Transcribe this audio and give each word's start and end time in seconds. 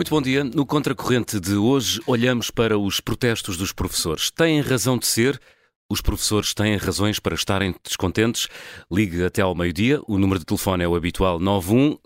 Muito 0.00 0.08
bom 0.08 0.22
dia. 0.22 0.42
No 0.42 0.64
Contracorrente 0.64 1.38
de 1.38 1.56
hoje, 1.56 2.00
olhamos 2.06 2.50
para 2.50 2.78
os 2.78 3.00
protestos 3.00 3.58
dos 3.58 3.70
professores. 3.70 4.30
Têm 4.30 4.62
razão 4.62 4.96
de 4.96 5.06
ser? 5.06 5.38
Os 5.90 6.00
professores 6.00 6.54
têm 6.54 6.74
razões 6.78 7.18
para 7.18 7.34
estarem 7.34 7.74
descontentes? 7.84 8.48
Ligue 8.90 9.22
até 9.22 9.42
ao 9.42 9.54
meio-dia. 9.54 10.00
O 10.08 10.16
número 10.16 10.38
de 10.38 10.46
telefone 10.46 10.84
é 10.84 10.88
o 10.88 10.96
habitual 10.96 11.38
91 11.38 11.98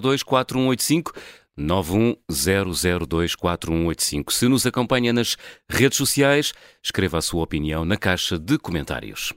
002 0.00 0.22
4185. 0.22 1.12
910024185. 1.58 4.32
Se 4.32 4.48
nos 4.48 4.64
acompanha 4.64 5.12
nas 5.12 5.36
redes 5.68 5.98
sociais, 5.98 6.54
escreva 6.82 7.18
a 7.18 7.22
sua 7.22 7.42
opinião 7.42 7.84
na 7.84 7.98
caixa 7.98 8.38
de 8.38 8.56
comentários. 8.56 9.34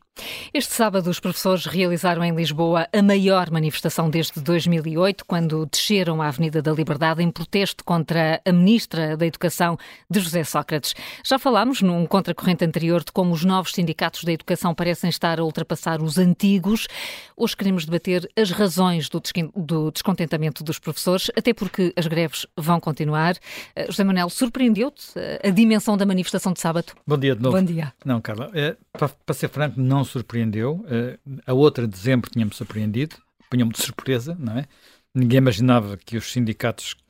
Este 0.54 0.74
sábado, 0.74 1.10
os 1.10 1.20
professores 1.20 1.66
realizaram 1.66 2.24
em 2.24 2.36
Lisboa 2.36 2.88
a 2.92 3.02
maior 3.02 3.52
manifestação 3.52 4.10
desde 4.10 4.40
2008, 4.42 5.26
quando 5.26 5.66
desceram 5.66 6.22
à 6.22 6.28
Avenida 6.28 6.62
da 6.62 6.72
Liberdade 6.72 7.22
em 7.22 7.30
protesto 7.30 7.84
contra 7.84 8.42
a 8.46 8.52
Ministra 8.52 9.16
da 9.16 9.26
Educação, 9.26 9.78
de 10.10 10.20
José 10.20 10.44
Sócrates. 10.44 10.96
Já 11.24 11.38
falámos 11.38 11.82
num 11.82 12.06
contracorrente 12.06 12.66
anterior 12.66 13.04
de 13.04 13.12
como 13.12 13.34
os 13.34 13.44
novos 13.44 13.72
sindicatos 13.72 14.24
da 14.24 14.32
educação 14.32 14.74
parecem 14.74 15.10
estar 15.10 15.40
a 15.40 15.44
ultrapassar 15.44 16.02
os 16.02 16.18
antigos. 16.18 16.88
Hoje 17.36 17.56
queremos 17.56 17.86
debater 17.86 18.30
as 18.36 18.52
razões 18.52 19.10
do 19.10 19.92
descontentamento 19.92 20.64
dos 20.64 20.80
professores, 20.80 21.30
até 21.36 21.54
porque 21.54 21.94
as 21.96 22.08
greves 22.08 22.46
vão 22.56 22.80
continuar. 22.80 23.36
Eh, 23.76 23.86
José 23.88 24.04
Manuel, 24.04 24.30
surpreendeu-te 24.30 25.12
eh, 25.16 25.42
a 25.44 25.50
dimensão 25.50 25.98
da 25.98 26.06
manifestação 26.06 26.54
de 26.54 26.60
sábado? 26.60 26.94
Bom 27.06 27.18
dia 27.18 27.36
de 27.36 27.42
novo. 27.42 27.58
Bom 27.58 27.64
dia. 27.64 27.94
Não, 28.04 28.22
Carla, 28.22 28.50
é, 28.54 28.76
para, 28.92 29.10
para 29.10 29.36
ser 29.36 29.50
franco, 29.50 29.80
não 29.80 30.04
surpreendeu. 30.08 30.86
Uh, 30.86 31.40
a 31.46 31.54
outra 31.54 31.88
de 31.88 31.94
dezembro 31.94 32.30
tinha-me 32.30 32.54
surpreendido, 32.54 33.18
punha-me 33.50 33.72
de 33.72 33.82
surpresa, 33.82 34.36
não 34.40 34.58
é? 34.58 34.66
Ninguém 35.14 35.38
imaginava 35.38 35.98
que 35.98 36.18
os 36.18 36.32
sindicatos, 36.32 36.94
que 36.94 37.02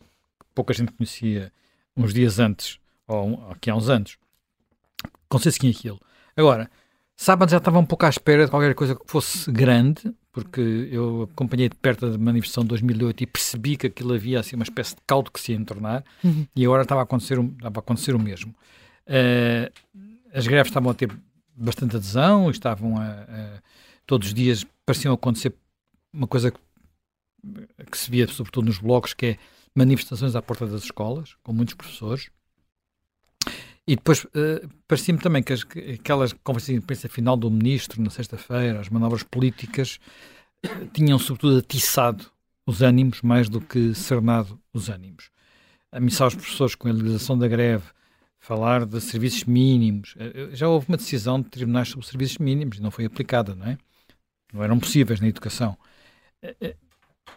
pouca 0.56 0.74
gente 0.74 0.92
conhecia 0.94 1.52
uns 1.96 2.14
dias 2.14 2.40
antes, 2.40 2.80
ou 3.08 3.50
aqui 3.52 3.70
há 3.70 3.76
uns 3.76 3.90
anos, 3.90 4.18
conseguissem 5.28 5.72
aquilo. 5.72 6.00
Agora, 6.36 6.70
sábado 7.16 7.50
já 7.50 7.58
estava 7.58 7.80
um 7.80 7.86
pouco 7.86 8.06
à 8.06 8.10
espera 8.10 8.46
de 8.46 8.52
qualquer 8.52 8.74
coisa 8.76 8.96
que 8.96 9.04
fosse 9.06 9.52
grande, 9.52 10.14
porque 10.32 10.88
eu 10.92 11.30
acompanhei 11.34 11.68
de 11.68 11.76
perto 11.76 12.06
a 12.06 12.18
manifestação 12.18 12.64
de 12.64 12.70
2008 12.70 13.24
e 13.24 13.26
percebi 13.26 13.76
que 13.76 13.88
aquilo 13.88 14.14
havia 14.14 14.40
assim 14.40 14.56
uma 14.56 14.64
espécie 14.64 14.96
de 14.96 15.02
caldo 15.08 15.32
que 15.32 15.40
se 15.40 15.52
ia 15.52 15.58
entornar 15.58 16.04
uhum. 16.24 16.46
e 16.56 16.64
agora 16.64 16.84
estava 16.84 17.02
a 17.02 17.04
acontecer, 17.04 17.40
estava 17.40 17.80
a 17.80 17.80
acontecer 17.80 18.14
o 18.14 18.20
mesmo. 18.20 18.54
Uh, 19.08 19.72
as 20.34 20.46
greves 20.46 20.70
estavam 20.70 20.92
a 20.92 20.94
ter 20.94 21.10
bastante 21.58 21.96
adesão, 21.96 22.50
estavam 22.52 22.98
a, 22.98 23.06
a, 23.06 23.62
todos 24.06 24.28
os 24.28 24.34
dias 24.34 24.66
pareciam 24.86 25.14
acontecer 25.14 25.54
uma 26.14 26.28
coisa 26.28 26.52
que, 26.52 26.60
que, 27.92 27.98
se 27.98 28.10
via 28.10 28.28
sobretudo 28.28 28.66
nos 28.66 28.78
blogs, 28.78 29.14
que 29.14 29.26
é 29.26 29.38
manifestações 29.76 30.36
à 30.36 30.42
porta 30.42 30.68
das 30.68 30.84
escolas, 30.84 31.36
com 31.44 31.52
muitos 31.52 31.74
professores. 31.74 32.30
E 33.88 33.96
depois 33.96 34.26
uh, 34.26 34.70
parecia-me 34.88 35.20
também 35.20 35.42
que, 35.42 35.54
as, 35.54 35.64
que 35.64 35.80
aquelas 35.92 36.34
conversas 36.34 36.74
de 36.74 36.76
imprensa 36.76 37.08
final 37.08 37.38
do 37.38 37.50
ministro 37.50 38.02
na 38.02 38.10
sexta-feira, 38.10 38.80
as 38.80 38.90
manobras 38.90 39.24
políticas, 39.24 40.00
uh, 40.66 40.88
tinham 40.94 41.18
sobretudo 41.18 41.58
atiçado 41.58 42.26
os 42.66 42.82
ânimos 42.82 43.22
mais 43.22 43.48
do 43.48 43.62
que 43.62 43.94
cernado 43.96 44.60
os 44.74 44.90
ânimos. 44.90 45.30
Ameaçar 45.92 46.28
os 46.28 46.36
professores 46.36 46.76
com 46.76 46.90
a 46.90 46.92
legalização 46.92 47.38
da 47.38 47.48
greve, 47.48 47.86
falar 48.40 48.86
de 48.86 49.00
serviços 49.02 49.44
mínimos. 49.44 50.16
Eh, 50.18 50.32
eh, 50.34 50.56
já 50.56 50.68
houve 50.68 50.88
uma 50.88 50.98
decisão 50.98 51.42
de 51.42 51.50
tribunais 51.50 51.90
sobre 51.90 52.06
serviços 52.06 52.38
mínimos 52.38 52.78
e 52.78 52.82
não 52.82 52.92
foi 52.92 53.06
aplicada, 53.06 53.56
não 53.56 53.68
é? 53.68 53.78
Não 54.54 54.64
eram 54.64 54.80
possíveis 54.80 55.20
na 55.20 55.28
educação. 55.28 55.78
Eh, 56.42 56.76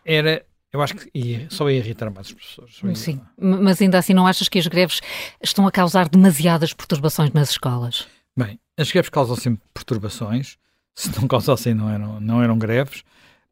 era, 0.05 0.45
eu 0.73 0.81
acho 0.81 0.95
que 0.95 1.47
só 1.51 1.69
ia 1.69 1.79
irritar 1.79 2.11
mais 2.11 2.29
os 2.29 2.33
professores. 2.33 2.99
Sim, 2.99 3.21
mas 3.37 3.81
ainda 3.81 3.99
assim 3.99 4.15
não 4.15 4.27
achas 4.27 4.49
que 4.49 4.59
as 4.59 4.67
greves 4.67 5.01
estão 5.43 5.67
a 5.67 5.73
causar 5.73 6.09
demasiadas 6.09 6.73
perturbações 6.73 7.33
nas 7.33 7.51
escolas? 7.51 8.07
Bem, 8.37 8.59
as 8.77 8.91
greves 8.91 9.11
causam 9.11 9.37
sempre 9.37 9.63
perturbações. 9.75 10.57
Se 10.95 11.11
não 11.19 11.27
causassem, 11.27 11.75
não 11.75 11.89
eram, 11.89 12.21
não 12.21 12.43
eram 12.43 12.59
greves. 12.59 13.03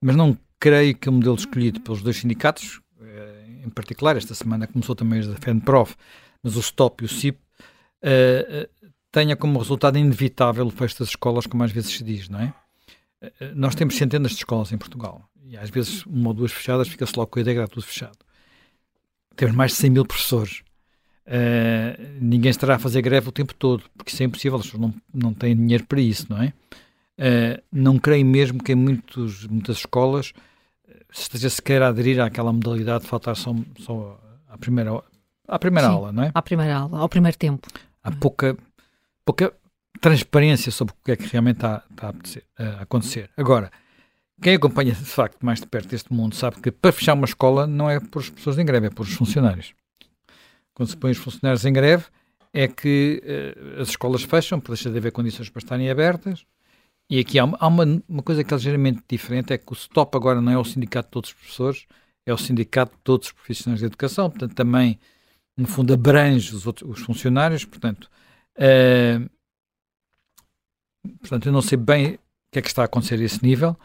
Mas 0.01 0.15
não 0.15 0.37
creio 0.61 0.97
que 0.97 1.09
o 1.09 1.13
modelo 1.13 1.37
escolhido 1.37 1.81
pelos 1.81 2.03
dois 2.03 2.17
sindicatos, 2.17 2.81
em 3.65 3.71
particular, 3.71 4.17
esta 4.17 4.35
semana 4.35 4.67
começou 4.67 4.95
também 4.95 5.21
a 5.21 5.37
FENPROF, 5.37 5.95
mas 6.43 6.57
o 6.57 6.63
STOP 6.63 7.03
e 7.03 7.07
o 7.07 7.09
CIP, 7.09 7.39
uh, 7.39 8.69
tenha 9.11 9.37
como 9.37 9.59
resultado 9.59 9.99
inevitável 9.99 10.67
o 10.67 10.71
fecho 10.71 10.99
das 11.01 11.09
escolas, 11.09 11.47
como 11.47 11.63
às 11.65 11.73
vezes 11.73 11.97
se 11.97 12.05
diz, 12.05 12.29
não 12.29 12.41
é? 12.41 12.55
Uh, 13.23 13.55
nós 13.55 13.75
temos 13.75 13.97
centenas 13.97 14.33
de 14.33 14.39
escolas 14.39 14.73
em 14.73 14.79
Portugal 14.79 15.29
e 15.45 15.57
às 15.57 15.71
vezes 15.71 16.05
uma 16.07 16.29
ou 16.29 16.35
duas 16.35 16.53
fechadas 16.53 16.89
fica-se 16.89 17.17
logo 17.17 17.31
com 17.31 17.39
a 17.39 17.43
ideia 17.43 17.63
está 17.63 17.75
tudo 17.75 17.87
fechado. 17.87 18.19
Temos 19.35 19.55
mais 19.55 19.73
de 19.73 19.79
100 19.79 19.91
mil 19.91 20.05
professores. 20.05 20.63
Uh, 21.27 22.19
ninguém 22.21 22.51
estará 22.51 22.77
a 22.77 22.79
fazer 22.79 23.03
greve 23.03 23.29
o 23.29 23.33
tempo 23.33 23.55
todo, 23.55 23.85
porque 23.97 24.13
isso 24.13 24.23
é 24.23 24.27
impossível, 24.27 24.59
as 24.59 24.73
não, 24.75 24.95
não 25.13 25.35
têm 25.35 25.55
dinheiro 25.55 25.85
para 25.87 26.01
isso, 26.01 26.27
não 26.29 26.43
é? 26.43 26.53
Uh, 27.19 27.63
não 27.73 27.99
creio 27.99 28.25
mesmo 28.25 28.63
que 28.63 28.73
em 28.73 28.77
muitos, 28.77 29.47
muitas 29.47 29.79
escolas 29.79 30.33
esteja 31.13 31.51
sequer 31.51 31.83
a 31.83 31.89
aderir 31.89 32.21
àquela 32.21 32.53
modalidade 32.53 33.05
de 33.05 33.11
faltar 33.11 33.37
só, 33.37 33.55
só 33.81 34.21
à 34.49 34.57
primeira, 34.59 35.03
à 35.49 35.59
primeira 35.59 35.89
Sim, 35.89 35.95
aula, 35.95 36.13
não 36.13 36.23
é? 36.23 36.31
À 36.35 36.43
primeira 36.43 36.77
aula, 36.77 36.99
ao 36.99 37.09
primeiro 37.09 37.37
tempo. 37.37 37.67
Há 38.05 38.13
pouca, 38.13 38.57
pouca 39.25 39.53
transparência 40.01 40.71
sobre 40.71 40.95
o 40.95 40.97
que 41.05 41.13
é 41.13 41.17
que 41.17 41.27
realmente 41.27 41.57
está, 41.57 41.83
está 41.91 42.15
a, 42.59 42.83
acontecer. 42.83 43.31
Agora, 43.37 43.73
quem 44.41 44.55
acompanha 44.55 44.93
de 44.93 45.05
facto 45.05 45.45
mais 45.45 45.61
de 45.61 45.67
perto 45.67 45.95
este 45.95 46.13
mundo 46.13 46.35
sabe 46.35 46.61
que 46.61 46.71
para 46.71 46.93
fechar 46.93 47.15
uma 47.15 47.25
escola 47.25 47.67
não 47.67 47.91
é 47.91 47.99
por 47.99 48.21
as 48.21 48.31
pessoas 48.31 48.59
em 48.59 48.65
greve, 48.65 48.87
é 48.87 48.91
por 48.91 49.03
os 49.03 49.15
funcionários. 49.15 49.75
Quando 50.75 50.91
se 50.91 50.97
põe 50.97 51.11
os 51.11 51.19
funcionários 51.19 51.65
em 51.65 51.73
greve, 51.73 52.05
é 52.53 52.69
que 52.69 53.23
uh, 53.25 53.81
as 53.83 53.89
escolas 53.89 54.23
fecham, 54.23 54.61
porque 54.61 54.75
deixa 54.75 54.91
de 54.91 54.99
haver 54.99 55.13
condições 55.13 55.49
para 55.49 55.61
estarem 55.61 55.91
abertas. 55.91 56.45
E 57.11 57.19
aqui 57.19 57.39
há, 57.39 57.45
uma, 57.45 57.57
há 57.59 57.67
uma, 57.67 58.03
uma, 58.09 58.23
coisa 58.23 58.45
que 58.45 58.53
é 58.53 58.57
ligeiramente 58.57 59.03
diferente: 59.09 59.53
é 59.53 59.59
que 59.59 59.73
o 59.73 59.75
STOP 59.75 60.17
agora 60.17 60.41
não 60.41 60.53
é 60.53 60.59
o 60.59 60.65
sindicato 60.65 61.09
de 61.09 61.13
todos 61.13 61.31
os 61.31 61.35
professores, 61.35 61.87
é 62.25 62.33
o 62.33 62.39
sindicato 62.39 62.93
de 62.93 63.03
todos 63.03 63.29
os 63.29 63.33
profissionais 63.33 63.81
de 63.81 63.87
educação. 63.87 64.31
Portanto, 64.31 64.55
também 64.55 64.99
no 65.59 65.67
fundo, 65.67 65.93
abrange 65.93 66.55
os, 66.55 66.67
outros, 66.67 66.89
os 66.89 67.01
funcionários, 67.05 67.65
portanto, 67.65 68.09
uh, 68.57 69.29
portanto, 71.19 71.47
eu 71.47 71.53
não 71.53 71.61
sei 71.61 71.77
bem 71.77 72.15
o 72.15 72.19
que 72.53 72.61
é 72.61 72.63
que 72.63 72.69
está 72.69 72.83
a 72.83 72.85
acontecer 72.85 73.17
a 73.17 73.25
esse 73.25 73.43
nível 73.43 73.77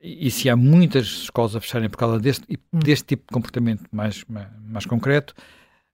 e, 0.00 0.26
e 0.26 0.30
se 0.30 0.48
há 0.48 0.56
muitas 0.56 1.06
escolas 1.06 1.54
a 1.54 1.60
fecharem 1.60 1.90
por 1.90 1.98
causa 1.98 2.18
deste, 2.18 2.46
hum. 2.50 2.78
deste 2.78 3.04
tipo 3.04 3.24
de 3.28 3.34
comportamento 3.34 3.84
mais, 3.92 4.24
mais, 4.24 4.48
mais 4.62 4.86
concreto, 4.86 5.34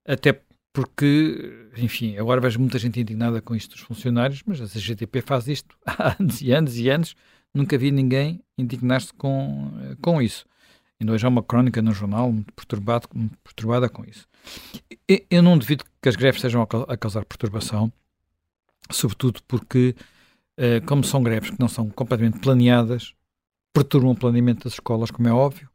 até 0.06 0.40
porque, 0.72 1.70
enfim, 1.76 2.16
agora 2.18 2.40
vejo 2.40 2.60
muita 2.60 2.78
gente 2.78 3.00
indignada 3.00 3.42
com 3.42 3.56
isto 3.56 3.72
dos 3.72 3.80
funcionários, 3.80 4.42
mas 4.46 4.60
a 4.60 4.66
CGTP 4.66 5.22
faz 5.22 5.48
isto 5.48 5.76
há 5.84 6.14
anos 6.20 6.40
e 6.40 6.52
anos 6.52 6.78
e 6.78 6.88
anos, 6.88 7.16
nunca 7.52 7.76
vi 7.76 7.90
ninguém 7.90 8.40
indignar-se 8.56 9.12
com, 9.12 9.72
com 10.00 10.22
isso. 10.22 10.46
Ainda 11.00 11.12
hoje 11.12 11.26
há 11.26 11.28
uma 11.28 11.42
crónica 11.42 11.82
no 11.82 11.92
jornal 11.92 12.32
muito, 12.32 12.52
perturbado, 12.54 13.08
muito 13.14 13.36
perturbada 13.38 13.88
com 13.88 14.04
isso. 14.04 14.26
Eu 15.30 15.42
não 15.42 15.58
duvido 15.58 15.84
que 16.00 16.08
as 16.08 16.16
greves 16.16 16.38
estejam 16.38 16.62
a 16.62 16.96
causar 16.96 17.24
perturbação, 17.24 17.92
sobretudo 18.90 19.40
porque, 19.46 19.94
eh, 20.56 20.80
como 20.80 21.04
são 21.04 21.22
greves 21.22 21.50
que 21.50 21.60
não 21.60 21.68
são 21.68 21.90
completamente 21.90 22.38
planeadas, 22.40 23.14
perturbam 23.72 24.12
o 24.12 24.16
planeamento 24.16 24.64
das 24.64 24.74
escolas, 24.74 25.10
como 25.10 25.28
é 25.28 25.32
óbvio, 25.32 25.68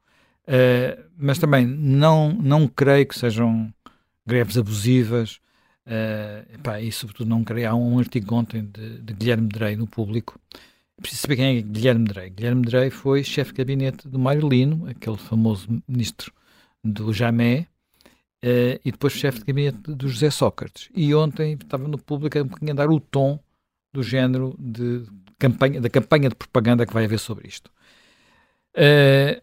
eh, 0.48 0.98
mas 1.18 1.38
também 1.38 1.68
não, 1.68 2.34
não 2.34 2.68
creio 2.68 3.06
que 3.06 3.18
sejam 3.18 3.72
greves 4.26 4.58
abusivas, 4.58 5.40
uh, 5.88 6.78
e 6.82 6.92
sobretudo 6.92 7.30
não 7.30 7.44
creio. 7.44 7.70
Há 7.70 7.76
um 7.76 8.00
artigo 8.00 8.36
ontem 8.36 8.66
de, 8.66 9.00
de 9.00 9.14
Guilherme 9.14 9.48
Drey 9.48 9.76
no 9.76 9.88
público. 9.88 10.40
Preciso 11.02 11.22
saber 11.24 11.36
quem 11.36 11.58
é 11.58 11.62
Guilherme 11.62 12.06
Drey. 12.06 12.30
Guilherme 12.30 12.62
Drey 12.62 12.90
foi 12.90 13.24
chefe 13.24 13.52
de 13.52 13.58
gabinete 13.58 14.08
do 14.08 14.20
Mário 14.20 14.48
Lino, 14.48 14.88
aquele 14.88 15.18
famoso 15.18 15.82
ministro 15.88 16.32
do 16.84 17.12
Jamé, 17.12 17.68
Uh, 18.44 18.82
e 18.84 18.92
depois 18.92 19.14
chefe 19.14 19.38
de 19.38 19.46
gabinete 19.46 19.78
do 19.94 20.08
José 20.10 20.32
Sócrates. 20.32 20.90
E 20.96 21.14
ontem 21.14 21.54
estava 21.54 21.88
no 21.88 22.00
público 22.00 22.40
a, 22.40 22.72
a 22.72 22.74
dar 22.74 22.90
o 22.90 23.00
tom 23.00 23.40
do 23.94 24.02
género 24.02 24.56
de 24.58 25.06
campanha, 25.38 25.80
da 25.80 25.90
campanha 25.92 26.28
de 26.28 26.34
propaganda 26.34 26.84
que 26.84 26.92
vai 26.92 27.06
haver 27.06 27.20
sobre 27.20 27.48
isto. 27.48 27.70
Uh, 28.76 29.40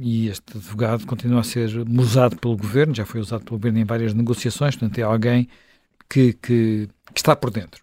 e 0.00 0.28
este 0.28 0.56
advogado 0.56 1.06
continua 1.06 1.40
a 1.40 1.44
ser 1.44 1.70
usado 1.98 2.36
pelo 2.36 2.58
governo, 2.58 2.94
já 2.94 3.06
foi 3.06 3.20
usado 3.20 3.42
pelo 3.44 3.56
governo 3.56 3.78
em 3.78 3.84
várias 3.84 4.12
negociações, 4.12 4.76
portanto 4.76 4.98
é 4.98 5.02
alguém 5.02 5.48
que, 6.10 6.34
que, 6.34 6.90
que 7.14 7.18
está 7.18 7.34
por 7.34 7.50
dentro. 7.50 7.82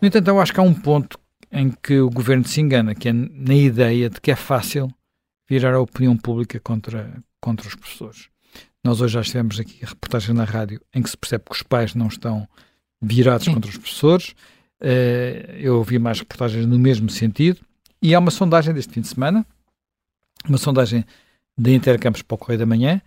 No 0.00 0.06
entanto, 0.06 0.28
eu 0.28 0.40
acho 0.40 0.52
que 0.52 0.60
há 0.60 0.62
um 0.62 0.74
ponto 0.74 1.18
em 1.52 1.70
que 1.70 1.98
o 2.00 2.10
governo 2.10 2.46
se 2.46 2.60
engana, 2.60 2.94
que 2.94 3.08
é 3.08 3.12
na 3.12 3.54
ideia 3.54 4.08
de 4.08 4.20
que 4.20 4.30
é 4.30 4.36
fácil 4.36 4.88
virar 5.48 5.74
a 5.74 5.80
opinião 5.80 6.16
pública 6.16 6.60
contra, 6.60 7.22
contra 7.40 7.66
os 7.66 7.74
professores. 7.74 8.28
Nós 8.84 9.00
hoje 9.00 9.14
já 9.14 9.20
estivemos 9.20 9.58
aqui 9.60 9.84
reportagem 9.84 10.34
na 10.34 10.44
rádio 10.44 10.80
em 10.94 11.02
que 11.02 11.10
se 11.10 11.16
percebe 11.16 11.44
que 11.44 11.54
os 11.54 11.62
pais 11.62 11.94
não 11.94 12.06
estão 12.06 12.48
virados 13.02 13.44
Sim. 13.44 13.54
contra 13.54 13.70
os 13.70 13.76
professores. 13.76 14.30
Uh, 14.80 15.52
eu 15.58 15.76
ouvi 15.76 15.98
mais 15.98 16.20
reportagens 16.20 16.64
no 16.64 16.78
mesmo 16.78 17.10
sentido. 17.10 17.60
E 18.00 18.14
há 18.14 18.18
uma 18.18 18.30
sondagem 18.30 18.72
deste 18.72 18.94
fim 18.94 19.02
de 19.02 19.08
semana, 19.08 19.44
uma 20.48 20.56
sondagem 20.56 21.04
da 21.58 21.70
Intercampos 21.70 22.22
para 22.22 22.34
o 22.34 22.38
Correio 22.38 22.58
da 22.58 22.64
Manhã, 22.64 23.02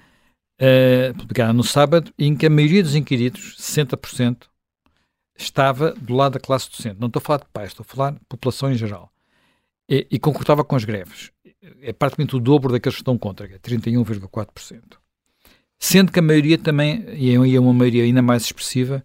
uh, 0.61 1.17
publicada 1.17 1.51
no 1.53 1.63
sábado, 1.63 2.13
em 2.19 2.35
que 2.35 2.45
a 2.45 2.49
maioria 2.49 2.83
dos 2.83 2.93
inquiridos, 2.93 3.57
60%, 3.57 4.43
estava 5.35 5.91
do 5.93 6.13
lado 6.13 6.33
da 6.33 6.39
classe 6.39 6.69
docente. 6.69 6.99
Não 6.99 7.07
estou 7.07 7.19
a 7.19 7.23
falar 7.23 7.39
de 7.39 7.45
pais, 7.51 7.69
estou 7.69 7.85
a 7.87 7.93
falar 7.95 8.11
de 8.11 8.19
população 8.27 8.71
em 8.71 8.75
geral. 8.75 9.11
E, 9.89 10.07
e 10.09 10.19
concordava 10.19 10.63
com 10.63 10.75
as 10.75 10.85
greves. 10.85 11.31
É 11.81 11.93
praticamente 11.93 12.35
o 12.35 12.39
dobro 12.39 12.71
daqueles 12.71 12.95
que 12.95 13.01
estão 13.01 13.17
contra, 13.17 13.47
que 13.47 13.55
é 13.55 13.59
31,4%. 13.59 14.81
Sendo 15.79 16.11
que 16.11 16.19
a 16.19 16.21
maioria 16.21 16.57
também, 16.57 17.05
e 17.13 17.55
é 17.55 17.59
uma 17.59 17.73
maioria 17.73 18.03
ainda 18.03 18.21
mais 18.21 18.43
expressiva, 18.43 19.03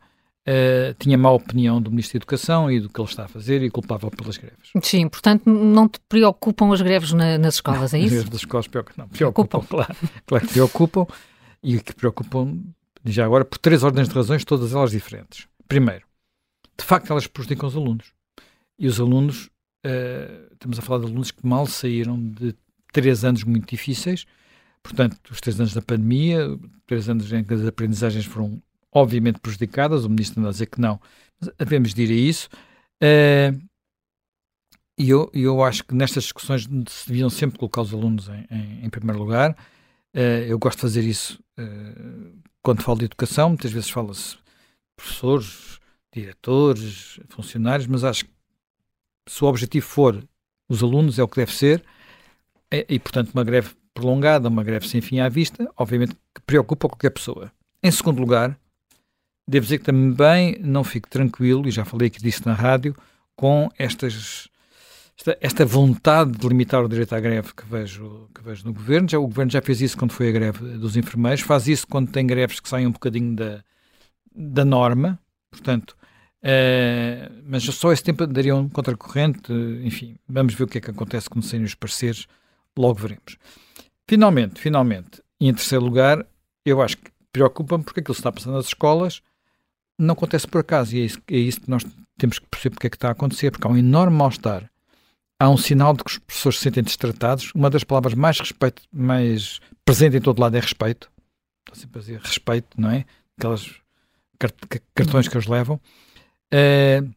Uh, 0.48 0.94
tinha 0.98 1.18
má 1.18 1.30
opinião 1.30 1.78
do 1.78 1.90
Ministro 1.90 2.18
da 2.18 2.22
Educação 2.22 2.72
e 2.72 2.80
do 2.80 2.88
que 2.88 2.98
ele 2.98 3.06
está 3.06 3.26
a 3.26 3.28
fazer 3.28 3.62
e 3.62 3.68
culpava 3.68 4.10
pelas 4.10 4.38
greves. 4.38 4.70
Sim, 4.82 5.06
portanto, 5.06 5.42
não 5.44 5.86
te 5.86 6.00
preocupam 6.08 6.72
as 6.72 6.80
greves 6.80 7.12
na, 7.12 7.36
nas 7.36 7.56
escolas, 7.56 7.92
não, 7.92 7.98
é 7.98 8.02
isso? 8.02 8.06
As 8.06 8.12
greves 8.12 8.30
das 8.30 8.40
escolas 8.40 8.66
preocupam, 8.66 9.02
não, 9.02 9.08
preocupam, 9.08 9.60
claro, 9.60 9.94
claro 10.24 10.46
que 10.46 10.52
preocupam 10.54 11.06
e 11.62 11.78
que 11.78 11.94
preocupam, 11.94 12.60
já 13.04 13.26
agora, 13.26 13.44
por 13.44 13.58
três 13.58 13.82
ordens 13.84 14.08
de 14.08 14.14
razões, 14.14 14.42
todas 14.42 14.72
elas 14.72 14.90
diferentes. 14.90 15.46
Primeiro, 15.68 16.06
de 16.78 16.84
facto, 16.84 17.10
elas 17.10 17.26
prejudicam 17.26 17.68
os 17.68 17.76
alunos. 17.76 18.12
E 18.78 18.86
os 18.86 19.00
alunos, 19.00 19.46
uh, 19.84 20.52
estamos 20.52 20.78
a 20.78 20.82
falar 20.82 21.00
de 21.00 21.10
alunos 21.10 21.30
que 21.30 21.46
mal 21.46 21.66
saíram 21.66 22.18
de 22.20 22.54
três 22.92 23.24
anos 23.24 23.44
muito 23.44 23.68
difíceis, 23.68 24.24
portanto, 24.82 25.18
os 25.30 25.40
três 25.40 25.58
anos 25.58 25.74
da 25.74 25.82
pandemia, 25.82 26.58
três 26.86 27.08
anos 27.08 27.32
em 27.32 27.44
que 27.44 27.54
as 27.54 27.66
aprendizagens 27.66 28.24
foram 28.24 28.62
obviamente 28.92 29.40
prejudicadas, 29.40 30.04
o 30.04 30.08
ministro 30.08 30.40
anda 30.40 30.48
a 30.48 30.52
dizer 30.52 30.66
que 30.66 30.80
não, 30.80 31.00
mas 31.40 31.52
devemos 31.58 31.92
dir 31.92 32.10
a 32.10 32.14
isso. 32.14 32.48
Uh, 33.02 33.68
e 34.98 35.10
eu, 35.10 35.30
eu 35.32 35.62
acho 35.62 35.84
que 35.84 35.94
nestas 35.94 36.24
discussões 36.24 36.68
se 36.88 37.08
deviam 37.08 37.30
sempre 37.30 37.58
colocar 37.58 37.82
os 37.82 37.94
alunos 37.94 38.28
em, 38.28 38.46
em, 38.50 38.86
em 38.86 38.90
primeiro 38.90 39.18
lugar. 39.18 39.52
Uh, 40.14 40.42
eu 40.48 40.58
gosto 40.58 40.78
de 40.78 40.82
fazer 40.82 41.04
isso 41.04 41.40
uh, 41.58 42.42
quando 42.62 42.82
falo 42.82 42.98
de 42.98 43.04
educação, 43.04 43.50
muitas 43.50 43.70
vezes 43.70 43.90
fala-se 43.90 44.36
professores, 44.96 45.78
diretores, 46.20 47.20
funcionários, 47.28 47.86
mas 47.86 48.04
acho 48.04 48.24
que 48.24 48.30
se 49.26 49.44
o 49.44 49.46
objetivo 49.46 49.86
for 49.86 50.22
os 50.68 50.82
alunos, 50.82 51.18
é 51.18 51.22
o 51.22 51.28
que 51.28 51.36
deve 51.36 51.54
ser, 51.54 51.82
e, 52.70 52.86
e 52.88 52.98
portanto 52.98 53.32
uma 53.32 53.44
greve 53.44 53.70
prolongada, 53.94 54.48
uma 54.48 54.62
greve 54.62 54.88
sem 54.88 55.00
fim 55.00 55.20
à 55.20 55.28
vista, 55.28 55.70
obviamente 55.76 56.14
que 56.34 56.40
preocupa 56.46 56.88
qualquer 56.88 57.10
pessoa. 57.10 57.50
Em 57.82 57.90
segundo 57.90 58.20
lugar, 58.20 58.58
Devo 59.48 59.64
dizer 59.64 59.78
que 59.78 59.84
também 59.84 60.58
não 60.60 60.84
fico 60.84 61.08
tranquilo, 61.08 61.66
e 61.66 61.70
já 61.70 61.82
falei 61.82 62.08
aqui 62.08 62.20
disso 62.20 62.42
na 62.44 62.52
rádio, 62.52 62.94
com 63.34 63.70
estas, 63.78 64.46
esta, 65.16 65.38
esta, 65.40 65.64
vontade 65.64 66.32
de 66.32 66.46
limitar 66.46 66.84
o 66.84 66.88
direito 66.88 67.14
à 67.14 67.20
greve 67.20 67.54
que 67.54 67.64
vejo, 67.64 68.28
que 68.34 68.42
vejo 68.42 68.66
no 68.66 68.74
governo. 68.74 69.08
Já, 69.08 69.18
o 69.18 69.26
governo 69.26 69.50
já 69.50 69.62
fez 69.62 69.80
isso 69.80 69.96
quando 69.96 70.12
foi 70.12 70.28
a 70.28 70.32
greve 70.32 70.76
dos 70.76 70.98
enfermeiros, 70.98 71.40
faz 71.40 71.66
isso 71.66 71.86
quando 71.86 72.10
tem 72.10 72.26
greves 72.26 72.60
que 72.60 72.68
saem 72.68 72.86
um 72.86 72.90
bocadinho 72.90 73.34
da, 73.34 73.64
da 74.36 74.66
norma, 74.66 75.18
portanto, 75.50 75.96
uh, 76.42 77.42
mas 77.44 77.64
só 77.64 77.92
esse 77.92 78.02
tempo 78.02 78.26
daria 78.26 78.54
um 78.54 78.68
contracorrente. 78.68 79.52
Enfim, 79.82 80.16
vamos 80.28 80.54
ver 80.54 80.64
o 80.64 80.66
que 80.66 80.78
é 80.78 80.80
que 80.80 80.90
acontece 80.90 81.28
quando 81.28 81.44
saem 81.44 81.64
os 81.64 81.74
pareceres, 81.74 82.26
logo 82.76 82.94
veremos. 82.94 83.36
Finalmente, 84.08 84.60
finalmente, 84.60 85.22
e 85.40 85.48
em 85.48 85.54
terceiro 85.54 85.84
lugar, 85.84 86.24
eu 86.64 86.80
acho 86.80 86.96
que 86.96 87.10
preocupa-me 87.32 87.84
porque 87.84 88.00
aquilo 88.00 88.14
que 88.14 88.20
está 88.20 88.32
passando 88.32 88.54
nas 88.54 88.66
escolas 88.66 89.20
não 89.98 90.12
acontece 90.12 90.46
por 90.46 90.60
acaso 90.60 90.96
e 90.96 91.00
é 91.00 91.04
isso, 91.04 91.18
é 91.28 91.36
isso 91.36 91.60
que 91.60 91.70
nós 91.70 91.84
temos 92.16 92.38
que 92.38 92.46
perceber 92.46 92.74
porque 92.74 92.86
é 92.86 92.90
que 92.90 92.96
está 92.96 93.08
a 93.08 93.12
acontecer, 93.12 93.50
porque 93.50 93.66
há 93.66 93.70
um 93.70 93.76
enorme 93.76 94.16
mal-estar. 94.16 94.70
Há 95.40 95.48
um 95.50 95.56
sinal 95.56 95.94
de 95.94 96.02
que 96.02 96.10
as 96.10 96.18
pessoas 96.18 96.56
se 96.56 96.62
sentem 96.62 96.82
destratados. 96.82 97.52
Uma 97.54 97.70
das 97.70 97.84
palavras 97.84 98.14
mais 98.14 98.40
respeito, 98.40 98.82
mais 98.92 99.60
presente 99.84 100.16
em 100.16 100.20
todo 100.20 100.40
lado 100.40 100.56
é 100.56 100.60
respeito. 100.60 101.10
Estou 101.60 101.76
sempre 101.80 101.98
a 101.98 102.00
dizer 102.00 102.20
respeito, 102.20 102.80
não 102.80 102.90
é? 102.90 103.04
Aquelas 103.36 103.72
cartões 104.94 105.28
que 105.28 105.36
eles 105.36 105.46
levam. 105.46 105.80
Uh, 106.52 107.14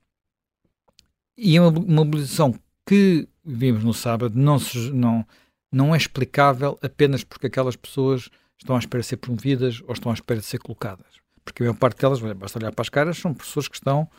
e 1.38 1.60
uma 1.60 1.72
mobilização 1.72 2.54
que 2.86 3.28
vimos 3.44 3.84
no 3.84 3.94
sábado 3.94 4.38
não, 4.38 4.60
se, 4.60 4.92
não, 4.92 5.26
não 5.72 5.96
é 5.96 5.98
explicável 5.98 6.78
apenas 6.82 7.24
porque 7.24 7.48
aquelas 7.48 7.76
pessoas 7.76 8.30
estão 8.58 8.76
à 8.76 8.80
espera 8.80 9.02
de 9.02 9.08
ser 9.08 9.18
promovidas 9.18 9.82
ou 9.88 9.94
estão 9.94 10.12
à 10.12 10.14
espera 10.14 10.40
de 10.40 10.46
ser 10.46 10.60
colocadas 10.60 11.22
porque 11.44 11.64
a 11.64 11.66
maior 11.66 11.78
parte 11.78 12.00
delas, 12.00 12.20
basta 12.20 12.60
olhar 12.60 12.72
para 12.72 12.82
as 12.82 12.90
caras, 12.90 13.18
são 13.18 13.34
pessoas 13.34 13.68
que 13.68 13.76
estão 13.76 14.10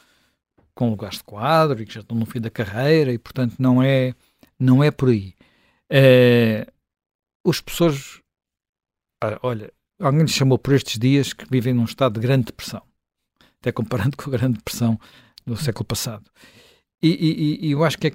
com 0.74 0.90
lugares 0.90 1.18
de 1.18 1.24
quadro 1.24 1.80
e 1.80 1.86
que 1.86 1.94
já 1.94 2.00
estão 2.00 2.16
no 2.16 2.26
fim 2.26 2.40
da 2.40 2.50
carreira 2.50 3.12
e, 3.12 3.18
portanto, 3.18 3.56
não 3.58 3.82
é, 3.82 4.14
não 4.58 4.82
é 4.82 4.90
por 4.90 5.10
aí. 5.10 5.34
É, 5.90 6.66
os 7.44 7.60
professores, 7.60 8.20
olha, 9.42 9.72
alguém 10.00 10.22
lhes 10.22 10.32
chamou 10.32 10.58
por 10.58 10.74
estes 10.74 10.98
dias 10.98 11.32
que 11.32 11.44
vivem 11.50 11.74
num 11.74 11.84
estado 11.84 12.14
de 12.14 12.26
grande 12.26 12.46
depressão, 12.46 12.82
até 13.62 13.72
comparando 13.72 14.16
com 14.18 14.28
a 14.28 14.32
grande 14.32 14.58
depressão 14.58 14.98
do 15.46 15.56
século 15.56 15.84
passado. 15.84 16.24
E, 17.00 17.08
e, 17.08 17.68
e 17.68 17.70
eu 17.72 17.82
acho 17.84 17.96
que 17.98 18.08
é 18.08 18.12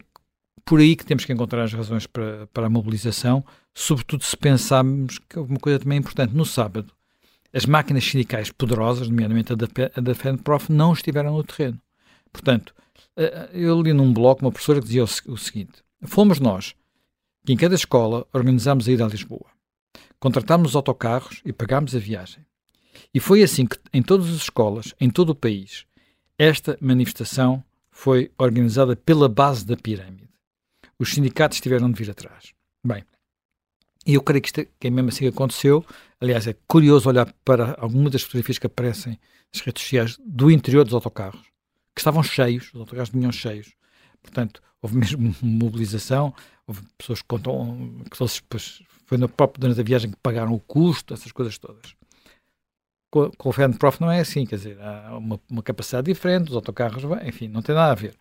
por 0.63 0.79
aí 0.79 0.95
que 0.95 1.05
temos 1.05 1.23
que 1.23 1.31
encontrar 1.31 1.63
as 1.63 1.73
razões 1.73 2.05
para, 2.05 2.47
para 2.47 2.67
a 2.67 2.69
mobilização, 2.69 3.43
sobretudo 3.73 4.23
se 4.23 4.35
pensarmos 4.35 5.17
que 5.17 5.39
uma 5.39 5.59
coisa 5.59 5.79
também 5.79 5.97
importante. 5.97 6.35
No 6.35 6.45
sábado, 6.45 6.91
as 7.53 7.65
máquinas 7.65 8.03
sindicais 8.03 8.51
poderosas, 8.51 9.07
nomeadamente 9.07 9.53
a 9.53 9.55
da, 9.55 9.67
da 10.01 10.13
FENPROF, 10.13 10.71
não 10.71 10.91
estiveram 10.91 11.33
no 11.33 11.43
terreno. 11.43 11.79
Portanto, 12.31 12.73
eh, 13.15 13.49
eu 13.53 13.81
li 13.81 13.93
num 13.93 14.13
blog 14.13 14.41
uma 14.41 14.51
professora 14.51 14.81
que 14.81 14.87
dizia 14.87 15.03
o, 15.03 15.33
o 15.33 15.37
seguinte: 15.37 15.83
fomos 16.03 16.39
nós 16.39 16.75
que 17.45 17.53
em 17.53 17.57
cada 17.57 17.75
escola 17.75 18.27
organizámos 18.33 18.87
a 18.87 18.91
ida 18.91 19.05
a 19.05 19.09
Lisboa. 19.09 19.45
Contratámos 20.19 20.71
os 20.71 20.75
autocarros 20.75 21.41
e 21.45 21.53
pagámos 21.53 21.95
a 21.95 21.99
viagem. 21.99 22.46
E 23.13 23.19
foi 23.19 23.43
assim 23.43 23.65
que, 23.65 23.77
em 23.93 24.01
todas 24.01 24.27
as 24.27 24.35
escolas, 24.35 24.93
em 24.99 25.09
todo 25.09 25.31
o 25.31 25.35
país, 25.35 25.85
esta 26.37 26.77
manifestação 26.79 27.63
foi 27.89 28.31
organizada 28.37 28.95
pela 28.95 29.27
base 29.27 29.65
da 29.65 29.75
pirâmide. 29.75 30.29
Os 30.99 31.13
sindicatos 31.13 31.59
tiveram 31.59 31.91
de 31.91 31.97
vir 31.97 32.11
atrás. 32.11 32.53
Bem, 32.83 33.03
e 34.07 34.13
eu 34.13 34.21
creio 34.21 34.41
que, 34.41 34.47
isto, 34.47 34.61
é, 34.61 34.67
é 34.81 34.89
mesmo 34.89 35.09
assim 35.09 35.19
que 35.19 35.27
aconteceu. 35.27 35.85
Aliás, 36.21 36.47
é 36.47 36.55
curioso 36.65 37.09
olhar 37.09 37.31
para 37.43 37.75
algumas 37.79 38.11
das 38.11 38.21
fotografias 38.21 38.57
que 38.57 38.67
aparecem 38.67 39.19
nas 39.53 39.61
redes 39.61 39.83
sociais 39.83 40.17
do 40.25 40.49
interior 40.49 40.85
dos 40.85 40.93
autocarros, 40.93 41.41
que 41.93 41.99
estavam 41.99 42.23
cheios, 42.23 42.69
os 42.73 42.79
autocarros 42.79 43.09
vinham 43.09 43.31
cheios. 43.31 43.73
Portanto, 44.21 44.61
houve 44.81 44.95
mesmo 44.95 45.35
mobilização, 45.43 46.33
houve 46.65 46.81
pessoas 46.97 47.21
que 47.21 47.27
contam 47.27 48.01
que 48.09 48.17
foi 49.05 49.17
no 49.17 49.27
próprio 49.27 49.59
durante 49.59 49.79
a 49.81 49.83
viagem 49.83 50.11
que 50.11 50.17
pagaram 50.17 50.53
o 50.53 50.59
custo, 50.59 51.13
essas 51.13 51.31
coisas 51.31 51.57
todas. 51.57 51.95
Com, 53.09 53.31
com 53.31 53.49
o 53.49 53.73
Prof 53.77 54.01
não 54.01 54.11
é 54.11 54.19
assim, 54.19 54.45
quer 54.45 54.57
dizer, 54.57 54.77
há 54.81 55.17
uma, 55.17 55.39
uma 55.49 55.63
capacidade 55.63 56.11
diferente, 56.11 56.49
os 56.49 56.55
autocarros, 56.55 57.03
enfim, 57.25 57.47
não 57.47 57.61
tem 57.61 57.73
nada 57.73 57.91
a 57.91 57.95
ver. 57.95 58.13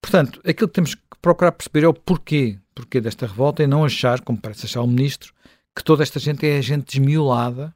Portanto, 0.00 0.40
aquilo 0.46 0.68
que 0.68 0.74
temos 0.74 0.94
que 0.94 1.02
procurar 1.20 1.52
perceber 1.52 1.84
é 1.84 1.88
o 1.88 1.94
porquê, 1.94 2.58
porquê 2.74 3.00
desta 3.00 3.26
revolta 3.26 3.62
e 3.62 3.66
não 3.66 3.84
achar, 3.84 4.20
como 4.20 4.38
parece 4.40 4.66
achar 4.66 4.80
o 4.80 4.86
ministro, 4.86 5.32
que 5.76 5.84
toda 5.84 6.02
esta 6.02 6.18
gente 6.18 6.46
é 6.46 6.62
gente 6.62 6.86
desmiolada, 6.86 7.74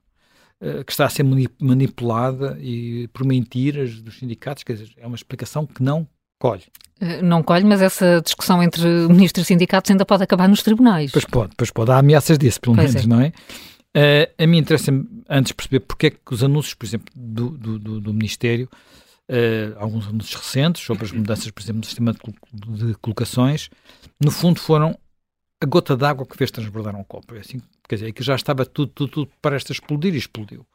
eh, 0.61 0.85
que 0.85 0.93
está 0.93 1.05
a 1.05 1.09
ser 1.09 1.25
manipulada 1.61 2.57
e 2.61 3.09
por 3.09 3.27
mentiras 3.27 4.01
dos 4.01 4.19
sindicatos, 4.19 4.63
quer 4.63 4.75
dizer, 4.75 4.91
é 4.97 5.07
uma 5.07 5.17
explicação 5.17 5.67
que 5.67 5.83
não 5.83 6.07
colhe. 6.39 6.65
Eh, 7.01 7.21
não 7.23 7.43
colhe, 7.43 7.65
mas 7.65 7.83
essa 7.83 8.21
discussão 8.23 8.63
entre 8.63 8.83
ministros 9.09 9.47
e 9.47 9.49
sindicatos 9.49 9.91
ainda 9.91 10.07
pode 10.07 10.23
acabar 10.23 10.49
nos 10.49 10.63
tribunais. 10.63 11.13
Pois 11.13 11.25
pode, 11.25 11.53
pois 11.57 11.71
pode. 11.71 11.91
Há 11.91 11.99
ameaças 11.99 12.39
disso, 12.39 12.61
pelo 12.61 12.77
pois 12.77 12.95
menos, 12.95 13.05
é. 13.05 13.09
não 13.09 13.21
é? 13.21 13.33
Uh, 13.97 14.27
a 14.37 14.47
mim 14.47 14.59
interessa 14.59 14.91
antes 15.29 15.53
perceber 15.53 15.81
porque 15.81 16.07
é 16.09 16.11
que 16.11 16.19
os 16.35 16.43
anúncios, 16.43 16.75
por 16.75 16.85
exemplo, 16.85 17.07
do, 17.15 17.51
do, 17.51 17.79
do, 17.79 18.01
do 18.01 18.13
Ministério 18.13 18.69
uh, 19.29 19.79
alguns 19.79 20.07
anúncios 20.07 20.35
recentes 20.35 20.83
sobre 20.83 21.05
as 21.05 21.13
mudanças, 21.13 21.51
por 21.51 21.63
exemplo, 21.63 21.81
no 21.81 21.85
sistema 21.85 22.13
de, 22.13 22.87
de 22.87 22.95
colocações, 22.95 23.71
no 24.21 24.31
fundo 24.31 24.61
foram 24.61 24.99
a 25.61 25.67
gota 25.67 25.97
d'água 25.97 26.27
que 26.27 26.37
fez 26.37 26.51
transbordar 26.51 26.97
um 26.97 27.05
copo. 27.05 27.35
É 27.35 27.41
assim, 27.41 27.61
quer 27.89 27.97
dizer, 27.97 28.13
que 28.13 28.23
já 28.23 28.35
estava 28.35 28.67
tudo, 28.67 28.93
tudo, 28.93 29.11
tudo 29.11 29.31
para 29.41 29.57
esta 29.57 29.73
explodir 29.73 30.15
e 30.15 30.19
explodiu. 30.19 30.67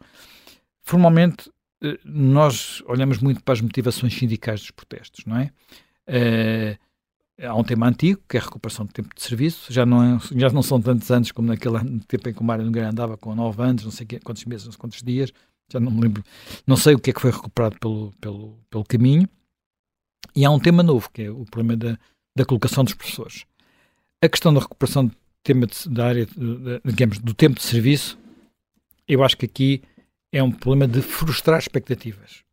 Formalmente, 0.82 1.50
uh, 1.84 1.98
nós 2.04 2.82
olhamos 2.88 3.20
muito 3.20 3.44
para 3.44 3.54
as 3.54 3.62
motivações 3.62 4.14
sindicais 4.14 4.62
dos 4.62 4.72
protestos, 4.72 5.26
não 5.26 5.38
é? 5.38 5.52
Há 7.42 7.56
um 7.56 7.64
tema 7.64 7.88
antigo, 7.88 8.22
que 8.28 8.38
é 8.38 8.40
a 8.40 8.44
recuperação 8.44 8.86
do 8.86 8.92
tempo 8.92 9.16
de 9.16 9.22
serviço. 9.22 9.72
Já 9.72 9.86
não, 9.86 10.16
é, 10.16 10.20
já 10.36 10.50
não 10.50 10.62
são 10.62 10.82
tantos 10.82 11.10
anos 11.10 11.32
como 11.32 11.48
naquele 11.48 11.78
tempo 12.08 12.30
em 12.30 12.34
que 12.34 12.42
o 12.42 12.44
Mário 12.44 12.66
Nogueira 12.66 12.90
andava 12.90 13.18
com 13.18 13.34
nove 13.34 13.62
anos, 13.64 13.84
não 13.84 13.92
sei 13.92 14.06
quantos 14.24 14.44
meses, 14.46 14.66
não 14.66 14.74
sei 14.74 14.80
quantos 14.80 15.02
dias 15.02 15.32
já 15.72 15.80
não 15.80 15.92
me 15.92 16.02
lembro, 16.02 16.24
não 16.66 16.76
sei 16.76 16.96
o 16.96 17.00
que 17.00 17.12
é 17.12 17.14
que 17.14 17.22
foi 17.22 17.32
recuperado 17.32 17.78
pelo, 17.80 18.12
pelo, 18.20 18.60
pelo 18.70 18.84
caminho. 18.84 19.30
E 20.36 20.44
há 20.44 20.50
um 20.50 20.60
tema 20.60 20.84
novo, 20.84 21.10
que 21.12 21.24
é 21.24 21.30
o 21.30 21.46
problema 21.46 21.78
da, 21.78 22.00
da 22.36 22.46
colocação 22.46 22.84
dos 22.84 22.94
professores. 22.94 23.46
A 24.22 24.28
questão 24.28 24.54
da 24.54 24.60
recuperação 24.60 25.06
do 25.06 25.16
tema 25.44 25.68
de, 25.68 25.90
da 25.90 26.08
área, 26.08 26.28
digamos, 26.84 27.20
do 27.20 27.34
tempo 27.34 27.56
de 27.56 27.64
serviço, 27.64 28.18
eu 29.08 29.24
acho 29.24 29.38
que 29.38 29.46
aqui 29.46 29.82
é 30.32 30.44
um 30.44 30.52
problema 30.52 30.92
de 30.92 31.02
frustrar 31.02 31.60
expectativas. 31.60 32.44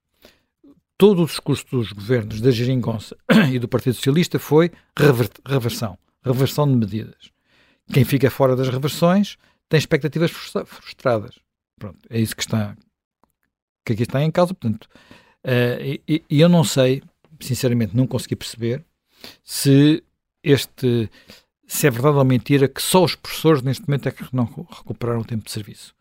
Todo 0.99 1.23
o 1.23 1.27
discurso 1.27 1.67
dos 1.71 1.93
governos 1.93 2.41
da 2.41 2.51
Geringonça 2.51 3.17
e 3.53 3.59
do 3.59 3.69
Partido 3.69 3.95
Socialista 3.95 4.39
foi 4.39 4.71
reversão, 5.45 5.99
reversão 6.25 6.67
de 6.67 6.75
medidas. 6.75 7.31
Quem 7.93 8.05
fica 8.05 8.31
fora 8.31 8.57
das 8.57 8.69
reversões 8.69 9.37
tem 9.69 9.79
expectativas 9.79 10.31
frustradas. 10.31 11.39
Pronto, 11.79 11.99
é 12.09 12.19
isso 12.19 12.35
que 12.35 12.43
está, 12.43 12.77
que 13.85 13.93
aqui 13.93 14.03
está 14.05 14.23
em 14.23 14.31
causa. 14.31 14.55
Portanto, 14.55 14.85
uh, 15.45 16.01
e, 16.09 16.25
e 16.29 16.41
eu 16.41 16.49
não 16.49 16.65
sei, 16.65 17.03
sinceramente, 17.41 17.97
não 17.97 18.07
consegui 18.07 18.37
perceber 18.37 18.85
se 19.45 20.03
este 20.43 21.11
se 21.67 21.87
é 21.87 21.91
verdade 21.91 22.17
ou 22.17 22.25
mentira 22.25 22.69
que 22.69 22.81
só 22.81 23.03
os 23.03 23.17
professores 23.17 23.61
neste 23.61 23.87
momento 23.89 24.09
é 24.09 24.13
que 24.13 24.25
não 24.33 24.45
recuperaram 24.45 25.21
o 25.21 25.25
tempo 25.25 25.45
de 25.45 25.51
serviço. 25.51 25.96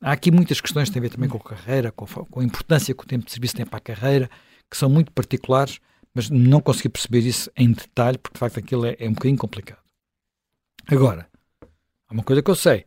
Há 0.00 0.12
aqui 0.12 0.30
muitas 0.30 0.60
questões 0.60 0.88
que 0.88 0.94
têm 0.94 1.00
a 1.00 1.02
ver 1.02 1.10
também 1.10 1.28
com 1.28 1.36
a 1.36 1.40
carreira, 1.40 1.92
com 1.92 2.04
a, 2.04 2.26
com 2.26 2.40
a 2.40 2.44
importância 2.44 2.94
que 2.94 3.02
o 3.02 3.06
tempo 3.06 3.26
de 3.26 3.32
serviço 3.32 3.54
tem 3.54 3.66
para 3.66 3.78
a 3.78 3.82
carreira, 3.82 4.30
que 4.70 4.76
são 4.76 4.88
muito 4.88 5.12
particulares, 5.12 5.78
mas 6.14 6.30
não 6.30 6.60
consegui 6.60 6.88
perceber 6.88 7.20
isso 7.20 7.50
em 7.56 7.70
detalhe, 7.72 8.16
porque 8.18 8.34
de 8.34 8.40
facto 8.40 8.58
aquilo 8.58 8.86
é, 8.86 8.96
é 8.98 9.08
um 9.08 9.12
bocadinho 9.12 9.38
complicado. 9.38 9.80
Agora, 10.86 11.28
há 12.08 12.14
uma 12.14 12.22
coisa 12.22 12.42
que 12.42 12.50
eu 12.50 12.54
sei: 12.54 12.86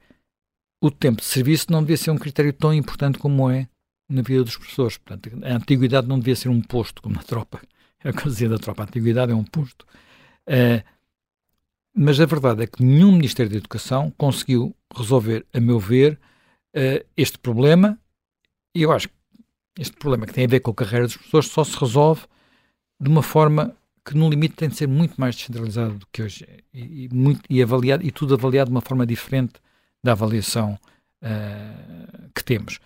o 0.81 0.89
tempo 0.89 1.21
de 1.21 1.27
serviço 1.27 1.67
não 1.69 1.81
devia 1.81 1.97
ser 1.97 2.11
um 2.11 2.17
critério 2.17 2.51
tão 2.51 2.73
importante 2.73 3.19
como 3.19 3.49
é 3.49 3.67
na 4.09 4.21
vida 4.21 4.43
dos 4.43 4.57
professores. 4.57 4.97
Portanto, 4.97 5.29
a 5.45 5.55
antiguidade 5.55 6.07
não 6.07 6.19
devia 6.19 6.35
ser 6.35 6.49
um 6.49 6.61
posto, 6.61 7.01
como 7.01 7.15
na 7.15 7.23
tropa. 7.23 7.61
É 8.03 8.09
o 8.09 8.13
que 8.13 8.27
eu 8.27 8.31
dizia 8.31 8.49
da 8.49 8.57
tropa: 8.57 8.83
a 8.83 8.85
antiguidade 8.85 9.31
é 9.31 9.35
um 9.35 9.43
posto. 9.43 9.85
Uh, 10.47 10.83
mas 11.95 12.19
a 12.19 12.25
verdade 12.25 12.63
é 12.63 12.67
que 12.67 12.83
nenhum 12.83 13.11
Ministério 13.11 13.51
da 13.51 13.57
Educação 13.57 14.11
conseguiu 14.17 14.75
resolver, 14.95 15.45
a 15.53 15.59
meu 15.59 15.79
ver, 15.79 16.19
uh, 16.75 17.05
este 17.15 17.37
problema. 17.37 17.99
E 18.75 18.81
eu 18.81 18.91
acho 18.91 19.07
que 19.07 19.15
este 19.79 19.95
problema 19.97 20.25
que 20.25 20.33
tem 20.33 20.45
a 20.45 20.47
ver 20.47 20.59
com 20.59 20.71
a 20.71 20.75
carreira 20.75 21.05
dos 21.05 21.15
professores 21.15 21.49
só 21.49 21.63
se 21.63 21.77
resolve 21.77 22.21
de 22.99 23.09
uma 23.09 23.23
forma 23.23 23.75
que, 24.05 24.15
no 24.15 24.29
limite, 24.29 24.55
tem 24.55 24.69
de 24.69 24.75
ser 24.75 24.87
muito 24.87 25.19
mais 25.19 25.35
descentralizado 25.35 25.95
do 25.95 26.07
que 26.11 26.21
hoje. 26.23 26.45
E, 26.73 27.05
e, 27.05 27.09
muito, 27.13 27.41
e, 27.49 27.61
avaliado, 27.61 28.05
e 28.05 28.11
tudo 28.11 28.33
avaliado 28.33 28.69
de 28.69 28.75
uma 28.75 28.81
forma 28.81 29.05
diferente 29.05 29.53
da 30.03 30.11
avaliação 30.11 30.77
uh, 31.21 32.29
que 32.35 32.43
temos. 32.43 32.79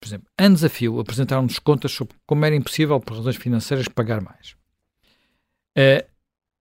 Por 0.00 0.06
exemplo, 0.06 0.28
a 0.36 0.48
desafio 0.48 1.00
apresentaram-nos 1.00 1.58
contas 1.58 1.92
sobre 1.92 2.16
como 2.26 2.44
era 2.44 2.54
impossível, 2.54 3.00
por 3.00 3.16
razões 3.16 3.36
financeiras, 3.36 3.88
pagar 3.88 4.20
mais. 4.20 4.56
Uh, 5.76 6.06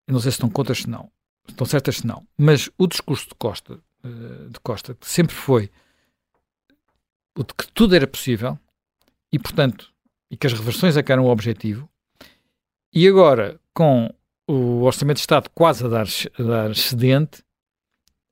não 0.07 0.19
sei 0.19 0.31
se 0.31 0.35
estão 0.35 0.49
contas 0.49 0.79
se 0.79 0.89
não 0.89 1.11
estão 1.51 1.65
certas 1.65 1.97
se 1.97 2.07
não, 2.07 2.25
mas 2.37 2.69
o 2.77 2.87
discurso 2.87 3.29
de 3.29 3.35
Costa, 3.35 3.79
eh, 4.03 4.49
de 4.49 4.59
Costa 4.59 4.95
que 4.95 5.07
sempre 5.07 5.35
foi 5.35 5.71
de 7.43 7.53
que 7.53 7.67
tudo 7.73 7.95
era 7.95 8.07
possível 8.07 8.57
e, 9.31 9.39
portanto, 9.39 9.91
e 10.29 10.37
que 10.37 10.47
as 10.47 10.53
reversões 10.53 10.97
é 10.97 11.03
que 11.03 11.11
eram 11.11 11.25
o 11.25 11.29
objetivo, 11.29 11.89
e 12.93 13.07
agora, 13.07 13.59
com 13.73 14.09
o 14.47 14.81
Orçamento 14.83 15.17
de 15.17 15.21
Estado 15.21 15.49
quase 15.53 15.85
a 15.85 15.87
dar, 15.87 16.07
a 16.39 16.43
dar 16.43 16.75
cedente, 16.75 17.43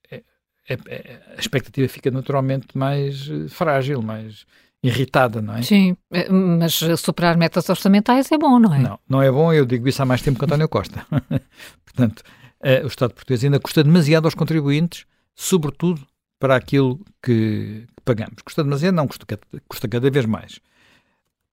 é, 0.10 0.24
é, 0.70 0.78
é, 0.88 1.22
a 1.38 1.40
expectativa 1.40 1.88
fica 1.88 2.10
naturalmente 2.10 2.78
mais 2.78 3.30
eh, 3.30 3.48
frágil, 3.50 4.02
mais 4.02 4.46
irritada, 4.82 5.42
não 5.42 5.56
é? 5.56 5.62
Sim, 5.62 5.98
eh, 6.12 6.30
mas 6.30 6.74
superar 6.98 7.38
metas 7.38 7.70
orçamentais 7.70 8.32
é 8.32 8.38
bom, 8.38 8.60
não 8.60 8.74
é? 8.74 8.80
Não, 8.80 9.00
não 9.08 9.22
é 9.22 9.32
bom, 9.32 9.52
eu 9.52 9.66
digo 9.66 9.88
isso 9.88 10.02
há 10.02 10.06
mais 10.06 10.22
tempo 10.22 10.40
que 10.40 10.46
António 10.46 10.70
Costa. 10.70 11.06
Portanto, 11.84 12.24
uh, 12.64 12.84
o 12.84 12.88
Estado 12.88 13.14
português 13.14 13.44
ainda 13.44 13.60
custa 13.60 13.84
demasiado 13.84 14.26
aos 14.26 14.36
contribuintes, 14.36 15.06
sobretudo 15.36 16.06
para 16.40 16.56
aquilo 16.56 17.00
que 17.22 17.88
pagamos. 18.06 18.42
Custa 18.44 18.64
demasiado? 18.64 18.96
Não, 18.96 19.08
custa, 19.08 19.26
custa 19.68 19.88
cada 19.88 20.10
vez 20.10 20.26
mais. 20.26 20.60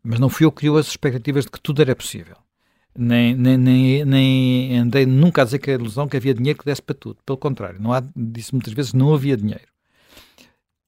Mas 0.05 0.21
não 0.21 0.29
fui 0.29 0.47
eu 0.47 0.53
que 0.53 0.59
criou 0.59 0.77
as 0.77 0.87
expectativas 0.87 1.45
de 1.45 1.51
que 1.51 1.61
tudo 1.61 1.81
era 1.81 1.97
possível. 1.97 2.37
Nem, 2.97 3.35
nem, 3.35 3.57
nem, 3.57 4.05
nem 4.05 4.79
andei 4.79 5.07
nunca 5.07 5.43
a 5.43 5.45
dizer 5.45 5.59
que 5.59 5.71
a 5.71 5.75
ilusão 5.75 6.07
que 6.07 6.17
havia 6.17 6.35
dinheiro 6.35 6.59
que 6.59 6.65
desse 6.65 6.83
para 6.83 6.95
tudo. 6.95 7.19
Pelo 7.25 7.39
contrário, 7.39 7.81
não 7.81 7.93
há, 7.93 8.03
disse 8.15 8.53
muitas 8.53 8.75
vezes 8.75 8.93
não 8.93 9.15
havia 9.15 9.37
dinheiro. 9.37 9.73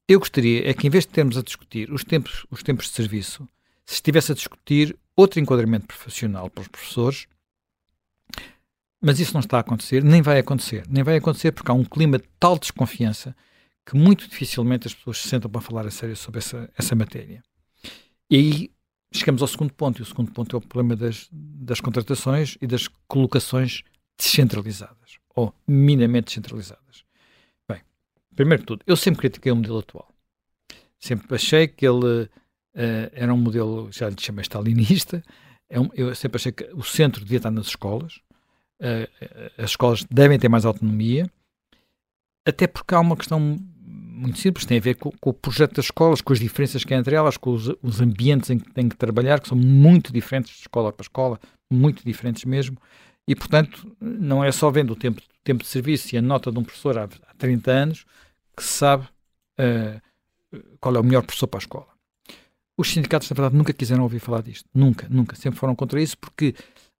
Eu 0.07 0.19
gostaria 0.19 0.69
é 0.69 0.73
que, 0.73 0.85
em 0.85 0.89
vez 0.89 1.03
de 1.05 1.11
termos 1.11 1.35
a 1.35 1.41
discutir 1.41 1.91
os 1.91 2.03
tempos, 2.03 2.45
os 2.51 2.61
tempos 2.61 2.85
de 2.85 2.91
serviço, 2.91 3.47
se 3.85 3.95
estivesse 3.95 4.31
a 4.31 4.35
discutir 4.35 4.95
outro 5.15 5.39
enquadramento 5.39 5.87
profissional 5.87 6.47
para 6.47 6.61
os 6.61 6.67
professores, 6.67 7.27
mas 9.01 9.19
isso 9.19 9.33
não 9.33 9.39
está 9.39 9.57
a 9.57 9.61
acontecer, 9.61 10.03
nem 10.03 10.21
vai 10.21 10.37
acontecer. 10.39 10.83
Nem 10.87 11.03
vai 11.03 11.17
acontecer 11.17 11.51
porque 11.51 11.71
há 11.71 11.73
um 11.73 11.83
clima 11.83 12.19
de 12.19 12.25
tal 12.39 12.57
desconfiança 12.57 13.35
que 13.85 13.95
muito 13.95 14.27
dificilmente 14.27 14.87
as 14.87 14.93
pessoas 14.93 15.19
se 15.19 15.29
sentam 15.29 15.49
para 15.49 15.61
falar 15.61 15.85
a 15.85 15.91
sério 15.91 16.15
sobre 16.15 16.39
essa, 16.39 16.69
essa 16.75 16.95
matéria. 16.95 17.43
E 18.29 18.35
aí 18.35 18.71
chegamos 19.13 19.41
ao 19.41 19.47
segundo 19.47 19.73
ponto, 19.73 19.99
e 19.99 20.01
o 20.01 20.05
segundo 20.05 20.31
ponto 20.31 20.55
é 20.55 20.59
o 20.59 20.61
problema 20.61 20.95
das, 20.95 21.29
das 21.31 21.79
contratações 21.79 22.57
e 22.61 22.67
das 22.67 22.87
colocações 23.07 23.83
descentralizadas, 24.17 25.19
ou 25.35 25.53
minimamente 25.67 26.25
descentralizadas. 26.25 27.05
Bem, 27.67 27.81
primeiro 28.35 28.63
de 28.63 28.67
tudo, 28.67 28.83
eu 28.87 28.95
sempre 28.95 29.21
critiquei 29.21 29.51
o 29.51 29.55
modelo 29.55 29.79
atual. 29.79 30.09
Sempre 30.99 31.35
achei 31.35 31.67
que 31.67 31.85
ele 31.85 32.23
uh, 32.23 32.29
era 33.13 33.33
um 33.33 33.37
modelo, 33.37 33.91
já 33.91 34.09
lhe 34.09 34.15
chamei 34.19 34.41
stalinista, 34.41 35.23
é 35.69 35.79
um, 35.79 35.89
eu 35.93 36.13
sempre 36.15 36.37
achei 36.37 36.51
que 36.51 36.63
o 36.73 36.83
centro 36.83 37.23
devia 37.23 37.37
estar 37.37 37.51
nas 37.51 37.67
escolas, 37.67 38.15
uh, 38.79 39.61
as 39.61 39.71
escolas 39.71 40.03
devem 40.05 40.39
ter 40.39 40.49
mais 40.49 40.65
autonomia, 40.65 41.29
até 42.45 42.67
porque 42.67 42.93
há 42.95 42.99
uma 42.99 43.15
questão 43.15 43.57
muito 44.15 44.39
simples, 44.39 44.65
tem 44.65 44.77
a 44.77 44.81
ver 44.81 44.95
com, 44.95 45.11
com, 45.11 45.29
o 45.29 45.33
projeto 45.33 45.75
das 45.75 45.85
escolas, 45.85 46.21
com 46.21 46.31
as 46.31 46.39
diferenças 46.39 46.83
que 46.83 46.93
há 46.93 46.97
entre 46.97 47.15
elas, 47.15 47.35
com 47.35 47.51
os, 47.51 47.67
os, 47.81 48.01
ambientes 48.01 48.49
em 48.49 48.57
que 48.57 48.71
têm 48.71 48.87
que 48.87 48.95
trabalhar, 48.95 49.39
que 49.39 49.49
são 49.49 49.57
muito 49.57 50.13
diferentes 50.13 50.53
de 50.53 50.61
escola 50.61 50.91
para 50.93 51.03
escola, 51.03 51.39
muito 51.69 52.03
diferentes 52.05 52.45
mesmo, 52.45 52.77
e 53.27 53.35
portanto 53.35 53.95
não 53.99 54.43
é 54.43 54.51
só 54.51 54.71
vendo 54.71 54.91
o 54.91 54.95
tempo, 54.95 55.21
tempo 55.43 55.63
de 55.63 55.69
serviço 55.69 56.15
e 56.15 56.17
a 56.17 56.21
nota 56.21 56.51
de 56.51 56.57
um 56.57 56.63
professor 56.63 56.97
há, 56.97 57.03
há 57.03 57.33
30 57.37 57.71
anos 57.71 58.05
que 58.55 58.63
se 58.63 58.69
sabe 58.69 59.05
uh, 59.59 60.01
qual 60.79 60.95
é 60.95 60.99
o 60.99 61.03
melhor 61.03 61.23
professor 61.23 61.47
para 61.47 61.57
a 61.57 61.63
escola. 61.63 61.87
Os 62.77 62.91
sindicatos, 62.91 63.29
na 63.29 63.35
verdade, 63.35 63.55
nunca 63.55 63.73
quiseram 63.73 64.03
ouvir 64.03 64.19
falar 64.19 64.41
disto. 64.41 64.69
Nunca, 64.73 65.07
nunca. 65.09 65.35
Sempre 65.35 65.59
foram 65.59 65.75
contra 65.75 66.01
isso 66.01 66.17
porque 66.17 66.53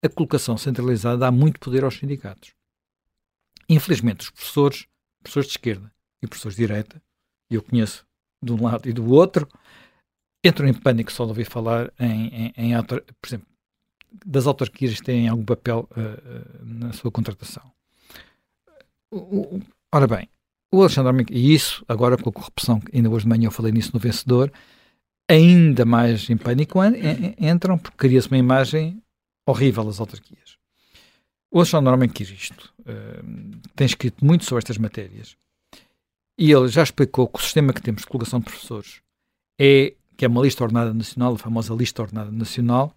a 0.04 0.10
colocação 0.10 0.58
centralizada 0.58 1.18
dá 1.18 1.32
muito 1.32 1.60
poder 1.60 1.84
aos 1.84 1.98
sindicatos. 1.98 2.54
Infelizmente, 3.70 4.22
os 4.22 4.30
professores, 4.30 4.86
professores 5.22 5.48
de 5.48 5.54
esquerda 5.54 5.95
e 6.26 6.28
professores 6.28 6.56
de 6.56 6.66
direita, 6.66 7.02
eu 7.50 7.62
conheço 7.62 8.06
de 8.42 8.52
um 8.52 8.64
lado 8.64 8.88
e 8.90 8.94
do 8.94 9.10
outro, 9.12 9.48
entram 10.44 10.68
em 10.68 10.74
pânico 10.74 11.12
só 11.12 11.24
de 11.26 11.30
ouvir 11.30 11.46
falar 11.46 11.92
em, 12.00 12.28
em, 12.28 12.54
em 12.58 12.74
autor, 12.76 13.04
por 13.22 13.28
exemplo, 13.28 13.48
das 14.26 14.48
autarquias 14.48 15.00
têm 15.02 15.28
algum 15.28 15.44
papel 15.44 15.90
uh, 15.92 16.66
na 16.66 16.94
sua 16.94 17.12
contratação. 17.12 17.64
O, 19.12 19.18
o, 19.18 19.62
ora 19.94 20.08
bem, 20.08 20.30
o 20.72 20.82
Alexandre 20.82 21.10
Almeida, 21.10 21.34
e 21.34 21.54
isso, 21.54 21.84
agora 21.88 22.18
com 22.18 22.30
a 22.30 22.34
corrupção, 22.34 22.82
ainda 22.94 23.10
hoje 23.10 23.24
de 23.24 23.30
manhã 23.30 23.48
eu 23.48 23.52
falei 23.52 23.72
nisso 23.72 23.92
no 23.94 24.00
vencedor, 24.00 24.52
ainda 25.30 25.86
mais 25.86 26.30
em 26.30 26.38
pânico 26.38 26.80
entram, 27.40 27.78
porque 27.78 27.98
cria-se 27.98 28.28
uma 28.28 28.38
imagem 28.38 29.02
horrível 29.48 29.88
as 29.88 30.00
autarquias. 30.00 30.58
O 31.52 31.60
Alexandre 31.60 31.86
normalmente 31.86 32.14
quis 32.14 32.30
isto. 32.30 32.74
Uh, 32.82 33.60
tem 33.76 33.86
escrito 33.86 34.26
muito 34.26 34.44
sobre 34.46 34.60
estas 34.60 34.78
matérias. 34.78 35.38
E 36.38 36.52
ele 36.52 36.68
já 36.68 36.84
explicou 36.84 37.28
que 37.28 37.40
o 37.40 37.42
sistema 37.42 37.74
que 37.74 37.82
temos 37.82 38.02
de 38.02 38.08
colocação 38.08 38.40
de 38.40 38.46
professores 38.46 39.02
é 39.60 39.94
que 40.18 40.26
é 40.26 40.28
uma 40.28 40.42
lista 40.42 40.64
ordenada 40.64 40.94
nacional, 40.94 41.34
a 41.34 41.38
famosa 41.38 41.74
lista 41.74 42.02
ordenada 42.02 42.32
nacional, 42.32 42.96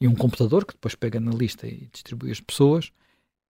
e 0.00 0.08
um 0.08 0.14
computador 0.14 0.64
que 0.64 0.74
depois 0.74 0.94
pega 0.94 1.20
na 1.20 1.30
lista 1.30 1.66
e 1.66 1.88
distribui 1.92 2.30
as 2.30 2.40
pessoas, 2.40 2.90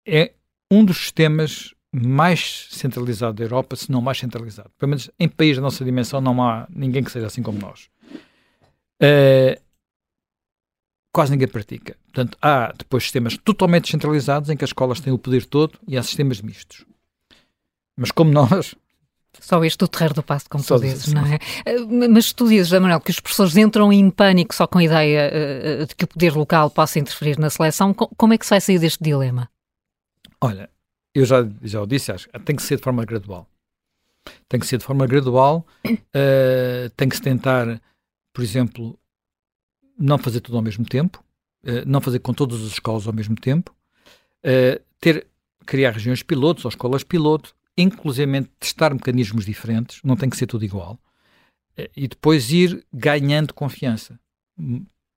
é 0.07 0.33
um 0.71 0.85
dos 0.85 0.99
sistemas 0.99 1.75
mais 1.93 2.69
centralizado 2.71 3.35
da 3.35 3.45
Europa, 3.45 3.77
se 3.77 3.91
não 3.91 4.01
mais 4.01 4.19
centralizado. 4.19 4.71
Pelo 4.79 4.91
menos 4.91 5.11
em 5.19 5.29
países 5.29 5.57
da 5.57 5.63
nossa 5.63 5.85
dimensão 5.85 6.21
não 6.21 6.43
há 6.43 6.67
ninguém 6.69 7.03
que 7.03 7.11
seja 7.11 7.27
assim 7.27 7.43
como 7.43 7.59
nós. 7.59 7.89
Uh, 9.03 9.61
quase 11.13 11.33
ninguém 11.33 11.49
pratica. 11.49 11.97
Portanto, 12.05 12.37
há 12.43 12.73
depois 12.73 13.05
sistemas 13.05 13.39
totalmente 13.39 13.85
descentralizados 13.85 14.51
em 14.51 14.57
que 14.57 14.65
as 14.65 14.71
escolas 14.71 15.01
têm 15.01 15.13
o 15.13 15.19
poder 15.19 15.47
todo 15.47 15.79
e 15.89 15.97
há 15.97 16.03
sistemas 16.03 16.41
mistos. 16.43 16.85
Mas 17.97 18.11
como 18.11 18.31
nós. 18.33 18.75
Só 19.41 19.63
este 19.65 19.79
do 19.79 19.89
terreiro 19.89 20.15
do 20.15 20.23
passo, 20.23 20.47
como 20.51 20.65
tu 20.65 20.79
dizes, 20.79 21.13
não 21.13 21.25
é? 21.27 21.39
Eh, 21.65 21.79
mas 22.09 22.33
tu 22.33 22.49
dizes, 22.49 22.73
Manuel, 22.73 23.01
que 23.01 23.11
os 23.11 23.21
professores 23.21 23.57
entram 23.57 23.93
em 23.93 24.11
pânico 24.11 24.55
só 24.55 24.67
com 24.67 24.79
a 24.79 24.85
ideia 24.85 25.31
uh, 25.83 25.87
de 25.87 25.95
que 25.95 26.05
o 26.05 26.09
poder 26.09 26.35
local 26.35 26.71
possa 26.71 26.99
interferir 26.99 27.39
na 27.39 27.51
seleção. 27.51 27.95
Como 27.95 28.33
é 28.33 28.39
que 28.39 28.45
se 28.45 28.51
vai 28.51 28.61
sair 28.61 28.79
deste 28.79 29.03
dilema? 29.03 29.49
Olha, 30.41 30.69
eu 31.15 31.25
já, 31.25 31.49
já 31.63 31.81
o 31.81 31.87
disse, 31.87 32.13
acho, 32.13 32.29
tem 32.45 32.55
que 32.55 32.63
ser 32.63 32.77
de 32.77 32.83
forma 32.83 33.05
gradual. 33.05 33.49
Tem 34.49 34.61
que 34.61 34.67
ser 34.67 34.79
de 34.79 34.85
forma 34.85 35.07
gradual, 35.07 35.67
uh, 35.87 36.91
tem 36.97 37.09
que 37.09 37.17
se 37.17 37.23
tentar, 37.23 37.81
por 38.33 38.43
exemplo, 38.43 38.99
não 39.99 40.19
fazer 40.19 40.41
tudo 40.41 40.57
ao 40.57 40.63
mesmo 40.63 40.85
tempo, 40.85 41.25
uh, 41.65 41.87
não 41.87 42.01
fazer 42.01 42.19
com 42.19 42.35
todas 42.35 42.61
as 42.61 42.73
escolas 42.73 43.07
ao 43.07 43.13
mesmo 43.13 43.35
tempo, 43.37 43.75
uh, 44.45 44.83
ter, 45.01 45.27
criar 45.65 45.93
regiões 45.93 46.23
pilotos 46.23 46.65
ou 46.65 46.69
escolas 46.69 47.03
piloto, 47.03 47.55
inclusive 47.77 48.45
testar 48.59 48.93
mecanismos 48.95 49.45
diferentes, 49.45 50.01
não 50.03 50.17
tem 50.17 50.31
que 50.31 50.37
ser 50.37 50.47
tudo 50.47 50.65
igual, 50.65 50.99
uh, 51.79 51.91
e 51.97 52.09
depois 52.09 52.51
ir 52.51 52.85
ganhando 52.93 53.55
confiança, 53.55 54.19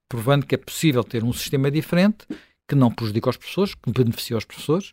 provando 0.08 0.46
que 0.46 0.54
é 0.54 0.58
possível 0.58 1.02
ter 1.04 1.24
um 1.24 1.32
sistema 1.32 1.70
diferente 1.70 2.26
que 2.68 2.74
não 2.74 2.90
prejudica 2.90 3.30
os 3.30 3.36
professores, 3.36 3.74
que 3.74 3.90
beneficia 3.90 4.36
os 4.36 4.44
professores 4.44 4.92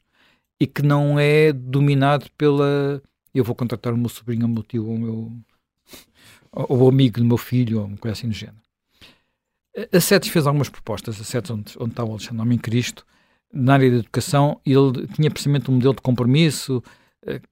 e 0.60 0.66
que 0.66 0.82
não 0.82 1.20
é 1.20 1.54
dominado 1.54 2.28
pela 2.38 3.02
eu 3.34 3.44
vou 3.44 3.56
contratar 3.56 3.94
o 3.94 3.98
meu 3.98 4.10
sobrinho, 4.10 4.46
o 4.46 4.50
meu 4.50 4.64
tio, 4.64 4.90
o 4.90 4.98
meu 4.98 5.32
ou 6.52 6.84
o 6.84 6.90
amigo 6.90 7.20
do 7.20 7.26
meu 7.26 7.38
filho, 7.38 7.80
ou 7.80 7.86
uma 7.86 7.98
coisa 7.98 8.14
assim 8.14 8.28
do 8.28 8.34
género. 8.34 8.58
A 9.94 10.00
SETES 10.00 10.30
fez 10.30 10.48
algumas 10.48 10.70
propostas, 10.70 11.22
a 11.22 11.24
SETES 11.24 11.52
onde, 11.52 11.74
onde 11.80 11.92
está 11.92 12.04
o 12.04 12.10
Alexandre 12.10 12.42
Homem 12.42 12.58
Cristo, 12.58 13.06
na 13.54 13.74
área 13.74 13.92
da 13.92 13.98
educação, 13.98 14.60
ele 14.66 15.08
tinha 15.14 15.30
precisamente 15.30 15.70
um 15.70 15.76
modelo 15.76 15.94
de 15.94 16.02
compromisso 16.02 16.84
uh, 17.24 17.48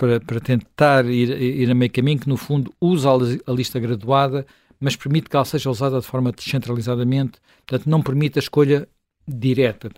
para, 0.00 0.18
para 0.18 0.40
tentar 0.40 1.04
ir, 1.04 1.28
ir 1.42 1.70
a 1.70 1.74
meio 1.74 1.92
caminho, 1.92 2.18
que 2.18 2.28
no 2.28 2.38
fundo 2.38 2.72
usa 2.80 3.10
a 3.46 3.52
lista 3.52 3.78
graduada, 3.78 4.46
mas 4.80 4.96
permite 4.96 5.28
que 5.28 5.36
ela 5.36 5.44
seja 5.44 5.68
usada 5.68 6.00
de 6.00 6.06
forma 6.06 6.32
descentralizadamente, 6.32 7.38
portanto 7.66 7.86
não 7.86 8.02
permite 8.02 8.38
a 8.38 8.40
escolha 8.40 8.88
direta. 9.28 9.90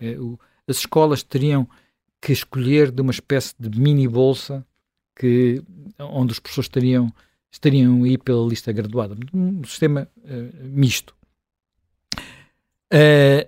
As 0.67 0.79
escolas 0.79 1.23
teriam 1.23 1.65
que 2.19 2.33
escolher 2.33 2.91
de 2.91 3.01
uma 3.01 3.11
espécie 3.11 3.55
de 3.57 3.79
mini 3.79 4.05
bolsa 4.05 4.65
que, 5.15 5.63
onde 5.97 6.33
os 6.33 6.39
professores 6.39 6.65
estariam, 6.65 7.09
estariam 7.49 8.03
aí 8.03 8.17
pela 8.17 8.45
lista 8.45 8.73
graduada. 8.73 9.15
Um 9.33 9.63
sistema 9.63 10.09
uh, 10.17 10.67
misto. 10.67 11.15
Uh, 12.91 13.47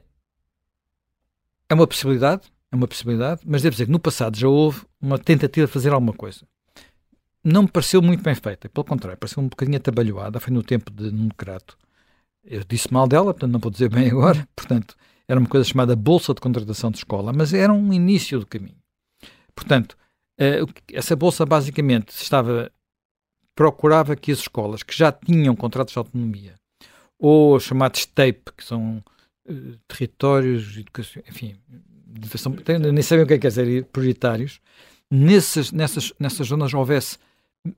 é 1.68 1.74
uma 1.74 1.86
possibilidade, 1.86 2.44
é 2.72 2.76
uma 2.76 2.88
possibilidade, 2.88 3.42
mas 3.46 3.62
devo 3.62 3.74
dizer 3.74 3.86
que 3.86 3.92
no 3.92 4.00
passado 4.00 4.38
já 4.38 4.48
houve 4.48 4.82
uma 5.02 5.18
tentativa 5.18 5.66
de 5.66 5.72
fazer 5.72 5.94
alguma 5.94 6.14
coisa. 6.14 6.46
Não 7.44 7.64
me 7.64 7.70
pareceu 7.70 8.02
muito 8.02 8.24
bem 8.24 8.36
feita, 8.36 8.68
pelo 8.68 8.84
contrário, 8.84 9.20
pareceu 9.20 9.42
um 9.42 9.48
bocadinho 9.48 9.78
atabalhoada, 9.78 10.40
foi 10.40 10.52
no 10.52 10.64
tempo 10.64 10.92
de 10.92 11.12
Nuno 11.12 11.34
Crato. 11.36 11.78
Eu 12.44 12.64
disse 12.68 12.92
mal 12.92 13.08
dela, 13.08 13.34
portanto 13.34 13.52
não 13.52 13.60
vou 13.60 13.72
dizer 13.72 13.90
bem 13.90 14.10
agora, 14.12 14.48
portanto 14.56 14.96
era 15.28 15.40
uma 15.40 15.50
coisa 15.50 15.68
chamada 15.68 15.96
Bolsa 15.96 16.34
de 16.34 16.42
Contratação 16.42 16.92
de 16.92 16.98
Escola, 16.98 17.34
mas 17.34 17.54
era 17.54 17.74
um 17.74 17.94
início 17.94 18.40
do 18.40 18.46
caminho. 18.46 18.78
Portanto, 19.56 19.98
uh, 20.40 20.72
essa 20.94 21.16
bolsa 21.16 21.46
basicamente 21.46 22.10
estava 22.10 22.72
procurava 23.56 24.16
que 24.18 24.32
as 24.32 24.40
escolas 24.40 24.84
que 24.84 24.96
já 24.96 25.12
tinham 25.12 25.56
contratos 25.56 25.94
de 25.94 25.98
autonomia 25.98 26.56
ou 27.18 27.60
chamados 27.60 28.06
TAPE, 28.06 28.52
que 28.58 28.64
são 28.64 29.04
uh, 29.50 29.78
territórios 29.88 30.78
educação, 30.78 31.24
enfim, 31.28 31.58
nem 32.92 33.02
sabem 33.02 33.24
o 33.24 33.28
que 33.28 33.34
é 33.34 33.38
que 33.38 33.42
quer 33.42 33.48
dizer, 33.50 33.86
prioritários, 33.86 34.60
nessas, 35.12 35.72
nessas, 35.72 36.14
nessas 36.20 36.48
zonas 36.48 36.74
houvesse 36.74 37.18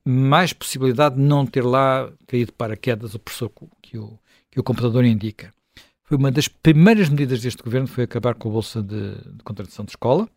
mais 0.04 0.52
possibilidade 0.52 1.16
de 1.16 1.22
não 1.22 1.46
ter 1.46 1.64
lá 1.64 2.10
caído 2.26 2.52
para 2.52 2.76
quedas 2.76 3.14
o 3.14 3.18
professor 3.18 3.50
que 3.82 3.98
o, 3.98 4.18
que 4.50 4.60
o 4.60 4.62
computador 4.62 5.04
indica. 5.04 5.52
Foi 6.04 6.16
uma 6.16 6.30
das 6.30 6.48
primeiras 6.48 7.08
medidas 7.08 7.40
deste 7.40 7.62
governo 7.62 7.86
foi 7.86 8.04
acabar 8.04 8.34
com 8.34 8.48
a 8.48 8.52
bolsa 8.52 8.82
de, 8.82 9.14
de 9.14 9.42
contratação 9.44 9.84
de 9.84 9.92
escola, 9.92 10.28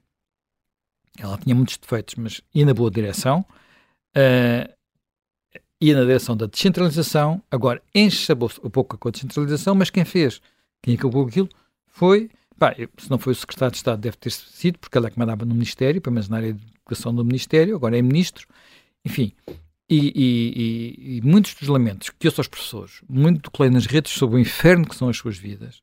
ela 1.18 1.38
tinha 1.38 1.56
muitos 1.56 1.78
defeitos, 1.78 2.16
mas 2.16 2.42
ia 2.54 2.66
na 2.66 2.74
boa 2.74 2.90
direção. 2.90 3.46
Uh, 4.16 4.72
ia 5.80 5.96
na 5.96 6.02
direção 6.02 6.38
da 6.38 6.46
descentralização. 6.46 7.42
Agora, 7.50 7.82
enche 7.94 8.32
a 8.32 8.36
bolsa 8.36 8.62
um 8.64 8.70
pouco 8.70 8.98
com 8.98 9.08
a 9.08 9.12
descentralização, 9.12 9.76
mas 9.76 9.90
quem 9.90 10.06
fez, 10.06 10.42
quem 10.82 10.96
acabou 10.96 11.28
aquilo, 11.28 11.50
foi. 11.88 12.30
Pá, 12.62 12.76
se 12.76 13.10
não 13.10 13.18
foi 13.18 13.34
o 13.34 13.36
secretário 13.36 13.72
de 13.72 13.78
Estado, 13.78 14.00
deve 14.00 14.18
ter 14.18 14.30
sido, 14.30 14.78
porque 14.78 14.96
ele 14.96 15.08
é 15.08 15.10
que 15.10 15.18
mandava 15.18 15.44
no 15.46 15.56
Ministério, 15.56 16.00
pelo 16.00 16.14
menos 16.14 16.30
na 16.30 16.38
área 16.38 16.54
de 16.54 16.64
educação 16.76 17.12
do 17.12 17.26
Ministério, 17.26 17.76
agora 17.76 17.98
é 17.98 18.04
ministro. 18.04 18.48
Enfim, 19.04 19.34
e, 19.90 20.14
e, 20.16 21.18
e, 21.18 21.22
muitos 21.24 21.56
dos 21.56 21.68
lamentos 21.68 22.12
que 22.12 22.28
ouço 22.28 22.40
aos 22.40 22.48
professores, 22.48 23.02
muito 23.10 23.42
do 23.42 23.50
que 23.50 23.60
leio 23.64 23.74
nas 23.74 23.88
redes 23.88 24.12
sobre 24.12 24.36
o 24.36 24.40
inferno 24.40 24.88
que 24.88 24.96
são 24.96 25.10
as 25.10 25.18
suas 25.18 25.40
vidas, 25.40 25.82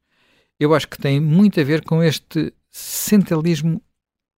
eu 0.61 0.73
acho 0.73 0.87
que 0.87 0.97
tem 0.97 1.19
muito 1.19 1.59
a 1.61 1.65
ver 1.65 1.85
com 1.85 2.01
este 2.01 2.55
centralismo 2.71 3.83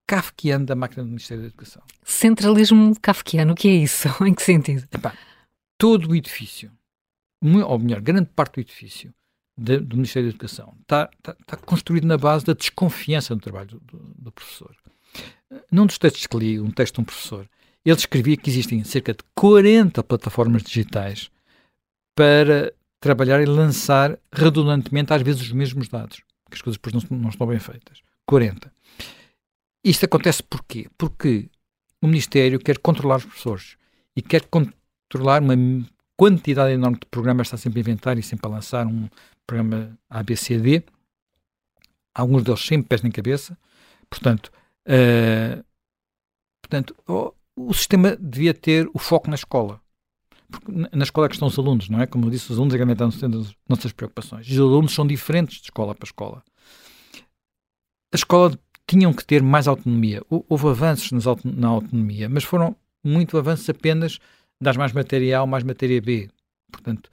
kafkiano 0.07 0.65
da 0.65 0.75
máquina 0.75 1.03
do 1.03 1.11
Ministério 1.11 1.43
da 1.43 1.49
Educação. 1.49 1.83
Centralismo 2.03 2.99
kafkiano, 3.03 3.53
o 3.53 3.55
que 3.55 3.69
é 3.69 3.73
isso? 3.73 4.09
em 4.25 4.33
que 4.33 4.43
sentido? 4.43 4.89
Epá, 4.91 5.15
todo 5.76 6.11
o 6.11 6.17
edifício, 6.17 6.73
ou 7.43 7.79
melhor, 7.79 8.00
grande 8.00 8.31
parte 8.35 8.55
do 8.55 8.61
edifício 8.63 9.13
de, 9.61 9.79
do 9.79 9.97
Ministério 9.97 10.29
da 10.29 10.35
Educação 10.35 10.75
está, 10.81 11.11
está, 11.19 11.37
está, 11.39 11.57
construído 11.59 12.07
na 12.07 12.17
base 12.17 12.47
da 12.47 12.55
desconfiança 12.55 13.35
do 13.35 13.43
trabalho 13.43 13.69
do, 13.69 13.79
do, 13.79 14.15
do, 14.17 14.33
professor. 14.33 14.75
Num 15.71 15.85
dos 15.85 15.99
textos 15.99 16.27
que 16.27 16.37
li, 16.39 16.59
um 16.59 16.71
texto 16.71 16.95
de 16.95 17.01
um 17.03 17.05
professor, 17.05 17.47
ele 17.85 17.97
escrevia 17.97 18.37
que 18.39 18.49
existem 18.49 18.83
cerca 18.85 19.13
de 19.13 19.23
40 19.35 20.03
plataformas 20.03 20.63
digitais 20.63 21.31
para 22.15 22.73
trabalhar 22.99 23.43
e 23.43 23.47
lançar 23.47 24.19
redundantemente, 24.33 25.13
às 25.13 25.21
vezes, 25.21 25.43
os 25.43 25.53
mesmos 25.53 25.89
dados, 25.89 26.23
que 26.51 26.55
as 26.55 26.63
coisas 26.63 26.81
depois 26.81 27.05
não, 27.11 27.19
não 27.19 27.29
estão 27.29 27.47
bem 27.47 27.59
feitas. 27.59 28.01
40. 28.27 28.73
Isto 29.85 30.07
acontece 30.07 30.43
porquê? 30.43 30.89
Porque 30.97 31.51
o 32.01 32.07
Ministério 32.07 32.59
quer 32.59 32.79
controlar 32.79 33.17
os 33.17 33.25
professores 33.25 33.77
e 34.17 34.23
quer 34.23 34.47
controlar 34.47 35.43
uma 35.43 35.55
quantidade 36.17 36.73
enorme 36.73 36.99
de 36.99 37.07
programas, 37.07 37.47
está 37.47 37.57
sempre 37.57 37.81
a 37.81 37.83
inventar 37.83 38.19
e 38.19 38.23
sempre 38.23 38.47
a 38.47 38.55
lançar 38.55 38.87
um 38.87 39.09
programa 39.50 39.99
ABCD, 40.08 40.84
alguns 42.15 42.45
deles 42.45 42.65
sem 42.65 42.80
pés 42.80 43.02
nem 43.02 43.10
cabeça, 43.10 43.58
portanto, 44.08 44.52
uh, 44.86 45.65
portanto 46.63 46.95
oh, 47.08 47.34
o 47.56 47.75
sistema 47.75 48.17
devia 48.17 48.54
ter 48.54 48.89
o 48.95 48.99
foco 48.99 49.28
na 49.28 49.34
escola. 49.34 49.80
Porque 50.49 50.73
na 50.73 51.02
escola 51.02 51.26
é 51.26 51.28
que 51.28 51.34
estão 51.34 51.49
os 51.49 51.58
alunos, 51.58 51.89
não 51.89 52.00
é? 52.00 52.06
Como 52.06 52.26
eu 52.26 52.30
disse, 52.30 52.50
os 52.50 52.58
alunos 52.58 52.75
é 52.75 52.78
que 52.78 52.93
estão 52.93 53.08
as 53.08 53.54
nossas 53.69 53.93
preocupações. 53.93 54.49
Os 54.49 54.58
alunos 54.58 54.93
são 54.93 55.06
diferentes 55.06 55.58
de 55.58 55.65
escola 55.65 55.95
para 55.95 56.06
escola. 56.06 56.43
A 58.13 58.17
escola 58.17 58.58
tinham 58.86 59.13
que 59.13 59.25
ter 59.25 59.43
mais 59.43 59.69
autonomia. 59.69 60.23
Houve 60.28 60.69
avanços 60.69 61.13
na 61.45 61.69
autonomia, 61.69 62.28
mas 62.28 62.43
foram 62.43 62.75
muito 63.04 63.39
avanços 63.39 63.69
apenas 63.71 64.19
das 64.60 64.76
mais 64.76 64.93
material, 64.93 65.47
mais 65.47 65.63
matéria 65.63 66.02
B. 66.02 66.28
Portanto, 66.73 67.10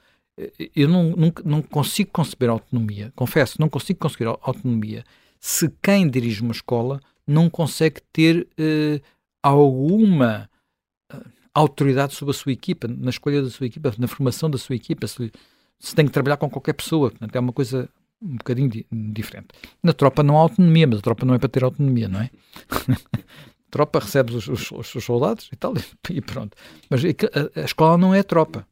eu 0.75 0.87
não, 0.87 1.11
não, 1.15 1.33
não 1.43 1.61
consigo 1.61 2.11
conceber 2.11 2.49
autonomia, 2.49 3.11
confesso, 3.15 3.59
não 3.59 3.69
consigo 3.69 3.99
conseguir 3.99 4.27
autonomia 4.27 5.03
se 5.39 5.69
quem 5.81 6.09
dirige 6.09 6.41
uma 6.41 6.51
escola 6.51 6.99
não 7.25 7.49
consegue 7.49 8.01
ter 8.11 8.47
uh, 8.59 9.01
alguma 9.41 10.49
uh, 11.13 11.29
autoridade 11.53 12.13
sobre 12.13 12.31
a 12.31 12.37
sua 12.37 12.51
equipa, 12.51 12.87
na 12.87 13.09
escolha 13.09 13.41
da 13.41 13.49
sua 13.49 13.67
equipa, 13.67 13.93
na 13.97 14.07
formação 14.07 14.49
da 14.49 14.57
sua 14.57 14.75
equipa, 14.75 15.07
se, 15.07 15.31
se 15.79 15.95
tem 15.95 16.05
que 16.05 16.11
trabalhar 16.11 16.37
com 16.37 16.49
qualquer 16.49 16.73
pessoa. 16.73 17.09
Portanto, 17.09 17.35
é 17.35 17.39
uma 17.39 17.53
coisa 17.53 17.89
um 18.21 18.37
bocadinho 18.37 18.69
di 18.69 18.85
diferente. 18.91 19.49
Na 19.83 19.93
tropa 19.93 20.23
não 20.23 20.37
há 20.37 20.41
autonomia, 20.41 20.87
mas 20.87 20.99
a 20.99 21.01
tropa 21.01 21.25
não 21.25 21.35
é 21.35 21.39
para 21.39 21.49
ter 21.49 21.63
autonomia, 21.63 22.07
não 22.07 22.21
é? 22.21 22.29
a 22.71 22.97
tropa 23.69 23.99
recebe 23.99 24.35
os, 24.35 24.47
os, 24.47 24.71
os, 24.71 25.03
soldados 25.03 25.49
e 25.51 25.55
tal, 25.55 25.73
e 26.09 26.21
pronto. 26.21 26.57
Mas 26.89 27.03
é 27.03 27.09
a, 27.09 27.61
a 27.61 27.65
escola 27.65 27.97
não 27.97 28.13
é 28.13 28.23
tropa. 28.23 28.67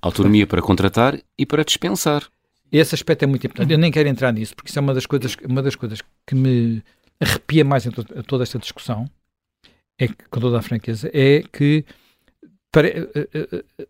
Autonomia 0.00 0.46
para 0.46 0.62
contratar 0.62 1.18
e 1.38 1.46
para 1.46 1.64
dispensar. 1.64 2.24
Esse 2.70 2.94
aspecto 2.94 3.22
é 3.22 3.26
muito 3.26 3.46
importante. 3.46 3.72
Eu 3.72 3.78
nem 3.78 3.90
quero 3.90 4.08
entrar 4.08 4.32
nisso, 4.32 4.54
porque 4.54 4.70
isso 4.70 4.78
é 4.78 4.82
uma 4.82 4.92
das 4.94 5.06
coisas, 5.06 5.36
uma 5.48 5.62
das 5.62 5.76
coisas 5.76 6.00
que 6.26 6.34
me 6.34 6.82
arrepia 7.20 7.64
mais 7.64 7.86
em 7.86 7.90
to 7.90 8.04
toda 8.24 8.42
esta 8.42 8.58
discussão, 8.58 9.08
é 9.98 10.08
que, 10.08 10.16
com 10.28 10.40
toda 10.40 10.58
a 10.58 10.62
franqueza, 10.62 11.10
é 11.12 11.42
que 11.52 11.84
para, 12.70 12.88
uh, 12.88 13.02
uh, 13.02 13.56
uh, 13.82 13.86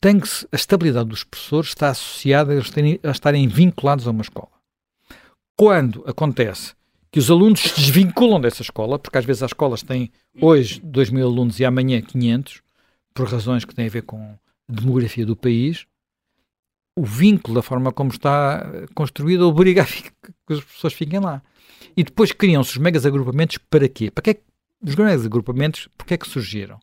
tem 0.00 0.18
que 0.18 0.28
a 0.50 0.56
estabilidade 0.56 1.08
dos 1.08 1.22
professores 1.22 1.68
está 1.68 1.90
associada 1.90 2.58
a, 2.58 2.62
terem, 2.64 2.98
a 3.02 3.10
estarem 3.10 3.46
vinculados 3.46 4.08
a 4.08 4.10
uma 4.10 4.22
escola. 4.22 4.50
Quando 5.56 6.02
acontece 6.06 6.74
que 7.12 7.20
os 7.20 7.30
alunos 7.30 7.60
se 7.60 7.80
desvinculam 7.80 8.40
dessa 8.40 8.62
escola, 8.62 8.98
porque 8.98 9.18
às 9.18 9.24
vezes 9.24 9.42
as 9.42 9.50
escolas 9.50 9.82
têm 9.82 10.10
hoje 10.40 10.80
2 10.82 11.10
mil 11.10 11.26
alunos 11.26 11.60
e 11.60 11.64
amanhã 11.64 12.00
500, 12.00 12.62
por 13.14 13.28
razões 13.28 13.64
que 13.64 13.74
têm 13.74 13.86
a 13.86 13.90
ver 13.90 14.02
com 14.02 14.34
demografia 14.72 15.26
do 15.26 15.36
país, 15.36 15.86
o 16.96 17.04
vínculo, 17.04 17.54
da 17.54 17.62
forma 17.62 17.92
como 17.92 18.10
está 18.10 18.66
construído, 18.94 19.48
obriga 19.48 19.82
a 19.82 19.86
que 19.86 20.32
as 20.50 20.62
pessoas 20.64 20.92
fiquem 20.92 21.20
lá. 21.20 21.42
E 21.96 22.04
depois 22.04 22.32
criam-se 22.32 22.72
os 22.72 22.76
megas 22.78 23.06
agrupamentos 23.06 23.58
para 23.70 23.88
quê? 23.88 24.10
Para 24.10 24.22
que 24.22 24.30
é 24.30 24.34
que 24.34 24.42
os 24.82 24.94
megas 24.96 25.24
agrupamentos, 25.24 25.88
porque 25.96 26.14
é 26.14 26.18
que 26.18 26.28
surgiram? 26.28 26.78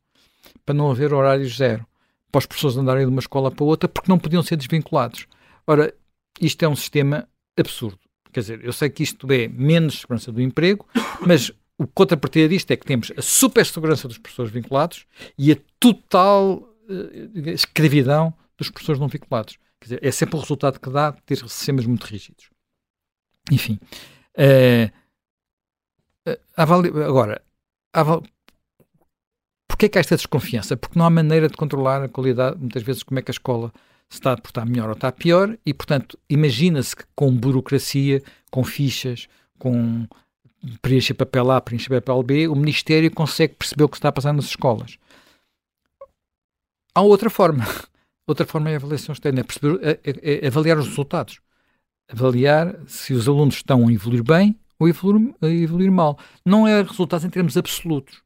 Para 0.66 0.76
não 0.76 0.90
haver 0.90 1.14
horários 1.14 1.56
zero 1.56 1.86
para 2.32 2.40
os 2.40 2.46
professores 2.46 2.78
andarem 2.78 3.06
de 3.06 3.12
uma 3.12 3.20
escola 3.20 3.52
para 3.52 3.66
outra 3.66 3.90
porque 3.90 4.10
não 4.10 4.20
podiam 4.20 4.44
ser 4.44 4.56
desvinculados. 4.56 5.26
Ora, 5.66 5.94
isto 6.40 6.64
é 6.64 6.68
um 6.68 6.76
sistema 6.76 7.28
absurdo. 7.58 8.00
Quer 8.32 8.42
dizer, 8.42 8.64
eu 8.64 8.72
sei 8.72 8.90
que 8.90 9.04
isto 9.04 9.32
é 9.32 9.48
menos 9.48 10.02
segurança 10.02 10.32
do 10.32 10.42
emprego, 10.42 10.88
mas 11.26 11.52
o 11.78 11.88
contrapartida 11.88 12.48
disto 12.48 12.70
é 12.72 12.78
que 12.78 12.86
temos 12.86 13.12
a 13.18 13.22
super 13.22 13.66
segurança 13.66 14.08
dos 14.08 14.18
professores 14.18 14.52
vinculados 14.52 15.06
e 15.38 15.52
a 15.52 15.58
total 15.80 16.69
uh, 16.90 17.50
escravidão 17.50 18.34
dos 18.58 18.70
professores 18.70 19.00
não 19.00 19.08
vinculados. 19.08 19.58
Quer 19.80 19.86
dizer, 19.86 20.00
é 20.04 20.12
sempre 20.12 20.36
o 20.36 20.40
resultado 20.40 20.80
que 20.80 20.90
dá 20.90 21.12
ter 21.12 21.38
sistemas 21.38 21.86
muito 21.86 22.04
rígidos. 22.04 22.50
Enfim. 23.52 23.80
Uh, 24.38 24.92
uh, 26.30 27.04
agora, 27.06 27.42
Porquê 29.80 29.88
que 29.88 29.98
há 29.98 30.02
esta 30.02 30.18
desconfiança? 30.18 30.76
Porque 30.76 31.00
não 31.00 31.06
há 31.06 31.10
maneira 31.10 31.48
de 31.48 31.56
controlar 31.56 32.04
a 32.04 32.10
qualidade, 32.10 32.60
muitas 32.60 32.84
vezes, 32.84 33.02
como 33.02 33.18
é 33.18 33.22
que 33.22 33.32
a 33.32 33.34
escola 33.34 33.72
se 34.10 34.18
está 34.18 34.34
a 34.34 34.38
portar 34.38 34.66
melhor 34.66 34.90
ou 34.90 34.94
está 34.94 35.10
pior, 35.10 35.58
e, 35.66 35.74
portanto, 35.74 36.20
imagina-se 36.30 36.94
que 36.94 37.06
com 37.16 37.34
burocracia, 37.34 38.22
com 38.52 38.62
fichas, 38.62 39.30
com 39.58 40.06
preencher 40.82 41.14
papel 41.14 41.50
A, 41.52 41.62
preencher 41.62 41.90
papel 41.90 42.22
B, 42.24 42.48
o 42.50 42.56
Ministério 42.56 43.10
consegue 43.10 43.56
perceber 43.56 43.86
o 43.86 43.88
que 43.90 43.96
está 43.96 44.10
a 44.10 44.12
passar 44.12 44.34
nas 44.34 44.46
escolas. 44.46 44.98
Há 46.94 47.02
outra 47.02 47.30
forma. 47.30 47.66
outra 48.28 48.46
forma 48.46 48.70
é 48.70 48.74
a 48.74 48.78
avaliação 48.78 49.14
externa, 49.14 49.42
é, 49.42 49.44
perceber, 49.44 49.80
é, 49.82 50.00
é, 50.04 50.46
é 50.46 50.48
avaliar 50.48 50.78
os 50.78 50.88
resultados. 50.88 51.40
Avaliar 52.12 52.76
se 52.88 53.14
os 53.14 53.28
alunos 53.28 53.56
estão 53.56 53.88
a 53.88 53.94
evoluir 53.94 54.24
bem 54.24 54.56
ou 54.80 54.88
a 54.88 54.90
evoluir, 54.90 55.36
a 55.42 55.48
evoluir 55.48 55.92
mal. 55.92 56.18
Não 56.46 56.68
é 56.68 56.82
resultados 56.82 57.26
em 57.26 57.30
termos 57.30 57.58
absolutos. 57.58 58.22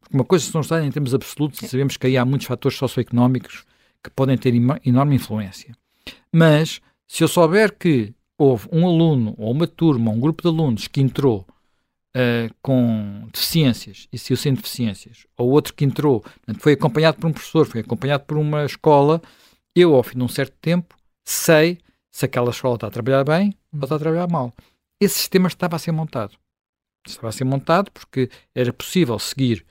Porque 0.00 0.14
uma 0.14 0.24
coisa 0.24 0.44
são 0.44 0.60
os 0.60 0.66
resultados 0.66 0.86
em 0.86 0.92
termos 0.92 1.14
absolutos 1.14 1.62
e 1.62 1.68
sabemos 1.68 1.96
que 1.96 2.06
aí 2.06 2.16
há 2.16 2.24
muitos 2.24 2.46
fatores 2.46 2.78
socioeconómicos 2.78 3.64
que 4.02 4.10
podem 4.10 4.38
ter 4.38 4.54
enorme 4.54 5.16
influência. 5.16 5.74
Mas, 6.32 6.80
se 7.08 7.24
eu 7.24 7.28
souber 7.28 7.76
que 7.76 8.14
houve 8.38 8.68
um 8.70 8.86
aluno, 8.86 9.34
ou 9.36 9.50
uma 9.50 9.66
turma, 9.66 10.10
ou 10.10 10.16
um 10.16 10.20
grupo 10.20 10.42
de 10.42 10.48
alunos 10.48 10.86
que 10.86 11.00
entrou 11.00 11.46
uh, 12.16 12.54
com 12.62 13.28
deficiências 13.32 14.08
e 14.10 14.18
saiu 14.18 14.36
sem 14.36 14.54
deficiências, 14.54 15.26
ou 15.36 15.50
outro 15.50 15.74
que 15.74 15.84
entrou, 15.84 16.24
foi 16.58 16.72
acompanhado 16.72 17.18
por 17.18 17.28
um 17.28 17.32
professor, 17.32 17.66
foi 17.66 17.80
acompanhado 17.80 18.24
por 18.24 18.38
uma 18.38 18.64
escola, 18.64 19.20
eu, 19.74 19.94
ao 19.94 20.02
fim 20.02 20.16
de 20.16 20.24
um 20.24 20.28
certo 20.28 20.56
tempo, 20.60 20.96
sei 21.24 21.78
se 22.10 22.24
aquela 22.24 22.50
escola 22.50 22.76
está 22.76 22.86
a 22.86 22.90
trabalhar 22.90 23.24
bem 23.24 23.54
ou 23.72 23.80
está 23.82 23.96
a 23.96 23.98
trabalhar 23.98 24.28
mal. 24.28 24.54
Esse 24.98 25.18
sistema 25.18 25.48
estava 25.48 25.76
a 25.76 25.78
ser 25.78 25.92
montado. 25.92 26.34
Estava 27.06 27.28
a 27.28 27.32
ser 27.32 27.44
montado 27.44 27.90
porque 27.92 28.30
era 28.54 28.72
possível 28.72 29.18
seguir 29.18 29.64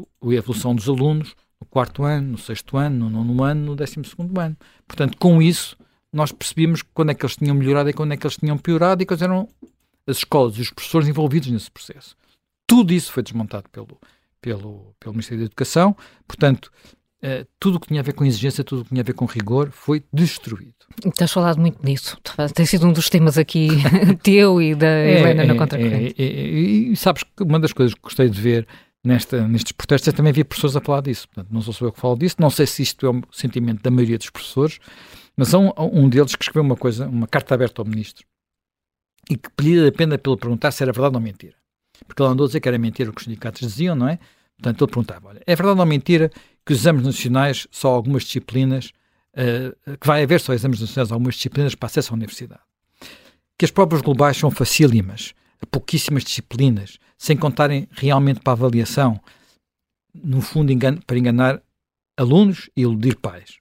a 0.00 0.32
evolução 0.32 0.74
dos 0.74 0.88
alunos 0.88 1.34
no 1.60 1.66
quarto 1.66 2.04
ano, 2.04 2.32
no 2.32 2.38
sexto 2.38 2.76
ano, 2.76 3.10
no 3.10 3.24
nono 3.24 3.42
ano, 3.42 3.66
no 3.66 3.76
décimo 3.76 4.04
segundo 4.04 4.38
ano. 4.40 4.56
Portanto, 4.86 5.18
com 5.18 5.42
isso, 5.42 5.76
nós 6.12 6.30
percebíamos 6.30 6.82
quando 6.82 7.10
é 7.10 7.14
que 7.14 7.24
eles 7.24 7.36
tinham 7.36 7.56
melhorado 7.56 7.90
e 7.90 7.92
quando 7.92 8.12
é 8.12 8.16
que 8.16 8.24
eles 8.24 8.36
tinham 8.36 8.56
piorado 8.56 9.02
e 9.02 9.06
quais 9.06 9.20
eram 9.20 9.48
as 10.08 10.18
escolas 10.18 10.56
e 10.56 10.62
os 10.62 10.70
professores 10.70 11.08
envolvidos 11.08 11.50
nesse 11.50 11.70
processo. 11.70 12.16
Tudo 12.66 12.92
isso 12.92 13.12
foi 13.12 13.22
desmontado 13.22 13.68
pelo, 13.70 13.98
pelo, 14.40 14.94
pelo 14.98 15.14
Ministério 15.14 15.40
da 15.40 15.46
Educação. 15.46 15.96
Portanto, 16.26 16.70
Uh, 17.20 17.44
tudo 17.58 17.78
o 17.78 17.80
que 17.80 17.88
tinha 17.88 17.98
a 17.98 18.04
ver 18.04 18.12
com 18.12 18.24
exigência, 18.24 18.62
tudo 18.62 18.82
o 18.82 18.84
que 18.84 18.90
tinha 18.90 19.00
a 19.00 19.04
ver 19.04 19.12
com 19.12 19.24
rigor 19.24 19.72
foi 19.72 20.04
destruído. 20.12 20.76
Tens 21.16 21.32
falado 21.32 21.60
muito 21.60 21.84
nisso. 21.84 22.16
Tem 22.54 22.64
sido 22.64 22.86
um 22.86 22.92
dos 22.92 23.10
temas 23.10 23.36
aqui 23.36 23.70
teu 24.22 24.62
e 24.62 24.72
da 24.72 24.86
é, 24.86 25.18
Helena 25.18 25.42
é, 25.42 25.46
na 25.46 25.56
Contracorrente. 25.56 26.14
É, 26.16 26.24
é, 26.24 26.28
é, 26.28 26.48
e 26.92 26.96
sabes 26.96 27.24
que 27.24 27.42
uma 27.42 27.58
das 27.58 27.72
coisas 27.72 27.92
que 27.92 28.00
gostei 28.00 28.28
de 28.28 28.40
ver 28.40 28.68
nesta, 29.04 29.48
nestes 29.48 29.72
protestos 29.72 30.06
é 30.06 30.12
também 30.12 30.32
ver 30.32 30.44
professores 30.44 30.76
a 30.76 30.80
falar 30.80 31.00
disso. 31.00 31.26
Portanto, 31.28 31.52
não 31.52 31.60
sou 31.60 31.72
só 31.72 31.86
eu 31.86 31.92
que 31.92 32.00
falo 32.00 32.16
disso, 32.16 32.36
não 32.38 32.50
sei 32.50 32.66
se 32.66 32.82
isto 32.82 33.04
é 33.04 33.10
o 33.10 33.20
sentimento 33.32 33.82
da 33.82 33.90
maioria 33.90 34.16
dos 34.16 34.30
professores, 34.30 34.78
mas 35.36 35.52
há 35.52 35.58
um, 35.58 35.72
um 35.76 36.08
deles 36.08 36.36
que 36.36 36.44
escreveu 36.44 36.62
uma 36.62 36.76
coisa, 36.76 37.08
uma 37.08 37.26
carta 37.26 37.52
aberta 37.52 37.82
ao 37.82 37.84
ministro, 37.84 38.24
e 39.30 39.36
que 39.36 39.50
pedia 39.50 39.88
a 39.88 39.92
pena 39.92 40.18
pelo 40.18 40.36
perguntar 40.36 40.70
se 40.70 40.82
era 40.82 40.92
verdade 40.92 41.16
ou 41.16 41.20
mentira. 41.20 41.54
Porque 42.06 42.22
ele 42.22 42.30
andou 42.30 42.44
a 42.44 42.46
dizer 42.46 42.60
que 42.60 42.68
era 42.68 42.78
mentira 42.78 43.10
o 43.10 43.12
que 43.12 43.20
os 43.20 43.24
sindicatos 43.24 43.60
diziam, 43.60 43.94
não 43.94 44.08
é? 44.08 44.18
Portanto, 44.56 44.84
ele 44.84 44.90
perguntava: 44.90 45.28
olha, 45.28 45.42
é 45.46 45.56
verdade 45.56 45.78
ou 45.78 45.86
mentira 45.86 46.30
que 46.64 46.72
os 46.72 46.80
exames 46.80 47.04
nacionais 47.04 47.66
só 47.70 47.88
algumas 47.88 48.24
disciplinas, 48.24 48.92
uh, 49.34 49.96
que 49.98 50.06
vai 50.06 50.22
haver 50.22 50.40
só 50.40 50.52
exames 50.52 50.80
nacionais 50.80 51.12
algumas 51.12 51.34
disciplinas 51.34 51.74
para 51.74 51.86
acesso 51.86 52.12
à 52.12 52.16
universidade? 52.16 52.60
Que 53.58 53.64
as 53.64 53.70
provas 53.70 54.00
globais 54.00 54.36
são 54.36 54.50
facílimas, 54.50 55.34
pouquíssimas 55.70 56.24
disciplinas, 56.24 56.98
sem 57.16 57.36
contarem 57.36 57.88
realmente 57.90 58.40
para 58.40 58.52
a 58.52 58.56
avaliação, 58.56 59.20
no 60.14 60.40
fundo 60.40 60.72
engano, 60.72 61.00
para 61.04 61.18
enganar 61.18 61.60
alunos 62.16 62.70
e 62.76 62.82
iludir 62.82 63.16
pais. 63.16 63.58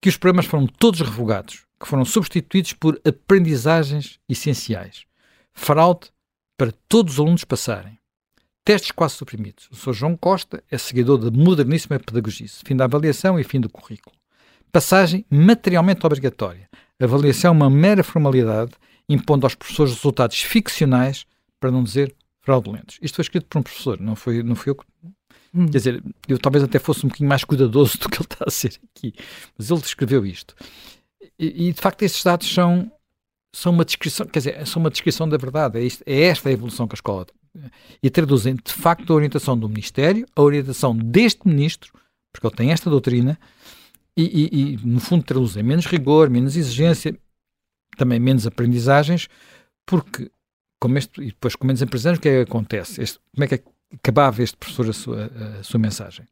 Que 0.00 0.08
os 0.08 0.16
programas 0.16 0.46
foram 0.46 0.66
todos 0.66 1.00
revogados, 1.00 1.64
que 1.80 1.88
foram 1.88 2.04
substituídos 2.04 2.74
por 2.74 3.00
aprendizagens 3.04 4.20
essenciais. 4.28 5.04
Fraude 5.52 6.10
para 6.56 6.72
todos 6.88 7.14
os 7.14 7.20
alunos 7.20 7.44
passarem 7.44 8.00
Testes 8.64 8.90
quase 8.90 9.14
suprimidos. 9.14 9.68
O 9.72 9.74
Sr. 9.74 9.92
João 9.92 10.16
Costa 10.16 10.62
é 10.70 10.76
seguidor 10.76 11.18
da 11.18 11.30
moderníssima 11.30 11.98
pedagogia, 11.98 12.46
fim 12.64 12.76
da 12.76 12.84
avaliação 12.84 13.38
e 13.38 13.44
fim 13.44 13.60
do 13.60 13.70
currículo. 13.70 14.14
Passagem 14.70 15.24
materialmente 15.30 16.04
obrigatória. 16.04 16.68
Avaliação 17.00 17.48
é 17.48 17.52
uma 17.52 17.70
mera 17.70 18.04
formalidade, 18.04 18.72
impondo 19.08 19.46
aos 19.46 19.54
professores 19.54 19.94
resultados 19.94 20.40
ficcionais, 20.42 21.26
para 21.58 21.70
não 21.70 21.82
dizer 21.82 22.14
fraudulentos. 22.42 22.98
Isto 23.02 23.16
foi 23.16 23.22
escrito 23.22 23.46
por 23.46 23.58
um 23.58 23.62
professor, 23.62 23.98
não 23.98 24.14
foi, 24.14 24.42
não 24.42 24.54
foi 24.54 24.70
eu 24.70 24.76
que. 24.76 24.84
Hum. 25.52 25.66
Quer 25.66 25.78
dizer, 25.78 26.04
eu 26.28 26.38
talvez 26.38 26.62
até 26.62 26.78
fosse 26.78 27.04
um 27.04 27.08
bocadinho 27.08 27.28
mais 27.28 27.42
cuidadoso 27.42 27.98
do 27.98 28.08
que 28.08 28.18
ele 28.18 28.24
está 28.24 28.44
a 28.46 28.50
ser 28.50 28.78
aqui, 28.94 29.14
mas 29.58 29.70
ele 29.70 29.80
descreveu 29.80 30.24
isto. 30.24 30.54
E, 31.40 31.68
e 31.68 31.72
de 31.72 31.80
facto, 31.80 32.02
estes 32.02 32.22
dados 32.22 32.52
são, 32.52 32.92
são 33.50 33.72
uma 33.72 33.84
descrição, 33.84 34.26
quer 34.26 34.40
dizer, 34.40 34.66
são 34.66 34.80
uma 34.80 34.90
descrição 34.90 35.26
da 35.26 35.38
verdade. 35.38 35.78
É, 35.78 35.82
isto, 35.82 36.04
é 36.06 36.24
esta 36.24 36.50
a 36.50 36.52
evolução 36.52 36.86
que 36.86 36.94
a 36.94 36.98
escola 36.98 37.26
e 38.02 38.10
traduzem 38.10 38.54
de 38.54 38.72
facto 38.72 39.12
a 39.12 39.16
orientação 39.16 39.58
do 39.58 39.68
Ministério, 39.68 40.26
a 40.36 40.42
orientação 40.42 40.96
deste 40.96 41.48
Ministro, 41.48 41.92
porque 42.32 42.46
ele 42.46 42.54
tem 42.54 42.70
esta 42.70 42.88
doutrina, 42.88 43.38
e, 44.16 44.22
e, 44.22 44.74
e 44.74 44.76
no 44.86 45.00
fundo 45.00 45.24
traduzem 45.24 45.62
menos 45.62 45.86
rigor, 45.86 46.30
menos 46.30 46.56
exigência, 46.56 47.16
também 47.96 48.20
menos 48.20 48.46
aprendizagens, 48.46 49.28
porque, 49.84 50.30
como 50.78 50.96
este, 50.98 51.20
e 51.22 51.26
depois 51.26 51.56
com 51.56 51.66
menos 51.66 51.82
aprendizagens, 51.82 52.18
o 52.18 52.22
que 52.22 52.28
é 52.28 52.44
que 52.44 52.50
acontece? 52.50 53.02
Este, 53.02 53.18
como 53.34 53.44
é 53.44 53.48
que 53.48 53.62
acabava 53.94 54.42
este 54.42 54.56
professor 54.56 54.88
a 54.88 54.92
sua, 54.92 55.30
a, 55.58 55.62
sua 55.62 55.80
mensagem? 55.80 56.26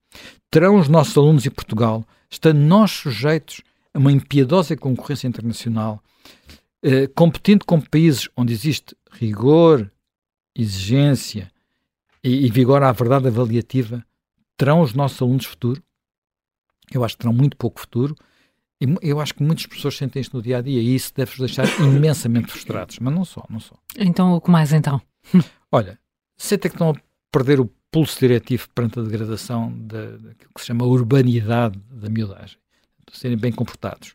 Terão 0.50 0.76
os 0.76 0.88
nossos 0.88 1.16
alunos 1.16 1.44
em 1.46 1.50
Portugal, 1.50 2.04
estando 2.30 2.58
nós 2.58 2.90
sujeitos 2.92 3.62
a 3.98 4.00
uma 4.00 4.12
impiedosa 4.12 4.76
concorrência 4.76 5.26
internacional, 5.26 6.00
eh, 6.80 7.08
competindo 7.08 7.64
com 7.64 7.80
países 7.80 8.28
onde 8.37 8.52
existe 8.52 8.96
rigor, 9.11 9.90
exigência 10.54 11.50
e, 12.22 12.46
e 12.46 12.50
vigor 12.50 12.80
à 12.84 12.92
verdade 12.92 13.26
avaliativa, 13.26 14.04
terão 14.56 14.82
os 14.82 14.94
nossos 14.94 15.20
alunos 15.20 15.46
futuro? 15.46 15.82
Eu 16.92 17.02
acho 17.04 17.16
que 17.16 17.22
terão 17.22 17.32
muito 17.32 17.56
pouco 17.56 17.80
futuro. 17.80 18.14
E 18.80 18.87
eu 19.02 19.18
acho 19.18 19.34
que 19.34 19.42
muitas 19.42 19.66
pessoas 19.66 19.96
sentem 19.96 20.20
isto 20.20 20.37
no 20.37 20.42
dia 20.42 20.58
a 20.58 20.62
dia 20.62 20.80
e 20.80 20.94
isso 20.94 21.12
deve-os 21.12 21.38
deixar 21.38 21.66
imensamente 21.82 22.52
frustrados. 22.52 23.00
Mas 23.00 23.12
não 23.12 23.24
só, 23.24 23.44
não 23.50 23.58
só. 23.58 23.74
Então, 23.98 24.34
o 24.34 24.40
que 24.40 24.48
mais 24.48 24.72
então? 24.72 25.02
Olha, 25.72 25.98
sentem 26.37 26.70
que 26.70 26.76
estão 26.76 26.90
a 26.90 26.94
perder 27.32 27.58
o 27.58 27.68
pulso 27.90 28.20
diretivo 28.20 28.68
perante 28.72 29.00
a 29.00 29.02
degradação 29.02 29.72
daquilo 29.76 30.50
que 30.54 30.61
se 30.61 30.66
chama 30.68 30.87
urbanidade 30.87 31.76
da 31.90 32.08
miudagem. 32.08 32.58
Serem 33.12 33.36
bem 33.36 33.52
comportados. 33.52 34.14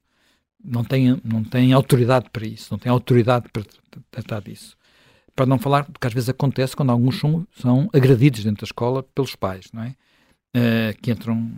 Não 0.63 0.83
têm, 0.83 1.19
não 1.23 1.43
têm 1.43 1.73
autoridade 1.73 2.29
para 2.31 2.45
isso, 2.45 2.69
não 2.71 2.79
têm 2.79 2.91
autoridade 2.91 3.49
para 3.49 3.63
tratar 4.09 4.41
disso. 4.41 4.77
Para 5.35 5.45
não 5.45 5.59
falar 5.59 5.85
do 5.89 5.99
que 5.99 6.07
às 6.07 6.13
vezes 6.13 6.29
acontece 6.29 6.75
quando 6.75 6.91
alguns 6.91 7.19
são, 7.19 7.45
são 7.59 7.89
agredidos 7.93 8.43
dentro 8.43 8.61
da 8.61 8.67
escola 8.67 9.03
pelos 9.03 9.35
pais, 9.35 9.65
não 9.73 9.83
é? 9.83 9.95
Uh, 10.55 11.01
que 11.01 11.11
entram 11.11 11.51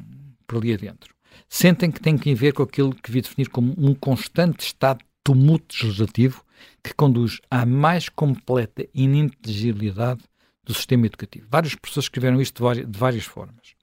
por 0.48 0.58
ali 0.58 0.74
adentro. 0.74 1.14
Sentem 1.50 1.92
que 1.92 2.00
têm 2.00 2.18
que 2.18 2.34
ver 2.34 2.54
com 2.54 2.64
aquilo 2.64 2.96
que 2.96 3.12
vi 3.12 3.22
definir 3.22 3.50
como 3.50 3.76
um 3.78 3.94
constante 3.94 4.66
estado 4.66 5.00
de 5.00 5.06
tumulto 5.24 5.76
legislativo 5.84 6.44
que 6.82 6.94
conduz 6.94 7.42
à 7.52 7.66
mais 7.66 8.10
completa 8.10 8.88
ininteligibilidade 8.94 10.22
do 10.64 10.74
sistema 10.74 11.06
educativo. 11.06 11.48
Várias 11.50 11.76
pessoas 11.76 12.06
escreveram 12.06 12.42
isto 12.42 12.58
de 12.58 12.64
várias, 12.64 12.92
de 12.92 12.98
várias 12.98 13.26
formas. 13.26 13.76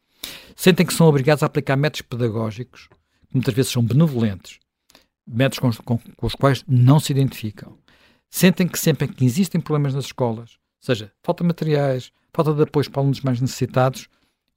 Sentem 0.56 0.86
que 0.86 0.94
são 0.94 1.06
obrigados 1.06 1.42
a 1.42 1.46
aplicar 1.46 1.76
métodos 1.76 2.02
pedagógicos 2.02 2.88
muitas 3.32 3.54
vezes 3.54 3.72
são 3.72 3.82
benevolentes, 3.82 4.58
métodos 5.26 5.58
com, 5.58 5.82
com, 5.82 5.98
com 6.16 6.26
os 6.26 6.34
quais 6.34 6.64
não 6.66 6.98
se 6.98 7.12
identificam 7.12 7.78
sentem 8.32 8.66
que 8.66 8.78
sempre 8.78 9.06
que 9.06 9.24
existem 9.24 9.60
problemas 9.60 9.94
nas 9.94 10.06
escolas, 10.06 10.58
seja 10.80 11.12
falta 11.22 11.44
de 11.44 11.48
materiais, 11.48 12.10
falta 12.32 12.54
de 12.54 12.62
apoio 12.62 12.90
para 12.90 13.02
alunos 13.02 13.20
mais 13.20 13.40
necessitados, 13.40 14.08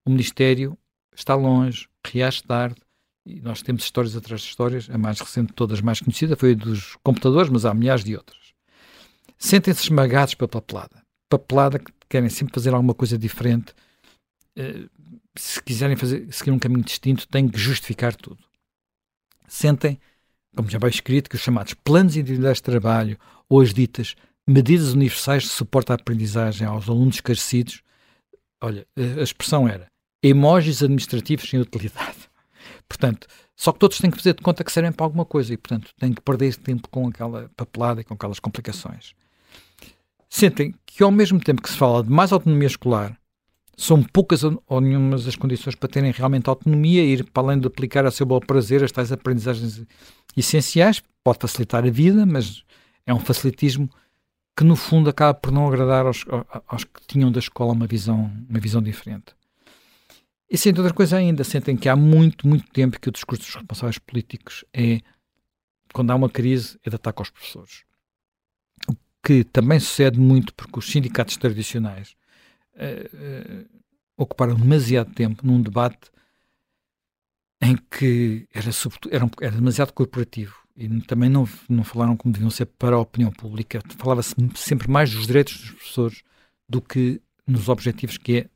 o 0.06 0.10
Ministério 0.10 0.78
está 1.14 1.36
longe, 1.36 1.88
reage 2.08 2.42
tarde, 2.42 2.78
e 3.26 3.42
nós 3.42 3.62
temos 3.62 3.84
histórias 3.84 4.16
atrás 4.16 4.42
de 4.42 4.48
histórias, 4.48 4.90
a 4.90 4.98
mais 4.98 5.20
recente 5.20 5.50
de 5.50 5.54
todas 5.54 5.82
mais 5.82 6.00
conhecida 6.00 6.38
foi 6.38 6.54
a 6.54 6.56
dos 6.56 6.96
computadores, 7.04 7.50
mas 7.50 7.66
há 7.66 7.74
milhares 7.74 8.04
de 8.04 8.16
outras. 8.16 8.54
Sentem-se 9.38 9.84
esmagados 9.84 10.36
pela 10.36 10.48
papelada. 10.48 11.04
Papelada 11.30 11.80
que 11.80 11.92
querem 12.08 12.30
sempre 12.30 12.54
fazer 12.54 12.74
alguma 12.74 12.94
coisa 12.94 13.18
diferente. 13.18 13.74
Eh, 14.56 14.88
se 15.36 15.62
quiserem 15.62 15.98
fazer, 15.98 16.32
seguir 16.32 16.52
um 16.52 16.60
caminho 16.60 16.84
distinto, 16.84 17.28
têm 17.28 17.50
que 17.50 17.58
justificar 17.58 18.16
tudo. 18.16 18.38
Sentem 19.48 20.00
como 20.56 20.70
já 20.70 20.80
vai 20.80 20.90
escrito, 20.90 21.30
que 21.30 21.36
os 21.36 21.42
chamados 21.42 21.74
planos 21.74 22.16
individuais 22.16 22.58
de 22.58 22.64
trabalho 22.64 23.18
ou 23.50 23.62
as 23.62 23.74
ditas 23.74 24.16
medidas 24.48 24.94
universais 24.94 25.44
de 25.44 25.50
suporte 25.50 25.92
à 25.92 25.96
aprendizagem 25.96 26.66
aos 26.66 26.88
alunos 26.88 27.16
esclarecidos, 27.16 27.82
olha, 28.62 28.88
a 28.96 29.22
expressão 29.22 29.68
era 29.68 29.88
emojis 30.24 30.82
administrativos 30.82 31.50
sem 31.50 31.60
utilidade. 31.60 32.18
Portanto, 32.88 33.28
só 33.56 33.72
que 33.72 33.80
todos 33.80 34.00
têm 34.00 34.10
que 34.10 34.18
fazer 34.18 34.34
de 34.34 34.42
conta 34.42 34.64
que 34.64 34.72
servem 34.72 34.92
para 34.92 35.06
alguma 35.06 35.26
coisa 35.26 35.54
e, 35.54 35.58
portanto, 35.58 35.92
têm 35.98 36.14
que 36.14 36.22
perder 36.22 36.56
tempo 36.58 36.90
com 36.90 37.08
aquela 37.08 37.50
papelada 37.56 38.02
e 38.02 38.04
com 38.04 38.14
aquelas 38.14 38.40
complicações. 38.40 39.16
Sentem 40.30 40.76
que, 40.86 41.02
ao 41.02 41.10
mesmo 41.10 41.40
tempo 41.40 41.62
que 41.62 41.70
se 41.70 41.78
fala 41.78 42.04
de 42.04 42.10
mais 42.10 42.34
autonomia 42.34 42.68
escolar, 42.68 43.18
são 43.78 44.02
poucas 44.02 44.44
ou 44.44 44.82
nenhumas 44.82 45.28
as 45.28 45.36
condições 45.36 45.76
para 45.76 45.90
terem 45.90 46.12
realmente 46.12 46.50
autonomia 46.50 47.04
ir 47.04 47.24
para 47.26 47.44
além 47.44 47.60
de 47.60 47.68
aplicar 47.68 48.06
a 48.06 48.12
seu 48.12 48.26
bom 48.26 48.40
prazer 48.40 48.84
as 48.84 48.92
tais 48.92 49.12
aprendizagens 49.12 49.84
essenciais, 50.36 51.02
pode 51.24 51.40
facilitar 51.40 51.86
a 51.86 51.90
vida, 51.90 52.26
mas 52.26 52.64
é 53.06 53.14
um 53.14 53.20
facilitismo 53.20 53.90
que 54.56 54.64
no 54.64 54.76
fundo 54.76 55.10
acaba 55.10 55.34
por 55.34 55.52
não 55.52 55.68
agradar 55.68 56.06
aos, 56.06 56.26
aos 56.68 56.84
que 56.86 57.02
tinham 57.08 57.32
da 57.32 57.40
escola 57.40 57.74
uma 57.74 57.86
visão, 57.86 58.32
uma 58.50 58.60
visão 58.60 58.82
diferente. 58.82 59.36
E 60.50 60.58
sente 60.58 60.80
outra 60.80 60.94
coisa 60.94 61.18
ainda, 61.18 61.44
sentem 61.44 61.76
que 61.76 61.90
há 61.90 61.96
muito, 61.96 62.48
muito 62.48 62.72
tempo 62.72 63.00
que 63.00 63.10
o 63.10 63.12
discurso 63.12 63.44
dos 63.44 63.56
responsáveis 63.56 63.98
políticos 63.98 64.64
é, 64.74 65.02
quando 65.92 66.12
há 66.12 66.16
uma 66.16 66.30
crise, 66.30 66.80
é 66.86 66.90
de 66.90 66.96
ataque 66.96 67.22
aos 67.22 67.30
professores. 67.30 67.84
O 68.88 68.96
que 69.26 69.44
também 69.44 69.80
sucede 69.80 70.20
muito 70.20 70.54
porque 70.54 70.80
os 70.80 70.90
sindicatos 70.90 71.36
tradicionais 71.36 72.16
uh, 72.76 73.66
ocuparam 74.18 74.56
demasiado 74.56 75.14
tempo 75.14 75.46
num 75.46 75.62
debate 75.62 76.12
em 77.62 77.76
que 77.76 78.48
era, 78.54 78.70
era, 79.12 79.30
era 79.42 79.56
demasiado 79.56 79.94
corporativo 79.94 80.56
e 80.76 81.02
também 81.02 81.30
não, 81.30 81.48
não 81.70 81.84
falaram 81.84 82.18
como 82.18 82.34
deviam 82.34 82.50
ser 82.50 82.66
para 82.66 82.96
a 82.96 83.00
opinião 83.00 83.32
pública. 83.32 83.82
Falava-se 83.98 84.36
sempre 84.56 84.90
mais 84.90 85.14
dos 85.14 85.26
direitos 85.26 85.58
dos 85.58 85.72
professores 85.72 86.24
do 86.68 86.82
que 86.82 87.22
nos 87.48 87.70
objetivos 87.70 88.18
que 88.18 88.40
é 88.40 88.50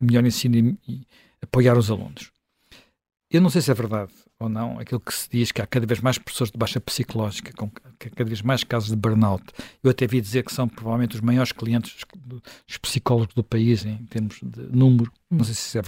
melhor 0.00 0.24
ensino 0.24 0.56
e, 0.56 0.78
e 0.88 1.06
apoiar 1.42 1.76
os 1.76 1.90
alunos. 1.90 2.32
Eu 3.30 3.40
não 3.40 3.50
sei 3.50 3.60
se 3.60 3.70
é 3.70 3.74
verdade 3.74 4.12
ou 4.38 4.48
não 4.48 4.78
aquilo 4.78 5.00
que 5.00 5.12
se 5.12 5.28
diz 5.30 5.50
que 5.50 5.62
há 5.62 5.66
cada 5.66 5.86
vez 5.86 6.00
mais 6.00 6.18
professores 6.18 6.50
de 6.50 6.58
baixa 6.58 6.80
psicológica, 6.80 7.52
com 7.52 7.70
cada 7.70 8.24
vez 8.24 8.42
mais 8.42 8.62
casos 8.62 8.90
de 8.90 8.96
burnout. 8.96 9.44
Eu 9.82 9.90
até 9.90 10.06
vi 10.06 10.20
dizer 10.20 10.44
que 10.44 10.52
são 10.52 10.68
provavelmente 10.68 11.14
os 11.14 11.20
maiores 11.20 11.52
clientes 11.52 12.04
dos 12.16 12.78
psicólogos 12.78 13.34
do 13.34 13.42
país 13.42 13.84
em 13.84 13.96
termos 14.06 14.38
de 14.42 14.62
número. 14.76 15.10
Não 15.30 15.44
sei 15.44 15.54
se 15.54 15.78
é, 15.78 15.82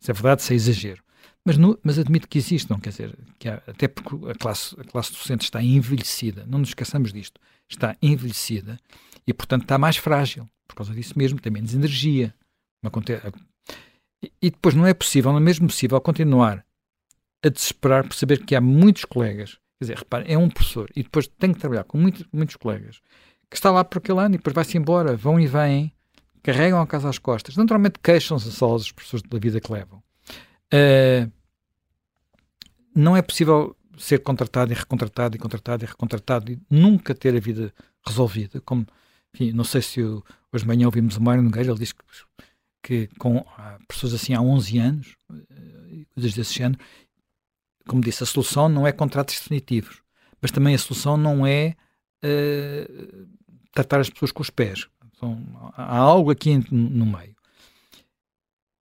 se 0.00 0.10
é 0.10 0.14
verdade, 0.14 0.42
se 0.42 0.52
é 0.52 0.56
exagero. 0.56 1.02
Mas, 1.44 1.56
no, 1.56 1.78
mas 1.82 1.98
admito 1.98 2.28
que 2.28 2.38
existam, 2.38 2.78
quer 2.78 2.90
dizer, 2.90 3.18
que 3.38 3.48
há, 3.48 3.62
até 3.66 3.88
porque 3.88 4.30
a 4.30 4.34
classe, 4.34 4.76
a 4.78 4.84
classe 4.84 5.12
docente 5.12 5.42
está 5.42 5.62
envelhecida, 5.62 6.44
não 6.46 6.60
nos 6.60 6.68
esqueçamos 6.68 7.12
disto, 7.12 7.40
está 7.68 7.96
envelhecida 8.00 8.78
e, 9.26 9.32
portanto, 9.32 9.62
está 9.62 9.76
mais 9.76 9.96
frágil. 9.96 10.48
Por 10.68 10.76
causa 10.76 10.94
disso 10.94 11.14
mesmo, 11.16 11.40
tem 11.40 11.52
menos 11.52 11.74
energia. 11.74 12.34
E, 14.22 14.32
e 14.40 14.50
depois 14.50 14.74
não 14.74 14.86
é 14.86 14.94
possível, 14.94 15.32
não 15.32 15.38
é 15.38 15.42
mesmo 15.42 15.66
possível 15.66 16.00
continuar 16.00 16.64
a 17.42 17.48
desesperar 17.48 18.06
por 18.06 18.14
saber 18.14 18.44
que 18.44 18.54
há 18.54 18.60
muitos 18.60 19.04
colegas, 19.04 19.58
quer 19.78 19.84
dizer, 19.84 19.98
repare, 19.98 20.32
é 20.32 20.38
um 20.38 20.48
professor 20.48 20.88
e 20.94 21.02
depois 21.02 21.26
tem 21.26 21.52
que 21.52 21.58
trabalhar 21.58 21.84
com 21.84 21.98
muitos, 21.98 22.24
muitos 22.32 22.56
colegas 22.56 23.00
que 23.52 23.56
está 23.56 23.70
lá 23.70 23.84
por 23.84 23.98
aquele 23.98 24.18
ano 24.18 24.34
e 24.34 24.38
depois 24.38 24.54
vai-se 24.54 24.78
embora, 24.78 25.14
vão 25.14 25.38
e 25.38 25.46
vêm, 25.46 25.92
carregam 26.42 26.80
a 26.80 26.86
casa 26.86 27.10
às 27.10 27.18
costas. 27.18 27.54
Naturalmente 27.54 27.98
queixam-se 28.02 28.50
só 28.50 28.74
os 28.74 28.90
professores 28.90 29.22
da 29.28 29.38
vida 29.38 29.60
que 29.60 29.70
levam. 29.70 30.02
Uh, 30.72 31.30
não 32.94 33.14
é 33.14 33.20
possível 33.20 33.76
ser 33.98 34.20
contratado 34.20 34.72
e 34.72 34.74
recontratado 34.74 35.36
e 35.36 35.38
contratado 35.38 35.84
e 35.84 35.86
recontratado 35.86 36.50
e 36.50 36.58
nunca 36.70 37.14
ter 37.14 37.36
a 37.36 37.40
vida 37.40 37.74
resolvida. 38.06 38.58
Como, 38.62 38.86
enfim, 39.34 39.52
não 39.52 39.64
sei 39.64 39.82
se 39.82 40.02
o, 40.02 40.24
hoje 40.50 40.64
de 40.64 40.68
manhã 40.68 40.86
ouvimos 40.86 41.18
o 41.18 41.22
Mário 41.22 41.42
Nogueira, 41.42 41.70
ele 41.70 41.78
diz 41.78 41.92
que, 41.92 42.02
que 42.82 43.06
com 43.18 43.44
pessoas 43.86 44.14
assim 44.14 44.32
há 44.32 44.40
11 44.40 44.78
anos, 44.78 45.16
eh, 45.30 46.04
coisas 46.14 46.32
desse 46.34 46.54
género, 46.54 46.80
como 47.86 48.02
disse, 48.02 48.22
a 48.22 48.26
solução 48.26 48.68
não 48.68 48.86
é 48.86 48.92
contratos 48.92 49.36
definitivos, 49.36 50.02
mas 50.40 50.50
também 50.50 50.74
a 50.74 50.78
solução 50.78 51.16
não 51.16 51.46
é 51.46 51.74
uh, 52.24 53.26
tratar 53.72 54.00
as 54.00 54.10
pessoas 54.10 54.32
com 54.32 54.42
os 54.42 54.50
pés. 54.50 54.86
Então, 55.14 55.40
há 55.76 55.96
algo 55.96 56.30
aqui 56.30 56.64
no 56.70 57.06
meio 57.06 57.32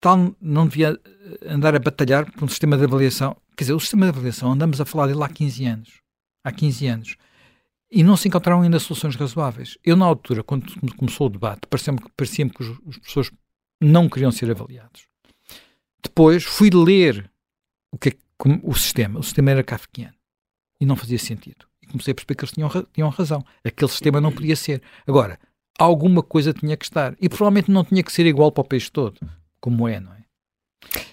tal 0.01 0.35
não 0.41 0.67
devia 0.67 0.99
andar 1.45 1.75
a 1.75 1.79
batalhar 1.79 2.29
por 2.31 2.43
um 2.43 2.47
sistema 2.47 2.75
de 2.75 2.83
avaliação. 2.83 3.37
Quer 3.55 3.65
dizer, 3.65 3.73
o 3.73 3.79
sistema 3.79 4.07
de 4.07 4.09
avaliação, 4.09 4.51
andamos 4.51 4.81
a 4.81 4.85
falar 4.85 5.07
dele 5.07 5.23
há 5.23 5.29
15 5.29 5.65
anos. 5.65 6.01
Há 6.43 6.51
15 6.51 6.87
anos. 6.87 7.15
E 7.89 8.03
não 8.03 8.17
se 8.17 8.27
encontraram 8.27 8.61
ainda 8.61 8.79
soluções 8.79 9.15
razoáveis. 9.15 9.77
Eu, 9.83 9.95
na 9.95 10.05
altura, 10.05 10.43
quando 10.43 10.65
começou 10.97 11.27
o 11.27 11.29
debate, 11.29 11.67
parecia-me 11.69 11.99
parecia 12.17 12.49
que 12.49 12.63
os, 12.63 12.69
os 12.85 12.97
professores 12.97 13.31
não 13.79 14.09
queriam 14.09 14.31
ser 14.31 14.49
avaliados. 14.49 15.07
Depois 16.01 16.43
fui 16.43 16.69
ler 16.71 17.29
o, 17.91 17.97
que 17.97 18.17
é, 18.49 18.59
o 18.63 18.73
sistema. 18.73 19.19
O 19.19 19.23
sistema 19.23 19.51
era 19.51 19.63
kafkiano. 19.63 20.15
E 20.79 20.85
não 20.85 20.95
fazia 20.95 21.19
sentido. 21.19 21.65
E 21.81 21.87
comecei 21.87 22.11
a 22.11 22.15
perceber 22.15 22.35
que 22.35 22.43
eles 22.43 22.53
tinham, 22.53 22.69
tinham 22.93 23.09
razão. 23.09 23.43
Aquele 23.63 23.91
sistema 23.91 24.19
não 24.19 24.31
podia 24.31 24.55
ser. 24.55 24.81
Agora, 25.05 25.39
alguma 25.77 26.23
coisa 26.23 26.53
tinha 26.53 26.75
que 26.75 26.85
estar. 26.85 27.15
E 27.21 27.29
provavelmente 27.29 27.69
não 27.69 27.83
tinha 27.83 28.01
que 28.01 28.11
ser 28.11 28.25
igual 28.25 28.51
para 28.51 28.61
o 28.61 28.65
país 28.65 28.89
todo 28.89 29.19
como 29.61 29.87
é, 29.87 29.99
não 29.99 30.11
é? 30.11 30.23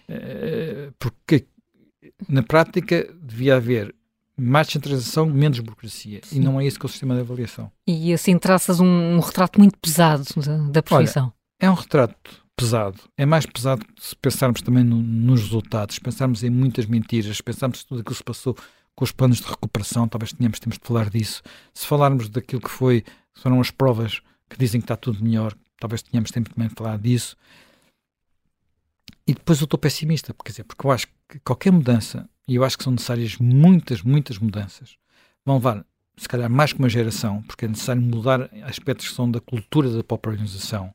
Eh, 0.09 0.91
porque 0.99 1.47
na 2.29 2.43
prática 2.43 3.07
devia 3.23 3.57
haver 3.57 3.95
mais 4.37 4.69
centralização, 4.69 5.27
menos 5.27 5.61
burocracia. 5.61 6.21
Sim. 6.25 6.37
E 6.37 6.41
não 6.41 6.61
é 6.61 6.67
isso 6.67 6.79
que 6.79 6.87
é 6.87 6.89
o 6.89 6.91
sistema 6.91 7.15
de 7.15 7.21
avaliação. 7.21 7.71
E 7.87 8.13
assim 8.13 8.39
traças 8.39 8.81
um, 8.81 8.87
um 8.87 9.21
retrato 9.21 9.59
muito 9.61 9.79
pesado 9.79 10.25
da, 10.45 10.57
da 10.69 10.83
profissão. 10.83 11.25
Olha, 11.25 11.33
é 11.61 11.71
um 11.71 11.75
retrato 11.75 12.48
pesado. 12.59 12.99
É 13.17 13.25
mais 13.25 13.47
pesado 13.47 13.87
se 13.97 14.17
pensarmos 14.17 14.61
também 14.61 14.83
no, 14.83 14.97
nos 15.01 15.43
resultados, 15.43 15.99
pensarmos 16.01 16.43
em 16.43 16.51
muitas 16.51 16.87
mentiras, 16.87 17.41
pensarmos 17.41 17.85
tudo 17.85 18.01
aquilo 18.01 18.15
que 18.15 18.19
se 18.19 18.25
passou 18.25 18.57
com 18.97 19.05
os 19.05 19.13
planos 19.13 19.39
de 19.39 19.47
recuperação, 19.47 20.09
talvez 20.09 20.33
tenhamos 20.33 20.59
temos 20.59 20.77
de 20.77 20.85
falar 20.85 21.09
disso. 21.09 21.41
Se 21.73 21.87
falarmos 21.87 22.29
daquilo 22.29 22.61
que 22.61 22.71
foi, 22.71 23.05
foram 23.33 23.61
as 23.61 23.71
provas 23.71 24.21
que 24.51 24.59
dizem 24.59 24.81
que 24.81 24.87
está 24.87 24.97
tudo 24.97 25.23
melhor, 25.23 25.55
talvez 25.79 26.03
tenhamos 26.03 26.33
tempo 26.33 26.53
também 26.53 26.69
de 26.69 26.75
falar 26.75 26.99
disso. 26.99 27.37
E 29.25 29.35
depois 29.35 29.61
eu 29.61 29.65
estou 29.65 29.79
pessimista, 29.79 30.35
quer 30.45 30.51
dizer, 30.51 30.65
porque 30.65 30.85
eu 30.85 30.91
acho 30.91 31.07
que 31.29 31.39
qualquer 31.41 31.71
mudança, 31.71 32.29
e 32.49 32.57
eu 32.57 32.65
acho 32.65 32.77
que 32.77 32.83
são 32.83 32.93
necessárias 32.93 33.37
muitas, 33.37 34.03
muitas 34.03 34.39
mudanças, 34.39 34.97
vão 35.45 35.57
levar, 35.57 35.85
se 36.17 36.29
calhar, 36.29 36.51
mais 36.51 36.73
que 36.73 36.81
uma 36.81 36.89
geração, 36.89 37.43
porque 37.43 37.67
é 37.67 37.69
necessário 37.69 38.03
mudar 38.03 38.51
aspectos 38.65 39.09
que 39.09 39.15
são 39.15 39.31
da 39.31 39.41
cultura 39.41 39.91
da 39.91 40.03
própria 40.03 40.33
organização. 40.33 40.93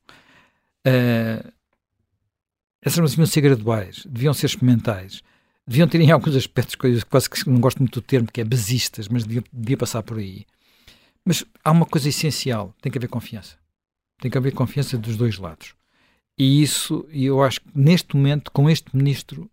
Uh, 0.85 1.51
essas 2.81 2.97
mudanças 2.97 3.15
deviam 3.15 3.27
ser 3.27 3.41
graduais, 3.41 4.05
deviam 4.05 4.33
ser 4.33 4.47
experimentais, 4.47 5.23
deviam 5.65 5.87
ter 5.87 6.01
em 6.01 6.11
alguns 6.11 6.35
aspectos 6.35 6.75
coisas 6.75 7.03
quase 7.03 7.29
que 7.29 7.49
não 7.49 7.59
gosto 7.59 7.79
muito 7.79 8.01
do 8.01 8.05
termo, 8.05 8.29
que 8.31 8.41
é 8.41 8.43
basistas, 8.43 9.07
mas 9.07 9.23
devia, 9.23 9.43
devia 9.51 9.77
passar 9.77 10.03
por 10.03 10.17
aí. 10.17 10.45
Mas 11.25 11.45
há 11.63 11.71
uma 11.71 11.85
coisa 11.85 12.09
essencial: 12.09 12.75
tem 12.81 12.91
que 12.91 12.97
haver 12.97 13.07
confiança. 13.07 13.57
Tem 14.19 14.29
que 14.29 14.37
haver 14.37 14.53
confiança 14.53 14.97
dos 14.97 15.15
dois 15.15 15.37
lados. 15.37 15.73
E 16.37 16.61
isso, 16.61 17.05
eu 17.11 17.41
acho 17.43 17.61
que 17.61 17.67
neste 17.75 18.15
momento, 18.15 18.51
com 18.51 18.69
este 18.69 18.95
ministro, 18.95 19.49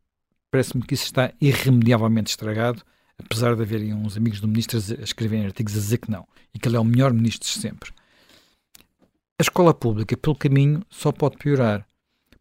parece-me 0.51 0.85
que 0.85 0.95
isso 0.95 1.05
está 1.05 1.33
irremediavelmente 1.41 2.31
estragado, 2.31 2.83
apesar 3.19 3.55
de 3.55 3.63
haverem 3.63 3.93
uns 3.95 4.17
amigos 4.17 4.41
do 4.41 4.49
ministro 4.49 4.79
a 4.79 5.05
escreverem 5.05 5.47
artigos 5.47 5.75
a 5.75 5.79
dizer 5.79 5.99
que 5.99 6.11
não, 6.11 6.27
e 6.55 6.59
que 6.59 6.67
ele 6.67 6.77
é 6.77 6.81
o 6.81 6.85
melhor 6.85 7.13
ministro 7.13 7.49
de 7.49 7.59
sempre. 7.59 7.93
A 9.41 9.43
escola 9.43 9.73
pública, 9.73 10.15
pelo 10.19 10.37
caminho, 10.37 10.85
só 10.91 11.11
pode 11.11 11.39
piorar. 11.39 11.89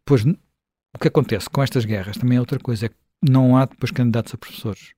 Pois 0.03 0.25
o 0.25 0.99
que 0.99 1.07
acontece 1.07 1.49
com 1.49 1.63
estas 1.63 1.85
guerras 1.85 2.17
também 2.17 2.35
é 2.35 2.41
outra 2.41 2.59
coisa, 2.59 2.87
é 2.87 2.89
que 2.89 2.95
não 3.21 3.55
há 3.55 3.63
depois 3.63 3.89
candidatos 3.89 4.33
a 4.33 4.37
professores. 4.37 4.91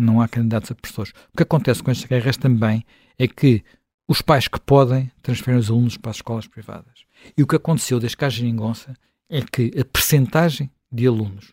Não 0.00 0.20
há 0.20 0.28
candidatos 0.28 0.70
a 0.70 0.76
professores. 0.76 1.10
O 1.34 1.36
que 1.36 1.42
acontece 1.42 1.82
com 1.82 1.90
estas 1.90 2.08
guerras 2.08 2.36
também 2.36 2.84
é 3.18 3.26
que 3.26 3.64
os 4.06 4.22
pais 4.22 4.46
que 4.46 4.60
podem 4.60 5.10
transferem 5.20 5.58
os 5.58 5.68
alunos 5.68 5.96
para 5.96 6.12
as 6.12 6.18
escolas 6.18 6.46
privadas. 6.46 7.04
E 7.36 7.42
o 7.42 7.46
que 7.48 7.56
aconteceu 7.56 7.98
desde 7.98 8.16
que 8.16 8.24
há 8.24 8.28
geringonça 8.28 8.94
é 9.28 9.42
que 9.42 9.72
a 9.76 9.84
percentagem 9.84 10.70
de 10.92 11.08
alunos 11.08 11.52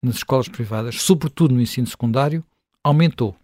nas 0.00 0.14
escolas 0.14 0.48
privadas, 0.48 1.02
sobretudo 1.02 1.56
no 1.56 1.60
ensino 1.60 1.88
secundário, 1.88 2.44
aumentou. 2.84 3.36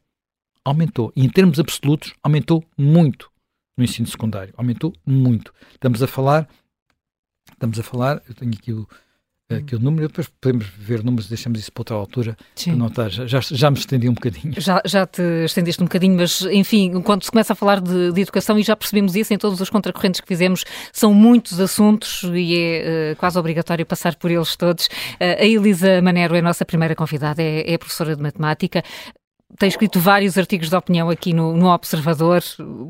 Aumentou. 0.64 1.12
E 1.16 1.26
em 1.26 1.28
termos 1.28 1.58
absolutos, 1.58 2.14
aumentou 2.22 2.64
muito 2.78 3.28
no 3.76 3.84
ensino 3.84 4.06
secundário. 4.06 4.54
Aumentou 4.56 4.92
muito. 5.04 5.52
Estamos 5.72 6.02
a 6.02 6.06
falar, 6.06 6.48
estamos 7.52 7.78
a 7.78 7.82
falar, 7.82 8.22
eu 8.28 8.34
tenho 8.34 8.52
aqui 8.52 8.72
o, 8.72 8.88
aquele 9.48 9.82
número, 9.82 10.08
depois 10.08 10.28
podemos 10.40 10.66
ver 10.66 11.04
números, 11.04 11.28
deixamos 11.28 11.60
isso 11.60 11.70
para 11.70 11.80
outra 11.80 11.96
altura, 11.96 12.36
Sim. 12.54 12.70
para 12.70 12.78
não 12.78 12.86
estar, 12.88 13.08
já, 13.08 13.40
já 13.40 13.70
me 13.70 13.78
estendi 13.78 14.08
um 14.08 14.14
bocadinho. 14.14 14.54
Já, 14.58 14.82
já 14.84 15.06
te 15.06 15.22
estendeste 15.44 15.80
um 15.80 15.86
bocadinho, 15.86 16.16
mas 16.16 16.42
enfim, 16.42 17.00
quando 17.02 17.22
se 17.22 17.30
começa 17.30 17.52
a 17.52 17.56
falar 17.56 17.80
de, 17.80 18.12
de 18.12 18.20
educação, 18.20 18.58
e 18.58 18.62
já 18.62 18.74
percebemos 18.74 19.14
isso 19.14 19.32
em 19.32 19.38
todos 19.38 19.60
os 19.60 19.70
contracorrentes 19.70 20.20
que 20.20 20.26
fizemos, 20.26 20.64
são 20.92 21.14
muitos 21.14 21.60
assuntos 21.60 22.22
e 22.34 22.56
é 22.58 23.12
uh, 23.12 23.16
quase 23.16 23.38
obrigatório 23.38 23.86
passar 23.86 24.16
por 24.16 24.30
eles 24.30 24.56
todos. 24.56 24.86
Uh, 24.86 25.40
a 25.40 25.44
Elisa 25.44 26.02
Manero 26.02 26.34
é 26.34 26.40
a 26.40 26.42
nossa 26.42 26.64
primeira 26.64 26.96
convidada, 26.96 27.40
é, 27.40 27.72
é 27.72 27.78
professora 27.78 28.16
de 28.16 28.22
matemática 28.22 28.82
tem 29.58 29.68
escrito 29.68 29.98
vários 30.00 30.36
artigos 30.36 30.68
de 30.68 30.76
opinião 30.76 31.08
aqui 31.08 31.32
no, 31.32 31.56
no 31.56 31.72
Observador, 31.72 32.40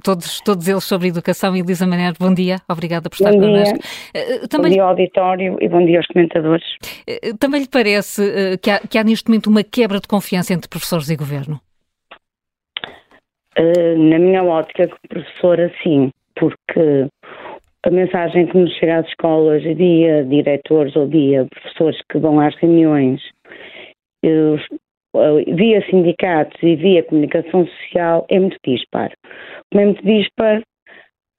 todos, 0.02 0.40
todos 0.40 0.66
eles 0.66 0.84
sobre 0.84 1.08
educação. 1.08 1.54
Elisa 1.54 1.86
Maneiro, 1.86 2.16
bom 2.18 2.32
dia, 2.32 2.56
obrigada 2.68 3.08
por 3.10 3.16
estar 3.16 3.32
bom 3.32 3.40
connosco. 3.40 3.76
Uh, 3.76 4.48
também... 4.48 4.70
Bom 4.70 4.74
dia 4.74 4.82
ao 4.82 4.88
auditório 4.90 5.56
e 5.60 5.68
bom 5.68 5.84
dia 5.84 5.98
aos 5.98 6.06
comentadores. 6.06 6.64
Uh, 7.08 7.36
também 7.38 7.60
lhe 7.60 7.68
parece 7.68 8.58
que 8.62 8.70
há, 8.70 8.80
que, 8.80 8.98
há, 8.98 9.04
neste 9.04 9.28
momento 9.28 9.48
uma 9.48 9.62
quebra 9.62 10.00
de 10.00 10.08
confiança 10.08 10.52
entre 10.54 10.68
professores 10.68 11.10
e 11.10 11.16
governo? 11.16 11.60
na 13.58 14.18
minha 14.18 14.44
ótica, 14.44 14.86
professora, 15.08 15.72
sim, 15.82 16.10
porque 16.38 17.08
a 17.84 17.90
mensagem 17.90 18.46
que 18.46 18.58
nos 18.58 18.70
chega 18.74 18.98
às 18.98 19.06
escolas, 19.06 19.62
dia 19.62 20.24
diretores 20.24 20.94
ou 20.94 21.08
dia 21.08 21.46
professores 21.46 21.98
que 22.10 22.18
vão 22.18 22.38
às 22.38 22.54
reuniões, 22.56 23.22
via 25.54 25.84
sindicatos 25.88 26.62
e 26.62 26.76
via 26.76 27.02
comunicação 27.02 27.66
social 27.66 28.26
é 28.28 28.38
muito 28.38 28.58
dispar. 28.64 29.12
Como 29.70 29.82
é 29.82 29.84
muito 29.86 30.04
dispar, 30.04 30.62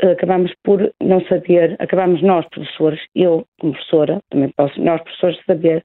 acabamos 0.02 0.54
por 0.64 0.94
não 1.02 1.22
saber, 1.26 1.76
acabamos 1.80 2.22
nós, 2.22 2.48
professores, 2.50 3.00
eu 3.16 3.46
como 3.60 3.74
professora, 3.74 4.20
também 4.30 4.50
posso, 4.56 4.80
nós 4.82 5.02
professores, 5.02 5.40
saber 5.46 5.82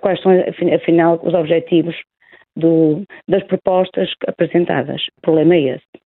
quais 0.00 0.20
são, 0.22 0.32
afinal, 0.74 1.20
os 1.22 1.34
objetivos 1.34 1.96
do, 2.56 3.02
das 3.28 3.42
propostas 3.44 4.10
apresentadas. 4.26 5.02
O 5.18 5.20
problema 5.22 5.54
é 5.54 5.60
esse. 5.60 6.01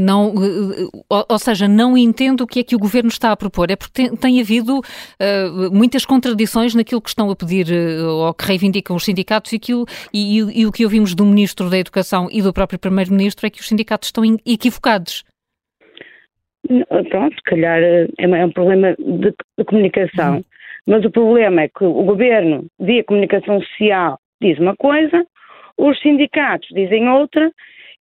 Não, 0.00 0.32
ou 1.10 1.38
seja, 1.38 1.68
não 1.68 1.96
entendo 1.96 2.40
o 2.40 2.46
que 2.46 2.60
é 2.60 2.64
que 2.64 2.74
o 2.74 2.78
governo 2.78 3.10
está 3.10 3.32
a 3.32 3.36
propor. 3.36 3.70
É 3.70 3.76
porque 3.76 3.92
tem, 3.92 4.16
tem 4.16 4.40
havido 4.40 4.78
uh, 4.78 5.70
muitas 5.70 6.06
contradições 6.06 6.74
naquilo 6.74 7.02
que 7.02 7.10
estão 7.10 7.30
a 7.30 7.36
pedir 7.36 7.66
uh, 7.66 8.06
ou 8.06 8.34
que 8.34 8.46
reivindicam 8.46 8.96
os 8.96 9.04
sindicatos 9.04 9.52
e, 9.52 9.56
aquilo, 9.56 9.84
e, 10.12 10.38
e, 10.38 10.60
e 10.62 10.66
o 10.66 10.72
que 10.72 10.84
ouvimos 10.84 11.14
do 11.14 11.26
Ministro 11.26 11.68
da 11.68 11.76
Educação 11.76 12.28
e 12.32 12.40
do 12.40 12.52
próprio 12.52 12.78
Primeiro-Ministro 12.78 13.46
é 13.46 13.50
que 13.50 13.60
os 13.60 13.68
sindicatos 13.68 14.08
estão 14.08 14.24
equivocados. 14.46 15.22
Pronto, 17.10 17.34
se 17.34 17.42
calhar 17.42 17.78
é, 17.82 18.06
é 18.18 18.46
um 18.46 18.52
problema 18.52 18.96
de, 18.98 19.34
de 19.58 19.64
comunicação. 19.66 20.36
Uhum. 20.36 20.44
Mas 20.86 21.04
o 21.04 21.10
problema 21.10 21.62
é 21.62 21.68
que 21.68 21.84
o 21.84 22.04
governo, 22.04 22.66
via 22.80 23.04
comunicação 23.04 23.60
social, 23.60 24.18
diz 24.40 24.58
uma 24.58 24.74
coisa, 24.76 25.26
os 25.76 26.00
sindicatos 26.00 26.68
dizem 26.72 27.08
outra 27.08 27.52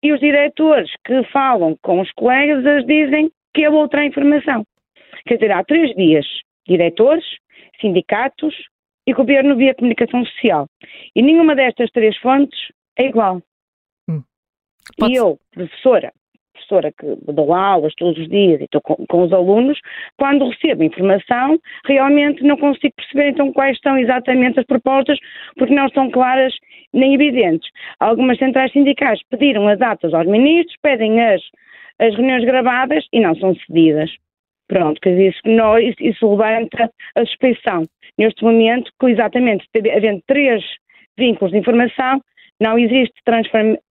e 0.03 0.11
os 0.11 0.19
diretores 0.19 0.91
que 1.05 1.23
falam 1.31 1.77
com 1.81 2.01
os 2.01 2.11
colegas 2.11 2.85
dizem 2.85 3.31
que 3.53 3.63
é 3.63 3.69
outra 3.69 4.05
informação. 4.05 4.65
Quer 5.25 5.35
dizer, 5.35 5.51
há 5.51 5.63
três 5.63 5.95
dias, 5.95 6.25
diretores, 6.67 7.23
sindicatos 7.79 8.53
e 9.07 9.13
governo 9.13 9.55
via 9.55 9.73
comunicação 9.73 10.25
social. 10.25 10.67
E 11.15 11.21
nenhuma 11.21 11.55
destas 11.55 11.89
três 11.91 12.17
fontes 12.17 12.59
é 12.97 13.05
igual. 13.05 13.41
Hum. 14.09 14.21
E 15.07 15.15
eu, 15.15 15.39
professora, 15.51 16.11
professora 16.63 16.91
que 16.91 17.05
dou 17.31 17.53
aulas 17.53 17.93
todos 17.95 18.17
os 18.17 18.27
dias 18.27 18.61
e 18.61 18.63
estou 18.65 18.81
com, 18.81 18.95
com, 19.07 19.23
os 19.23 19.33
alunos, 19.33 19.79
quando 20.17 20.49
recebo 20.49 20.83
informação, 20.83 21.59
realmente 21.85 22.43
não 22.43 22.57
consigo 22.57 22.93
perceber 22.95 23.29
então 23.29 23.51
quais 23.51 23.77
são 23.81 23.97
exatamente 23.97 24.59
as 24.59 24.65
propostas, 24.65 25.17
porque 25.57 25.73
não 25.73 25.85
estão 25.85 26.09
claras 26.09 26.53
nem 26.93 27.13
evidentes. 27.13 27.69
Algumas 27.99 28.37
centrais 28.37 28.71
sindicais 28.71 29.19
pediram 29.29 29.67
as 29.67 29.79
datas 29.79 30.13
aos 30.13 30.27
ministros, 30.27 30.75
pedem 30.81 31.21
as, 31.21 31.41
as 31.99 32.15
reuniões 32.15 32.45
gravadas 32.45 33.05
e 33.11 33.19
não 33.19 33.35
são 33.35 33.55
cedidas. 33.55 34.11
Pronto, 34.67 34.99
quer 35.01 35.11
dizer, 35.11 35.29
isso, 35.29 35.41
não, 35.45 35.77
isso, 35.77 35.97
isso 35.99 36.29
levanta 36.29 36.89
a 37.15 37.25
suspeição. 37.25 37.83
Neste 38.17 38.43
momento, 38.43 38.91
que 38.99 39.07
exatamente, 39.07 39.67
havendo 39.95 40.21
três 40.25 40.63
vínculos 41.17 41.51
de 41.51 41.59
informação, 41.59 42.21
não 42.59 42.77
existe 42.77 43.13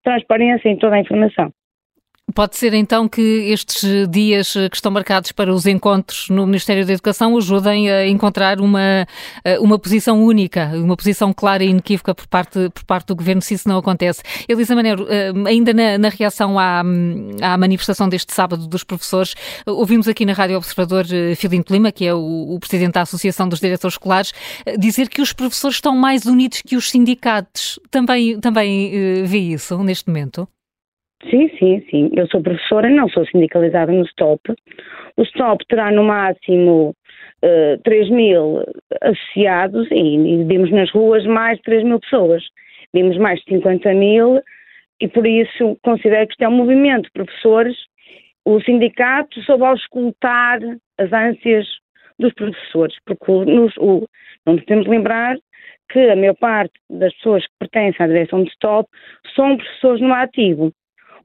transparência 0.04 0.70
em 0.70 0.78
toda 0.78 0.96
a 0.96 1.00
informação. 1.00 1.52
Pode 2.36 2.58
ser 2.58 2.74
então 2.74 3.08
que 3.08 3.22
estes 3.22 4.08
dias 4.10 4.54
que 4.54 4.76
estão 4.76 4.92
marcados 4.92 5.32
para 5.32 5.52
os 5.52 5.66
encontros 5.66 6.28
no 6.30 6.46
Ministério 6.46 6.86
da 6.86 6.94
Educação 6.94 7.36
ajudem 7.38 7.90
a 7.90 8.06
encontrar 8.06 8.60
uma, 8.60 9.08
uma 9.60 9.80
posição 9.80 10.22
única, 10.22 10.72
uma 10.76 10.96
posição 10.98 11.34
clara 11.34 11.64
e 11.64 11.70
inequívoca 11.70 12.14
por 12.14 12.28
parte, 12.28 12.70
por 12.70 12.84
parte 12.84 13.08
do 13.08 13.16
Governo, 13.16 13.42
se 13.42 13.54
isso 13.54 13.68
não 13.68 13.78
acontece. 13.78 14.22
Elisa 14.48 14.76
Maneiro, 14.76 15.08
eh, 15.10 15.32
ainda 15.48 15.74
na, 15.74 15.98
na 15.98 16.10
reação 16.10 16.60
à, 16.60 16.82
à, 17.42 17.58
manifestação 17.58 18.10
deste 18.10 18.34
sábado 18.34 18.68
dos 18.68 18.84
professores, 18.84 19.34
ouvimos 19.66 20.08
aqui 20.08 20.26
na 20.26 20.34
Rádio 20.34 20.58
Observador 20.58 21.06
eh, 21.12 21.34
Filinto 21.34 21.72
Lima, 21.72 21.92
que 21.92 22.06
é 22.06 22.14
o, 22.14 22.56
o 22.56 22.60
Presidente 22.60 22.94
da 22.94 23.02
Associação 23.02 23.48
dos 23.48 23.60
Diretores 23.60 23.94
Escolares, 23.94 24.34
eh, 24.66 24.78
dizer 24.78 25.08
que 25.10 25.22
os 25.22 25.32
professores 25.32 25.78
estão 25.78 25.96
mais 25.96 26.26
unidos 26.26 26.62
que 26.62 26.76
os 26.76 26.92
sindicatos. 26.92 27.80
Também, 27.90 28.40
também 28.40 29.24
vê 29.24 29.40
isso 29.40 29.82
neste 29.84 30.08
momento? 30.08 30.48
Sim, 31.24 31.50
sim, 31.58 31.84
sim. 31.90 32.12
Eu 32.16 32.28
sou 32.28 32.42
professora, 32.42 32.90
não 32.90 33.10
sou 33.10 33.26
sindicalizada 33.26 33.92
no 33.92 34.06
STOP. 34.08 34.54
O 35.18 35.26
STOP 35.26 35.66
terá 35.68 35.92
no 35.92 36.04
máximo 36.04 36.90
uh, 36.90 36.96
eh, 37.42 37.78
3 37.84 38.10
mil 38.12 38.64
associados 39.02 39.90
e, 39.92 39.96
e 39.96 40.44
vimos 40.44 40.72
nas 40.72 40.92
ruas 40.92 41.26
mais 41.26 41.58
de 41.58 41.64
3 41.64 41.84
mil 41.84 42.00
pessoas. 42.00 42.44
Vimos 42.94 43.18
mais 43.18 43.40
de 43.40 43.56
50 43.56 43.94
mil 43.96 44.40
e 45.02 45.08
por 45.08 45.26
isso 45.26 45.78
considero 45.84 46.28
que 46.28 46.34
isto 46.34 46.44
é 46.44 46.48
um 46.48 46.58
movimento 46.58 47.06
de 47.06 47.12
professores. 47.12 47.76
O 48.46 48.62
sindicato 48.62 49.42
soube 49.42 49.64
auscultar 49.64 50.60
as 51.00 51.12
ânsias 51.12 51.68
dos 52.20 52.34
professores, 52.34 52.96
porque 53.06 53.32
nos, 53.32 53.76
o, 53.78 54.08
não 54.46 54.56
lembrar 54.88 55.36
que 55.92 56.00
a 56.00 56.16
maior 56.16 56.36
parte 56.36 56.74
das 56.90 57.14
pessoas 57.16 57.44
que 57.46 57.54
pertencem 57.60 58.06
à 58.06 58.08
direção 58.08 58.44
de 58.44 58.52
STOP 58.52 58.88
são 59.36 59.58
professores 59.58 60.02
no 60.02 60.14
ativo 60.14 60.72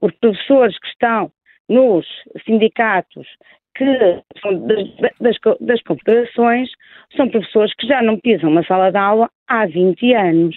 os 0.03 0.13
professores 0.15 0.77
que 0.79 0.87
estão 0.87 1.31
nos 1.69 2.05
sindicatos 2.45 3.25
que 3.75 3.85
são 4.41 4.67
das, 4.67 4.83
das, 5.19 5.37
das 5.61 5.81
confederações 5.83 6.69
são 7.15 7.29
professores 7.29 7.73
que 7.75 7.87
já 7.87 8.01
não 8.01 8.19
pisam 8.19 8.51
uma 8.51 8.63
sala 8.65 8.91
de 8.91 8.97
aula 8.97 9.29
há 9.47 9.65
20 9.65 10.13
anos. 10.13 10.55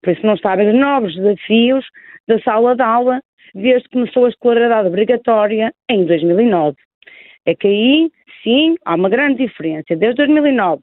Por 0.00 0.12
isso 0.12 0.24
não 0.24 0.38
sabem 0.38 0.68
os 0.68 0.78
novos 0.78 1.14
desafios 1.14 1.84
da 2.28 2.40
sala 2.40 2.76
de 2.76 2.82
aula 2.82 3.20
desde 3.52 3.88
que 3.88 3.96
começou 3.96 4.26
a 4.26 4.28
escolaridade 4.28 4.88
obrigatória 4.88 5.72
em 5.90 6.06
2009. 6.06 6.76
É 7.44 7.54
que 7.54 7.66
aí, 7.66 8.10
sim, 8.42 8.76
há 8.84 8.94
uma 8.94 9.08
grande 9.08 9.44
diferença. 9.44 9.96
Desde 9.96 10.24
2009 10.24 10.82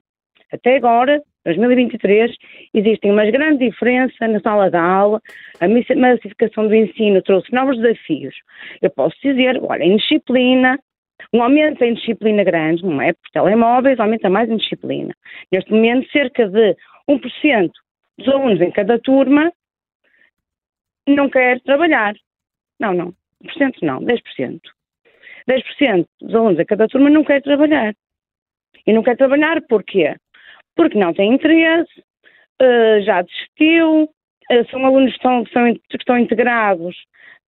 até 0.52 0.76
agora, 0.76 1.22
2023, 1.46 2.36
existe 2.74 3.08
uma 3.08 3.26
grande 3.26 3.70
diferença 3.70 4.28
na 4.28 4.40
sala 4.40 4.70
de 4.70 4.78
aula, 4.78 5.22
a 5.60 5.68
massificação 5.68 6.68
do 6.68 6.76
ensino 6.76 7.22
trouxe 7.22 7.54
novos 7.54 7.78
desafios. 7.78 8.36
Eu 8.82 8.90
posso 8.90 9.16
dizer, 9.22 9.62
olha, 9.64 9.84
em 9.84 9.98
disciplina, 9.98 10.80
um 11.32 11.44
aumento 11.44 11.84
em 11.84 11.94
disciplina 11.94 12.44
grande, 12.44 12.84
não 12.84 13.02
é? 13.02 13.14
Por 13.14 13.30
telemóveis 13.32 14.00
aumenta 14.00 14.30
mais 14.30 14.50
em 14.50 14.58
disciplina. 14.58 15.14
Neste 15.52 15.72
momento, 15.72 16.10
cerca 16.12 16.48
de 16.48 16.76
1% 17.10 17.72
dos 18.18 18.28
alunos 18.28 18.62
em 18.62 18.72
cada 18.72 19.00
turma 19.00 19.52
não 21.08 21.30
quer 21.30 21.62
trabalhar. 21.62 22.16
Não, 22.80 22.94
não. 22.94 23.14
1% 23.44 23.76
não, 23.84 24.02
10%. 24.02 24.60
10% 25.48 26.08
dos 26.22 26.36
alunos 26.36 26.60
em 26.60 26.66
cada 26.66 26.88
turma 26.88 27.10
não 27.10 27.24
quer 27.24 27.42
trabalhar. 27.42 27.94
E 28.88 28.94
não 28.94 29.04
quer 29.04 29.16
trabalhar 29.16 29.62
porquê? 29.68 30.16
Porque 30.76 30.98
não 30.98 31.14
tem 31.14 31.34
interesse, 31.34 32.00
uh, 32.62 33.02
já 33.04 33.22
desistiu, 33.22 34.04
uh, 34.04 34.70
são 34.70 34.86
alunos 34.86 35.12
que 35.12 35.18
estão, 35.18 35.44
que, 35.44 35.98
estão 35.98 36.18
integrados 36.18 36.96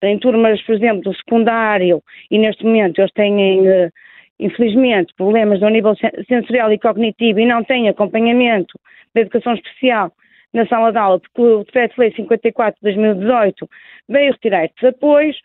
em 0.03 0.19
turmas, 0.19 0.61
por 0.63 0.75
exemplo, 0.75 1.03
do 1.03 1.17
secundário, 1.17 2.03
e 2.31 2.39
neste 2.39 2.65
momento 2.65 3.01
eles 3.01 3.13
têm, 3.13 3.61
uh, 3.61 3.91
infelizmente, 4.39 5.15
problemas 5.17 5.63
ao 5.63 5.71
nível 5.71 5.95
sensorial 6.29 6.73
e 6.73 6.79
cognitivo 6.79 7.41
e 7.41 7.47
não 7.47 7.65
têm 7.65 7.89
acompanhamento 7.89 8.79
da 9.15 9.23
educação 9.23 9.55
especial 9.55 10.13
na 10.53 10.67
sala 10.67 10.93
de 10.93 10.99
aula, 10.99 11.19
porque 11.19 11.41
o 11.41 11.65
Decreto-Lei 11.65 12.13
54 12.13 12.77
de 12.77 12.95
2018 12.95 13.69
veio 14.09 14.33
retirar 14.33 14.65
estes 14.65 14.85
apoios. 14.85 15.37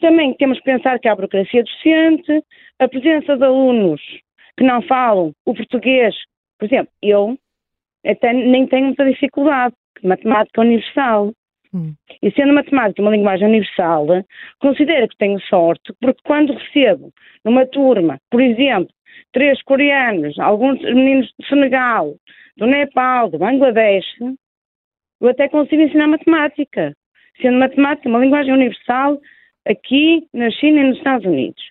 Também 0.00 0.32
temos 0.34 0.58
que 0.58 0.64
pensar 0.64 0.98
que 0.98 1.08
há 1.08 1.12
a 1.12 1.16
burocracia 1.16 1.62
docente, 1.62 2.42
a 2.78 2.88
presença 2.88 3.36
de 3.36 3.44
alunos 3.44 4.00
que 4.56 4.64
não 4.64 4.80
falam 4.82 5.32
o 5.44 5.54
português 5.54 6.14
por 6.58 6.66
exemplo, 6.66 6.92
eu 7.02 7.36
até 8.04 8.32
nem 8.32 8.66
tenho 8.66 8.86
muita 8.86 9.04
dificuldade, 9.04 9.74
matemática 10.02 10.60
universal. 10.60 11.32
Hum. 11.74 11.94
E 12.22 12.30
sendo 12.30 12.54
matemática 12.54 13.02
uma 13.02 13.10
linguagem 13.10 13.48
universal, 13.48 14.06
considero 14.60 15.08
que 15.08 15.16
tenho 15.16 15.40
sorte, 15.42 15.92
porque 16.00 16.20
quando 16.24 16.54
recebo 16.54 17.12
numa 17.44 17.66
turma, 17.66 18.18
por 18.30 18.40
exemplo, 18.40 18.88
três 19.32 19.60
coreanos, 19.62 20.38
alguns 20.38 20.80
meninos 20.82 21.32
do 21.38 21.46
Senegal, 21.46 22.14
do 22.56 22.66
Nepal, 22.66 23.28
do 23.28 23.38
Bangladesh, 23.38 24.06
eu 25.20 25.28
até 25.28 25.48
consigo 25.48 25.82
ensinar 25.82 26.06
matemática. 26.06 26.94
Sendo 27.40 27.58
matemática 27.58 28.08
uma 28.08 28.18
linguagem 28.18 28.54
universal 28.54 29.18
aqui 29.66 30.26
na 30.32 30.50
China 30.50 30.80
e 30.80 30.84
nos 30.84 30.98
Estados 30.98 31.26
Unidos. 31.26 31.62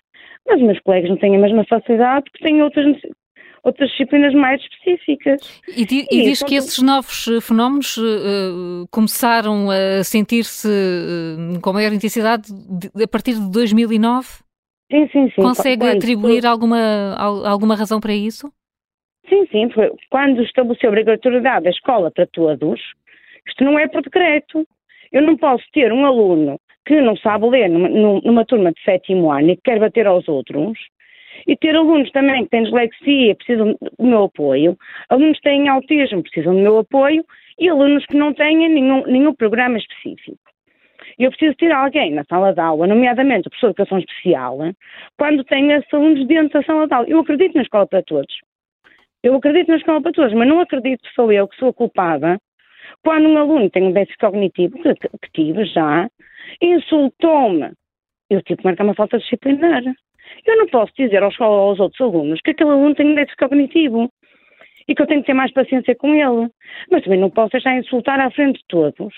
Mas 0.46 0.60
os 0.60 0.66
meus 0.66 0.80
colegas 0.80 1.10
não 1.10 1.16
têm 1.16 1.34
a 1.34 1.40
mesma 1.40 1.64
facilidade 1.64 2.30
porque 2.30 2.44
têm 2.44 2.62
outras 2.62 2.96
outras 3.66 3.90
disciplinas 3.90 4.32
mais 4.32 4.62
específicas. 4.62 5.60
E, 5.68 5.82
e, 5.82 6.06
e 6.10 6.22
diz 6.22 6.42
que 6.42 6.54
esses 6.54 6.80
novos 6.80 7.26
eh, 7.26 7.40
fenómenos 7.40 7.96
uh, 7.96 8.86
começaram 8.92 9.68
a 9.70 10.04
sentir-se 10.04 10.68
uh, 10.68 11.60
com 11.60 11.72
maior 11.72 11.92
intensidade 11.92 12.44
de, 12.46 13.02
a 13.02 13.08
partir 13.08 13.34
de 13.34 13.50
2009? 13.50 14.28
Sim, 14.90 15.08
sim, 15.08 15.30
sim. 15.30 15.42
Consegue 15.42 15.82
quando, 15.82 15.96
atribuir 15.96 16.46
alguma, 16.46 17.16
alguma 17.18 17.74
razão 17.74 17.98
para 17.98 18.14
isso? 18.14 18.52
Sim, 19.28 19.44
sim. 19.50 19.68
Foi 19.70 19.90
quando 20.10 20.42
estabeleceu 20.42 20.88
a 20.88 20.92
obrigatoriedade 20.92 21.64
da 21.64 21.70
escola 21.70 22.12
para 22.12 22.26
todos, 22.28 22.80
isto 23.48 23.64
não 23.64 23.76
é 23.76 23.88
por 23.88 24.00
decreto. 24.00 24.64
Eu 25.10 25.22
não 25.22 25.36
posso 25.36 25.64
ter 25.72 25.92
um 25.92 26.06
aluno 26.06 26.56
que 26.86 27.00
não 27.00 27.16
sabe 27.16 27.48
ler 27.48 27.68
numa, 27.68 27.88
numa 28.20 28.44
turma 28.44 28.70
de 28.70 28.80
sétimo 28.84 29.32
ano 29.32 29.50
e 29.50 29.56
que 29.56 29.62
quer 29.62 29.80
bater 29.80 30.06
aos 30.06 30.28
outros, 30.28 30.78
e 31.46 31.56
ter 31.56 31.74
alunos 31.74 32.10
também 32.10 32.44
que 32.44 32.50
têm 32.50 32.64
dislexia, 32.64 33.34
precisam 33.36 33.76
do 33.98 34.06
meu 34.06 34.24
apoio, 34.24 34.76
alunos 35.08 35.36
que 35.38 35.44
têm 35.44 35.68
autismo, 35.68 36.22
precisam 36.22 36.54
do 36.54 36.60
meu 36.60 36.78
apoio, 36.78 37.24
e 37.58 37.68
alunos 37.68 38.04
que 38.06 38.16
não 38.16 38.34
têm 38.34 38.68
nenhum, 38.68 39.06
nenhum 39.06 39.34
programa 39.34 39.78
específico. 39.78 40.38
Eu 41.18 41.30
preciso 41.30 41.56
ter 41.56 41.72
alguém 41.72 42.12
na 42.12 42.24
sala 42.24 42.52
de 42.52 42.60
aula, 42.60 42.86
nomeadamente 42.86 43.48
o 43.48 43.50
professor 43.50 43.68
de 43.68 43.82
educação 43.82 43.98
especial, 43.98 44.58
quando 45.16 45.44
tem 45.44 45.72
esses 45.72 45.92
alunos 45.94 46.26
dentro 46.26 46.60
da 46.60 46.66
sala 46.66 46.86
de 46.86 46.94
aula. 46.94 47.08
Eu 47.08 47.20
acredito 47.20 47.54
na 47.54 47.62
escola 47.62 47.86
para 47.86 48.02
todos. 48.02 48.34
Eu 49.22 49.34
acredito 49.34 49.68
na 49.68 49.76
escola 49.76 50.02
para 50.02 50.12
todos, 50.12 50.34
mas 50.34 50.48
não 50.48 50.60
acredito 50.60 51.02
que 51.02 51.14
sou 51.14 51.32
eu 51.32 51.48
que 51.48 51.56
sou 51.56 51.72
culpada 51.72 52.38
quando 53.02 53.28
um 53.28 53.38
aluno 53.38 53.70
tem 53.70 53.84
um 53.84 53.92
déficit 53.92 54.18
cognitivo, 54.18 54.78
que, 54.82 54.94
que 54.94 55.32
tive 55.32 55.64
já, 55.66 56.08
insultou-me. 56.60 57.72
Eu 58.28 58.42
tive 58.42 58.58
que 58.58 58.64
marcar 58.64 58.84
uma 58.84 58.94
falta 58.94 59.18
disciplinar. 59.18 59.82
Eu 60.44 60.56
não 60.56 60.66
posso 60.66 60.92
dizer 60.96 61.22
aos, 61.22 61.38
aos 61.40 61.78
outros 61.80 62.00
alunos 62.00 62.40
que 62.40 62.50
aquele 62.50 62.70
aluno 62.70 62.94
tem 62.94 63.06
um 63.06 63.14
déficit 63.14 63.38
cognitivo 63.38 64.10
e 64.88 64.94
que 64.94 65.02
eu 65.02 65.06
tenho 65.06 65.20
que 65.20 65.26
ter 65.26 65.34
mais 65.34 65.52
paciência 65.52 65.94
com 65.94 66.14
ele. 66.14 66.50
Mas 66.90 67.02
também 67.02 67.18
não 67.18 67.30
posso 67.30 67.52
deixar 67.52 67.76
insultar 67.76 68.20
à 68.20 68.30
frente 68.30 68.58
de 68.58 68.64
todos. 68.68 69.14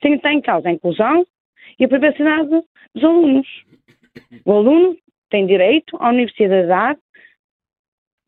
Tem 0.00 0.12
que 0.12 0.16
estar 0.16 0.32
em 0.32 0.40
causa 0.40 0.68
a 0.68 0.72
inclusão 0.72 1.24
e 1.78 1.84
a 1.84 1.88
privacidade 1.88 2.48
dos 2.94 3.04
alunos. 3.04 3.46
O 4.44 4.52
aluno 4.52 4.96
tem 5.30 5.46
direito 5.46 5.96
à 6.00 6.10
universidade, 6.10 6.98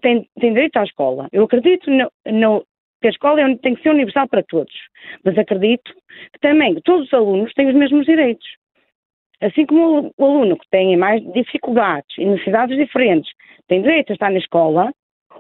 tem, 0.02 0.28
tem 0.40 0.52
direito 0.52 0.76
à 0.76 0.84
escola. 0.84 1.28
Eu 1.32 1.44
acredito 1.44 1.90
no, 1.90 2.10
no, 2.26 2.66
que 3.00 3.08
a 3.08 3.10
escola 3.10 3.40
é, 3.40 3.56
tem 3.56 3.74
que 3.74 3.82
ser 3.82 3.90
universal 3.90 4.28
para 4.28 4.42
todos, 4.42 4.74
mas 5.24 5.36
acredito 5.38 5.94
que 6.32 6.40
também 6.40 6.74
todos 6.82 7.06
os 7.06 7.14
alunos 7.14 7.52
têm 7.54 7.68
os 7.68 7.74
mesmos 7.74 8.04
direitos. 8.06 8.46
Assim 9.40 9.66
como 9.66 10.12
o 10.16 10.24
aluno 10.24 10.56
que 10.56 10.68
tem 10.70 10.96
mais 10.96 11.22
dificuldades 11.32 12.16
e 12.18 12.24
necessidades 12.24 12.76
diferentes 12.76 13.30
tem 13.68 13.82
direito 13.82 14.10
a 14.10 14.14
estar 14.14 14.30
na 14.30 14.38
escola, 14.38 14.92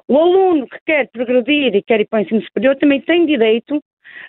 o 0.08 0.18
aluno 0.18 0.68
que 0.68 0.78
quer 0.84 1.08
progredir 1.10 1.74
e 1.74 1.82
quer 1.82 2.00
ir 2.00 2.06
para 2.06 2.18
o 2.18 2.22
ensino 2.22 2.42
superior 2.42 2.76
também 2.76 3.00
tem 3.00 3.24
direito 3.24 3.82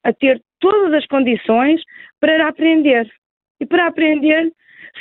a 0.04 0.14
ter 0.14 0.42
todas 0.60 0.94
as 0.94 1.06
condições 1.08 1.82
para 2.20 2.48
aprender. 2.48 3.12
E 3.60 3.66
para 3.66 3.88
aprender 3.88 4.52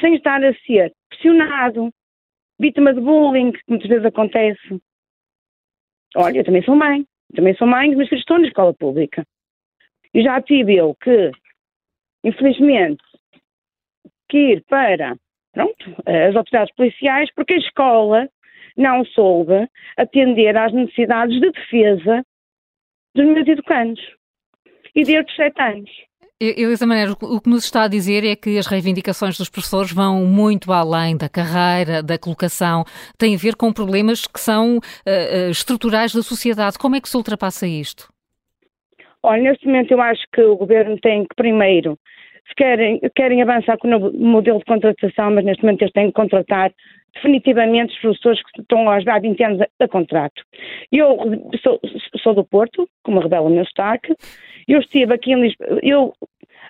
sem 0.01 0.15
estar 0.15 0.43
a 0.43 0.55
ser 0.67 0.93
pressionado, 1.09 1.91
vítima 2.59 2.93
de 2.93 3.01
bullying, 3.01 3.53
que 3.53 3.61
muitas 3.69 3.89
vezes 3.89 4.05
acontece. 4.05 4.81
Olha, 6.17 6.39
eu 6.39 6.45
também 6.45 6.63
sou 6.63 6.75
mãe, 6.75 7.05
também 7.35 7.55
sou 7.57 7.67
mãe, 7.67 7.95
mas 7.95 8.11
estou 8.11 8.39
na 8.39 8.49
escola 8.49 8.75
pública. 8.75 9.25
E 10.15 10.23
já 10.23 10.41
tive 10.41 10.77
eu 10.77 10.95
que, 10.95 11.31
infelizmente, 12.25 13.03
que 14.29 14.39
ir 14.39 14.65
para 14.69 15.17
pronto, 15.53 15.91
as 16.07 16.37
autoridades 16.37 16.75
policiais 16.75 17.31
porque 17.35 17.55
a 17.55 17.59
escola 17.59 18.29
não 18.77 19.05
soube 19.07 19.69
atender 19.97 20.57
às 20.57 20.73
necessidades 20.73 21.41
de 21.41 21.51
defesa 21.51 22.25
dos 23.15 23.25
meus 23.25 23.49
educandos 23.49 24.03
e 24.95 25.03
desde 25.03 25.31
os 25.31 25.37
sete 25.37 25.61
anos. 25.61 25.91
Elisa 26.39 26.87
Maneiro, 26.87 27.17
o 27.23 27.41
que 27.41 27.49
nos 27.49 27.65
está 27.65 27.85
a 27.85 27.89
dizer 27.89 28.23
é 28.23 28.37
que 28.37 28.59
as 28.59 28.67
reivindicações 28.67 29.39
dos 29.39 29.49
professores 29.49 29.91
vão 29.91 30.27
muito 30.27 30.71
além 30.71 31.17
da 31.17 31.31
carreira, 31.31 32.03
da 32.03 32.19
colocação, 32.19 32.85
têm 33.17 33.35
a 33.35 33.39
ver 33.39 33.57
com 33.57 33.73
problemas 33.73 34.27
que 34.27 34.39
são 34.39 34.77
uh, 34.77 35.51
estruturais 35.51 36.15
da 36.15 36.23
sociedade. 36.23 36.79
Como 36.79 36.95
é 36.95 37.01
que 37.01 37.09
se 37.09 37.17
ultrapassa 37.17 37.67
isto? 37.67 38.13
Olha, 39.23 39.45
neste 39.45 39.65
momento 39.67 39.93
eu 39.93 40.01
acho 40.03 40.23
que 40.31 40.43
o 40.43 40.57
governo 40.57 40.99
tem 41.01 41.23
que 41.23 41.35
primeiro 41.35 41.99
querem, 42.55 43.01
querem 43.15 43.43
avançar 43.43 43.79
com 43.79 43.89
o 43.89 44.13
modelo 44.13 44.59
de 44.59 44.65
contratação, 44.65 45.31
mas 45.31 45.45
neste 45.45 45.63
momento 45.63 45.83
eles 45.83 45.93
têm 45.93 46.07
que 46.07 46.13
contratar 46.13 46.73
definitivamente 47.15 47.95
os 47.95 48.01
professores 48.01 48.43
que 48.43 48.61
estão 48.61 48.89
há 48.89 49.19
20 49.19 49.45
anos 49.45 49.61
a, 49.61 49.85
a 49.85 49.89
contrato. 49.89 50.43
Eu 50.93 51.19
sou, 51.63 51.81
sou, 52.23 52.35
do 52.35 52.45
Porto, 52.45 52.89
como 53.03 53.21
revela 53.21 53.47
o 53.47 53.51
meu 53.51 53.65
destaque, 53.65 54.15
eu 54.69 54.81
estive 54.81 55.15
aqui 55.15 55.33
em 55.33 55.41
Lisboa, 55.41 55.81
eu 55.83 56.13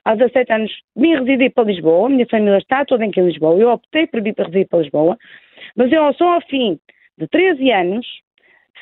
há 0.05 0.15
17 0.15 0.53
anos 0.53 0.73
vim 0.97 1.17
residir 1.17 1.53
para 1.53 1.65
Lisboa, 1.65 2.07
a 2.07 2.11
minha 2.11 2.27
família 2.27 2.59
está 2.59 2.85
toda 2.85 3.05
aqui 3.05 3.21
em 3.21 3.27
Lisboa, 3.27 3.59
eu 3.59 3.71
optei 3.71 4.07
por 4.07 4.23
vir 4.23 4.35
para 4.35 4.47
residir 4.47 4.69
para 4.69 4.81
Lisboa, 4.81 5.19
mas 5.77 5.93
eu 5.93 6.13
só 6.15 6.35
ao 6.35 6.41
fim 6.43 6.79
de 7.19 7.27
13 7.29 7.71
anos, 7.73 8.07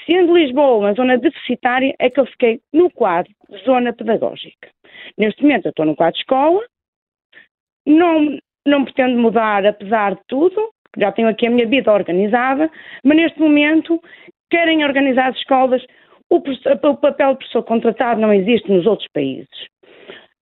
sendo 0.06 0.36
Lisboa 0.36 0.76
uma 0.76 0.92
zona 0.94 1.16
deficitária, 1.16 1.94
é 1.98 2.10
que 2.10 2.20
eu 2.20 2.26
fiquei 2.26 2.60
no 2.72 2.90
quadro 2.90 3.32
de 3.48 3.64
zona 3.64 3.92
pedagógica. 3.92 4.68
Neste 5.16 5.42
momento 5.42 5.66
eu 5.66 5.70
estou 5.70 5.86
no 5.86 5.96
quadro 5.96 6.14
de 6.14 6.20
escola, 6.20 6.60
não, 7.86 8.38
não 8.66 8.84
pretendo 8.84 9.18
mudar, 9.18 9.66
apesar 9.66 10.14
de 10.14 10.20
tudo, 10.28 10.70
já 10.96 11.10
tenho 11.12 11.28
aqui 11.28 11.46
a 11.46 11.50
minha 11.50 11.66
vida 11.66 11.92
organizada, 11.92 12.70
mas 13.04 13.16
neste 13.16 13.40
momento 13.40 14.00
querem 14.50 14.84
organizar 14.84 15.28
as 15.28 15.36
escolas. 15.36 15.84
O, 16.30 16.36
o 16.36 16.96
papel 16.96 17.32
de 17.32 17.38
professor 17.38 17.62
contratado 17.64 18.20
não 18.20 18.32
existe 18.32 18.70
nos 18.70 18.86
outros 18.86 19.08
países. 19.12 19.48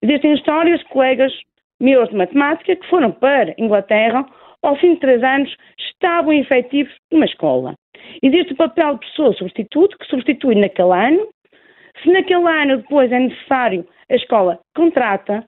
Existem 0.03 0.35
histórias 0.35 0.81
de 0.81 0.87
colegas 0.87 1.33
meus 1.81 2.09
de 2.09 2.17
matemática 2.17 2.77
que 2.77 2.89
foram 2.89 3.11
para 3.11 3.55
Inglaterra, 3.59 4.25
ao 4.63 4.77
fim 4.77 4.95
de 4.95 5.01
três 5.01 5.23
anos, 5.23 5.55
estavam 5.77 6.33
efetivos 6.33 6.95
numa 7.11 7.25
escola. 7.25 7.75
Existe 8.23 8.53
o 8.53 8.57
papel 8.57 8.95
de 8.95 9.01
professor 9.01 9.35
substituto, 9.35 9.99
que 9.99 10.07
substitui 10.07 10.55
naquele 10.55 10.93
ano. 10.93 11.29
Se 12.03 12.11
naquele 12.11 12.49
ano 12.49 12.77
depois 12.79 13.11
é 13.11 13.19
necessário, 13.19 13.87
a 14.09 14.15
escola 14.15 14.61
contrata 14.77 15.45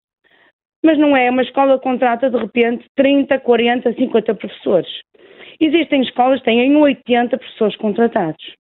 mas 0.85 0.99
não 0.99 1.17
é 1.17 1.31
uma 1.31 1.43
escola 1.43 1.79
que 1.79 1.85
contrata 1.85 2.29
de 2.29 2.37
repente 2.37 2.85
30, 2.95 3.41
40, 3.41 3.95
50 3.95 4.35
professores. 4.35 5.01
Existem 5.59 6.03
escolas 6.03 6.41
que 6.41 6.45
têm 6.45 6.77
80 6.77 7.39
professores 7.39 7.75
contratados. 7.77 8.55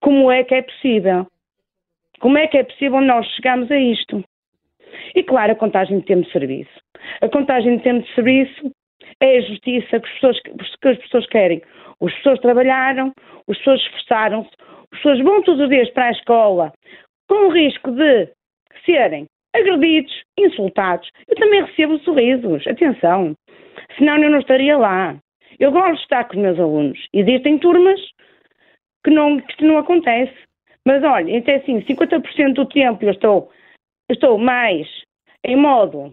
Como 0.00 0.30
é 0.30 0.44
que 0.44 0.54
é 0.54 0.62
possível? 0.62 1.26
Como 2.20 2.38
é 2.38 2.46
que 2.46 2.58
é 2.58 2.62
possível 2.62 3.00
nós 3.00 3.26
chegarmos 3.34 3.70
a 3.72 3.76
isto? 3.76 4.22
E 5.16 5.22
claro, 5.24 5.52
a 5.52 5.56
contagem 5.56 5.98
de 5.98 6.06
tempo 6.06 6.22
de 6.22 6.32
serviço. 6.32 6.80
A 7.20 7.28
contagem 7.28 7.76
de 7.76 7.82
tempo 7.82 8.06
de 8.06 8.14
serviço 8.14 8.72
é 9.20 9.38
a 9.38 9.40
justiça 9.40 10.00
que 10.00 10.06
as 10.06 10.14
pessoas, 10.14 10.40
que 10.40 10.88
as 10.88 10.98
pessoas 10.98 11.26
querem. 11.26 11.60
As 12.00 12.14
pessoas 12.14 12.38
trabalharam, 12.38 13.12
as 13.48 13.58
pessoas 13.58 13.80
esforçaram-se, 13.80 14.50
as 14.92 14.98
pessoas 14.98 15.20
vão 15.24 15.42
todos 15.42 15.60
os 15.62 15.68
dias 15.68 15.90
para 15.90 16.06
a 16.06 16.12
escola 16.12 16.72
com 17.28 17.48
o 17.48 17.50
risco 17.50 17.90
de 17.90 18.28
serem 18.86 19.26
agredidos, 19.54 20.12
insultados. 20.38 21.08
Eu 21.28 21.36
também 21.36 21.64
recebo 21.64 21.98
sorrisos, 22.00 22.66
atenção, 22.66 23.34
senão 23.96 24.18
eu 24.18 24.30
não 24.30 24.40
estaria 24.40 24.76
lá. 24.76 25.16
Eu 25.58 25.72
gosto 25.72 25.96
de 25.96 26.02
estar 26.02 26.24
com 26.24 26.36
os 26.36 26.42
meus 26.42 26.58
alunos. 26.58 26.98
Existem 27.12 27.58
turmas 27.58 28.00
que 29.04 29.10
não, 29.10 29.40
que 29.40 29.50
isto 29.50 29.64
não 29.64 29.78
acontece. 29.78 30.34
Mas 30.84 31.02
olha, 31.02 31.38
até 31.38 31.56
assim, 31.56 31.80
50% 31.82 32.54
do 32.54 32.66
tempo 32.66 33.04
eu 33.04 33.10
estou, 33.10 33.50
estou 34.10 34.38
mais 34.38 34.86
em 35.44 35.56
modo, 35.56 36.06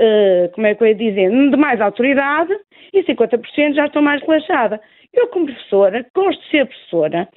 uh, 0.00 0.50
como 0.52 0.66
é 0.66 0.74
que 0.74 0.82
eu 0.82 0.88
ia 0.88 0.94
dizer, 0.94 1.30
de 1.30 1.56
mais 1.56 1.80
autoridade 1.80 2.56
e 2.92 3.02
50% 3.02 3.74
já 3.74 3.86
estou 3.86 4.02
mais 4.02 4.22
relaxada. 4.22 4.80
Eu, 5.12 5.28
como 5.28 5.46
professora, 5.46 6.06
gosto 6.14 6.40
de 6.42 6.50
ser 6.50 6.66
professora, 6.66 7.28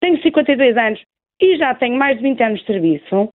tenho 0.00 0.20
52 0.22 0.76
anos 0.76 1.00
e 1.40 1.56
já 1.56 1.74
tenho 1.74 1.96
mais 1.96 2.16
de 2.16 2.22
20 2.22 2.42
anos 2.42 2.60
de 2.60 2.66
serviço. 2.66 3.30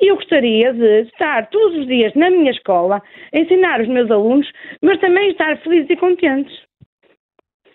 E 0.00 0.10
eu 0.10 0.16
gostaria 0.16 0.72
de 0.72 1.02
estar 1.02 1.48
todos 1.50 1.78
os 1.78 1.86
dias 1.86 2.12
na 2.14 2.30
minha 2.30 2.50
escola, 2.50 3.02
ensinar 3.32 3.80
os 3.80 3.88
meus 3.88 4.10
alunos, 4.10 4.50
mas 4.82 5.00
também 5.00 5.30
estar 5.30 5.56
felizes 5.58 5.90
e 5.90 5.96
contentes. 5.96 6.62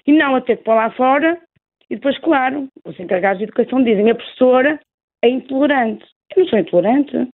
E 0.05 0.11
não 0.11 0.35
a 0.35 0.41
ter 0.41 0.57
que 0.57 0.63
pôr 0.63 0.75
lá 0.75 0.91
fora. 0.91 1.39
E 1.89 1.95
depois, 1.95 2.17
claro, 2.19 2.67
os 2.85 2.99
encarregados 2.99 3.39
de 3.39 3.45
educação 3.45 3.83
dizem 3.83 4.09
a 4.09 4.15
professora 4.15 4.79
é 5.23 5.29
intolerante. 5.29 6.05
Eu 6.35 6.43
não 6.43 6.49
sou 6.49 6.59
intolerante. 6.59 7.29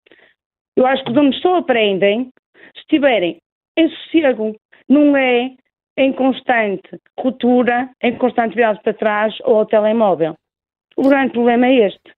Eu 0.76 0.87
acho 0.87 1.05
que 1.05 1.11
os 1.11 1.16
alunos 1.16 1.41
só 1.41 1.57
aprendem 1.57 2.30
se 2.74 2.80
estiverem 2.80 3.39
em 3.76 3.89
sossego. 3.89 4.55
Não 4.89 5.16
é 5.16 5.55
em 5.97 6.12
constante 6.12 6.99
ruptura, 7.18 7.89
em 8.03 8.16
constante 8.16 8.55
virado 8.55 8.80
para 8.82 8.95
trás 8.95 9.35
ou 9.45 9.57
ao 9.57 9.66
telemóvel. 9.66 10.35
O 10.97 11.09
grande 11.09 11.32
problema 11.32 11.66
é 11.66 11.87
este. 11.87 12.12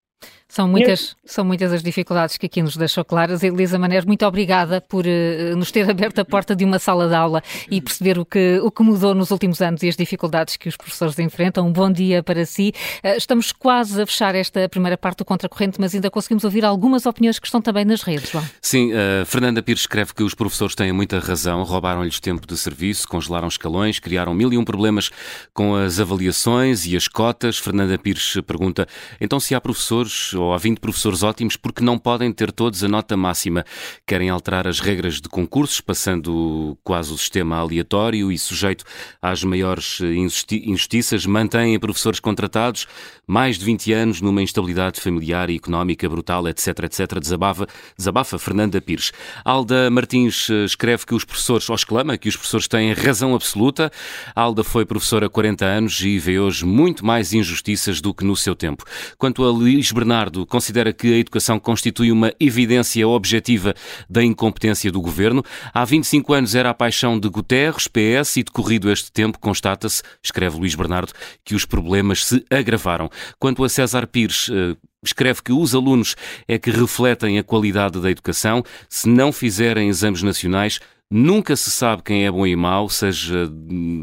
São 0.49 0.67
muitas, 0.67 1.09
eu... 1.11 1.15
são 1.25 1.45
muitas 1.45 1.73
as 1.73 1.83
dificuldades 1.83 2.37
que 2.37 2.45
aqui 2.45 2.61
nos 2.61 2.77
deixou 2.77 3.03
claras. 3.03 3.43
Elisa 3.43 3.77
Maneiro, 3.77 4.07
muito 4.07 4.25
obrigada 4.25 4.79
por 4.79 5.05
uh, 5.05 5.55
nos 5.57 5.71
ter 5.71 5.87
aberto 5.91 6.19
a 6.19 6.25
porta 6.25 6.55
de 6.55 6.63
uma 6.63 6.79
sala 6.79 7.07
de 7.07 7.15
aula 7.15 7.43
e 7.69 7.81
perceber 7.81 8.17
o 8.17 8.25
que, 8.25 8.59
o 8.63 8.71
que 8.71 8.81
mudou 8.81 9.13
nos 9.13 9.29
últimos 9.29 9.61
anos 9.61 9.83
e 9.83 9.89
as 9.89 9.95
dificuldades 9.95 10.55
que 10.55 10.69
os 10.69 10.77
professores 10.77 11.19
enfrentam. 11.19 11.67
Um 11.67 11.71
bom 11.71 11.91
dia 11.91 12.23
para 12.23 12.45
si. 12.45 12.73
Uh, 13.03 13.17
estamos 13.17 13.51
quase 13.51 14.01
a 14.01 14.05
fechar 14.05 14.35
esta 14.35 14.69
primeira 14.69 14.97
parte 14.97 15.19
do 15.19 15.25
Contracorrente, 15.25 15.79
mas 15.81 15.93
ainda 15.93 16.09
conseguimos 16.09 16.45
ouvir 16.45 16.63
algumas 16.63 17.05
opiniões 17.05 17.39
que 17.39 17.47
estão 17.47 17.61
também 17.61 17.83
nas 17.83 18.01
redes, 18.01 18.31
João. 18.31 18.43
Sim, 18.61 18.93
uh, 18.93 19.25
Fernanda 19.25 19.61
Pires 19.61 19.81
escreve 19.81 20.13
que 20.13 20.23
os 20.23 20.33
professores 20.33 20.75
têm 20.75 20.93
muita 20.93 21.19
razão, 21.19 21.61
roubaram-lhes 21.63 22.21
tempo 22.21 22.47
de 22.47 22.57
serviço, 22.57 23.05
congelaram 23.07 23.49
escalões, 23.49 23.99
criaram 23.99 24.33
mil 24.33 24.53
e 24.53 24.57
um 24.57 24.63
problemas 24.63 25.11
com 25.53 25.75
as 25.75 25.99
avaliações 25.99 26.85
e 26.85 26.95
as 26.95 27.07
cotas. 27.07 27.57
Fernanda 27.57 27.97
Pires 27.97 28.37
pergunta, 28.47 28.87
então 29.19 29.39
se 29.41 29.53
há 29.53 29.59
professores 29.59 30.36
ou 30.37 30.53
há 30.53 30.57
20 30.57 30.79
professores 30.79 31.23
ótimos 31.23 31.55
porque 31.55 31.83
não 31.83 31.97
podem 31.97 32.31
ter 32.31 32.51
todos 32.51 32.83
a 32.83 32.87
nota 32.87 33.17
máxima. 33.17 33.65
Querem 34.05 34.29
alterar 34.29 34.67
as 34.67 34.79
regras 34.79 35.19
de 35.19 35.27
concursos, 35.29 35.81
passando 35.81 36.77
quase 36.83 37.11
o 37.13 37.17
sistema 37.17 37.57
aleatório 37.57 38.31
e 38.31 38.37
sujeito 38.37 38.83
às 39.21 39.43
maiores 39.43 39.99
injustiças, 40.01 41.25
mantêm 41.25 41.79
professores 41.79 42.19
contratados 42.19 42.87
mais 43.25 43.57
de 43.57 43.65
20 43.65 43.93
anos 43.93 44.21
numa 44.21 44.41
instabilidade 44.41 45.01
familiar 45.01 45.49
e 45.49 45.55
económica 45.55 46.07
brutal, 46.07 46.47
etc, 46.47 46.83
etc, 46.83 47.19
desabafa, 47.19 47.67
desabafa 47.97 48.39
Fernanda 48.39 48.79
Pires. 48.81 49.11
Alda 49.43 49.89
Martins 49.89 50.49
eh, 50.49 50.65
escreve 50.65 51.05
que 51.05 51.13
os 51.13 51.23
professores, 51.23 51.69
ou 51.69 51.75
exclama 51.75 52.17
que 52.17 52.29
os 52.29 52.35
professores 52.35 52.67
têm 52.67 52.93
razão 52.93 53.35
absoluta. 53.35 53.91
Alda 54.35 54.63
foi 54.63 54.85
professora 54.85 55.27
há 55.27 55.29
40 55.29 55.65
anos 55.65 55.99
e 56.01 56.17
vê 56.17 56.39
hoje 56.39 56.65
muito 56.65 57.05
mais 57.05 57.33
injustiças 57.33 58.01
do 58.01 58.13
que 58.13 58.23
no 58.23 58.35
seu 58.35 58.55
tempo. 58.55 58.83
Quanto 59.17 59.43
a 59.43 59.51
Luís 59.51 59.91
Bernardo, 59.91 60.26
considera 60.45 60.93
que 60.93 61.13
a 61.13 61.17
educação 61.17 61.59
constitui 61.59 62.11
uma 62.11 62.33
evidência 62.39 63.07
objetiva 63.07 63.73
da 64.09 64.23
incompetência 64.23 64.91
do 64.91 65.01
governo. 65.01 65.43
Há 65.73 65.83
25 65.85 66.33
anos 66.33 66.55
era 66.55 66.69
a 66.69 66.73
paixão 66.73 67.19
de 67.19 67.29
Guterres, 67.29 67.87
PS, 67.87 68.37
e 68.37 68.43
decorrido 68.43 68.91
este 68.91 69.11
tempo, 69.11 69.39
constata-se, 69.39 70.03
escreve 70.23 70.57
Luís 70.57 70.75
Bernardo, 70.75 71.13
que 71.43 71.55
os 71.55 71.65
problemas 71.65 72.25
se 72.25 72.45
agravaram. 72.49 73.09
Quanto 73.39 73.63
a 73.63 73.69
César 73.69 74.07
Pires, 74.07 74.49
eh, 74.51 74.75
escreve 75.03 75.41
que 75.41 75.51
os 75.51 75.73
alunos 75.73 76.15
é 76.47 76.57
que 76.57 76.71
refletem 76.71 77.39
a 77.39 77.43
qualidade 77.43 77.99
da 77.99 78.11
educação. 78.11 78.63
Se 78.89 79.07
não 79.07 79.31
fizerem 79.31 79.89
exames 79.89 80.23
nacionais, 80.23 80.79
Nunca 81.09 81.55
se 81.55 81.71
sabe 81.71 82.03
quem 82.03 82.25
é 82.25 82.31
bom 82.31 82.45
e 82.45 82.53
mau, 82.53 82.89
seja, 82.89 83.49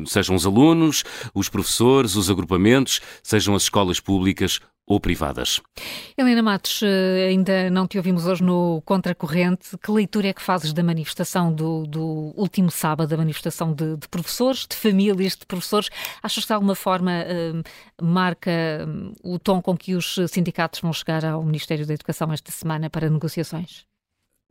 sejam 0.06 0.34
os 0.34 0.46
alunos, 0.46 1.04
os 1.34 1.50
professores, 1.50 2.16
os 2.16 2.30
agrupamentos, 2.30 3.02
sejam 3.22 3.54
as 3.54 3.64
escolas 3.64 4.00
públicas 4.00 4.58
ou 4.86 5.00
privadas. 5.00 5.60
Helena 6.16 6.42
Matos, 6.42 6.82
eh, 6.82 7.28
ainda 7.28 7.70
não 7.70 7.86
te 7.86 7.96
ouvimos 7.96 8.26
hoje 8.26 8.42
no 8.42 8.82
Contracorrente. 8.82 9.76
Que 9.78 9.90
leitura 9.90 10.28
é 10.28 10.32
que 10.32 10.42
fazes 10.42 10.72
da 10.72 10.82
manifestação 10.82 11.52
do, 11.52 11.86
do 11.86 12.32
último 12.36 12.70
sábado, 12.70 13.08
da 13.08 13.16
manifestação 13.16 13.72
de, 13.72 13.96
de, 13.96 14.08
professores, 14.08 14.66
de 14.68 14.76
famílias 14.76 15.36
de 15.36 15.46
professores? 15.46 15.88
Achas 16.22 16.44
que 16.44 16.48
de 16.48 16.54
alguma 16.54 16.74
forma 16.74 17.12
eh, 17.12 17.52
marca 18.00 18.50
hum, 18.86 19.12
o 19.22 19.38
tom 19.38 19.62
com 19.62 19.76
que 19.76 19.94
os 19.94 20.16
sindicatos 20.28 20.80
vão 20.80 20.92
chegar 20.92 21.24
ao 21.24 21.42
Ministério 21.42 21.86
da 21.86 21.94
Educação 21.94 22.30
esta 22.32 22.52
semana 22.52 22.90
para 22.90 23.08
negociações? 23.08 23.86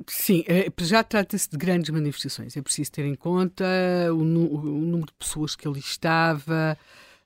Sim, 0.07 0.43
é, 0.47 0.71
já 0.81 1.03
trata-se 1.03 1.49
de 1.49 1.57
grandes 1.57 1.89
manifestações. 1.91 2.57
É 2.57 2.61
preciso 2.61 2.91
ter 2.91 3.05
em 3.05 3.15
conta 3.15 3.65
o, 4.11 4.17
o 4.17 4.61
número 4.63 5.07
de 5.07 5.13
pessoas 5.13 5.55
que 5.55 5.67
ali 5.67 5.79
estava, 5.79 6.77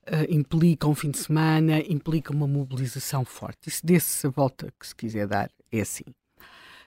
uh, 0.08 0.34
implica 0.34 0.88
um 0.88 0.96
fim 0.96 1.12
de 1.12 1.18
semana, 1.18 1.80
implica 1.80 2.34
uma 2.34 2.48
mobilização 2.48 3.24
forte. 3.26 3.68
Isso 3.68 3.86
desse 3.86 4.28
a 4.28 4.30
volta 4.30 4.74
que 4.80 4.88
se 4.88 4.96
quiser 4.96 5.28
dar 5.28 5.50
é 5.72 5.82
assim. 5.82 6.06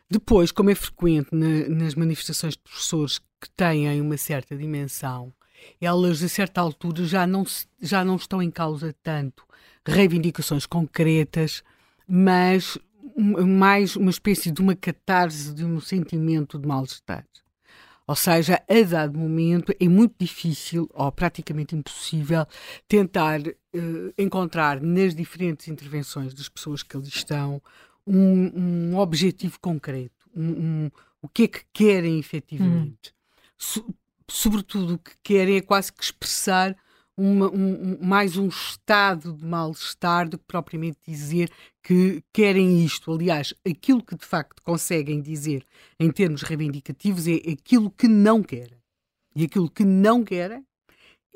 Depois, 0.08 0.50
como 0.50 0.70
é 0.70 0.74
frequente 0.74 1.28
na, 1.32 1.68
nas 1.68 1.94
manifestações 1.94 2.54
de 2.54 2.60
professores 2.60 3.18
que 3.18 3.48
têm 3.56 4.00
uma 4.00 4.16
certa 4.16 4.56
dimensão, 4.56 5.32
elas 5.80 6.22
a 6.22 6.28
certa 6.28 6.60
altura 6.60 7.04
já 7.04 7.26
não, 7.26 7.44
se, 7.44 7.66
já 7.80 8.04
não 8.04 8.16
estão 8.16 8.42
em 8.42 8.50
causa 8.50 8.94
tanto 9.02 9.44
reivindicações 9.86 10.66
concretas, 10.66 11.62
mas 12.06 12.78
mais 13.16 13.96
uma 13.96 14.10
espécie 14.10 14.50
de 14.50 14.60
uma 14.60 14.74
catarse 14.74 15.54
de 15.54 15.64
um 15.64 15.80
sentimento 15.80 16.58
de 16.58 16.66
mal-estar. 16.66 17.24
Ou 18.10 18.16
seja, 18.16 18.60
a 18.68 18.82
dado 18.82 19.16
momento 19.16 19.72
é 19.78 19.86
muito 19.86 20.16
difícil, 20.18 20.90
ou 20.92 21.12
praticamente 21.12 21.76
impossível, 21.76 22.44
tentar 22.88 23.40
uh, 23.40 24.14
encontrar 24.18 24.80
nas 24.80 25.14
diferentes 25.14 25.68
intervenções 25.68 26.34
das 26.34 26.48
pessoas 26.48 26.82
que 26.82 26.96
ali 26.96 27.06
estão 27.06 27.62
um, 28.04 28.90
um 28.92 28.98
objetivo 28.98 29.60
concreto, 29.60 30.28
um, 30.34 30.42
um, 30.42 30.90
o 31.22 31.28
que 31.28 31.44
é 31.44 31.46
que 31.46 31.60
querem 31.72 32.18
efetivamente. 32.18 33.10
Hum. 33.10 33.54
So, 33.56 33.94
sobretudo, 34.28 34.94
o 34.94 34.98
que 34.98 35.12
querem 35.22 35.58
é 35.58 35.60
quase 35.60 35.92
que 35.92 36.02
expressar 36.02 36.76
uma, 37.16 37.50
um, 37.50 37.98
mais 38.00 38.36
um 38.36 38.48
estado 38.48 39.32
de 39.32 39.44
mal-estar 39.44 40.28
do 40.28 40.38
que 40.38 40.44
propriamente 40.46 40.98
dizer 41.06 41.50
que 41.82 42.22
querem 42.32 42.84
isto. 42.84 43.12
Aliás, 43.12 43.54
aquilo 43.66 44.02
que 44.02 44.16
de 44.16 44.24
facto 44.24 44.62
conseguem 44.62 45.20
dizer 45.20 45.64
em 45.98 46.10
termos 46.10 46.42
reivindicativos 46.42 47.26
é 47.26 47.34
aquilo 47.52 47.90
que 47.90 48.08
não 48.08 48.42
querem. 48.42 48.78
E 49.34 49.44
aquilo 49.44 49.70
que 49.70 49.84
não 49.84 50.24
querem 50.24 50.64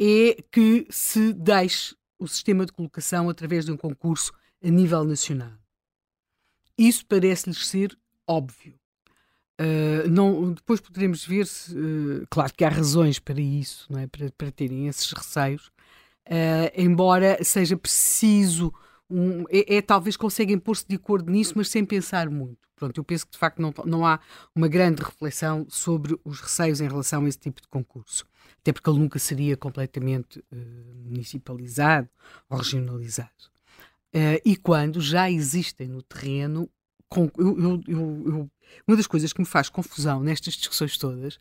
é 0.01 0.43
que 0.51 0.87
se 0.91 1.33
deixe 1.33 1.95
o 2.19 2.27
sistema 2.27 2.67
de 2.67 2.73
colocação 2.73 3.29
através 3.29 3.65
de 3.65 3.73
um 3.73 3.77
concurso 3.77 4.33
a 4.63 4.69
nível 4.69 5.05
nacional. 5.05 5.53
Isso 6.77 7.07
parece-lhes 7.07 7.67
ser 7.67 7.97
óbvio. 8.27 8.75
Uh, 9.61 10.09
não, 10.11 10.53
depois 10.53 10.81
poderemos 10.81 11.25
ver 11.25 11.47
se, 11.47 11.73
uh, 11.77 12.27
claro 12.29 12.53
que 12.53 12.65
há 12.65 12.69
razões 12.69 13.21
para 13.21 13.41
isso, 13.41 13.87
não 13.89 14.01
é? 14.01 14.07
para, 14.09 14.31
para 14.37 14.51
terem 14.51 14.89
esses 14.89 15.13
receios, 15.13 15.69
uh, 16.27 16.73
embora 16.77 17.39
seja 17.45 17.77
preciso, 17.77 18.75
um, 19.09 19.45
é, 19.49 19.77
é, 19.77 19.83
talvez 19.83 20.17
conseguem 20.17 20.59
pôr-se 20.59 20.85
de 20.89 20.97
acordo 20.97 21.31
nisso, 21.31 21.53
mas 21.57 21.69
sem 21.69 21.85
pensar 21.85 22.29
muito. 22.29 22.59
Pronto, 22.75 22.99
eu 22.99 23.05
penso 23.05 23.27
que 23.27 23.33
de 23.33 23.39
facto 23.39 23.63
não, 23.63 23.73
não 23.85 24.05
há 24.05 24.19
uma 24.53 24.67
grande 24.67 25.03
reflexão 25.03 25.65
sobre 25.69 26.19
os 26.25 26.41
receios 26.41 26.81
em 26.81 26.89
relação 26.89 27.25
a 27.25 27.29
esse 27.29 27.39
tipo 27.39 27.63
de 27.63 27.69
concurso, 27.69 28.27
até 28.61 28.73
porque 28.73 28.91
ele 28.91 28.99
nunca 28.99 29.21
seria 29.21 29.57
completamente 29.57 30.45
municipalizado 31.05 32.09
ou 32.51 32.59
regionalizado. 32.59 33.31
e 34.45 34.57
quando 34.57 35.01
já 35.01 35.31
existem 35.31 35.87
no 35.87 36.03
terreno 36.03 36.69
com, 37.09 37.31
eu, 37.39 37.59
eu, 37.59 37.83
eu, 37.87 38.51
uma 38.87 38.97
das 38.97 39.07
coisas 39.07 39.33
que 39.33 39.41
me 39.41 39.47
faz 39.47 39.69
confusão 39.69 40.21
nestas 40.21 40.55
discussões 40.55 40.97
todas 40.97 41.39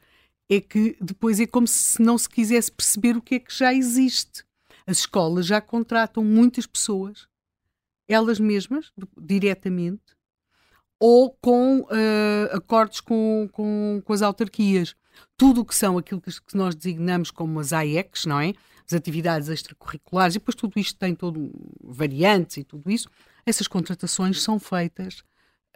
é 0.49 0.59
que 0.59 0.95
depois 1.01 1.39
é 1.39 1.47
como 1.47 1.67
se 1.67 2.01
não 2.01 2.17
se 2.17 2.29
quisesse 2.29 2.71
perceber 2.71 3.15
o 3.15 3.21
que 3.21 3.35
é 3.35 3.39
que 3.39 3.55
já 3.55 3.73
existe. 3.73 4.43
As 4.85 4.99
escolas 4.99 5.45
já 5.45 5.61
contratam 5.61 6.23
muitas 6.23 6.67
pessoas, 6.67 7.27
elas 8.07 8.39
mesmas, 8.39 8.91
diretamente, 9.17 10.01
ou 10.99 11.31
com 11.41 11.81
uh, 11.81 12.55
acordos 12.55 13.01
com, 13.01 13.49
com, 13.51 14.01
com, 14.03 14.13
as 14.13 14.21
autarquias. 14.21 14.95
Tudo 15.37 15.61
o 15.61 15.65
que 15.65 15.75
são 15.75 15.97
aquilo 15.97 16.21
que, 16.21 16.31
nós 16.53 16.75
designamos 16.75 17.31
como 17.31 17.59
as 17.59 17.71
AECs, 17.71 18.25
não 18.25 18.39
é? 18.39 18.53
As 18.85 18.93
atividades 18.93 19.47
extracurriculares, 19.47 20.35
e 20.35 20.39
depois 20.39 20.55
tudo 20.55 20.77
isto 20.77 20.97
tem 20.99 21.15
todo 21.15 21.51
variantes 21.81 22.57
e 22.57 22.63
tudo 22.63 22.91
isso, 22.91 23.07
essas 23.45 23.67
contratações 23.67 24.41
são 24.41 24.59
feitas 24.59 25.23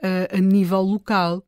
uh, 0.04 0.38
a 0.38 0.40
nível 0.40 0.82
local. 0.82 1.44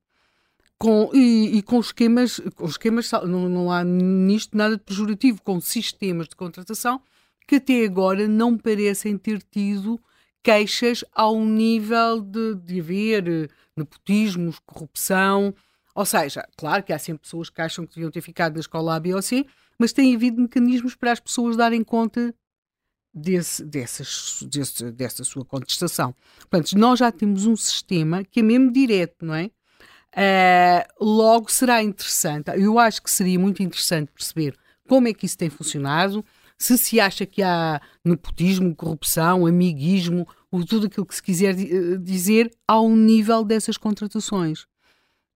Com, 0.77 1.09
e, 1.13 1.57
e, 1.57 1.61
com 1.61 1.79
esquemas, 1.79 2.39
com 2.55 2.65
esquemas 2.65 3.11
não, 3.11 3.49
não 3.49 3.71
há 3.71 3.83
nisto 3.83 4.55
nada 4.55 4.77
de 4.77 4.83
pejorativo, 4.83 5.41
com 5.41 5.59
sistemas 5.59 6.29
de 6.29 6.37
contratação 6.37 7.01
que 7.49 7.55
até 7.55 7.83
agora 7.83 8.27
não 8.27 8.55
parecem 8.55 9.17
ter 9.17 9.41
tido 9.41 9.99
queixas 10.43 11.03
ao 11.15 11.43
nível 11.43 12.21
de, 12.21 12.53
de 12.53 12.79
haver 12.79 13.27
eh, 13.27 13.47
nepotismos, 13.75 14.59
corrupção. 14.59 15.55
Ou 15.95 16.05
seja, 16.05 16.47
claro 16.55 16.83
que 16.83 16.93
há 16.93 16.99
sempre 16.99 17.23
pessoas 17.23 17.49
que 17.49 17.59
acham 17.59 17.87
que 17.87 17.95
deviam 17.95 18.11
ter 18.11 18.21
ficado 18.21 18.53
na 18.53 18.59
escola 18.59 18.95
A, 18.95 18.99
B 18.99 19.15
ou 19.15 19.21
C, 19.23 19.47
mas 19.79 19.91
tem 19.91 20.15
havido 20.15 20.39
mecanismos 20.39 20.95
para 20.95 21.11
as 21.11 21.19
pessoas 21.19 21.57
darem 21.57 21.83
conta 21.83 22.35
desse, 23.13 23.63
dessas, 23.65 24.43
desse, 24.43 24.91
dessa 24.91 25.23
sua 25.23 25.43
contestação. 25.43 26.15
Portanto, 26.49 26.77
nós 26.77 26.99
já 26.99 27.11
temos 27.11 27.45
um 27.45 27.55
sistema 27.55 28.23
que 28.23 28.39
é 28.39 28.43
mesmo 28.43 28.71
direto, 28.71 29.25
não 29.25 29.33
é? 29.35 29.49
Uh, 30.11 31.05
logo 31.05 31.51
será 31.51 31.83
interessante, 31.83 32.49
eu 32.57 32.79
acho 32.79 33.01
que 33.01 33.11
seria 33.11 33.37
muito 33.37 33.61
interessante 33.61 34.11
perceber 34.11 34.57
como 34.87 35.07
é 35.07 35.13
que 35.13 35.27
isso 35.27 35.37
tem 35.37 35.51
funcionado, 35.51 36.25
se 36.57 36.77
se 36.77 36.99
acha 36.99 37.25
que 37.25 37.41
há 37.43 37.79
nepotismo, 38.03 38.75
corrupção, 38.75 39.45
amiguismo, 39.45 40.27
ou 40.51 40.65
tudo 40.65 40.87
aquilo 40.87 41.05
que 41.05 41.15
se 41.15 41.23
quiser 41.23 41.57
eh, 41.57 41.97
dizer 41.97 42.51
ao 42.67 42.89
nível 42.89 43.43
dessas 43.43 43.77
contratações. 43.77 44.65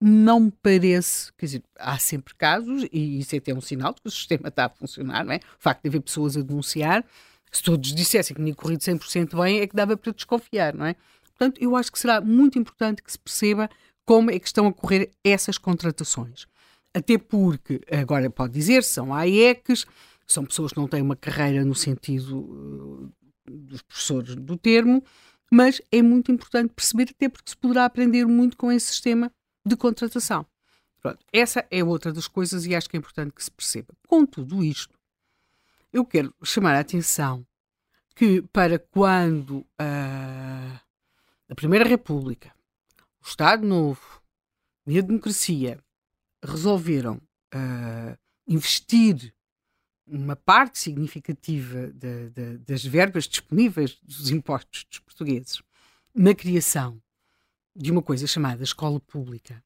Não 0.01 0.41
me 0.41 0.51
parece, 0.51 1.32
quer 1.38 1.45
dizer, 1.45 1.63
há 1.80 1.97
sempre 1.97 2.36
casos, 2.36 2.86
e 2.91 3.19
isso 3.19 3.36
é 3.36 3.38
até 3.38 3.53
um 3.53 3.61
sinal 3.61 3.93
de 3.93 4.01
que 4.01 4.07
o 4.09 4.11
sistema 4.11 4.49
está 4.49 4.65
a 4.65 4.69
funcionar, 4.69 5.24
não 5.24 5.32
é? 5.32 5.38
O 5.38 5.61
facto 5.61 5.84
de 5.84 5.88
haver 5.88 6.01
pessoas 6.01 6.36
a 6.36 6.41
denunciar, 6.41 7.05
se 7.54 7.64
todos 7.64 7.93
dissessem 7.93 8.36
que 8.36 8.41
tinha 8.41 8.56
corrido 8.56 8.82
100% 8.82 9.41
bem, 9.41 9.60
é 9.60 9.68
que 9.68 9.76
dava 9.76 9.95
para 9.95 10.12
desconfiar, 10.12 10.74
não 10.74 10.86
é? 10.86 10.95
Portanto, 11.24 11.62
eu 11.62 11.76
acho 11.76 11.91
que 11.91 11.99
será 11.99 12.20
muito 12.22 12.58
importante 12.58 13.01
que 13.01 13.12
se 13.12 13.20
perceba 13.20 13.70
como 14.06 14.32
é 14.32 14.39
que 14.39 14.47
estão 14.47 14.68
a 14.68 14.74
correr 14.74 15.12
essas 15.24 15.58
contratações. 15.58 16.45
Até 16.93 17.18
porque, 17.18 17.82
agora 17.91 18.30
pode 18.30 18.54
dizer, 18.54 18.84
são 18.84 19.14
AECs, 19.14 19.86
são 20.28 20.45
pessoas 20.45 20.72
que 20.72 20.80
não 20.80 20.88
têm 20.88 21.01
uma 21.01 21.16
carreira 21.16 21.66
no 21.66 21.76
sentido 21.76 22.39
uh, 22.39 23.12
dos 23.47 23.82
professores 23.82 24.36
do 24.36 24.58
termo, 24.58 25.04
mas 25.51 25.82
é 25.91 26.01
muito 26.01 26.32
importante 26.32 26.74
perceber, 26.74 27.10
até 27.12 27.30
porque 27.30 27.49
se 27.49 27.58
poderá 27.58 27.86
aprender 27.86 28.26
muito 28.26 28.58
com 28.58 28.72
esse 28.72 28.88
sistema 28.88 29.32
de 29.66 29.76
contratação. 29.76 30.45
Pronto, 31.01 31.20
essa 31.34 31.66
é 31.70 31.84
outra 31.84 32.14
das 32.14 32.28
coisas 32.28 32.66
e 32.66 32.74
acho 32.74 32.89
que 32.89 32.95
é 32.95 32.99
importante 32.99 33.34
que 33.34 33.43
se 33.43 33.51
perceba. 33.51 33.93
Com 34.08 34.26
tudo 34.26 34.64
isto, 34.64 34.93
eu 35.94 36.04
quero 36.04 36.34
chamar 36.44 36.74
a 36.76 36.80
atenção 36.80 37.46
que 38.16 38.41
para 38.52 38.80
quando 38.80 39.60
uh, 39.60 40.80
a 41.48 41.56
Primeira 41.56 41.88
República, 41.88 42.52
o 43.22 43.28
Estado 43.28 43.66
Novo 43.66 44.22
e 44.88 44.98
a 44.98 45.02
democracia 45.02 45.80
resolveram 46.44 47.22
uh, 47.54 48.18
investir 48.48 49.34
uma 50.06 50.36
parte 50.36 50.80
significativa 50.80 51.88
de, 51.88 52.30
de, 52.32 52.58
das 52.58 52.84
verbas 52.84 53.26
disponíveis 53.26 53.98
dos 54.02 54.32
impostos 54.32 54.86
dos 54.89 55.00
portugueses 55.00 55.62
na 56.14 56.36
criação 56.36 57.02
de 57.76 57.91
uma 57.91 58.02
coisa 58.02 58.28
chamada 58.28 58.64
escola 58.64 59.00
pública. 59.00 59.64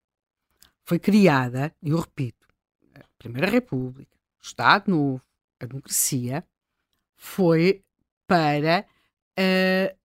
Foi 0.84 1.00
criada, 1.00 1.76
eu 1.82 2.00
repito, 2.00 2.48
a 2.94 3.04
Primeira 3.18 3.50
República, 3.50 4.16
o 4.40 4.46
Estado 4.46 4.92
Novo, 4.92 5.27
a 5.60 5.66
democracia, 5.66 6.43
foi 7.16 7.84
para 8.28 8.86
uh, 9.39 9.97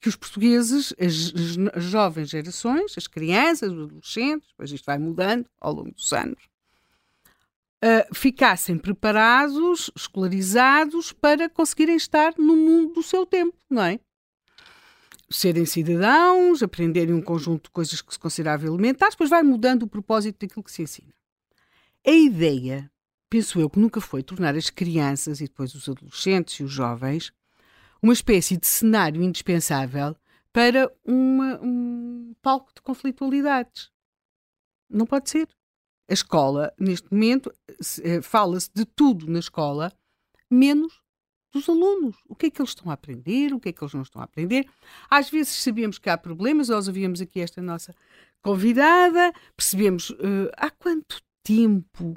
que 0.00 0.08
os 0.08 0.16
portugueses, 0.16 0.94
as, 0.98 1.32
as, 1.74 1.84
jovens 1.84 2.30
gerações, 2.30 2.94
as 2.96 3.06
crianças, 3.06 3.72
os 3.72 3.84
adolescentes, 3.84 4.48
depois 4.48 4.70
isto 4.70 4.84
vai 4.84 4.98
mudando 4.98 5.48
ao 5.60 5.72
longo 5.72 5.92
dos 5.92 6.12
anos, 6.12 6.42
uh, 7.84 8.14
ficassem 8.14 8.78
preparados, 8.78 9.90
escolarizados 9.96 11.12
para 11.12 11.48
conseguirem 11.48 11.96
estar 11.96 12.34
no 12.38 12.56
mundo 12.56 12.94
do 12.94 13.02
seu 13.02 13.26
tempo, 13.26 13.56
não 13.68 13.82
é? 13.82 14.00
Serem 15.28 15.66
cidadãos, 15.66 16.62
aprenderem 16.62 17.12
um 17.12 17.20
conjunto 17.20 17.64
de 17.64 17.70
coisas 17.70 18.00
que 18.00 18.12
se 18.12 18.18
considerava 18.18 18.64
elementares, 18.64 19.14
depois 19.14 19.28
vai 19.28 19.42
mudando 19.42 19.82
o 19.82 19.88
propósito 19.88 20.38
daquilo 20.38 20.62
que 20.62 20.70
se 20.70 20.82
ensina. 20.82 21.12
A 22.06 22.12
ideia, 22.12 22.88
penso 23.28 23.60
eu, 23.60 23.68
que 23.68 23.78
nunca 23.78 24.00
foi 24.00 24.22
tornar 24.22 24.56
as 24.56 24.70
crianças 24.70 25.40
e 25.40 25.44
depois 25.44 25.74
os 25.74 25.88
adolescentes 25.88 26.60
e 26.60 26.64
os 26.64 26.70
jovens 26.70 27.32
uma 28.02 28.12
espécie 28.12 28.56
de 28.56 28.66
cenário 28.66 29.22
indispensável 29.22 30.16
para 30.52 30.90
uma, 31.04 31.60
um 31.62 32.34
palco 32.40 32.72
de 32.74 32.80
conflitualidades. 32.80 33.90
Não 34.88 35.06
pode 35.06 35.28
ser. 35.28 35.48
A 36.08 36.12
escola, 36.12 36.72
neste 36.78 37.12
momento, 37.12 37.52
eh, 38.02 38.22
fala-se 38.22 38.70
de 38.72 38.84
tudo 38.84 39.28
na 39.28 39.40
escola, 39.40 39.92
menos 40.48 41.02
dos 41.52 41.68
alunos. 41.68 42.16
O 42.28 42.36
que 42.36 42.46
é 42.46 42.50
que 42.50 42.60
eles 42.60 42.70
estão 42.70 42.90
a 42.90 42.94
aprender, 42.94 43.52
o 43.52 43.58
que 43.58 43.70
é 43.70 43.72
que 43.72 43.82
eles 43.82 43.94
não 43.94 44.02
estão 44.02 44.22
a 44.22 44.24
aprender. 44.24 44.68
Às 45.10 45.28
vezes 45.28 45.62
sabemos 45.62 45.98
que 45.98 46.08
há 46.08 46.16
problemas, 46.16 46.68
nós 46.68 46.86
ouvíamos 46.86 47.20
aqui 47.20 47.40
esta 47.40 47.60
nossa 47.60 47.92
convidada, 48.40 49.32
percebemos 49.56 50.10
uh, 50.10 50.48
há 50.56 50.70
quanto 50.70 51.20
tempo 51.42 52.14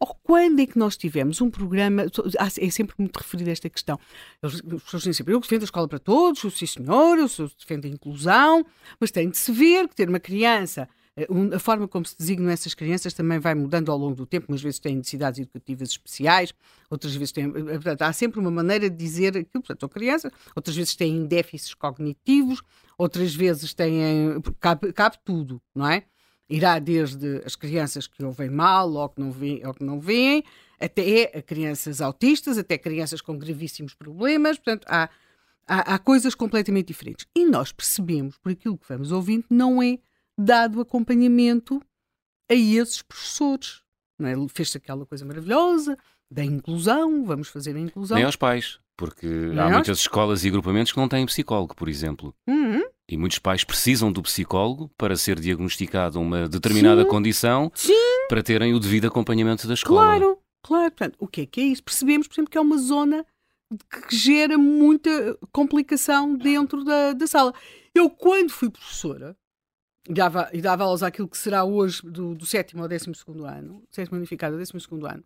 ou 0.00 0.14
quando 0.22 0.60
é 0.60 0.66
que 0.66 0.78
nós 0.78 0.96
tivemos 0.96 1.40
um 1.40 1.50
programa, 1.50 2.06
é 2.58 2.70
sempre 2.70 2.94
muito 2.98 3.16
referida 3.16 3.50
esta 3.50 3.68
questão, 3.68 3.98
as 4.42 4.60
pessoas 4.60 5.02
dizem 5.02 5.12
sempre, 5.12 5.34
eu 5.34 5.40
defendo 5.40 5.62
a 5.62 5.64
escola 5.64 5.88
para 5.88 5.98
todos, 5.98 6.40
sim 6.54 6.66
senhor, 6.66 7.18
eu 7.18 7.26
defendo 7.58 7.84
a 7.86 7.88
inclusão, 7.88 8.64
mas 9.00 9.10
tem 9.10 9.28
de 9.28 9.36
se 9.36 9.50
ver 9.52 9.88
que 9.88 9.96
ter 9.96 10.08
uma 10.08 10.20
criança 10.20 10.88
eh, 11.18 11.26
a 11.54 11.58
forma 11.58 11.88
como 11.88 12.06
se 12.06 12.16
designam 12.16 12.48
essas 12.50 12.74
crianças 12.74 13.12
também 13.12 13.40
vai 13.40 13.54
mudando 13.54 13.90
ao 13.90 13.98
longo 13.98 14.14
do 14.14 14.24
tempo. 14.26 14.46
Umas 14.48 14.62
vezes 14.62 14.78
têm 14.78 14.96
necessidades 14.96 15.40
educativas 15.40 15.88
especiais, 15.90 16.54
outras 16.88 17.14
vezes 17.14 17.32
têm. 17.32 17.46
Eh, 17.46 17.50
portanto, 17.50 18.02
há 18.02 18.12
sempre 18.12 18.38
uma 18.38 18.50
maneira 18.50 18.88
de 18.88 18.96
dizer 18.96 19.30
aquilo. 19.30 19.62
Portanto, 19.62 19.80
são 19.80 19.88
crianças, 19.88 20.30
outras 20.54 20.76
vezes 20.76 20.94
têm 20.94 21.26
déficits 21.26 21.74
cognitivos, 21.74 22.62
outras 22.96 23.34
vezes 23.34 23.74
têm. 23.74 24.40
Cabe, 24.60 24.92
cabe 24.92 25.18
tudo, 25.24 25.60
não 25.74 25.88
é? 25.88 26.04
Irá 26.48 26.78
desde 26.78 27.42
as 27.44 27.54
crianças 27.54 28.06
que 28.06 28.24
ouvem 28.24 28.48
mal 28.48 28.90
ou 28.90 29.08
que 29.08 29.20
não 29.20 29.30
veem, 29.30 29.66
ou 29.66 29.74
que 29.74 29.84
não 29.84 30.00
veem 30.00 30.42
até 30.80 31.42
crianças 31.42 32.00
autistas, 32.00 32.56
até 32.56 32.78
crianças 32.78 33.20
com 33.20 33.36
gravíssimos 33.38 33.94
problemas. 33.94 34.56
Portanto, 34.56 34.86
há, 34.88 35.10
há, 35.66 35.94
há 35.94 35.98
coisas 35.98 36.34
completamente 36.34 36.88
diferentes. 36.88 37.26
E 37.36 37.44
nós 37.44 37.72
percebemos, 37.72 38.38
por 38.38 38.52
aquilo 38.52 38.78
que 38.78 38.88
vamos 38.88 39.12
ouvindo, 39.12 39.44
não 39.50 39.82
é 39.82 39.98
dado 40.38 40.80
acompanhamento 40.80 41.82
a 42.50 42.54
esses 42.54 43.02
professores. 43.02 43.82
É? 44.20 44.34
Fez-se 44.48 44.78
aquela 44.78 45.04
coisa 45.04 45.24
maravilhosa 45.24 45.96
da 46.30 46.44
inclusão, 46.44 47.24
vamos 47.24 47.48
fazer 47.48 47.74
a 47.76 47.80
inclusão. 47.80 48.16
Nem 48.16 48.24
aos 48.24 48.36
pais, 48.36 48.78
porque 48.96 49.26
Nem 49.26 49.58
há 49.58 49.64
aos... 49.64 49.72
muitas 49.72 49.98
escolas 49.98 50.44
e 50.44 50.48
agrupamentos 50.48 50.92
que 50.92 50.98
não 50.98 51.08
têm 51.08 51.26
psicólogo, 51.26 51.74
por 51.74 51.88
exemplo. 51.88 52.34
Uhum. 52.46 52.82
E 53.08 53.16
muitos 53.16 53.38
pais 53.38 53.64
precisam 53.64 54.12
do 54.12 54.22
psicólogo 54.22 54.90
para 54.98 55.16
ser 55.16 55.40
diagnosticado 55.40 56.20
uma 56.20 56.48
determinada 56.48 57.02
Sim. 57.02 57.08
condição 57.08 57.72
Sim. 57.74 57.94
para 58.28 58.42
terem 58.42 58.74
o 58.74 58.78
devido 58.78 59.06
acompanhamento 59.06 59.66
da 59.66 59.74
escola. 59.74 60.18
Claro, 60.18 60.38
claro. 60.62 60.90
Portanto, 60.90 61.16
o 61.18 61.26
que 61.26 61.40
é 61.40 61.46
que 61.46 61.60
é 61.60 61.64
isso? 61.64 61.82
Percebemos, 61.82 62.28
por 62.28 62.34
exemplo, 62.34 62.50
que 62.50 62.58
é 62.58 62.60
uma 62.60 62.76
zona 62.76 63.24
que 64.08 64.16
gera 64.16 64.58
muita 64.58 65.38
complicação 65.50 66.34
dentro 66.36 66.84
da, 66.84 67.14
da 67.14 67.26
sala. 67.26 67.54
Eu, 67.94 68.10
quando 68.10 68.50
fui 68.50 68.70
professora, 68.70 69.36
e 70.08 70.12
dava, 70.12 70.48
e 70.52 70.60
dava 70.60 70.84
aulas 70.84 71.02
àquilo 71.02 71.28
que 71.28 71.36
será 71.36 71.64
hoje 71.64 72.00
do, 72.02 72.34
do 72.34 72.46
sétimo 72.46 72.82
ao 72.82 72.88
décimo 72.88 73.14
segundo 73.14 73.44
ano, 73.44 73.82
sétimo 73.90 74.16
unificado 74.16 74.54
ao 74.54 74.58
décimo 74.58 74.80
segundo 74.80 75.06
ano, 75.06 75.22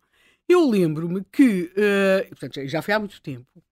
eu 0.47 0.69
lembro-me 0.69 1.23
que, 1.31 1.71
uh, 1.71 2.29
portanto, 2.29 2.67
já 2.67 2.81
foi 2.81 2.93
há 2.93 2.99
muito 2.99 3.21
tempo, 3.21 3.63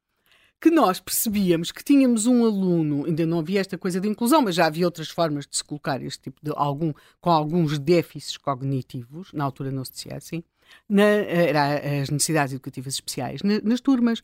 que 0.62 0.70
nós 0.70 1.00
percebíamos 1.00 1.72
que 1.72 1.84
tínhamos 1.84 2.28
um 2.28 2.46
aluno, 2.46 3.06
ainda 3.06 3.26
não 3.26 3.40
havia 3.40 3.60
esta 3.60 3.80
coisa 3.80 4.00
de 4.00 4.08
inclusão, 4.08 4.44
mas 4.44 4.54
já 4.54 4.68
havia 4.68 4.86
outras 4.86 5.10
formas 5.10 5.48
de 5.48 5.58
se 5.58 5.64
colocar 5.64 6.02
este 6.04 6.22
tipo 6.22 6.40
de 6.44 6.52
algum, 6.56 6.94
com 7.20 7.32
alguns 7.32 7.80
déficits 7.80 8.38
cognitivos, 8.38 9.34
na 9.34 9.44
altura 9.44 9.72
não 9.72 9.84
se 9.84 9.94
dizia 9.94 10.16
assim, 10.16 10.44
na, 10.88 11.02
era 11.04 12.02
as 12.02 12.10
necessidades 12.12 12.54
educativas 12.54 12.94
especiais 12.94 13.42
na, 13.42 13.60
nas 13.64 13.82
turmas. 13.82 14.22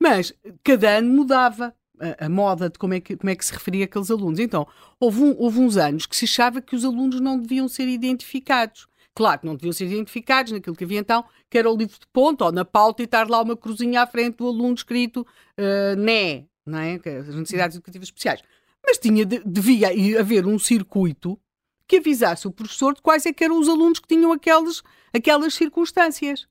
Mas 0.00 0.32
cada 0.62 0.98
ano 0.98 1.12
mudava 1.12 1.74
a, 2.00 2.26
a, 2.26 2.28
moda 2.28 2.70
de 2.70 2.78
como 2.78 2.94
é, 2.94 3.00
que, 3.00 3.16
como 3.16 3.30
é 3.30 3.36
que 3.36 3.44
se 3.44 3.52
referia 3.52 3.84
aqueles 3.84 4.10
alunos. 4.10 4.38
Então, 4.38 4.66
houve, 4.98 5.20
um, 5.20 5.36
houve 5.38 5.60
uns 5.60 5.76
anos 5.76 6.06
que 6.06 6.16
se 6.16 6.24
achava 6.24 6.62
que 6.62 6.74
os 6.74 6.84
alunos 6.84 7.20
não 7.20 7.38
deviam 7.38 7.68
ser 7.68 7.88
identificados. 7.88 8.88
Claro 9.14 9.40
que 9.40 9.46
não 9.46 9.54
deviam 9.54 9.72
ser 9.72 9.86
identificados 9.86 10.52
naquilo 10.52 10.74
que 10.74 10.84
havia 10.84 10.98
então, 10.98 11.24
que 11.48 11.56
era 11.56 11.70
o 11.70 11.76
livro 11.76 11.98
de 11.98 12.06
ponto, 12.12 12.44
ou 12.44 12.50
na 12.50 12.64
pauta, 12.64 13.02
e 13.02 13.04
estar 13.04 13.28
lá 13.28 13.40
uma 13.40 13.56
cruzinha 13.56 14.02
à 14.02 14.06
frente 14.06 14.38
do 14.38 14.48
aluno 14.48 14.74
escrito 14.74 15.20
uh, 15.20 15.96
NÉ, 15.96 16.46
não 16.66 16.78
é? 16.78 16.94
as 16.94 17.34
necessidades 17.34 17.76
educativas 17.76 18.08
especiais. 18.08 18.42
Mas 18.84 18.98
tinha 18.98 19.24
de, 19.24 19.40
devia 19.46 19.88
haver 20.18 20.46
um 20.46 20.58
circuito 20.58 21.38
que 21.86 21.98
avisasse 21.98 22.48
o 22.48 22.50
professor 22.50 22.94
de 22.94 23.02
quais 23.02 23.24
é 23.24 23.32
que 23.32 23.44
eram 23.44 23.58
os 23.58 23.68
alunos 23.68 24.00
que 24.00 24.08
tinham 24.08 24.32
aquelas, 24.32 24.82
aquelas 25.12 25.54
circunstâncias. 25.54 26.48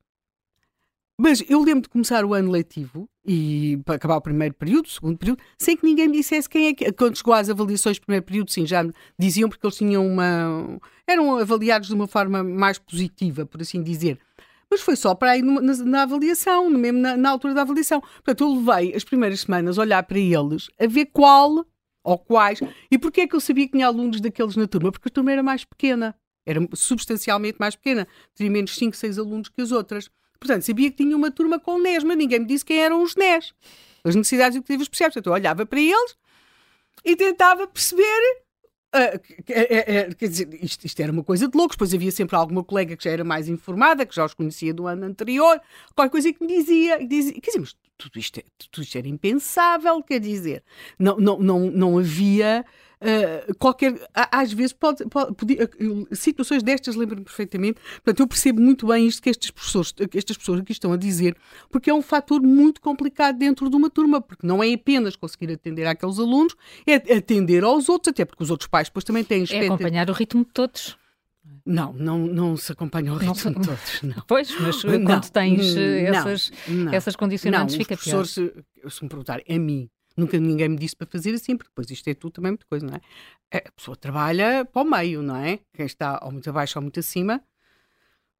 Mas 1.24 1.42
eu 1.48 1.64
lembro 1.64 1.84
de 1.84 1.88
começar 1.88 2.26
o 2.26 2.34
ano 2.34 2.52
letivo 2.52 3.10
e 3.26 3.80
para 3.86 3.96
acabar 3.96 4.18
o 4.18 4.22
primeiro 4.22 4.54
período, 4.54 4.88
o 4.88 4.90
segundo 4.90 5.18
período, 5.18 5.42
sem 5.58 5.78
que 5.78 5.86
ninguém 5.86 6.10
me 6.10 6.18
dissesse 6.18 6.50
quem 6.50 6.68
é 6.68 6.74
que. 6.74 6.92
Quando 6.92 7.16
chegou 7.16 7.34
às 7.34 7.50
avaliações 7.50 7.98
do 7.98 8.02
primeiro 8.02 8.26
período, 8.26 8.52
sim, 8.52 8.68
já 8.68 8.84
diziam 9.18 9.48
porque 9.48 9.66
eles 9.66 9.78
tinham 9.78 10.06
uma. 10.06 10.82
eram 11.08 11.38
avaliados 11.38 11.88
de 11.88 11.94
uma 11.94 12.08
forma 12.08 12.44
mais 12.44 12.78
positiva, 12.78 13.46
por 13.46 13.62
assim 13.62 13.82
dizer. 13.82 14.20
Mas 14.70 14.82
foi 14.82 14.98
só 14.98 15.16
para 15.16 15.32
aí 15.32 15.42
na, 15.42 15.62
na 15.62 16.02
avaliação, 16.02 16.70
mesmo 16.70 17.00
na, 17.00 17.16
na, 17.16 17.30
altura 17.30 17.54
da 17.54 17.62
avaliação. 17.62 18.02
Portanto, 18.02 18.44
eu 18.44 18.56
levei 18.56 18.94
as 18.94 19.06
primeiras 19.06 19.40
semanas 19.40 19.80
a 19.80 19.82
olhar 19.82 20.04
para 20.04 20.20
eles, 20.20 20.68
a 20.78 20.88
ver 20.88 21.06
qual 21.06 21.66
ou 22.04 22.18
quais. 22.18 22.60
E 22.92 22.98
porquê 22.98 23.22
é 23.22 23.28
que 23.28 23.36
eu 23.38 23.40
sabia 23.40 23.66
que 23.66 23.72
tinha 23.72 23.88
alunos 23.88 24.20
daqueles 24.20 24.58
na 24.58 24.68
turma? 24.68 24.92
Porque 24.92 25.08
a 25.08 25.12
turma 25.12 25.32
era 25.32 25.42
mais 25.42 25.64
pequena. 25.64 26.14
Era 26.46 26.60
substancialmente 26.74 27.56
mais 27.62 27.78
pequena. 27.78 28.06
Teria 28.36 28.52
menos 28.52 28.76
5, 28.76 28.94
6 28.94 29.18
alunos 29.18 29.48
que 29.48 29.62
as 29.62 29.72
outras. 29.72 30.10
Portanto, 30.44 30.64
sabia 30.64 30.92
que 30.92 30.98
tinha 30.98 31.16
uma 31.16 31.32
turma 31.32 31.58
com 31.58 31.80
NES, 31.80 32.04
mas 32.04 32.18
ninguém 32.18 32.40
me 32.40 32.46
disse 32.46 32.66
quem 32.66 32.82
eram 32.84 33.02
os 33.02 33.16
NES. 33.16 33.54
As 34.04 34.14
necessidades 34.14 34.58
educativas 34.58 34.84
especiais. 34.84 35.14
Portanto, 35.14 35.28
eu 35.28 35.34
olhava 35.34 35.66
para 35.66 35.80
eles 35.80 36.18
e 37.06 37.16
tentava 37.16 37.66
perceber. 37.66 38.44
Uh, 38.94 39.20
quer 40.18 40.28
dizer, 40.28 40.54
isto, 40.62 40.86
isto, 40.86 41.00
era 41.00 41.14
uma 41.14 41.24
coisa 41.24 41.48
de 41.48 41.58
loucos. 41.58 41.78
Depois 41.78 41.94
havia 41.94 42.12
sempre 42.12 42.36
alguma 42.36 42.62
colega 42.62 42.98
que 42.98 43.06
já 43.06 43.12
era 43.12 43.24
mais 43.24 43.48
informada, 43.48 44.06
que 44.06 44.14
já 44.14 44.26
os 44.26 44.34
conhecia 44.34 44.74
do 44.74 44.86
ano 44.86 45.06
anterior, 45.06 45.62
qualquer 45.96 46.12
coisa 46.12 46.34
que 46.34 46.46
me 46.46 46.58
dizia. 46.58 47.08
dizia 47.08 47.32
quer 47.40 47.52
dizer, 47.52 47.60
mas 47.60 47.78
tudo 47.98 48.20
isto, 48.20 48.40
é, 48.40 48.44
tudo 48.70 48.84
isto 48.84 48.98
era 48.98 49.08
impensável, 49.08 50.04
quer 50.04 50.20
dizer. 50.20 50.62
Não, 51.00 51.16
não, 51.16 51.40
não, 51.40 51.60
não 51.72 51.98
havia 51.98 52.66
uh, 53.04 53.56
qualquer. 53.56 53.96
Às 54.14 54.52
vezes, 54.54 54.74
pode, 54.74 55.06
pode, 55.06 55.34
podia, 55.36 55.70
situações 56.12 56.64
destas 56.64 56.96
lembro-me 56.96 57.24
perfeitamente. 57.24 57.80
Portanto, 57.96 58.20
eu 58.22 58.28
percebo 58.28 58.62
muito 58.62 58.88
bem 58.88 59.08
isto 59.08 59.22
que 59.22 59.30
estes 59.30 59.52
professores, 59.52 59.92
que 59.92 60.18
estas 60.18 60.38
pessoas 60.38 60.62
aqui 60.62 60.72
estão 60.72 60.94
a 60.94 60.98
dizer, 60.98 61.36
porque 61.70 61.90
é 61.90 61.94
um 61.94 62.02
fator 62.02 62.42
muito 62.42 62.82
complicado 62.82 63.38
dentro 63.38 63.70
de 63.70 63.76
uma 63.76 63.90
turma, 63.90 64.22
porque 64.22 64.46
não 64.48 64.64
é 64.64 64.74
apenas 64.74 65.16
conseguir 65.16 65.52
atender 65.52 65.86
àqueles 65.86 66.20
alunos, 66.20 66.56
é 66.88 66.96
atender 66.96 67.64
aos 67.64 67.90
outros, 67.90 68.12
até 68.12 68.26
porque 68.26 68.44
os 68.44 68.50
outros 68.50 68.68
pais 68.68 68.88
depois 68.88 69.04
também 69.04 69.24
têm 69.24 69.46
É 69.52 69.66
acompanhar 69.66 70.10
o 70.10 70.14
ritmo 70.14 70.46
de 70.46 70.52
todos. 70.52 70.98
Não, 71.66 71.94
não, 71.94 72.20
não 72.20 72.58
se 72.58 72.72
acompanha 72.72 73.14
o 73.14 73.18
ritmo 73.18 73.52
não, 73.52 73.62
de 73.62 73.68
todos. 73.68 74.02
Não. 74.02 74.24
Pois, 74.28 74.54
mas 74.60 74.84
não, 74.84 75.04
quando 75.04 75.30
tens 75.30 75.76
eh, 75.76 76.04
essas, 76.04 76.52
não, 76.68 76.94
essas 76.94 77.16
condicionantes, 77.16 77.76
fica 77.76 77.96
pior. 77.98 78.26
Se, 78.26 78.54
se 78.90 79.04
me 79.04 79.10
perguntarem 79.10 79.46
a 79.50 79.60
mim, 79.60 79.90
Nunca 80.16 80.40
ninguém 80.40 80.70
me 80.70 80.78
disse 80.78 80.96
para 80.96 81.08
fazer 81.08 81.34
assim, 81.34 81.58
porque 81.58 81.70
depois 81.70 81.90
isto 81.90 82.08
é 82.08 82.14
tudo 82.14 82.34
também 82.34 82.52
muita 82.52 82.66
coisa, 82.66 82.86
não 82.86 82.96
é? 82.96 83.58
A 83.58 83.72
pessoa 83.72 83.98
trabalha 83.98 84.66
para 84.66 84.82
o 84.82 84.86
meio, 84.86 85.22
não 85.24 85.36
é? 85.36 85.60
Quem 85.74 85.86
está 85.86 86.20
ou 86.24 86.32
muito 86.32 86.50
abaixo 86.50 86.78
ou 86.78 86.84
muito 86.84 87.00
acima, 87.00 87.44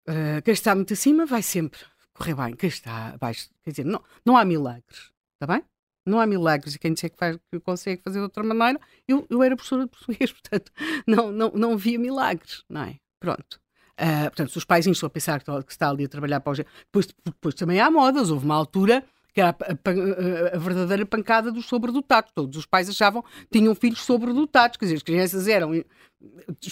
uh, 0.08 0.42
quem 0.44 0.54
está 0.54 0.76
muito 0.76 0.94
acima 0.94 1.26
vai 1.26 1.42
sempre 1.42 1.80
correr 2.14 2.36
bem. 2.36 2.56
Quem 2.56 2.70
está 2.70 3.10
abaixo, 3.10 3.50
quer 3.64 3.72
dizer, 3.72 3.86
não, 3.86 4.02
não 4.26 4.38
há 4.38 4.46
milagres, 4.46 5.12
está 5.34 5.52
bem? 5.52 5.64
Não 6.06 6.20
há 6.20 6.28
milagres. 6.28 6.76
E 6.76 6.80
quem 6.80 6.94
disser 6.94 7.10
que, 7.10 7.18
faz, 7.18 7.38
que 7.52 7.60
consegue 7.60 8.02
fazer 8.04 8.20
de 8.20 8.24
outra 8.24 8.44
maneira, 8.44 8.80
eu, 9.08 9.26
eu 9.30 9.42
era 9.42 9.56
professora 9.56 9.84
de 9.84 9.90
português, 9.90 10.32
portanto, 10.34 10.72
não, 11.08 11.32
não, 11.32 11.52
não 11.52 11.78
via 11.78 11.98
milagres, 11.98 12.64
não 12.70 12.84
é? 12.84 12.98
Pronto. 13.20 13.60
Uh, 13.94 14.24
portanto, 14.26 14.52
se 14.52 14.58
os 14.58 14.66
pais 14.66 14.86
estão 14.86 15.08
a 15.08 15.10
pensar 15.10 15.42
que, 15.44 15.64
que 15.64 15.72
está 15.72 15.90
ali 15.90 16.06
a 16.06 16.10
trabalhar 16.10 16.40
para 16.40 16.54
o 16.54 16.56
depois, 16.56 17.08
depois 17.26 17.56
também 17.56 17.80
há 17.80 17.90
modas. 17.90 18.30
Houve 18.32 18.46
uma 18.46 18.56
altura 18.56 19.04
que 19.34 19.42
era 19.42 19.50
a, 19.50 19.64
a, 19.64 20.56
a, 20.56 20.60
verdadeira 20.60 21.06
pancada 21.06 21.52
dos 21.52 21.66
sobredotados. 21.66 22.32
Todos 22.34 22.58
os 22.58 22.66
pais 22.66 22.88
achavam 22.88 23.24
que 23.24 23.60
tinham 23.60 23.74
filhos 23.74 24.02
sobredotados, 24.02 24.78
quer 24.78 24.86
dizer, 24.86 24.96
as 24.98 25.04
crianças 25.04 25.48
eram 25.48 25.72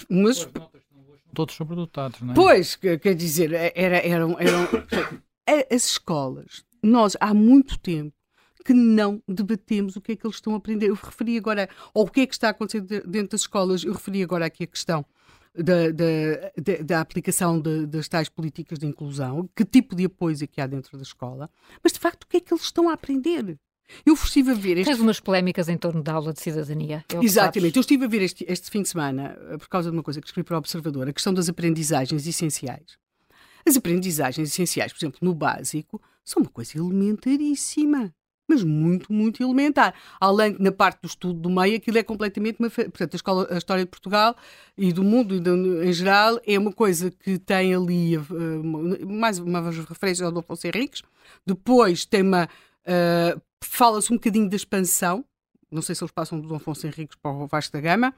umas. 0.09 0.47
Todos 1.34 1.55
sobredotados, 1.55 2.22
não 2.22 2.32
é? 2.32 2.36
Pois, 2.36 2.76
quer 2.76 3.16
dizer, 3.16 3.53
era, 3.53 4.05
eram, 4.05 4.38
eram 4.39 4.68
as 5.74 5.86
escolas. 5.86 6.64
Nós, 6.84 7.16
há 7.20 7.34
muito 7.34 7.80
tempo, 7.80 8.14
que 8.64 8.74
não 8.74 9.22
debatemos 9.28 9.95
o 9.95 10.01
que 10.01 10.12
é 10.12 10.16
que 10.16 10.26
eles 10.26 10.38
estão 10.38 10.53
a 10.53 10.57
aprender. 10.57 10.89
Eu 10.89 10.95
referi 10.95 11.38
agora, 11.38 11.70
ou 11.93 12.05
o 12.05 12.09
que 12.09 12.22
é 12.22 12.28
que 12.28 12.34
está 12.34 12.47
a 12.47 12.51
acontecer 12.51 12.82
dentro 12.82 13.32
das 13.32 13.41
escolas, 13.41 13.84
eu 13.84 13.93
referi 13.93 14.22
agora 14.22 14.45
aqui 14.45 14.64
a 14.64 14.68
questão 14.68 15.05
da, 15.55 15.91
da, 15.91 16.83
da, 16.83 17.01
aplicação 17.01 17.59
de, 17.59 17.85
das 17.85 18.07
tais 18.07 18.29
políticas 18.29 18.79
de 18.79 18.85
inclusão, 18.85 19.49
que 19.55 19.65
tipo 19.65 19.95
de 19.95 20.05
apoio 20.05 20.35
é 20.41 20.47
que 20.47 20.61
há 20.61 20.67
dentro 20.67 20.97
da 20.97 21.03
escola, 21.03 21.49
mas 21.83 21.91
de 21.93 21.99
facto 21.99 22.23
o 22.23 22.27
que 22.27 22.37
é 22.37 22.39
que 22.39 22.53
eles 22.53 22.63
estão 22.63 22.89
a 22.89 22.93
aprender? 22.93 23.57
Eu 24.05 24.13
estive 24.13 24.51
a 24.51 24.53
ver. 24.53 24.77
Este... 24.77 24.89
Tens 24.89 25.01
umas 25.01 25.19
polémicas 25.19 25.67
em 25.67 25.77
torno 25.77 26.01
da 26.01 26.13
aula 26.13 26.31
de 26.31 26.39
cidadania. 26.39 27.03
É 27.13 27.23
Exatamente. 27.23 27.75
Eu 27.75 27.81
estive 27.81 28.05
a 28.05 28.07
ver 28.07 28.21
este, 28.21 28.45
este 28.47 28.71
fim 28.71 28.81
de 28.81 28.87
semana, 28.87 29.37
eh, 29.49 29.57
por 29.57 29.67
causa 29.67 29.91
de 29.91 29.97
uma 29.97 30.01
coisa 30.03 30.21
que 30.21 30.27
escrevi 30.27 30.45
para 30.45 30.55
o 30.55 30.59
Observador, 30.59 31.09
a 31.09 31.13
questão 31.13 31.33
das 31.33 31.49
aprendizagens 31.49 32.25
essenciais. 32.25 32.97
As 33.65 33.75
aprendizagens 33.75 34.49
essenciais, 34.49 34.93
por 34.93 34.99
exemplo, 34.99 35.19
no 35.21 35.35
básico, 35.35 36.01
são 36.23 36.41
uma 36.41 36.49
coisa 36.49 36.77
elementaríssima 36.77 38.13
mas 38.51 38.63
muito, 38.65 39.13
muito 39.13 39.41
elementar. 39.41 39.93
Além 40.19 40.57
na 40.59 40.73
parte 40.73 41.01
do 41.01 41.07
estudo 41.07 41.39
do 41.39 41.49
meio, 41.49 41.77
aquilo 41.77 41.97
é 41.97 42.03
completamente 42.03 42.59
uma. 42.59 42.69
Portanto, 42.69 43.13
a, 43.13 43.15
escola, 43.15 43.47
a 43.49 43.57
história 43.57 43.85
de 43.85 43.89
Portugal 43.89 44.35
e 44.77 44.91
do 44.91 45.03
mundo 45.03 45.35
em 45.81 45.93
geral 45.93 46.37
é 46.45 46.59
uma 46.59 46.73
coisa 46.73 47.09
que 47.09 47.39
tem 47.39 47.73
ali 47.73 48.17
uh, 48.17 48.23
mais 49.07 49.39
uma 49.39 49.71
referência 49.71 50.25
ao 50.25 50.31
Adolfo 50.31 50.67
Henriques. 50.67 51.01
Depois 51.45 52.05
tem 52.05 52.23
uma. 52.23 52.49
Uh, 52.85 53.41
Fala-se 53.63 54.11
um 54.11 54.17
bocadinho 54.17 54.49
da 54.49 54.55
expansão. 54.55 55.23
Não 55.71 55.81
sei 55.81 55.95
se 55.95 56.03
eles 56.03 56.11
passam 56.11 56.39
do 56.39 56.47
Dom 56.47 56.55
Afonso 56.55 56.85
Henriques 56.85 57.15
para 57.21 57.31
o 57.31 57.47
Vasco 57.47 57.71
da 57.71 57.79
Gama. 57.79 58.13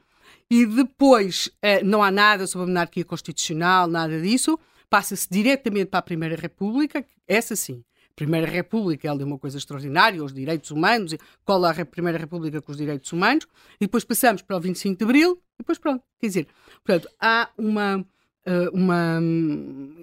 E 0.50 0.66
depois 0.66 1.48
uh, 1.48 1.86
não 1.86 2.02
há 2.02 2.10
nada 2.10 2.48
sobre 2.48 2.64
a 2.64 2.68
monarquia 2.68 3.06
constitucional, 3.06 3.88
nada 3.88 4.20
disso. 4.20 4.58
Passa-se 4.90 5.28
diretamente 5.30 5.88
para 5.88 6.00
a 6.00 6.04
Primeira 6.04 6.36
República, 6.36 7.06
essa 7.28 7.56
sim 7.56 7.84
Primeira 8.16 8.48
República 8.48 9.08
é 9.08 9.12
uma 9.12 9.40
coisa 9.40 9.58
extraordinária, 9.58 10.24
os 10.24 10.34
direitos 10.34 10.70
humanos, 10.72 11.16
cola 11.44 11.72
a 11.72 11.86
Primeira 11.86 12.18
República 12.18 12.62
com 12.62 12.72
os 12.72 12.78
direitos 12.78 13.12
humanos, 13.12 13.48
e 13.78 13.86
depois 13.86 14.04
passamos 14.04 14.42
para 14.42 14.56
o 14.56 14.60
25 14.60 14.98
de 14.98 15.04
Abril, 15.04 15.42
e 15.56 15.58
depois 15.60 15.80
pronto. 15.80 16.04
Quer 16.20 16.28
dizer, 16.28 16.48
portanto, 16.84 17.10
há 17.20 17.50
uma. 17.58 18.06
Eh, 18.46 18.70
uma 18.74 19.20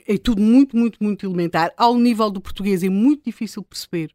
é 0.09 0.17
tudo 0.19 0.41
muito, 0.43 0.77
muito, 0.77 1.03
muito 1.03 1.25
elementar. 1.25 1.73
Ao 1.77 1.97
nível 1.97 2.31
do 2.31 2.41
português 2.41 2.83
é 2.83 2.89
muito 2.89 3.25
difícil 3.25 3.63
perceber 3.63 4.11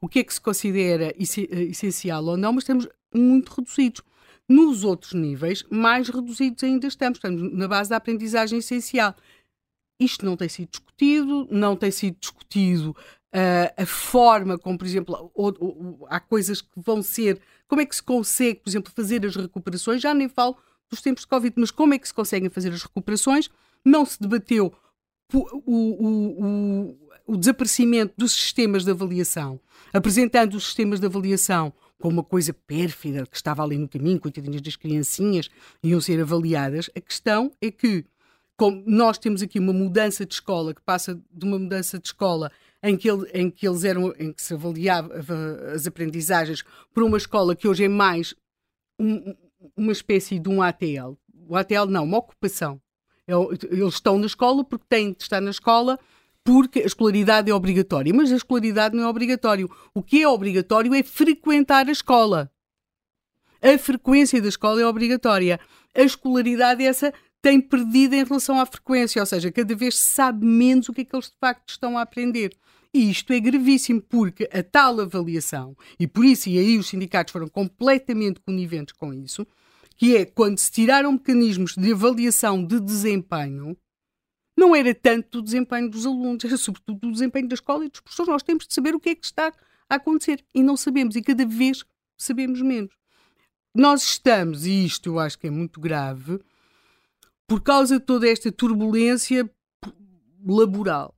o 0.00 0.08
que 0.08 0.18
é 0.18 0.24
que 0.24 0.34
se 0.34 0.40
considera 0.40 1.14
eh, 1.16 1.62
essencial 1.70 2.24
ou 2.24 2.36
não, 2.36 2.52
mas 2.52 2.64
estamos 2.64 2.88
muito 3.14 3.50
reduzidos. 3.50 4.02
Nos 4.48 4.82
outros 4.82 5.12
níveis, 5.12 5.62
mais 5.70 6.08
reduzidos 6.08 6.64
ainda 6.64 6.86
estamos. 6.86 7.18
Estamos 7.18 7.52
na 7.52 7.68
base 7.68 7.90
da 7.90 7.96
aprendizagem 7.96 8.58
essencial. 8.58 9.14
Isto 10.00 10.24
não 10.24 10.36
tem 10.36 10.48
sido 10.48 10.70
discutido, 10.70 11.48
não 11.50 11.76
tem 11.76 11.90
sido 11.90 12.16
discutido 12.20 12.96
Uh, 13.34 13.82
a 13.82 13.84
forma 13.84 14.56
como, 14.56 14.78
por 14.78 14.86
exemplo, 14.86 15.30
ou, 15.34 15.54
ou, 15.60 16.06
há 16.08 16.18
coisas 16.18 16.62
que 16.62 16.68
vão 16.76 17.02
ser. 17.02 17.40
Como 17.66 17.82
é 17.82 17.86
que 17.86 17.94
se 17.94 18.02
consegue, 18.02 18.60
por 18.60 18.70
exemplo, 18.70 18.92
fazer 18.94 19.24
as 19.26 19.36
recuperações? 19.36 20.00
Já 20.00 20.14
nem 20.14 20.28
falo 20.28 20.56
dos 20.90 21.02
tempos 21.02 21.22
de 21.22 21.28
Covid, 21.28 21.54
mas 21.58 21.70
como 21.70 21.92
é 21.92 21.98
que 21.98 22.08
se 22.08 22.14
conseguem 22.14 22.48
fazer 22.48 22.72
as 22.72 22.82
recuperações? 22.82 23.50
Não 23.84 24.06
se 24.06 24.18
debateu 24.20 24.72
o, 25.32 25.38
o, 25.66 26.96
o 27.26 27.36
desaparecimento 27.36 28.14
dos 28.16 28.32
sistemas 28.32 28.84
de 28.84 28.90
avaliação, 28.90 29.60
apresentando 29.92 30.54
os 30.54 30.64
sistemas 30.64 30.98
de 30.98 31.06
avaliação 31.06 31.72
como 32.00 32.14
uma 32.14 32.24
coisa 32.24 32.54
pérfida 32.54 33.26
que 33.26 33.36
estava 33.36 33.62
ali 33.62 33.76
no 33.76 33.88
caminho, 33.88 34.20
coitadinhas 34.20 34.62
das 34.62 34.76
criancinhas, 34.76 35.50
iam 35.82 36.00
ser 36.00 36.20
avaliadas. 36.20 36.88
A 36.96 37.00
questão 37.00 37.52
é 37.60 37.70
que, 37.70 38.04
como 38.56 38.82
nós 38.86 39.18
temos 39.18 39.42
aqui 39.42 39.58
uma 39.58 39.72
mudança 39.72 40.24
de 40.24 40.32
escola, 40.32 40.72
que 40.72 40.80
passa 40.80 41.20
de 41.30 41.44
uma 41.44 41.58
mudança 41.58 41.98
de 41.98 42.06
escola 42.06 42.50
em 42.82 42.96
que, 42.96 43.10
ele, 43.10 43.28
em 43.34 43.50
que 43.50 43.66
eles 43.66 43.84
eram, 43.84 44.14
em 44.18 44.32
que 44.32 44.42
se 44.42 44.54
avaliava 44.54 45.12
as 45.74 45.86
aprendizagens 45.86 46.62
por 46.92 47.02
uma 47.02 47.16
escola 47.16 47.56
que 47.56 47.66
hoje 47.66 47.84
é 47.84 47.88
mais 47.88 48.34
um, 48.98 49.34
uma 49.76 49.92
espécie 49.92 50.38
de 50.38 50.48
um 50.48 50.62
ATL. 50.62 51.16
O 51.48 51.56
ATL 51.56 51.86
não, 51.88 52.04
uma 52.04 52.18
ocupação. 52.18 52.80
É 53.26 53.32
eles 53.70 53.94
estão 53.94 54.18
na 54.18 54.26
escola 54.26 54.64
porque 54.64 54.86
têm 54.88 55.12
de 55.12 55.22
estar 55.22 55.40
na 55.40 55.50
escola 55.50 55.98
porque 56.44 56.80
a 56.80 56.86
escolaridade 56.86 57.50
é 57.50 57.54
obrigatória. 57.54 58.12
Mas 58.14 58.32
a 58.32 58.36
escolaridade 58.36 58.96
não 58.96 59.04
é 59.04 59.08
obrigatório. 59.08 59.70
O 59.92 60.02
que 60.02 60.22
é 60.22 60.28
obrigatório 60.28 60.94
é 60.94 61.02
frequentar 61.02 61.88
a 61.88 61.92
escola. 61.92 62.50
A 63.60 63.76
frequência 63.76 64.40
da 64.40 64.48
escola 64.48 64.80
é 64.80 64.86
obrigatória. 64.86 65.60
A 65.94 66.02
escolaridade 66.02 66.84
essa 66.84 67.12
tem 67.42 67.60
perdido 67.60 68.14
em 68.14 68.24
relação 68.24 68.58
à 68.60 68.66
frequência, 68.66 69.20
ou 69.20 69.26
seja, 69.26 69.52
cada 69.52 69.74
vez 69.74 69.96
se 69.96 70.04
sabe 70.04 70.44
menos 70.44 70.88
o 70.88 70.92
que 70.92 71.02
é 71.02 71.04
que 71.04 71.14
eles 71.14 71.26
de 71.26 71.36
facto 71.40 71.68
estão 71.68 71.98
a 71.98 72.02
aprender. 72.02 72.56
E 72.92 73.10
isto 73.10 73.32
é 73.32 73.40
gravíssimo, 73.40 74.00
porque 74.00 74.48
a 74.52 74.62
tal 74.62 75.00
avaliação, 75.00 75.76
e 76.00 76.06
por 76.06 76.24
isso, 76.24 76.48
e 76.48 76.58
aí 76.58 76.78
os 76.78 76.88
sindicatos 76.88 77.32
foram 77.32 77.46
completamente 77.46 78.40
coniventes 78.40 78.94
com 78.94 79.12
isso, 79.12 79.46
que 79.96 80.16
é 80.16 80.24
quando 80.24 80.58
se 80.58 80.70
tiraram 80.70 81.12
mecanismos 81.12 81.74
de 81.76 81.92
avaliação 81.92 82.64
de 82.64 82.80
desempenho, 82.80 83.76
não 84.56 84.74
era 84.74 84.94
tanto 84.94 85.38
do 85.38 85.42
desempenho 85.42 85.90
dos 85.90 86.06
alunos, 86.06 86.44
era 86.44 86.56
sobretudo 86.56 86.98
do 87.00 87.12
desempenho 87.12 87.48
da 87.48 87.54
escola 87.54 87.84
e 87.84 87.88
dos 87.88 88.00
professores. 88.00 88.32
Nós 88.32 88.42
temos 88.42 88.66
de 88.66 88.74
saber 88.74 88.94
o 88.94 89.00
que 89.00 89.10
é 89.10 89.14
que 89.14 89.26
está 89.26 89.52
a 89.88 89.94
acontecer 89.96 90.44
e 90.54 90.62
não 90.62 90.76
sabemos, 90.76 91.14
e 91.14 91.22
cada 91.22 91.44
vez 91.44 91.84
sabemos 92.16 92.60
menos. 92.62 92.92
Nós 93.74 94.02
estamos, 94.02 94.66
e 94.66 94.84
isto 94.84 95.10
eu 95.10 95.18
acho 95.18 95.38
que 95.38 95.46
é 95.46 95.50
muito 95.50 95.78
grave, 95.78 96.40
por 97.46 97.62
causa 97.62 97.98
de 97.98 98.04
toda 98.04 98.28
esta 98.28 98.50
turbulência 98.50 99.48
laboral 100.44 101.17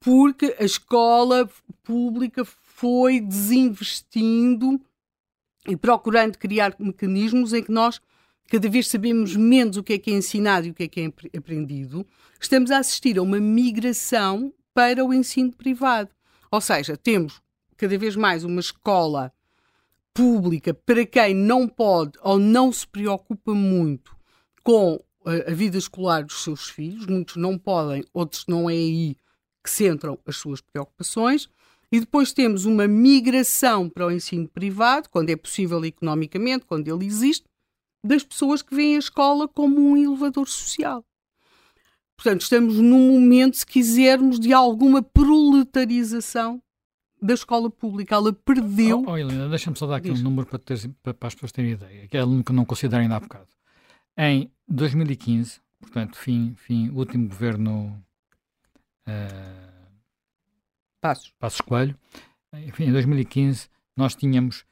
porque 0.00 0.56
a 0.58 0.64
escola 0.64 1.48
pública 1.82 2.44
foi 2.44 3.20
desinvestindo 3.20 4.80
e 5.66 5.76
procurando 5.76 6.38
criar 6.38 6.74
mecanismos 6.78 7.52
em 7.52 7.62
que 7.62 7.72
nós 7.72 8.00
cada 8.48 8.68
vez 8.68 8.88
sabemos 8.88 9.36
menos 9.36 9.76
o 9.76 9.82
que 9.82 9.94
é 9.94 9.98
que 9.98 10.10
é 10.10 10.14
ensinado 10.14 10.66
e 10.66 10.70
o 10.70 10.74
que 10.74 10.84
é 10.84 10.88
que 10.88 11.00
é 11.00 11.38
aprendido, 11.38 12.06
estamos 12.40 12.70
a 12.70 12.78
assistir 12.78 13.18
a 13.18 13.22
uma 13.22 13.38
migração 13.38 14.52
para 14.72 15.04
o 15.04 15.12
ensino 15.12 15.52
privado. 15.52 16.10
Ou 16.50 16.60
seja, 16.60 16.96
temos 16.96 17.42
cada 17.76 17.98
vez 17.98 18.16
mais 18.16 18.44
uma 18.44 18.60
escola 18.60 19.32
pública 20.14 20.72
para 20.72 21.04
quem 21.04 21.34
não 21.34 21.68
pode 21.68 22.12
ou 22.22 22.38
não 22.38 22.72
se 22.72 22.86
preocupa 22.86 23.54
muito 23.54 24.16
com 24.64 25.00
a 25.24 25.52
vida 25.52 25.76
escolar 25.76 26.24
dos 26.24 26.42
seus 26.42 26.70
filhos, 26.70 27.06
muitos 27.06 27.36
não 27.36 27.58
podem, 27.58 28.02
outros 28.14 28.44
não 28.48 28.68
é 28.70 28.72
aí 28.72 29.16
que 29.68 29.70
centram 29.70 30.18
as 30.26 30.36
suas 30.36 30.62
preocupações. 30.62 31.48
E 31.92 32.00
depois 32.00 32.32
temos 32.32 32.64
uma 32.64 32.88
migração 32.88 33.88
para 33.88 34.06
o 34.06 34.10
ensino 34.10 34.48
privado, 34.48 35.08
quando 35.10 35.30
é 35.30 35.36
possível 35.36 35.84
economicamente, 35.84 36.64
quando 36.66 36.88
ele 36.88 37.06
existe, 37.06 37.44
das 38.04 38.22
pessoas 38.22 38.62
que 38.62 38.74
veem 38.74 38.96
a 38.96 38.98
escola 38.98 39.48
como 39.48 39.80
um 39.80 39.96
elevador 39.96 40.48
social. 40.48 41.04
Portanto, 42.16 42.42
estamos 42.42 42.76
num 42.76 43.12
momento, 43.12 43.56
se 43.56 43.66
quisermos, 43.66 44.40
de 44.40 44.52
alguma 44.52 45.02
proletarização 45.02 46.60
da 47.20 47.34
escola 47.34 47.70
pública. 47.70 48.14
Ela 48.14 48.32
perdeu. 48.32 49.04
Oh, 49.06 49.12
oh 49.12 49.16
Helena, 49.16 49.48
deixa-me 49.48 49.78
só 49.78 49.86
dar 49.86 49.96
aqui 49.96 50.10
Diz. 50.10 50.20
um 50.20 50.24
número 50.24 50.46
para, 50.46 50.58
ter, 50.58 50.90
para, 51.02 51.14
as 51.22 51.34
pessoas 51.34 51.52
terem 51.52 51.72
ideia, 51.72 52.08
que 52.08 52.16
é 52.16 52.24
um 52.24 52.42
que 52.42 52.52
não 52.52 52.64
considerem 52.64 53.04
ainda 53.04 53.16
há 53.16 53.20
bocado. 53.20 53.48
Em 54.16 54.50
2015, 54.68 55.60
portanto, 55.80 56.18
fim, 56.18 56.54
fim 56.56 56.90
último 56.90 57.28
governo 57.28 58.02
uh, 59.08 59.78
Passos. 61.00 61.32
Passos 61.38 61.60
Coelho. 61.60 61.96
Enfim, 62.52 62.84
em 62.84 62.92
2015 62.92 63.68
nós 63.96 64.14
tínhamos 64.14 64.64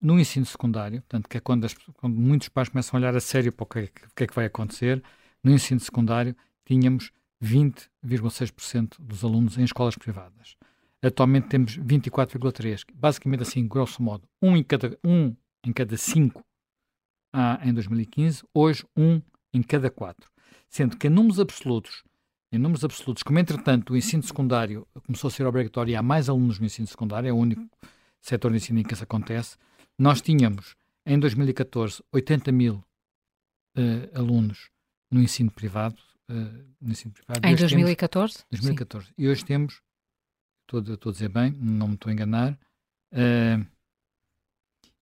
no 0.00 0.18
ensino 0.18 0.44
secundário, 0.44 1.00
portanto, 1.02 1.28
que 1.28 1.38
é 1.38 1.40
quando, 1.40 1.64
as, 1.64 1.74
quando 1.94 2.14
muitos 2.14 2.48
pais 2.48 2.68
começam 2.68 2.96
a 2.96 3.00
olhar 3.00 3.16
a 3.16 3.20
sério 3.20 3.52
para 3.52 3.64
o 3.64 3.66
que, 3.66 3.78
é 3.78 3.86
que, 3.86 4.02
que 4.14 4.24
é 4.24 4.26
que 4.26 4.34
vai 4.34 4.44
acontecer, 4.46 5.02
no 5.42 5.52
ensino 5.52 5.80
secundário 5.80 6.36
tínhamos 6.64 7.10
20,6% 7.42 8.96
dos 8.98 9.24
alunos 9.24 9.56
em 9.58 9.64
escolas 9.64 9.96
privadas. 9.96 10.56
Atualmente 11.02 11.48
temos 11.48 11.78
24,3%. 11.78 12.86
Basicamente 12.94 13.42
assim, 13.42 13.66
grosso 13.66 14.02
modo, 14.02 14.28
um 14.42 14.56
em 14.56 14.62
cada, 14.62 14.98
um 15.04 15.34
em 15.64 15.72
cada 15.72 15.96
cinco 15.96 16.44
há 17.32 17.60
em 17.62 17.72
2015, 17.72 18.44
hoje 18.54 18.84
um 18.96 19.20
em 19.52 19.62
cada 19.62 19.90
quatro. 19.90 20.30
Sendo 20.68 20.96
que 20.96 21.06
em 21.06 21.10
números 21.10 21.40
absolutos 21.40 22.04
em 22.54 22.58
números 22.58 22.84
absolutos, 22.84 23.22
como 23.22 23.38
entretanto 23.38 23.92
o 23.92 23.96
ensino 23.96 24.22
secundário 24.22 24.86
começou 25.04 25.28
a 25.28 25.30
ser 25.30 25.44
obrigatório 25.44 25.92
e 25.92 25.96
há 25.96 26.02
mais 26.02 26.28
alunos 26.28 26.58
no 26.60 26.66
ensino 26.66 26.86
secundário, 26.86 27.28
é 27.28 27.32
o 27.32 27.36
único 27.36 27.68
setor 28.20 28.52
de 28.52 28.58
ensino 28.58 28.78
em 28.78 28.84
que 28.84 28.94
isso 28.94 29.02
acontece. 29.02 29.56
Nós 29.98 30.20
tínhamos, 30.20 30.76
em 31.04 31.18
2014, 31.18 32.02
80 32.12 32.52
mil 32.52 32.76
uh, 33.76 34.18
alunos 34.18 34.70
no 35.10 35.20
ensino 35.20 35.50
privado. 35.50 35.96
Uh, 36.30 36.64
no 36.80 36.92
ensino 36.92 37.12
privado. 37.12 37.46
Em 37.46 37.54
2014? 37.54 38.34
Temos, 38.34 38.46
2014. 38.50 39.06
Sim. 39.06 39.12
E 39.18 39.28
hoje 39.28 39.44
temos, 39.44 39.82
estou, 40.62 40.94
estou 40.94 41.10
a 41.10 41.12
dizer 41.12 41.28
bem, 41.28 41.52
não 41.60 41.88
me 41.88 41.94
estou 41.94 42.08
a 42.08 42.12
enganar, 42.12 42.52
uh, 43.12 43.66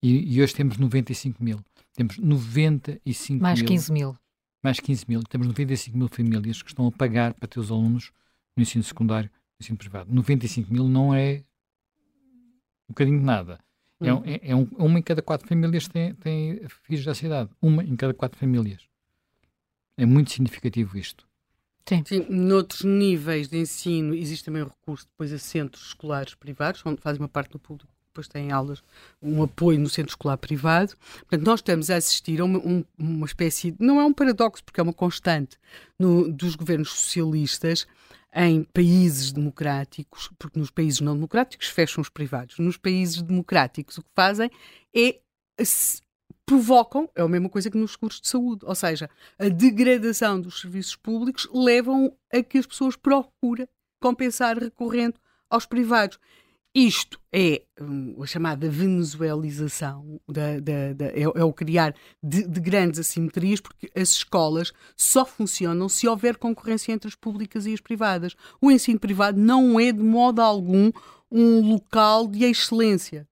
e, 0.02 0.34
e, 0.34 0.42
hoje 0.42 0.54
temos 0.54 0.78
95 0.78 1.44
mil. 1.44 1.60
Temos 1.94 2.18
95 2.18 3.40
Mais 3.40 3.60
mil. 3.60 3.68
15 3.68 3.92
mil. 3.92 4.18
Mais 4.62 4.78
15 4.78 5.04
mil. 5.08 5.22
Temos 5.24 5.46
95 5.46 5.96
mil 5.96 6.08
famílias 6.08 6.62
que 6.62 6.68
estão 6.68 6.86
a 6.86 6.92
pagar 6.92 7.34
para 7.34 7.48
ter 7.48 7.58
os 7.58 7.70
alunos 7.70 8.12
no 8.56 8.62
ensino 8.62 8.84
secundário, 8.84 9.30
no 9.30 9.64
ensino 9.64 9.78
privado. 9.78 10.12
95 10.12 10.72
mil 10.72 10.88
não 10.88 11.14
é 11.14 11.42
um 12.88 12.92
bocadinho 12.92 13.18
de 13.18 13.24
nada. 13.24 13.58
É, 14.00 14.32
é, 14.32 14.50
é 14.50 14.56
um, 14.56 14.66
uma 14.76 14.98
em 14.98 15.02
cada 15.02 15.22
quatro 15.22 15.48
famílias 15.48 15.86
tem, 15.86 16.14
tem 16.14 16.60
filhos 16.82 17.04
da 17.04 17.14
cidade. 17.14 17.50
Uma 17.60 17.84
em 17.84 17.96
cada 17.96 18.12
quatro 18.12 18.38
famílias. 18.38 18.82
É 19.96 20.04
muito 20.04 20.32
significativo 20.32 20.98
isto. 20.98 21.26
Sim. 21.88 22.02
Sim, 22.06 22.26
noutros 22.28 22.82
níveis 22.82 23.48
de 23.48 23.58
ensino 23.58 24.14
existe 24.14 24.44
também 24.44 24.62
o 24.62 24.66
recurso 24.66 25.06
depois 25.06 25.32
a 25.32 25.38
centros 25.38 25.86
escolares 25.88 26.34
privados, 26.34 26.82
onde 26.86 27.00
fazem 27.00 27.20
uma 27.20 27.28
parte 27.28 27.52
do 27.52 27.58
público, 27.58 27.92
depois 28.12 28.28
têm 28.28 28.52
aulas, 28.52 28.82
um 29.22 29.42
apoio 29.42 29.80
no 29.80 29.88
centro 29.88 30.10
escolar 30.10 30.36
privado. 30.36 30.94
Portanto, 31.20 31.46
nós 31.46 31.60
estamos 31.60 31.90
a 31.90 31.96
assistir 31.96 32.40
a 32.40 32.44
uma, 32.44 32.58
um, 32.58 32.84
uma 32.98 33.26
espécie, 33.26 33.74
não 33.80 33.98
é 33.98 34.04
um 34.04 34.12
paradoxo, 34.12 34.62
porque 34.62 34.78
é 34.78 34.82
uma 34.82 34.92
constante 34.92 35.56
no, 35.98 36.30
dos 36.30 36.54
governos 36.54 36.90
socialistas, 36.90 37.86
em 38.34 38.64
países 38.64 39.30
democráticos, 39.30 40.30
porque 40.38 40.58
nos 40.58 40.70
países 40.70 41.00
não 41.00 41.14
democráticos 41.14 41.68
fecham 41.68 42.00
os 42.00 42.08
privados. 42.08 42.58
Nos 42.58 42.78
países 42.78 43.20
democráticos 43.20 43.98
o 43.98 44.02
que 44.02 44.10
fazem 44.14 44.50
é 44.94 45.18
provocam, 46.46 47.08
é 47.14 47.22
a 47.22 47.28
mesma 47.28 47.48
coisa 47.48 47.70
que 47.70 47.76
nos 47.76 47.92
seguros 47.92 48.20
de 48.20 48.28
saúde, 48.28 48.64
ou 48.64 48.74
seja, 48.74 49.08
a 49.38 49.48
degradação 49.48 50.40
dos 50.40 50.60
serviços 50.60 50.96
públicos 50.96 51.48
levam 51.52 52.16
a 52.32 52.42
que 52.42 52.58
as 52.58 52.66
pessoas 52.66 52.96
procurem 52.96 53.68
compensar 54.00 54.58
recorrendo 54.58 55.14
aos 55.48 55.66
privados. 55.66 56.18
Isto 56.74 57.20
é 57.30 57.62
um, 57.78 58.22
a 58.22 58.26
chamada 58.26 58.68
venezuelização, 58.70 60.18
da, 60.26 60.58
da, 60.58 60.92
da, 60.94 61.06
é, 61.08 61.20
é, 61.20 61.44
o 61.44 61.52
criar 61.52 61.94
de, 62.22 62.48
de, 62.48 62.60
grandes 62.60 62.98
assimetrias, 62.98 63.60
porque 63.60 63.90
as 63.94 64.10
escolas 64.10 64.72
só 64.96 65.26
funcionam 65.26 65.86
se 65.86 66.08
houver 66.08 66.38
concorrência 66.38 66.92
entre 66.92 67.08
as 67.08 67.14
públicas 67.14 67.66
e 67.66 67.74
as 67.74 67.80
privadas. 67.80 68.34
O 68.58 68.70
ensino 68.70 68.98
privado 68.98 69.38
não 69.38 69.78
é 69.78 69.92
de 69.92 70.02
modo 70.02 70.40
algum 70.40 70.90
um 71.30 71.60
local 71.72 72.26
de 72.26 72.44
excelência. 72.44 73.28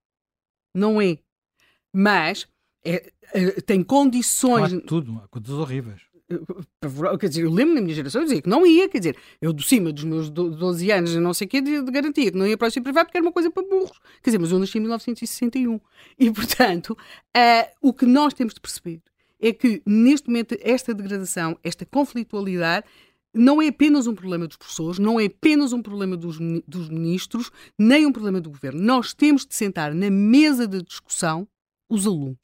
Não 0.75 1.01
é. 1.01 1.19
Mas 1.95 2.47
é, 2.85 3.11
é, 3.33 3.61
tem 3.63 3.83
condições. 3.83 4.69
Claro, 4.69 4.81
tudo, 4.83 5.19
há 5.25 5.29
coisas 5.29 5.51
horríveis. 5.51 6.03
Quer 7.19 7.29
dizer, 7.29 7.45
eu 7.45 7.51
lembro 7.51 7.75
na 7.75 7.81
minha 7.81 7.95
geração 7.95 8.23
dizer 8.23 8.43
que 8.43 8.49
não 8.49 8.65
ia, 8.65 8.89
quer 8.89 8.99
dizer, 8.99 9.17
eu 9.41 9.53
de 9.53 9.67
cima 9.67 9.93
dos 9.93 10.05
meus 10.05 10.31
12 10.31 10.91
anos, 10.91 11.15
não 11.17 11.35
sei 11.35 11.47
o 11.47 11.51
que, 11.51 11.61
de, 11.61 11.83
de 11.83 11.91
garantia 11.91 12.31
que 12.31 12.39
não 12.39 12.47
ia 12.47 12.57
para 12.57 12.67
o 12.67 12.69
ensino 12.69 12.85
privado 12.85 13.07
porque 13.07 13.19
era 13.19 13.27
uma 13.27 13.33
coisa 13.33 13.51
para 13.51 13.67
burros. 13.67 13.99
Quer 14.23 14.31
dizer, 14.31 14.39
mas 14.39 14.53
eu 14.53 14.59
nasci 14.59 14.79
em 14.79 14.81
1961. 14.81 15.81
E, 16.19 16.31
portanto, 16.31 16.91
uh, 16.91 17.71
o 17.83 17.93
que 17.93 18.07
nós 18.07 18.33
temos 18.33 18.55
de 18.55 18.61
perceber 18.61 19.03
é 19.41 19.53
que, 19.53 19.83
neste 19.85 20.29
momento, 20.29 20.57
esta 20.61 20.95
degradação, 20.95 21.59
esta 21.63 21.85
conflitualidade, 21.85 22.87
não 23.33 23.63
é 23.63 23.69
apenas 23.69 24.07
um 24.07 24.15
problema 24.15 24.47
dos 24.47 24.57
professores, 24.57 24.99
não 24.99 25.19
é 25.19 25.27
apenas 25.27 25.73
um 25.73 25.83
problema 25.83 26.17
dos, 26.17 26.39
dos 26.67 26.89
ministros, 26.89 27.51
nem 27.79 28.07
um 28.07 28.13
problema 28.13 28.41
do 28.41 28.51
governo. 28.51 28.81
Nós 28.81 29.15
temos 29.15 29.47
de 29.47 29.55
sentar 29.55 29.95
na 29.95 30.11
mesa 30.11 30.67
de 30.67 30.83
discussão 30.83 31.47
os 31.89 32.07
alunos. 32.07 32.40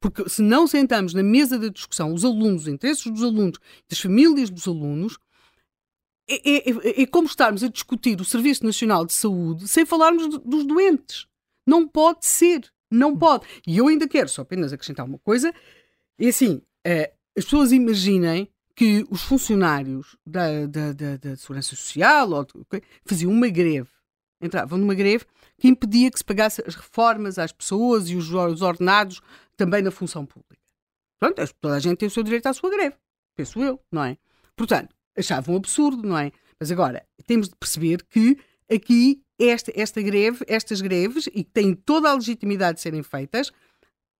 Porque 0.00 0.28
se 0.28 0.42
não 0.42 0.66
sentamos 0.66 1.14
na 1.14 1.22
mesa 1.22 1.58
da 1.58 1.68
discussão 1.68 2.12
os 2.12 2.24
alunos, 2.24 2.62
os 2.62 2.68
interesses 2.68 3.04
dos 3.04 3.22
alunos, 3.22 3.58
das 3.88 3.98
famílias 3.98 4.50
dos 4.50 4.66
alunos, 4.66 5.18
é, 6.28 6.50
é, 6.50 6.70
é, 6.70 7.02
é 7.02 7.06
como 7.06 7.26
estarmos 7.26 7.62
a 7.62 7.68
discutir 7.68 8.20
o 8.20 8.24
Serviço 8.24 8.64
Nacional 8.64 9.04
de 9.04 9.12
Saúde 9.12 9.68
sem 9.68 9.84
falarmos 9.84 10.38
dos 10.38 10.64
doentes. 10.64 11.26
Não 11.66 11.86
pode 11.86 12.26
ser. 12.26 12.70
Não 12.90 13.16
pode. 13.16 13.44
E 13.66 13.76
eu 13.78 13.88
ainda 13.88 14.06
quero 14.06 14.28
só 14.28 14.42
apenas 14.42 14.72
acrescentar 14.72 15.04
uma 15.04 15.18
coisa. 15.18 15.52
É 16.18 16.28
assim, 16.28 16.62
é, 16.84 17.12
as 17.36 17.44
pessoas 17.44 17.72
imaginem 17.72 18.48
que 18.76 19.06
os 19.10 19.22
funcionários 19.22 20.16
da, 20.26 20.66
da, 20.66 20.92
da, 20.92 21.16
da 21.16 21.36
Segurança 21.36 21.70
Social 21.70 22.30
ou, 22.30 22.46
faziam 23.04 23.30
uma 23.30 23.48
greve, 23.48 23.88
entravam 24.40 24.78
numa 24.78 24.94
greve 24.94 25.24
que 25.58 25.68
impedia 25.68 26.10
que 26.10 26.18
se 26.18 26.24
pagasse 26.24 26.62
as 26.66 26.74
reformas 26.74 27.38
às 27.38 27.52
pessoas 27.52 28.08
e 28.08 28.16
os, 28.16 28.32
os 28.32 28.62
ordenados 28.62 29.20
também 29.56 29.82
na 29.82 29.90
função 29.90 30.24
pública. 30.24 30.62
Pronto, 31.18 31.42
toda 31.60 31.76
a 31.76 31.80
gente 31.80 31.98
tem 31.98 32.08
o 32.08 32.10
seu 32.10 32.22
direito 32.22 32.46
à 32.46 32.52
sua 32.52 32.70
greve, 32.70 32.96
penso 33.36 33.62
eu, 33.62 33.80
não 33.90 34.04
é? 34.04 34.18
Portanto, 34.56 34.94
achavam 35.16 35.54
um 35.54 35.58
absurdo, 35.58 36.06
não 36.06 36.18
é? 36.18 36.32
Mas 36.58 36.70
agora, 36.70 37.06
temos 37.26 37.48
de 37.48 37.56
perceber 37.56 38.04
que 38.04 38.38
aqui 38.70 39.22
esta, 39.38 39.72
esta 39.74 40.00
greve, 40.00 40.44
estas 40.46 40.80
greves, 40.80 41.26
e 41.28 41.44
que 41.44 41.50
têm 41.50 41.74
toda 41.74 42.10
a 42.10 42.14
legitimidade 42.14 42.76
de 42.76 42.82
serem 42.82 43.02
feitas, 43.02 43.50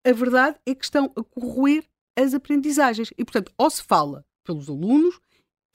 a 0.06 0.12
verdade 0.12 0.58
é 0.66 0.74
que 0.74 0.84
estão 0.84 1.12
a 1.16 1.22
corroer 1.22 1.84
as 2.16 2.34
aprendizagens. 2.34 3.10
E, 3.16 3.24
portanto, 3.24 3.52
ou 3.56 3.70
se 3.70 3.82
fala 3.82 4.24
pelos 4.44 4.68
alunos 4.68 5.18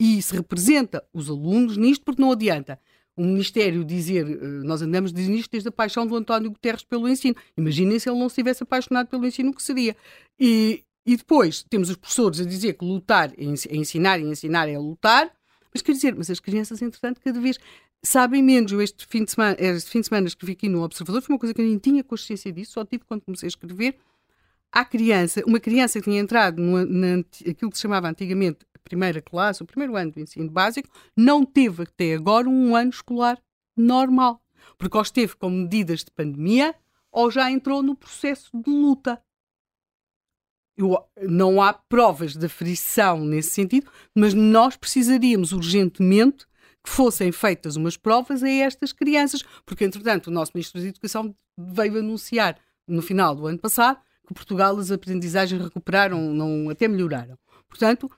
e 0.00 0.22
se 0.22 0.34
representa 0.34 1.06
os 1.12 1.28
alunos 1.28 1.76
nisto, 1.76 2.04
porque 2.04 2.22
não 2.22 2.32
adianta 2.32 2.80
o 3.20 3.24
Ministério 3.24 3.84
dizer, 3.84 4.26
eh, 4.26 4.44
nós 4.64 4.80
andamos 4.80 5.12
nisto 5.12 5.50
desde 5.50 5.68
a 5.68 5.72
paixão 5.72 6.06
do 6.06 6.16
António 6.16 6.50
Guterres 6.50 6.82
pelo 6.82 7.06
ensino. 7.06 7.36
Imaginem 7.54 7.98
se 7.98 8.08
ele 8.08 8.18
não 8.18 8.30
se 8.30 8.36
tivesse 8.36 8.62
apaixonado 8.62 9.08
pelo 9.08 9.26
ensino, 9.26 9.50
o 9.50 9.54
que 9.54 9.62
seria? 9.62 9.94
E, 10.38 10.82
e 11.04 11.18
depois 11.18 11.62
temos 11.68 11.90
os 11.90 11.96
professores 11.96 12.40
a 12.40 12.44
dizer 12.44 12.72
que 12.74 12.84
lutar 12.84 13.30
é 13.36 13.44
ensinar 13.76 14.18
e 14.18 14.24
ensinar 14.24 14.70
é 14.70 14.78
lutar, 14.78 15.30
mas 15.72 15.82
quer 15.82 15.92
dizer, 15.92 16.14
mas 16.16 16.30
as 16.30 16.40
crianças, 16.40 16.80
entretanto, 16.80 17.20
cada 17.22 17.38
vez 17.38 17.58
sabem 18.02 18.42
menos. 18.42 18.72
Eu 18.72 18.80
este 18.80 19.06
fim 19.06 19.22
de 19.22 19.32
semana, 19.32 19.54
este 19.58 19.90
fim 19.90 20.00
de 20.00 20.06
semana 20.06 20.26
escrevi 20.26 20.52
aqui 20.52 20.68
no 20.70 20.82
Observador, 20.82 21.20
foi 21.20 21.34
uma 21.34 21.38
coisa 21.38 21.52
que 21.52 21.60
eu 21.60 21.66
nem 21.66 21.76
tinha 21.76 22.02
consciência 22.02 22.50
disso, 22.50 22.72
só 22.72 22.86
tive 22.86 23.04
quando 23.04 23.20
comecei 23.20 23.48
a 23.48 23.50
escrever. 23.50 23.96
Há 24.72 24.82
criança, 24.82 25.42
uma 25.46 25.60
criança 25.60 25.98
que 25.98 26.04
tinha 26.04 26.20
entrado 26.20 26.62
no, 26.62 26.86
na, 26.86 27.18
aquilo 27.46 27.70
que 27.70 27.76
se 27.76 27.82
chamava 27.82 28.08
antigamente 28.08 28.60
primeira 28.90 29.22
classe, 29.22 29.62
o 29.62 29.66
primeiro 29.66 29.96
ano 29.96 30.10
do 30.10 30.20
ensino 30.20 30.50
básico, 30.50 30.88
não 31.16 31.46
teve 31.46 31.84
até 31.84 32.14
agora 32.14 32.48
um 32.48 32.74
ano 32.74 32.90
escolar 32.90 33.40
normal. 33.76 34.42
Porque 34.76 34.96
ou 34.96 35.02
esteve 35.02 35.36
com 35.36 35.48
medidas 35.48 36.00
de 36.04 36.10
pandemia 36.10 36.74
ou 37.10 37.30
já 37.30 37.50
entrou 37.50 37.82
no 37.82 37.94
processo 37.94 38.50
de 38.52 38.68
luta. 38.68 39.22
Eu, 40.76 40.98
não 41.22 41.62
há 41.62 41.72
provas 41.72 42.34
de 42.34 42.46
aferição 42.46 43.24
nesse 43.24 43.50
sentido, 43.50 43.90
mas 44.14 44.34
nós 44.34 44.76
precisaríamos 44.76 45.52
urgentemente 45.52 46.46
que 46.82 46.90
fossem 46.90 47.30
feitas 47.30 47.76
umas 47.76 47.96
provas 47.96 48.42
a 48.42 48.48
estas 48.48 48.92
crianças, 48.92 49.42
porque, 49.66 49.84
entretanto, 49.84 50.28
o 50.28 50.30
nosso 50.30 50.52
Ministro 50.54 50.80
da 50.80 50.88
Educação 50.88 51.34
veio 51.56 51.98
anunciar 51.98 52.58
no 52.88 53.02
final 53.02 53.34
do 53.34 53.46
ano 53.46 53.58
passado 53.58 54.00
que 54.26 54.34
Portugal 54.34 54.78
as 54.78 54.90
aprendizagens 54.92 55.60
recuperaram, 55.60 56.32
não, 56.32 56.70
até 56.70 56.86
melhoraram. 56.86 57.36
Portanto, 57.68 58.10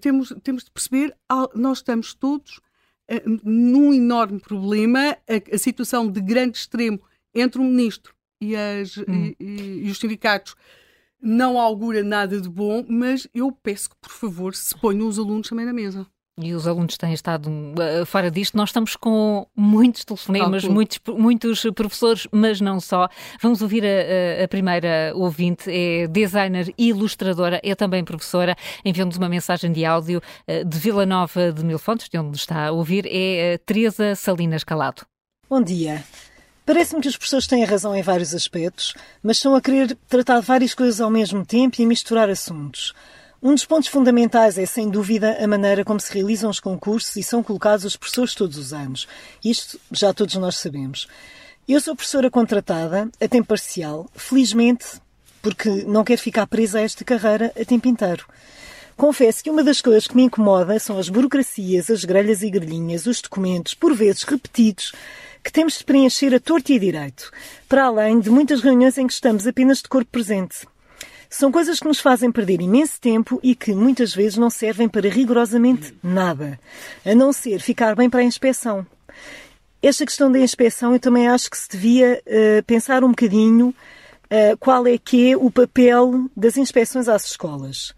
temos, 0.00 0.34
temos 0.42 0.64
de 0.64 0.70
perceber, 0.70 1.16
nós 1.54 1.78
estamos 1.78 2.14
todos 2.14 2.58
uh, 3.10 3.40
num 3.44 3.92
enorme 3.92 4.40
problema, 4.40 5.16
a, 5.28 5.54
a, 5.54 5.58
situação 5.58 6.10
de 6.10 6.20
grande 6.20 6.58
extremo 6.58 7.00
entre 7.34 7.60
o 7.60 7.64
ministro 7.64 8.14
e, 8.40 8.54
as, 8.56 8.96
hum. 8.98 9.34
e, 9.38 9.82
e 9.84 9.90
os 9.90 9.98
sindicatos 9.98 10.54
não 11.20 11.58
augura 11.58 12.02
nada 12.02 12.40
de 12.40 12.48
bom, 12.48 12.84
mas 12.88 13.28
eu 13.34 13.50
peço 13.50 13.90
que, 13.90 13.96
por 14.00 14.12
favor, 14.12 14.54
se 14.54 14.76
ponham 14.78 15.08
os 15.08 15.18
alunos 15.18 15.48
também 15.48 15.66
na 15.66 15.72
mesa 15.72 16.06
e 16.40 16.54
os 16.54 16.66
alunos 16.66 16.96
têm 16.96 17.12
estado 17.12 17.48
uh, 17.48 18.06
fora 18.06 18.30
disto. 18.30 18.56
Nós 18.56 18.70
estamos 18.70 18.96
com 18.96 19.46
muitos 19.56 20.04
telefonemas, 20.04 20.64
muitos, 20.64 21.00
muitos 21.08 21.62
professores, 21.74 22.26
mas 22.32 22.60
não 22.60 22.80
só. 22.80 23.08
Vamos 23.40 23.62
ouvir 23.62 23.84
a, 23.84 24.44
a, 24.44 24.48
primeira 24.48 25.12
ouvinte, 25.14 25.70
é 25.70 26.06
designer 26.06 26.72
e 26.76 26.88
ilustradora, 26.88 27.60
é 27.62 27.74
também 27.74 28.04
professora. 28.04 28.56
Enviou-nos 28.84 29.16
uma 29.16 29.28
mensagem 29.28 29.72
de 29.72 29.84
áudio 29.84 30.22
uh, 30.48 30.64
de 30.64 30.78
Vila 30.78 31.04
Nova 31.04 31.52
de 31.52 31.64
Mil 31.64 31.78
Fontes, 31.78 32.08
de 32.08 32.18
onde 32.18 32.36
está 32.36 32.66
a 32.66 32.72
ouvir, 32.72 33.06
é 33.06 33.54
uh, 33.54 33.58
Teresa 33.64 34.14
Salinas 34.14 34.64
Calado. 34.64 35.02
Bom 35.48 35.62
dia. 35.62 36.04
Parece-me 36.68 37.00
que 37.00 37.08
os 37.08 37.16
professores 37.16 37.46
têm 37.46 37.64
razão 37.64 37.96
em 37.96 38.02
vários 38.02 38.34
aspectos, 38.34 38.92
mas 39.22 39.38
estão 39.38 39.54
a 39.54 39.60
querer 39.62 39.96
tratar 40.06 40.40
várias 40.40 40.74
coisas 40.74 41.00
ao 41.00 41.08
mesmo 41.08 41.42
tempo 41.42 41.80
e 41.80 41.86
misturar 41.86 42.28
assuntos. 42.28 42.92
Um 43.40 43.54
dos 43.54 43.64
pontos 43.64 43.88
fundamentais 43.88 44.58
é, 44.58 44.66
sem 44.66 44.90
dúvida, 44.90 45.38
a 45.40 45.46
maneira 45.46 45.84
como 45.84 46.00
se 46.00 46.12
realizam 46.12 46.50
os 46.50 46.58
concursos 46.58 47.14
e 47.14 47.22
são 47.22 47.40
colocados 47.40 47.84
os 47.84 47.94
professores 47.94 48.34
todos 48.34 48.58
os 48.58 48.72
anos. 48.72 49.06
Isto 49.44 49.78
já 49.92 50.12
todos 50.12 50.34
nós 50.34 50.56
sabemos. 50.56 51.06
Eu 51.68 51.80
sou 51.80 51.94
professora 51.94 52.28
contratada 52.32 53.08
a 53.20 53.28
tempo 53.28 53.46
parcial, 53.46 54.10
felizmente, 54.16 54.86
porque 55.40 55.68
não 55.86 56.02
quero 56.02 56.20
ficar 56.20 56.48
presa 56.48 56.80
a 56.80 56.82
esta 56.82 57.04
carreira 57.04 57.52
a 57.60 57.64
tempo 57.64 57.86
inteiro. 57.86 58.26
Confesso 58.96 59.44
que 59.44 59.50
uma 59.50 59.62
das 59.62 59.80
coisas 59.80 60.08
que 60.08 60.16
me 60.16 60.24
incomoda 60.24 60.76
são 60.80 60.98
as 60.98 61.08
burocracias, 61.08 61.88
as 61.90 62.04
grelhas 62.04 62.42
e 62.42 62.50
grelhinhas, 62.50 63.06
os 63.06 63.20
documentos, 63.20 63.72
por 63.72 63.94
vezes 63.94 64.24
repetidos, 64.24 64.92
que 65.44 65.52
temos 65.52 65.78
de 65.78 65.84
preencher 65.84 66.34
a 66.34 66.40
torto 66.40 66.72
e 66.72 66.78
direito, 66.80 67.30
para 67.68 67.84
além 67.84 68.18
de 68.18 68.30
muitas 68.30 68.60
reuniões 68.60 68.98
em 68.98 69.06
que 69.06 69.12
estamos 69.12 69.46
apenas 69.46 69.78
de 69.78 69.88
corpo 69.88 70.10
presente. 70.10 70.66
São 71.30 71.52
coisas 71.52 71.78
que 71.78 71.86
nos 71.86 72.00
fazem 72.00 72.32
perder 72.32 72.60
imenso 72.60 73.00
tempo 73.00 73.38
e 73.42 73.54
que 73.54 73.74
muitas 73.74 74.14
vezes 74.14 74.38
não 74.38 74.48
servem 74.48 74.88
para 74.88 75.08
rigorosamente 75.08 75.94
nada, 76.02 76.58
a 77.04 77.14
não 77.14 77.32
ser 77.32 77.60
ficar 77.60 77.94
bem 77.94 78.08
para 78.08 78.20
a 78.20 78.24
inspeção. 78.24 78.86
Esta 79.82 80.06
questão 80.06 80.32
da 80.32 80.38
inspeção 80.38 80.92
eu 80.92 80.98
também 80.98 81.28
acho 81.28 81.50
que 81.50 81.58
se 81.58 81.68
devia 81.68 82.20
uh, 82.26 82.62
pensar 82.64 83.04
um 83.04 83.10
bocadinho 83.10 83.68
uh, 83.68 84.56
qual 84.58 84.86
é 84.86 84.96
que 84.96 85.32
é 85.32 85.36
o 85.36 85.50
papel 85.50 86.28
das 86.36 86.56
inspeções 86.56 87.08
às 87.08 87.26
escolas, 87.26 87.90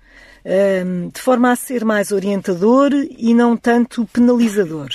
uh, 0.45 1.11
de 1.11 1.21
forma 1.21 1.53
a 1.53 1.57
ser 1.57 1.85
mais 1.85 2.11
orientador 2.11 2.91
e 2.93 3.33
não 3.33 3.57
tanto 3.57 4.07
penalizador. 4.13 4.91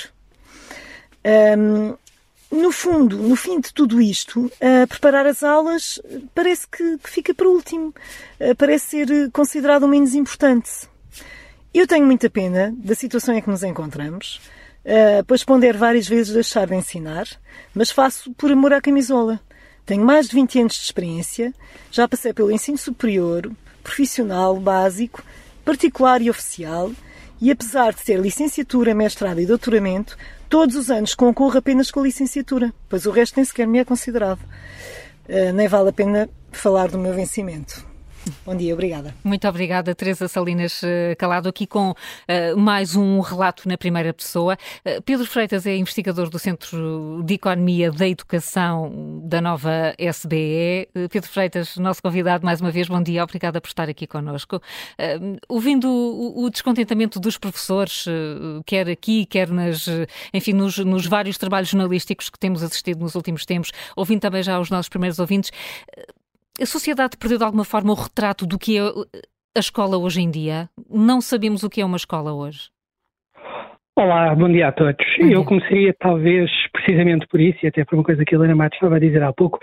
Um, 1.58 1.96
no 2.50 2.70
fundo, 2.70 3.16
no 3.16 3.34
fim 3.36 3.60
de 3.60 3.72
tudo 3.72 4.00
isto, 4.00 4.46
uh, 4.46 4.86
preparar 4.88 5.26
as 5.26 5.42
aulas 5.42 6.00
parece 6.34 6.66
que, 6.68 6.98
que 6.98 7.10
fica 7.10 7.34
para 7.34 7.48
último, 7.48 7.88
uh, 8.40 8.54
parece 8.56 9.06
ser 9.06 9.30
considerado 9.32 9.82
o 9.82 9.88
menos 9.88 10.14
importante. 10.14 10.70
Eu 11.74 11.86
tenho 11.86 12.06
muita 12.06 12.30
pena 12.30 12.72
da 12.76 12.94
situação 12.94 13.36
em 13.36 13.42
que 13.42 13.50
nos 13.50 13.62
encontramos, 13.62 14.40
uh, 14.84 15.24
pois 15.26 15.44
ponder 15.44 15.76
várias 15.76 16.08
vezes 16.08 16.32
deixar 16.32 16.66
de 16.66 16.74
ensinar, 16.74 17.26
mas 17.74 17.90
faço 17.90 18.32
por 18.34 18.50
amor 18.50 18.72
à 18.72 18.80
camisola. 18.80 19.40
Tenho 19.84 20.04
mais 20.04 20.28
de 20.28 20.34
20 20.34 20.60
anos 20.60 20.74
de 20.74 20.82
experiência, 20.82 21.52
já 21.90 22.08
passei 22.08 22.32
pelo 22.32 22.50
ensino 22.50 22.78
superior, 22.78 23.50
profissional, 23.82 24.58
básico, 24.58 25.22
particular 25.64 26.22
e 26.22 26.30
oficial, 26.30 26.90
e 27.40 27.50
apesar 27.50 27.92
de 27.92 28.02
ter 28.02 28.18
licenciatura, 28.18 28.94
mestrado 28.94 29.40
e 29.40 29.46
doutoramento, 29.46 30.16
todos 30.48 30.76
os 30.76 30.90
anos 30.90 31.14
concorro 31.14 31.58
apenas 31.58 31.90
com 31.90 32.00
a 32.00 32.04
licenciatura, 32.04 32.72
pois 32.88 33.06
o 33.06 33.10
resto 33.10 33.36
nem 33.36 33.44
sequer 33.44 33.66
me 33.66 33.78
é 33.78 33.84
considerado. 33.84 34.40
Uh, 35.28 35.52
nem 35.52 35.68
vale 35.68 35.88
a 35.88 35.92
pena 35.92 36.28
falar 36.52 36.88
do 36.88 36.98
meu 36.98 37.12
vencimento. 37.12 37.95
Bom 38.44 38.56
dia, 38.56 38.74
obrigada. 38.74 39.14
Muito 39.22 39.46
obrigada, 39.46 39.94
Teresa 39.94 40.26
Salinas 40.26 40.82
eh, 40.82 41.14
Calado, 41.16 41.48
aqui 41.48 41.66
com 41.66 41.90
uh, 41.90 42.56
mais 42.56 42.96
um 42.96 43.20
relato 43.20 43.68
na 43.68 43.78
primeira 43.78 44.12
pessoa. 44.12 44.56
Uh, 44.84 45.00
Pedro 45.02 45.26
Freitas 45.26 45.64
é 45.64 45.76
investigador 45.76 46.28
do 46.28 46.38
Centro 46.38 47.22
de 47.24 47.34
Economia 47.34 47.92
da 47.92 48.08
Educação 48.08 49.20
da 49.24 49.40
nova 49.40 49.94
SBE. 49.98 50.88
Uh, 50.94 51.08
Pedro 51.08 51.28
Freitas, 51.30 51.76
nosso 51.76 52.02
convidado, 52.02 52.44
mais 52.44 52.60
uma 52.60 52.70
vez, 52.70 52.88
bom 52.88 53.00
dia, 53.00 53.22
obrigada 53.22 53.60
por 53.60 53.68
estar 53.68 53.88
aqui 53.88 54.06
connosco. 54.06 54.60
ouvindo 55.48 55.88
o, 55.88 56.44
o, 56.44 56.50
descontentamento 56.50 57.20
dos 57.20 57.38
professores, 57.38 58.06
quer 58.64 58.88
aqui, 58.88 59.24
quer 59.26 59.48
nas, 59.50 59.86
enfim, 60.32 60.52
nos, 60.52 60.78
nos 60.78 61.06
vários 61.06 61.38
trabalhos 61.38 61.68
jornalísticos 61.68 62.28
que 62.28 62.38
temos 62.38 62.62
assistido 62.62 63.00
nos 63.00 63.14
últimos 63.14 63.44
tempos, 63.44 63.70
ouvindo 63.94 64.20
também 64.20 64.42
já 64.42 64.58
os 64.58 64.70
nossos 64.70 64.88
primeiros 64.88 65.18
ouvintes, 65.18 65.50
a 66.60 66.66
sociedade 66.66 67.16
perdeu 67.18 67.38
de 67.38 67.44
alguma 67.44 67.64
forma 67.64 67.92
o 67.92 67.94
retrato 67.94 68.46
do 68.46 68.58
que 68.58 68.78
é 68.78 68.82
a 69.56 69.60
escola 69.60 69.96
hoje 69.98 70.20
em 70.20 70.30
dia? 70.30 70.68
Não 70.88 71.20
sabemos 71.20 71.62
o 71.62 71.70
que 71.70 71.80
é 71.80 71.84
uma 71.84 71.96
escola 71.96 72.32
hoje. 72.32 72.68
Olá, 73.98 74.34
bom 74.34 74.48
dia 74.50 74.68
a 74.68 74.72
todos. 74.72 75.06
Dia. 75.18 75.32
Eu 75.32 75.44
começaria 75.44 75.94
talvez 75.98 76.50
precisamente 76.70 77.26
por 77.28 77.40
isso, 77.40 77.58
e 77.62 77.68
até 77.68 77.82
por 77.82 77.94
uma 77.94 78.04
coisa 78.04 78.24
que 78.26 78.34
a 78.34 78.38
Helena 78.38 78.54
Matos 78.54 78.76
estava 78.76 78.96
a 78.96 79.00
dizer 79.00 79.22
há 79.22 79.32
pouco, 79.32 79.58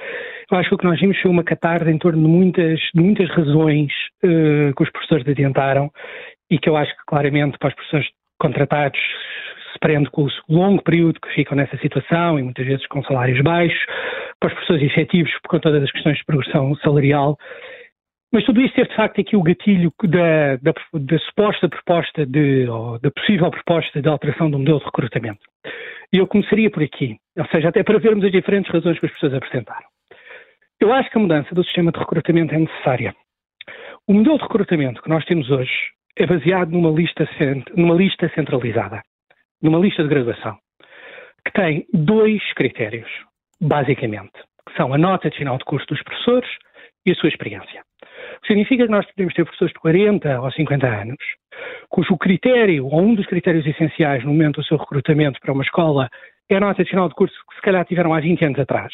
eu 0.52 0.58
acho 0.58 0.70
que 0.70 0.76
o 0.76 0.78
que 0.80 0.86
nós 0.86 1.00
vimos 1.00 1.20
foi 1.20 1.30
uma 1.30 1.44
catarse 1.44 1.90
em 1.90 2.00
torno 2.00 2.20
de 2.20 2.28
muitas, 2.28 2.80
de 2.96 3.02
muitas 3.02 3.30
razões 3.30 3.92
uh, 4.24 4.74
que 4.76 4.84
os 4.84 4.90
professores 4.90 5.28
adiantaram 5.28 5.92
e 6.50 6.58
que 6.58 6.68
eu 6.68 6.76
acho 6.76 6.92
que 6.96 7.06
claramente 7.06 7.60
para 7.60 7.70
os 7.70 7.76
professores 7.76 8.08
contratados 8.40 9.00
se 9.72 9.80
prende 9.80 10.10
com 10.10 10.24
o 10.24 10.30
longo 10.50 10.84
período 10.84 11.20
que 11.20 11.34
ficam 11.34 11.56
nessa 11.56 11.78
situação 11.78 12.40
e 12.40 12.44
muitas 12.44 12.66
vezes 12.66 12.88
com 12.88 13.04
salários 13.04 13.42
baixos, 13.42 13.86
para 14.44 14.50
os 14.50 14.54
professores 14.56 14.92
efetivos 14.92 15.32
por 15.42 15.52
conta 15.52 15.80
das 15.80 15.90
questões 15.90 16.18
de 16.18 16.26
progressão 16.26 16.76
salarial. 16.76 17.38
Mas 18.30 18.44
tudo 18.44 18.60
isso 18.60 18.74
teve 18.74 18.90
de 18.90 18.96
facto 18.96 19.22
aqui 19.22 19.38
o 19.38 19.42
gatilho 19.44 19.94
da, 20.04 20.58
da, 20.58 20.74
da 20.94 21.20
suposta 21.20 21.70
proposta 21.70 22.26
de, 22.26 22.68
ou 22.68 23.00
da 23.00 23.10
possível 23.12 23.50
proposta 23.50 24.02
de 24.02 24.10
alteração 24.10 24.52
do 24.52 24.60
modelo 24.60 24.80
de 24.80 24.86
recrutamento. 24.86 25.40
E 26.12 26.18
eu 26.18 26.28
começaria 26.28 26.70
por 26.70 26.84
aqui, 26.84 27.16
ou 27.38 27.46
seja, 27.46 27.70
até 27.70 27.84
para 27.84 28.00
vermos 28.00 28.26
as 28.26 28.32
diferentes 28.32 28.70
razões 28.70 29.00
que 29.00 29.06
as 29.06 29.14
pessoas 29.14 29.36
apresentaram. 29.36 29.88
Eu 30.82 30.92
acho 30.92 31.10
que 31.10 31.18
a 31.18 31.22
mudança 31.22 31.56
do 31.56 31.64
sistema 31.64 31.92
de 31.92 32.00
recrutamento 32.00 32.54
é 32.54 32.58
necessária. 32.58 33.16
O 34.06 34.14
modelo 34.14 34.38
de 34.38 34.44
recrutamento 34.44 35.02
que 35.02 35.10
nós 35.10 35.24
temos 35.24 35.50
hoje 35.50 35.72
é 36.18 36.26
baseado 36.26 36.72
numa 36.72 36.90
lista, 36.90 37.26
numa 37.78 37.96
lista 37.96 38.30
centralizada 38.36 39.02
numa 39.62 39.80
lista 39.80 40.04
de 40.04 40.10
graduação 40.10 40.58
que 41.46 41.54
tem 41.54 41.86
dois 41.94 42.42
critérios, 42.54 43.10
basicamente, 43.64 44.34
que 44.68 44.76
são 44.76 44.94
a 44.94 44.98
nota 44.98 45.30
de 45.30 45.38
final 45.38 45.58
de 45.58 45.64
curso 45.66 45.88
dos 45.88 46.02
professores 46.04 46.50
e 47.06 47.12
a 47.12 47.16
sua 47.16 47.30
experiência. 47.30 47.82
O 48.38 48.42
que 48.42 48.48
significa 48.48 48.86
que 48.86 48.92
nós 48.92 49.06
podemos 49.08 49.34
ter 49.34 49.44
professores 49.44 49.74
de 49.74 49.80
40 49.80 50.42
ou 50.42 50.52
50 50.52 50.88
anos, 50.88 51.18
cujo 51.90 52.18
critério, 52.18 52.86
ou 52.86 53.02
um 53.02 53.16
dos 53.16 53.26
critérios 53.26 53.66
essenciais 53.66 54.24
no 54.24 54.32
momento 54.32 54.62
do 54.62 54.66
seu 54.66 54.78
recrutamento 54.78 55.40
para 55.40 55.54
uma 55.54 55.64
escola, 55.64 56.10
é 56.50 56.58
a 56.58 56.60
nota 56.60 56.84
de 56.84 56.90
final 56.90 57.08
de 57.08 57.16
curso 57.16 57.36
que 57.50 57.56
se 57.56 57.62
calhar 57.62 57.86
tiveram 57.86 58.14
há 58.14 58.20
20 58.20 58.46
anos 58.46 58.60
atrás. 58.60 58.94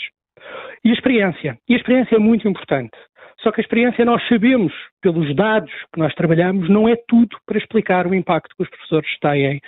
E 0.84 0.92
a 0.92 0.94
experiência. 0.94 1.58
E 1.68 1.74
a 1.74 1.78
experiência 1.78 2.16
é 2.16 2.20
muito 2.20 2.48
importante. 2.48 2.96
Só 3.42 3.52
que 3.52 3.62
a 3.62 3.64
experiência, 3.64 4.06
nós 4.06 4.22
sabemos, 4.28 4.74
pelos 5.02 5.34
dados 5.36 5.72
que 5.94 6.00
nós 6.00 6.14
trabalhamos, 6.14 6.70
não 6.70 6.88
é 6.88 6.96
tudo 7.08 7.38
para 7.46 7.58
explicar 7.58 8.06
o 8.06 8.14
impacto 8.14 8.56
que 8.56 8.64
os 8.64 8.70
professores 8.70 9.10
têm 9.20 9.62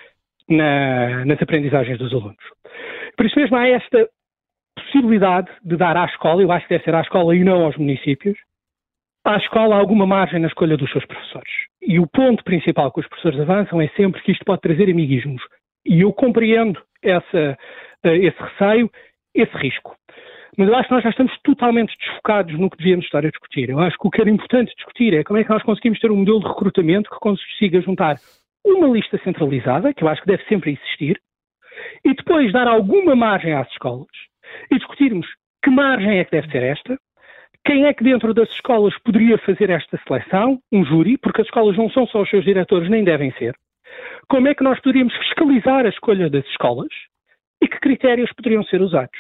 na, 0.49 1.25
nas 1.25 1.41
aprendizagens 1.41 1.97
dos 1.97 2.13
alunos. 2.13 2.43
Por 3.15 3.25
isso 3.25 3.39
mesmo 3.39 3.55
há 3.55 3.67
esta 3.67 4.09
possibilidade 4.91 5.49
de 5.63 5.77
dar 5.77 5.95
à 5.95 6.05
escola, 6.05 6.41
eu 6.41 6.51
acho 6.51 6.67
que 6.67 6.73
deve 6.73 6.83
ser 6.83 6.95
à 6.95 7.01
escola 7.01 7.35
e 7.35 7.43
não 7.43 7.63
aos 7.63 7.77
municípios, 7.77 8.37
à 9.23 9.37
escola 9.37 9.75
alguma 9.75 10.05
margem 10.05 10.39
na 10.39 10.47
escolha 10.47 10.75
dos 10.75 10.91
seus 10.91 11.05
professores. 11.05 11.51
E 11.81 11.99
o 11.99 12.07
ponto 12.07 12.43
principal 12.43 12.91
que 12.91 12.99
os 12.99 13.07
professores 13.07 13.39
avançam 13.39 13.81
é 13.81 13.87
sempre 13.89 14.21
que 14.21 14.31
isto 14.31 14.43
pode 14.45 14.61
trazer 14.61 14.89
amiguismos. 14.89 15.41
E 15.85 16.01
eu 16.01 16.11
compreendo 16.11 16.81
essa, 17.03 17.57
eh, 18.03 18.17
esse 18.17 18.37
receio, 18.39 18.89
esse 19.33 19.55
risco. 19.57 19.95
Mas 20.57 20.67
eu 20.67 20.75
acho 20.75 20.89
que 20.89 20.93
nós 20.93 21.03
já 21.03 21.09
estamos 21.09 21.33
totalmente 21.43 21.95
desfocados 21.97 22.59
no 22.59 22.69
que 22.69 22.77
devíamos 22.77 23.05
estar 23.05 23.25
a 23.25 23.29
discutir. 23.29 23.69
Eu 23.69 23.79
acho 23.79 23.97
que 23.97 24.07
o 24.07 24.11
que 24.11 24.21
era 24.21 24.29
importante 24.29 24.75
discutir 24.75 25.13
é 25.13 25.23
como 25.23 25.39
é 25.39 25.43
que 25.43 25.49
nós 25.49 25.63
conseguimos 25.63 25.99
ter 25.99 26.11
um 26.11 26.17
modelo 26.17 26.41
de 26.41 26.47
recrutamento 26.47 27.09
que 27.09 27.19
consiga 27.19 27.81
juntar 27.81 28.17
uma 28.65 28.87
lista 28.87 29.19
centralizada, 29.23 29.93
que 29.93 30.03
eu 30.03 30.09
acho 30.09 30.21
que 30.21 30.27
deve 30.27 30.43
sempre 30.45 30.73
existir, 30.73 31.19
e 32.03 32.13
depois 32.13 32.51
dar 32.51 32.67
alguma 32.67 33.15
margem 33.15 33.53
às 33.53 33.67
escolas 33.71 34.30
e 34.71 34.77
discutirmos 34.77 35.27
que 35.63 35.69
margem 35.69 36.19
é 36.19 36.25
que 36.25 36.31
deve 36.31 36.51
ser 36.51 36.63
esta, 36.63 36.97
quem 37.65 37.85
é 37.85 37.93
que 37.93 38.03
dentro 38.03 38.33
das 38.33 38.49
escolas 38.49 38.97
poderia 39.03 39.37
fazer 39.37 39.69
esta 39.69 39.99
seleção, 40.07 40.59
um 40.71 40.83
júri, 40.83 41.17
porque 41.17 41.41
as 41.41 41.47
escolas 41.47 41.77
não 41.77 41.89
são 41.89 42.07
só 42.07 42.21
os 42.21 42.29
seus 42.29 42.43
diretores, 42.43 42.89
nem 42.89 43.03
devem 43.03 43.31
ser, 43.33 43.55
como 44.27 44.47
é 44.47 44.55
que 44.55 44.63
nós 44.63 44.79
poderíamos 44.79 45.15
fiscalizar 45.17 45.85
a 45.85 45.89
escolha 45.89 46.29
das 46.29 46.45
escolas 46.47 46.89
e 47.61 47.67
que 47.67 47.79
critérios 47.79 48.31
poderiam 48.33 48.63
ser 48.63 48.81
usados. 48.81 49.19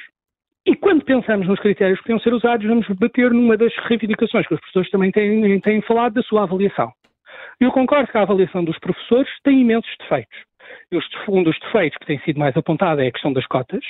E 0.65 0.75
quando 0.75 1.03
pensamos 1.03 1.47
nos 1.47 1.59
critérios 1.59 1.99
que 1.99 2.03
poderiam 2.03 2.23
ser 2.23 2.33
usados, 2.33 2.67
vamos 2.67 2.87
bater 2.89 3.31
numa 3.31 3.57
das 3.57 3.75
reivindicações 3.87 4.47
que 4.47 4.53
os 4.53 4.59
professores 4.59 4.89
também 4.89 5.11
têm, 5.11 5.59
têm 5.59 5.81
falado 5.81 6.13
da 6.13 6.23
sua 6.23 6.43
avaliação. 6.43 6.91
Eu 7.59 7.71
concordo 7.71 8.11
que 8.11 8.17
a 8.17 8.21
avaliação 8.21 8.63
dos 8.63 8.77
professores 8.79 9.29
tem 9.43 9.61
imensos 9.61 9.91
defeitos. 9.99 10.37
Um 11.27 11.43
dos 11.43 11.59
defeitos 11.59 11.97
que 11.97 12.05
tem 12.05 12.19
sido 12.19 12.39
mais 12.39 12.55
apontado 12.55 13.01
é 13.01 13.07
a 13.07 13.11
questão 13.11 13.33
das 13.33 13.45
cotas, 13.47 13.83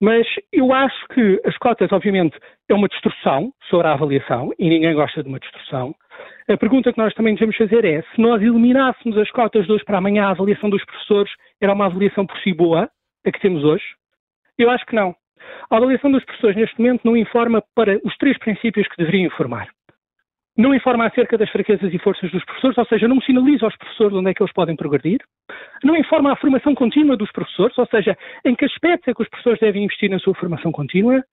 mas 0.00 0.26
eu 0.52 0.72
acho 0.72 1.06
que 1.08 1.40
as 1.44 1.56
cotas, 1.58 1.90
obviamente, 1.92 2.36
é 2.68 2.74
uma 2.74 2.88
destrução 2.88 3.52
sobre 3.70 3.86
a 3.86 3.92
avaliação 3.92 4.50
e 4.58 4.68
ninguém 4.68 4.94
gosta 4.94 5.22
de 5.22 5.28
uma 5.28 5.38
destrução. 5.38 5.94
A 6.48 6.56
pergunta 6.56 6.92
que 6.92 6.98
nós 6.98 7.14
também 7.14 7.34
devemos 7.34 7.56
fazer 7.56 7.84
é: 7.84 8.02
se 8.02 8.20
nós 8.20 8.42
eliminássemos 8.42 9.16
as 9.18 9.30
cotas 9.30 9.66
de 9.66 9.72
hoje 9.72 9.84
para 9.84 9.98
amanhã, 9.98 10.26
a 10.26 10.30
avaliação 10.30 10.68
dos 10.68 10.84
professores 10.84 11.32
era 11.60 11.72
uma 11.72 11.86
avaliação 11.86 12.26
por 12.26 12.38
si 12.40 12.52
boa, 12.52 12.88
a 13.26 13.32
que 13.32 13.40
temos 13.40 13.64
hoje? 13.64 13.84
Eu 14.58 14.70
acho 14.70 14.84
que 14.86 14.94
não. 14.94 15.14
A 15.70 15.76
avaliação 15.76 16.10
dos 16.10 16.24
professores 16.24 16.56
neste 16.56 16.78
momento 16.78 17.02
não 17.04 17.16
informa 17.16 17.62
para 17.74 17.98
os 18.04 18.16
três 18.16 18.38
princípios 18.38 18.86
que 18.88 18.96
deveria 18.96 19.26
informar 19.26 19.68
não 20.56 20.74
informa 20.74 21.06
acerca 21.06 21.36
das 21.36 21.50
fraquezas 21.50 21.92
e 21.92 21.98
forças 21.98 22.30
dos 22.30 22.44
professores, 22.44 22.78
ou 22.78 22.86
seja, 22.86 23.08
não 23.08 23.20
sinaliza 23.20 23.64
aos 23.64 23.76
professores 23.76 24.16
onde 24.16 24.30
é 24.30 24.34
que 24.34 24.42
eles 24.42 24.52
podem 24.52 24.76
progredir, 24.76 25.20
não 25.82 25.96
informa 25.96 26.32
a 26.32 26.36
formação 26.36 26.74
contínua 26.74 27.16
dos 27.16 27.30
professores, 27.32 27.76
ou 27.76 27.86
seja, 27.86 28.16
em 28.44 28.54
que 28.54 28.64
aspectos 28.64 29.08
é 29.08 29.14
que 29.14 29.22
os 29.22 29.28
professores 29.28 29.60
devem 29.60 29.84
investir 29.84 30.08
na 30.10 30.18
sua 30.18 30.34
formação 30.34 30.70
contínua, 30.70 31.24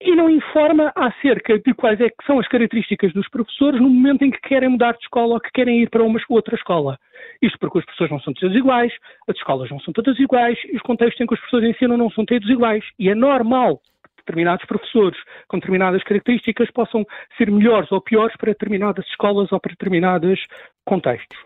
e 0.00 0.14
não 0.16 0.28
informa 0.28 0.92
acerca 0.96 1.58
de 1.58 1.72
quais 1.74 2.00
é 2.00 2.08
que 2.08 2.26
são 2.26 2.38
as 2.38 2.48
características 2.48 3.12
dos 3.12 3.28
professores 3.28 3.80
no 3.80 3.88
momento 3.88 4.24
em 4.24 4.30
que 4.30 4.40
querem 4.40 4.68
mudar 4.68 4.92
de 4.92 5.04
escola 5.04 5.34
ou 5.34 5.40
que 5.40 5.50
querem 5.52 5.82
ir 5.82 5.88
para 5.88 6.02
uma 6.02 6.18
outra 6.28 6.56
escola. 6.56 6.98
Isto 7.40 7.58
porque 7.58 7.78
os 7.78 7.84
professores 7.84 8.10
não 8.10 8.20
são 8.20 8.34
todos 8.34 8.56
iguais, 8.56 8.92
as 9.28 9.36
escolas 9.36 9.70
não 9.70 9.80
são 9.80 9.92
todas 9.92 10.18
iguais 10.18 10.58
e 10.64 10.76
os 10.76 10.82
contextos 10.82 11.20
em 11.20 11.26
que 11.26 11.34
os 11.34 11.40
professores 11.40 11.70
ensinam 11.70 11.96
não 11.96 12.10
são 12.10 12.24
todos 12.24 12.48
iguais. 12.48 12.84
E 12.98 13.08
é 13.08 13.14
normal 13.14 13.80
determinados 14.26 14.64
professores 14.66 15.18
com 15.48 15.58
determinadas 15.58 16.02
características 16.02 16.70
possam 16.70 17.04
ser 17.36 17.50
melhores 17.50 17.90
ou 17.92 18.00
piores 18.00 18.36
para 18.36 18.52
determinadas 18.52 19.06
escolas 19.06 19.50
ou 19.52 19.60
para 19.60 19.72
determinados 19.72 20.40
contextos. 20.84 21.38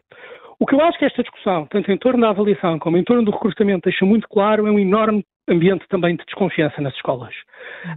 O 0.60 0.66
que 0.66 0.74
eu 0.74 0.80
acho 0.80 0.98
que 0.98 1.04
esta 1.04 1.22
discussão, 1.22 1.66
tanto 1.66 1.90
em 1.92 1.96
torno 1.96 2.20
da 2.20 2.30
avaliação 2.30 2.78
como 2.78 2.96
em 2.96 3.04
torno 3.04 3.24
do 3.24 3.30
recrutamento, 3.30 3.88
deixa 3.88 4.04
muito 4.04 4.28
claro 4.28 4.66
é 4.66 4.70
um 4.70 4.78
enorme 4.78 5.24
ambiente 5.48 5.86
também 5.88 6.16
de 6.16 6.24
desconfiança 6.24 6.80
nas 6.80 6.94
escolas. 6.94 7.34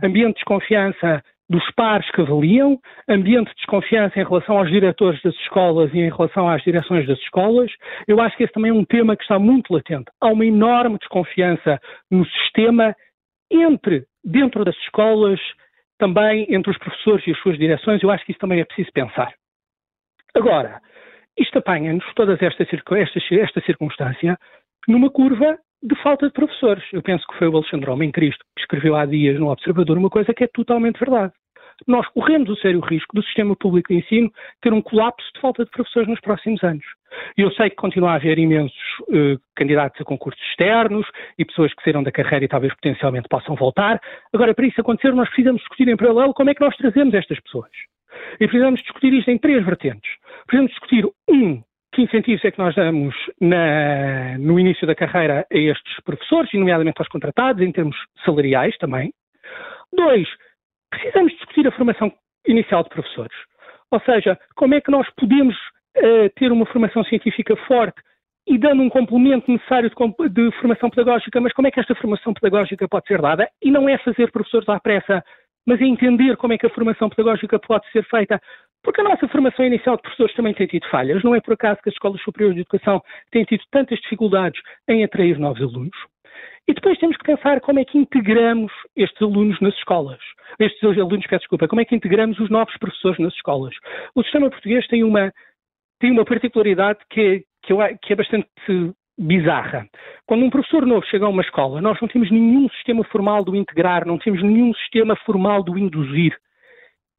Ambiente 0.04 0.30
de 0.30 0.36
desconfiança 0.36 1.24
dos 1.50 1.70
pares 1.72 2.10
que 2.12 2.22
avaliam, 2.22 2.80
ambiente 3.10 3.50
de 3.50 3.56
desconfiança 3.56 4.18
em 4.18 4.24
relação 4.24 4.58
aos 4.58 4.70
diretores 4.70 5.22
das 5.22 5.36
escolas 5.36 5.94
e 5.94 6.00
em 6.00 6.10
relação 6.10 6.48
às 6.48 6.64
direções 6.64 7.06
das 7.06 7.20
escolas. 7.20 7.70
Eu 8.08 8.22
acho 8.22 8.38
que 8.38 8.44
esse 8.44 8.54
também 8.54 8.72
é 8.72 8.74
um 8.74 8.86
tema 8.86 9.18
que 9.18 9.24
está 9.24 9.38
muito 9.38 9.74
latente. 9.74 10.10
Há 10.22 10.28
uma 10.28 10.46
enorme 10.46 10.98
desconfiança 10.98 11.78
no 12.10 12.26
sistema 12.26 12.96
entre, 13.52 14.06
dentro 14.24 14.64
das 14.64 14.76
escolas, 14.78 15.40
também 15.98 16.46
entre 16.50 16.72
os 16.72 16.78
professores 16.78 17.26
e 17.28 17.32
as 17.32 17.40
suas 17.40 17.58
direções. 17.58 18.02
Eu 18.02 18.12
acho 18.12 18.26
que 18.26 18.32
isso 18.32 18.40
também 18.40 18.60
é 18.60 18.66
preciso 18.66 18.92
pensar. 18.92 19.34
Agora, 20.34 20.82
isto 21.38 21.60
apanha-nos, 21.60 22.06
toda 22.16 22.34
esta, 22.34 22.64
esta, 22.64 23.36
esta 23.36 23.62
circunstância, 23.62 24.38
numa 24.88 25.10
curva 25.10 25.58
de 25.84 25.96
falta 26.02 26.28
de 26.28 26.34
professores. 26.34 26.84
Eu 26.94 27.02
penso 27.02 27.26
que 27.28 27.38
foi 27.38 27.48
o 27.48 27.56
Alexandre 27.56 27.90
Homem 27.90 28.12
Cristo 28.12 28.44
que 28.56 28.62
escreveu 28.62 28.96
há 28.96 29.06
dias 29.06 29.40
no 29.40 29.50
Observador 29.50 29.98
uma 29.98 30.10
coisa 30.10 30.34
que 30.34 30.44
é 30.44 30.48
totalmente 30.48 31.00
verdade. 31.00 31.34
Nós 31.88 32.08
corremos 32.10 32.50
o 32.50 32.56
sério 32.56 32.80
risco 32.80 33.16
do 33.16 33.24
sistema 33.24 33.56
público 33.56 33.92
de 33.92 34.00
ensino 34.00 34.32
ter 34.62 34.74
um 34.74 34.82
colapso 34.82 35.28
de 35.34 35.42
falta 35.42 35.66
de 35.66 35.72
professores 35.72 36.08
nos 36.08 36.20
próximos 36.20 36.64
anos. 36.64 36.86
E 37.38 37.42
eu 37.42 37.52
sei 37.52 37.70
que 37.70 37.76
continua 37.76 38.12
a 38.12 38.16
haver 38.16 38.40
imensos 38.40 38.78
uh, 39.02 39.40
candidatos 39.56 40.00
a 40.00 40.06
concursos 40.06 40.42
externos 40.50 41.06
e 41.38 41.46
pessoas 41.46 41.74
que 41.74 41.84
saíram 41.84 42.04
da 42.04 42.12
carreira 42.12 42.46
e 42.46 42.48
talvez 42.48 42.74
potencialmente 42.74 43.28
possam 43.30 43.56
voltar. 43.56 44.00
Agora, 44.34 44.54
para 44.54 44.66
isso 44.66 44.80
acontecer, 44.80 45.14
nós 45.14 45.28
precisamos 45.28 45.62
discutir 45.62 45.88
em 45.88 45.98
paralelo 45.98 46.34
como 46.34 46.50
é 46.50 46.54
que 46.54 46.62
nós 46.62 46.76
trazemos 46.78 47.14
estas 47.14 47.40
pessoas. 47.40 47.72
E 48.40 48.48
precisamos 48.48 48.82
discutir 48.82 49.14
isto 49.14 49.32
em 49.32 49.38
três 49.38 49.64
vertentes. 49.66 50.12
Precisamos 50.46 50.72
discutir, 50.72 51.06
um, 51.30 51.62
que 51.94 52.02
incentivos 52.02 52.44
é 52.46 52.52
que 52.52 52.60
nós 52.60 52.74
damos 52.76 53.16
na, 53.40 54.38
no 54.38 54.60
início 54.60 54.88
da 54.88 54.96
carreira 54.96 55.46
a 55.52 55.58
estes 55.58 56.00
professores, 56.04 56.52
nomeadamente 56.54 57.00
aos 57.00 57.08
contratados, 57.10 57.62
em 57.62 57.72
termos 57.72 57.98
salariais 58.24 58.78
também. 58.78 59.14
Dois, 59.94 60.28
precisamos 60.92 61.32
discutir 61.34 61.68
a 61.68 61.72
formação 61.72 62.14
inicial 62.48 62.84
de 62.84 62.90
professores. 62.90 63.36
Ou 63.90 64.00
seja, 64.02 64.40
como 64.56 64.76
é 64.76 64.82
que 64.82 64.92
nós 64.92 65.08
podemos 65.18 65.56
uh, 65.98 66.30
ter 66.36 66.52
uma 66.52 66.66
formação 66.66 67.04
científica 67.04 67.56
forte 67.68 68.00
e 68.48 68.58
dando 68.58 68.82
um 68.82 68.90
complemento 68.90 69.52
necessário 69.52 69.90
de, 69.90 70.30
de, 70.30 70.52
formação 70.60 70.90
pedagógica, 70.90 71.40
mas 71.40 71.54
como 71.54 71.68
é 71.68 71.72
que 71.72 71.80
esta 71.80 71.96
formação 71.96 72.34
pedagógica 72.34 72.88
pode 72.88 73.08
ser 73.08 73.22
dada? 73.22 73.50
E 73.62 73.70
não 73.70 73.88
é 73.88 73.98
fazer 74.00 74.32
professores 74.32 74.68
à 74.68 74.80
pressa, 74.80 75.24
mas 75.66 75.80
é 75.80 75.86
entender 75.86 76.36
como 76.38 76.54
é 76.54 76.58
que 76.58 76.66
a 76.66 76.70
formação 76.70 77.10
pedagógica 77.10 77.60
pode 77.60 77.90
ser 77.92 78.04
feita 78.06 78.42
porque 78.84 79.02
a 79.02 79.04
nossa 79.04 79.28
formação 79.28 79.64
inicial 79.64 79.96
de 79.96 80.02
professores 80.02 80.36
também 80.36 80.54
tem 80.54 80.66
tido 80.66 80.88
falhas. 80.90 81.24
Não 81.24 81.36
é 81.36 81.42
por 81.42 81.54
acaso 81.54 81.80
que 81.84 81.90
as 81.90 81.96
escolas 81.96 82.22
superiores 82.24 82.56
de 82.56 82.62
educação 82.62 83.02
têm 83.32 83.44
tido 83.44 83.62
tantas 83.72 84.00
dificuldades 84.00 84.60
em 84.88 85.04
atrair 85.04 85.38
novos 85.38 85.62
alunos. 85.62 85.96
E 86.68 86.74
depois 86.74 86.98
temos 87.00 87.18
que 87.18 87.24
pensar 87.24 87.60
como 87.62 87.80
é 87.80 87.86
que 87.86 87.98
integramos 87.98 88.72
estes 88.96 89.22
alunos 89.22 89.60
nas 89.60 89.74
escolas. 89.76 90.20
Estes 90.60 90.84
alunos, 90.84 91.26
peço 91.28 91.42
desculpa, 91.42 91.68
como 91.68 91.82
é 91.82 91.86
que 91.86 91.96
integramos 91.96 92.40
os 92.40 92.50
novos 92.50 92.76
professores 92.78 93.20
nas 93.20 93.34
escolas. 93.34 93.74
O 94.16 94.24
sistema 94.24 94.50
português 94.50 94.88
tem 94.88 95.04
uma, 95.04 95.34
tem 96.00 96.12
uma 96.12 96.26
particularidade 96.26 97.00
que 97.10 97.22
é, 97.22 97.40
que, 97.64 97.74
eu, 97.74 97.80
que 98.02 98.14
é 98.14 98.16
bastante 98.16 98.48
bizarra. 99.18 99.88
Quando 100.26 100.46
um 100.46 100.50
professor 100.50 100.86
novo 100.86 101.06
chega 101.06 101.26
a 101.26 101.30
uma 101.30 101.42
escola, 101.42 101.82
nós 101.82 102.00
não 102.02 102.08
temos 102.08 102.32
nenhum 102.32 102.70
sistema 102.70 103.04
formal 103.06 103.44
do 103.44 103.56
integrar, 103.56 104.06
não 104.06 104.18
temos 104.18 104.42
nenhum 104.42 104.74
sistema 104.76 105.16
formal 105.18 105.64
do 105.64 105.78
induzir. 105.78 106.36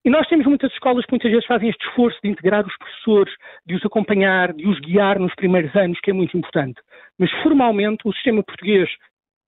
E 0.05 0.11
nós 0.11 0.27
temos 0.27 0.47
muitas 0.47 0.73
escolas 0.73 1.05
que 1.07 1.13
muitas 1.13 1.31
vezes 1.31 1.47
fazem 1.47 1.69
este 1.69 1.87
esforço 1.87 2.19
de 2.25 2.31
integrar 2.31 2.67
os 2.67 2.77
professores, 2.77 3.33
de 3.65 3.77
os 3.77 3.87
acompanhar, 3.87 4.53
de 4.53 4.67
os 4.67 4.81
guiar 4.81 5.19
nos 5.19 5.33
primeiros 5.37 5.75
anos, 5.77 6.01
que 6.01 6.11
é 6.11 6.13
muito 6.13 6.37
importante. 6.37 6.81
Mas 7.19 7.31
formalmente 7.43 8.01
o 8.05 8.13
sistema 8.13 8.43
português 8.43 8.91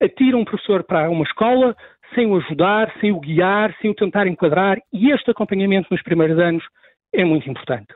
atira 0.04 0.36
um 0.36 0.44
professor 0.44 0.84
para 0.84 1.10
uma 1.10 1.24
escola 1.24 1.76
sem 2.14 2.26
o 2.26 2.36
ajudar, 2.36 2.92
sem 3.00 3.10
o 3.12 3.20
guiar, 3.20 3.74
sem 3.80 3.90
o 3.90 3.94
tentar 3.94 4.26
enquadrar, 4.26 4.78
e 4.92 5.10
este 5.10 5.30
acompanhamento 5.30 5.88
nos 5.90 6.02
primeiros 6.02 6.38
anos 6.38 6.64
é 7.12 7.24
muito 7.24 7.48
importante. 7.48 7.92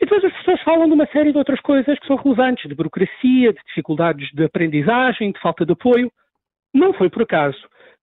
E 0.00 0.04
depois 0.04 0.24
as 0.24 0.32
pessoas 0.32 0.60
falam 0.62 0.88
de 0.88 0.94
uma 0.94 1.06
série 1.06 1.30
de 1.30 1.38
outras 1.38 1.60
coisas 1.60 1.98
que 1.98 2.06
são 2.06 2.16
relevantes, 2.16 2.68
de 2.68 2.74
burocracia, 2.74 3.52
de 3.52 3.60
dificuldades 3.68 4.28
de 4.32 4.44
aprendizagem, 4.44 5.30
de 5.30 5.40
falta 5.40 5.64
de 5.64 5.72
apoio. 5.72 6.10
Não 6.74 6.92
foi 6.92 7.08
por 7.08 7.22
acaso 7.22 7.58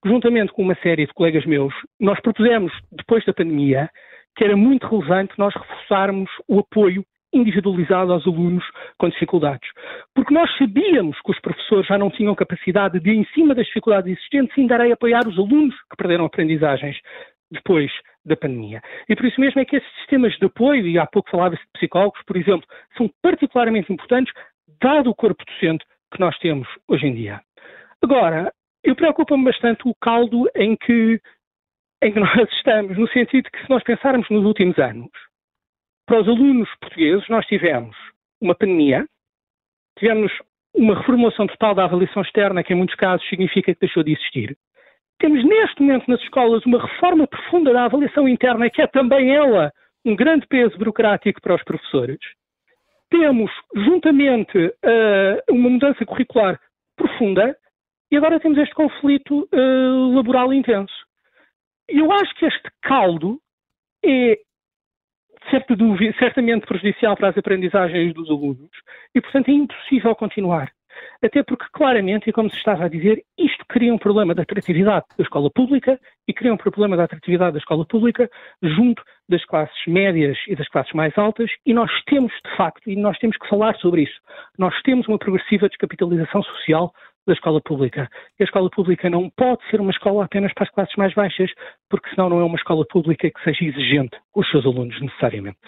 juntamente 0.05 0.53
com 0.53 0.61
uma 0.61 0.75
série 0.75 1.05
de 1.05 1.13
colegas 1.13 1.45
meus, 1.45 1.73
nós 1.99 2.19
propusemos, 2.21 2.71
depois 2.91 3.23
da 3.25 3.33
pandemia, 3.33 3.89
que 4.35 4.43
era 4.43 4.55
muito 4.55 4.87
relevante 4.87 5.33
nós 5.37 5.53
reforçarmos 5.53 6.29
o 6.47 6.59
apoio 6.59 7.03
individualizado 7.33 8.13
aos 8.13 8.25
alunos 8.25 8.63
com 8.97 9.09
dificuldades. 9.09 9.69
Porque 10.13 10.33
nós 10.33 10.49
sabíamos 10.57 11.19
que 11.21 11.31
os 11.31 11.39
professores 11.39 11.87
já 11.87 11.97
não 11.97 12.09
tinham 12.09 12.35
capacidade 12.35 12.99
de, 12.99 13.11
em 13.11 13.25
cima 13.33 13.53
das 13.53 13.67
dificuldades 13.67 14.11
existentes, 14.11 14.57
ainda 14.57 14.93
apoiar 14.93 15.27
os 15.27 15.37
alunos 15.37 15.75
que 15.89 15.97
perderam 15.97 16.25
aprendizagens 16.25 16.97
depois 17.51 17.91
da 18.25 18.35
pandemia. 18.35 18.81
E 19.07 19.15
por 19.15 19.25
isso 19.25 19.39
mesmo 19.41 19.59
é 19.59 19.65
que 19.65 19.77
esses 19.77 19.91
sistemas 19.97 20.33
de 20.37 20.45
apoio, 20.45 20.87
e 20.87 20.97
há 20.97 21.05
pouco 21.05 21.29
falava-se 21.29 21.61
de 21.61 21.71
psicólogos, 21.73 22.21
por 22.25 22.37
exemplo, 22.37 22.67
são 22.97 23.09
particularmente 23.21 23.91
importantes, 23.91 24.33
dado 24.81 25.09
o 25.09 25.15
corpo 25.15 25.43
docente 25.45 25.85
que 26.11 26.19
nós 26.19 26.37
temos 26.39 26.67
hoje 26.87 27.07
em 27.07 27.15
dia. 27.15 27.41
Agora, 28.01 28.53
eu 28.83 28.95
preocupa-me 28.95 29.43
bastante 29.45 29.81
o 29.85 29.95
caldo 29.95 30.49
em 30.55 30.75
que, 30.75 31.19
em 32.01 32.13
que 32.13 32.19
nós 32.19 32.49
estamos, 32.51 32.97
no 32.97 33.07
sentido 33.09 33.49
que 33.51 33.61
se 33.61 33.69
nós 33.69 33.83
pensarmos 33.83 34.29
nos 34.29 34.45
últimos 34.45 34.77
anos, 34.77 35.09
para 36.09 36.21
os 36.21 36.27
alunos 36.27 36.67
portugueses 36.81 37.29
nós 37.29 37.45
tivemos 37.45 37.95
uma 38.41 38.55
pandemia, 38.55 39.05
tivemos 39.95 40.31
uma 40.73 40.97
reformulação 40.97 41.45
total 41.45 41.75
da 41.75 41.83
avaliação 41.83 42.23
externa, 42.23 42.63
que 42.63 42.73
em 42.73 42.75
muitos 42.75 42.95
casos 42.95 43.27
significa 43.29 43.71
que 43.71 43.79
deixou 43.79 44.01
de 44.01 44.13
existir. 44.13 44.57
Temos 45.19 45.45
neste 45.45 45.81
momento 45.81 46.09
nas 46.09 46.19
escolas 46.21 46.65
uma 46.65 46.81
reforma 46.81 47.27
profunda 47.27 47.71
da 47.71 47.85
avaliação 47.85 48.27
interna, 48.27 48.71
que 48.71 48.81
é 48.81 48.87
também 48.87 49.35
ela 49.35 49.71
um 50.03 50.15
grande 50.15 50.47
peso 50.47 50.75
burocrático 50.79 51.39
para 51.41 51.53
os 51.53 51.63
professores. 51.63 52.17
Temos, 53.11 53.51
juntamente, 53.75 54.57
uh, 54.57 55.53
uma 55.53 55.69
mudança 55.69 56.03
curricular 56.05 56.59
profunda, 56.97 57.55
e 58.11 58.17
agora 58.17 58.39
temos 58.39 58.57
este 58.57 58.73
conflito 58.73 59.47
uh, 59.53 60.15
laboral 60.15 60.51
intenso. 60.51 61.05
Eu 61.87 62.11
acho 62.11 62.33
que 62.33 62.47
este 62.47 62.67
caldo 62.81 63.39
é 64.03 64.39
certamente 65.49 66.65
prejudicial 66.65 67.15
para 67.15 67.29
as 67.29 67.37
aprendizagens 67.37 68.13
dos 68.13 68.29
alunos 68.29 68.69
e, 69.15 69.21
portanto, 69.21 69.49
é 69.49 69.53
impossível 69.53 70.15
continuar. 70.15 70.71
Até 71.21 71.43
porque, 71.43 71.65
claramente, 71.73 72.29
e 72.29 72.33
como 72.33 72.49
se 72.49 72.57
estava 72.57 72.85
a 72.85 72.89
dizer, 72.89 73.23
isto 73.37 73.65
cria 73.67 73.93
um 73.93 73.97
problema 73.97 74.33
da 74.33 74.43
atratividade 74.43 75.05
da 75.17 75.23
escola 75.23 75.49
pública 75.49 75.99
e 76.27 76.33
cria 76.33 76.53
um 76.53 76.57
problema 76.57 76.95
da 76.95 77.03
atratividade 77.03 77.53
da 77.53 77.59
escola 77.59 77.85
pública 77.85 78.29
junto 78.61 79.03
das 79.27 79.43
classes 79.45 79.77
médias 79.87 80.37
e 80.47 80.55
das 80.55 80.67
classes 80.67 80.93
mais 80.93 81.17
altas 81.17 81.49
e 81.65 81.73
nós 81.73 81.91
temos, 82.05 82.31
de 82.45 82.55
facto, 82.55 82.89
e 82.89 82.95
nós 82.95 83.17
temos 83.19 83.37
que 83.37 83.47
falar 83.47 83.75
sobre 83.77 84.03
isso, 84.03 84.19
nós 84.57 84.73
temos 84.81 85.07
uma 85.07 85.19
progressiva 85.19 85.69
descapitalização 85.69 86.41
social 86.43 86.91
da 87.27 87.33
escola 87.33 87.61
pública. 87.61 88.09
E 88.39 88.43
a 88.43 88.45
escola 88.45 88.69
pública 88.69 89.09
não 89.09 89.29
pode 89.29 89.67
ser 89.69 89.79
uma 89.79 89.91
escola 89.91 90.25
apenas 90.25 90.53
para 90.53 90.63
as 90.63 90.71
classes 90.71 90.95
mais 90.95 91.13
baixas, 91.13 91.51
porque 91.89 92.09
senão 92.09 92.29
não 92.29 92.39
é 92.39 92.43
uma 92.43 92.57
escola 92.57 92.85
pública 92.89 93.29
que 93.29 93.43
seja 93.43 93.65
exigente 93.65 94.17
com 94.31 94.41
os 94.41 94.49
seus 94.49 94.65
alunos 94.65 94.99
necessariamente. 95.01 95.59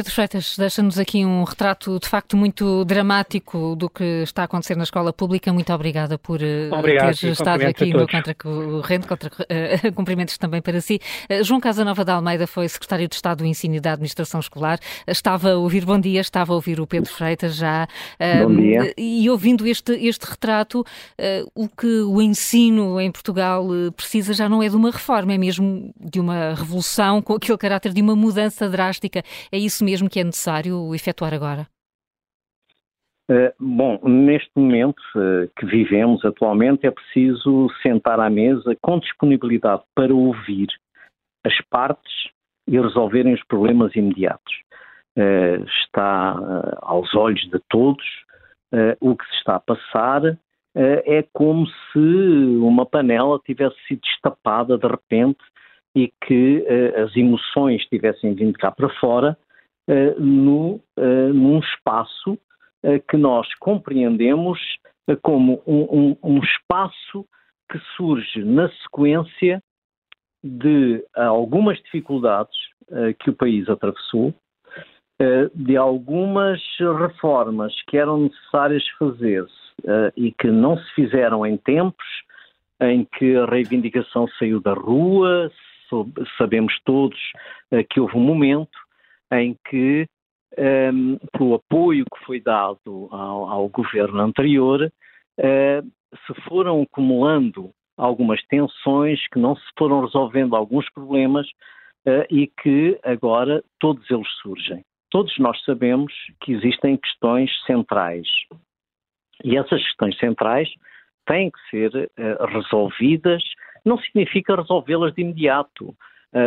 Pedro 0.00 0.14
Freitas, 0.14 0.54
deixa-nos 0.56 0.98
aqui 0.98 1.26
um 1.26 1.44
retrato 1.44 1.98
de 1.98 2.08
facto 2.08 2.34
muito 2.34 2.86
dramático 2.86 3.76
do 3.76 3.90
que 3.90 4.22
está 4.22 4.40
a 4.40 4.44
acontecer 4.46 4.74
na 4.74 4.84
escola 4.84 5.12
pública. 5.12 5.52
Muito 5.52 5.70
obrigada 5.74 6.16
por 6.16 6.42
eh, 6.42 6.70
Obrigado, 6.72 7.18
ter 7.18 7.32
estado 7.32 7.66
aqui 7.66 7.92
no 7.92 8.08
Contracorrente, 8.08 9.06
contra, 9.06 9.28
uh, 9.28 9.92
cumprimentos 9.92 10.38
também 10.38 10.62
para 10.62 10.80
si. 10.80 11.02
Uh, 11.30 11.44
João 11.44 11.60
Casanova 11.60 12.02
de 12.02 12.10
Almeida 12.12 12.46
foi 12.46 12.66
secretário 12.66 13.06
de 13.08 13.14
Estado 13.14 13.38
do 13.40 13.44
Ensino 13.44 13.74
e 13.74 13.80
da 13.80 13.92
Administração 13.92 14.40
Escolar. 14.40 14.78
Uh, 15.06 15.10
estava 15.10 15.50
a 15.50 15.56
ouvir, 15.56 15.84
bom 15.84 16.00
dia, 16.00 16.22
estava 16.22 16.54
a 16.54 16.54
ouvir 16.54 16.80
o 16.80 16.86
Pedro 16.86 17.12
Freitas 17.12 17.56
já. 17.56 17.86
bom 18.42 18.56
dia. 18.56 18.94
E 18.96 19.28
ouvindo 19.28 19.66
este, 19.66 19.92
este 19.92 20.24
retrato, 20.24 20.82
o 21.54 21.68
que 21.68 22.00
o 22.00 22.22
ensino 22.22 22.98
em 22.98 23.12
Portugal 23.12 23.66
precisa 23.94 24.32
já 24.32 24.48
não 24.48 24.62
é 24.62 24.68
de 24.70 24.76
uma 24.76 24.90
reforma, 24.90 25.34
é 25.34 25.38
mesmo 25.38 25.92
de 26.00 26.18
uma 26.18 26.54
revolução 26.54 27.20
com 27.20 27.34
aquele 27.34 27.58
caráter 27.58 27.92
de 27.92 28.00
uma 28.00 28.16
mudança 28.16 28.66
drástica. 28.66 29.22
É 29.52 29.58
isso 29.58 29.80
isso 29.80 29.84
mesmo 29.90 30.08
que 30.08 30.20
é 30.20 30.24
necessário 30.24 30.94
efetuar 30.94 31.34
agora? 31.34 31.66
Uh, 33.28 33.52
bom, 33.60 34.00
neste 34.02 34.50
momento 34.56 35.00
uh, 35.14 35.48
que 35.56 35.66
vivemos 35.66 36.24
atualmente 36.24 36.86
é 36.86 36.90
preciso 36.90 37.68
sentar 37.82 38.18
à 38.18 38.28
mesa 38.28 38.76
com 38.80 38.98
disponibilidade 38.98 39.82
para 39.94 40.12
ouvir 40.14 40.66
as 41.44 41.54
partes 41.70 42.12
e 42.68 42.78
resolverem 42.78 43.34
os 43.34 43.44
problemas 43.44 43.94
imediatos. 43.94 44.52
Uh, 45.16 45.64
está 45.82 46.36
aos 46.82 47.14
olhos 47.14 47.42
de 47.50 47.60
todos 47.68 48.04
o 49.00 49.16
que 49.16 49.24
se 49.26 49.34
está 49.38 49.56
a 49.56 49.60
passar. 49.60 50.22
é 50.76 51.24
como 51.32 51.66
se 51.66 51.98
uma 52.62 52.86
panela 52.86 53.40
tivesse 53.44 53.74
sido 53.88 54.00
destapada 54.02 54.78
de 54.78 54.86
repente 54.86 55.40
e 55.92 56.12
que 56.24 56.64
as 56.94 57.16
emoções 57.16 57.84
tivessem 57.86 58.32
vindo 58.32 58.56
cá 58.56 58.70
para 58.70 58.88
fora 59.00 59.36
no, 60.18 60.80
num 60.96 61.58
espaço 61.58 62.38
que 63.08 63.16
nós 63.16 63.52
compreendemos 63.56 64.58
como 65.22 65.62
um, 65.66 65.82
um, 65.82 66.16
um 66.22 66.38
espaço 66.38 67.26
que 67.70 67.78
surge 67.96 68.44
na 68.44 68.68
sequência 68.82 69.62
de 70.42 71.04
algumas 71.14 71.78
dificuldades 71.82 72.56
uh, 72.88 73.14
que 73.18 73.30
o 73.30 73.34
país 73.34 73.68
atravessou, 73.68 74.28
uh, 74.28 75.50
de 75.54 75.76
algumas 75.76 76.60
reformas 76.98 77.74
que 77.86 77.96
eram 77.96 78.18
necessárias 78.18 78.86
fazer-se 78.98 79.70
uh, 79.84 80.12
e 80.16 80.32
que 80.32 80.48
não 80.48 80.76
se 80.78 80.94
fizeram 80.94 81.44
em 81.44 81.56
tempos 81.56 82.06
em 82.80 83.04
que 83.04 83.36
a 83.36 83.44
reivindicação 83.44 84.26
saiu 84.38 84.58
da 84.58 84.72
rua, 84.72 85.52
sabemos 86.38 86.72
todos 86.82 87.18
que 87.90 88.00
houve 88.00 88.16
um 88.16 88.20
momento 88.20 88.70
em 89.32 89.56
que, 89.68 90.06
um, 90.58 90.62
ehm, 90.62 91.18
pelo 91.32 91.54
apoio 91.54 92.04
que 92.04 92.24
foi 92.24 92.40
dado 92.40 93.08
ao, 93.10 93.48
ao 93.48 93.68
governo 93.68 94.20
anterior, 94.20 94.90
se 95.38 96.34
foram 96.48 96.82
acumulando 96.82 97.70
algumas 97.96 98.42
tensões, 98.46 99.20
que 99.28 99.38
não 99.38 99.54
se 99.54 99.64
foram 99.78 100.00
resolvendo 100.00 100.56
alguns 100.56 100.90
problemas 100.90 101.46
uh, 102.06 102.24
e 102.30 102.46
que 102.62 102.98
agora 103.04 103.62
todos 103.78 104.10
eles 104.10 104.28
surgem. 104.42 104.84
Todos 105.10 105.36
nós 105.38 105.62
sabemos 105.64 106.12
que 106.40 106.52
existem 106.52 106.96
questões 106.96 107.50
centrais 107.66 108.26
e 109.44 109.56
essas 109.56 109.82
questões 109.82 110.16
centrais 110.18 110.68
têm 111.26 111.50
que 111.50 111.70
ser 111.70 111.94
uh, 111.94 112.46
resolvidas. 112.46 113.42
Não 113.84 113.98
significa 113.98 114.56
resolvê-las 114.56 115.14
de 115.14 115.22
imediato, 115.22 115.88
uh, 115.88 115.96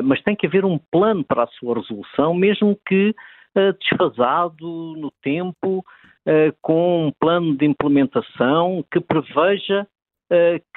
mas 0.04 0.22
tem 0.22 0.36
que 0.36 0.48
haver 0.48 0.66
um 0.66 0.80
plano 0.92 1.24
para 1.24 1.44
a 1.44 1.48
sua 1.48 1.76
resolução, 1.76 2.34
mesmo 2.34 2.80
que 2.88 3.14
desfasado 3.80 4.96
no 4.98 5.12
tempo, 5.22 5.86
com 6.62 7.08
um 7.08 7.12
plano 7.20 7.56
de 7.56 7.66
implementação 7.66 8.84
que 8.92 9.00
preveja 9.00 9.86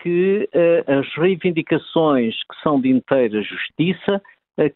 que 0.02 0.48
as 0.86 1.14
reivindicações 1.16 2.34
que 2.34 2.60
são 2.62 2.80
de 2.80 2.90
inteira 2.90 3.40
justiça 3.42 4.20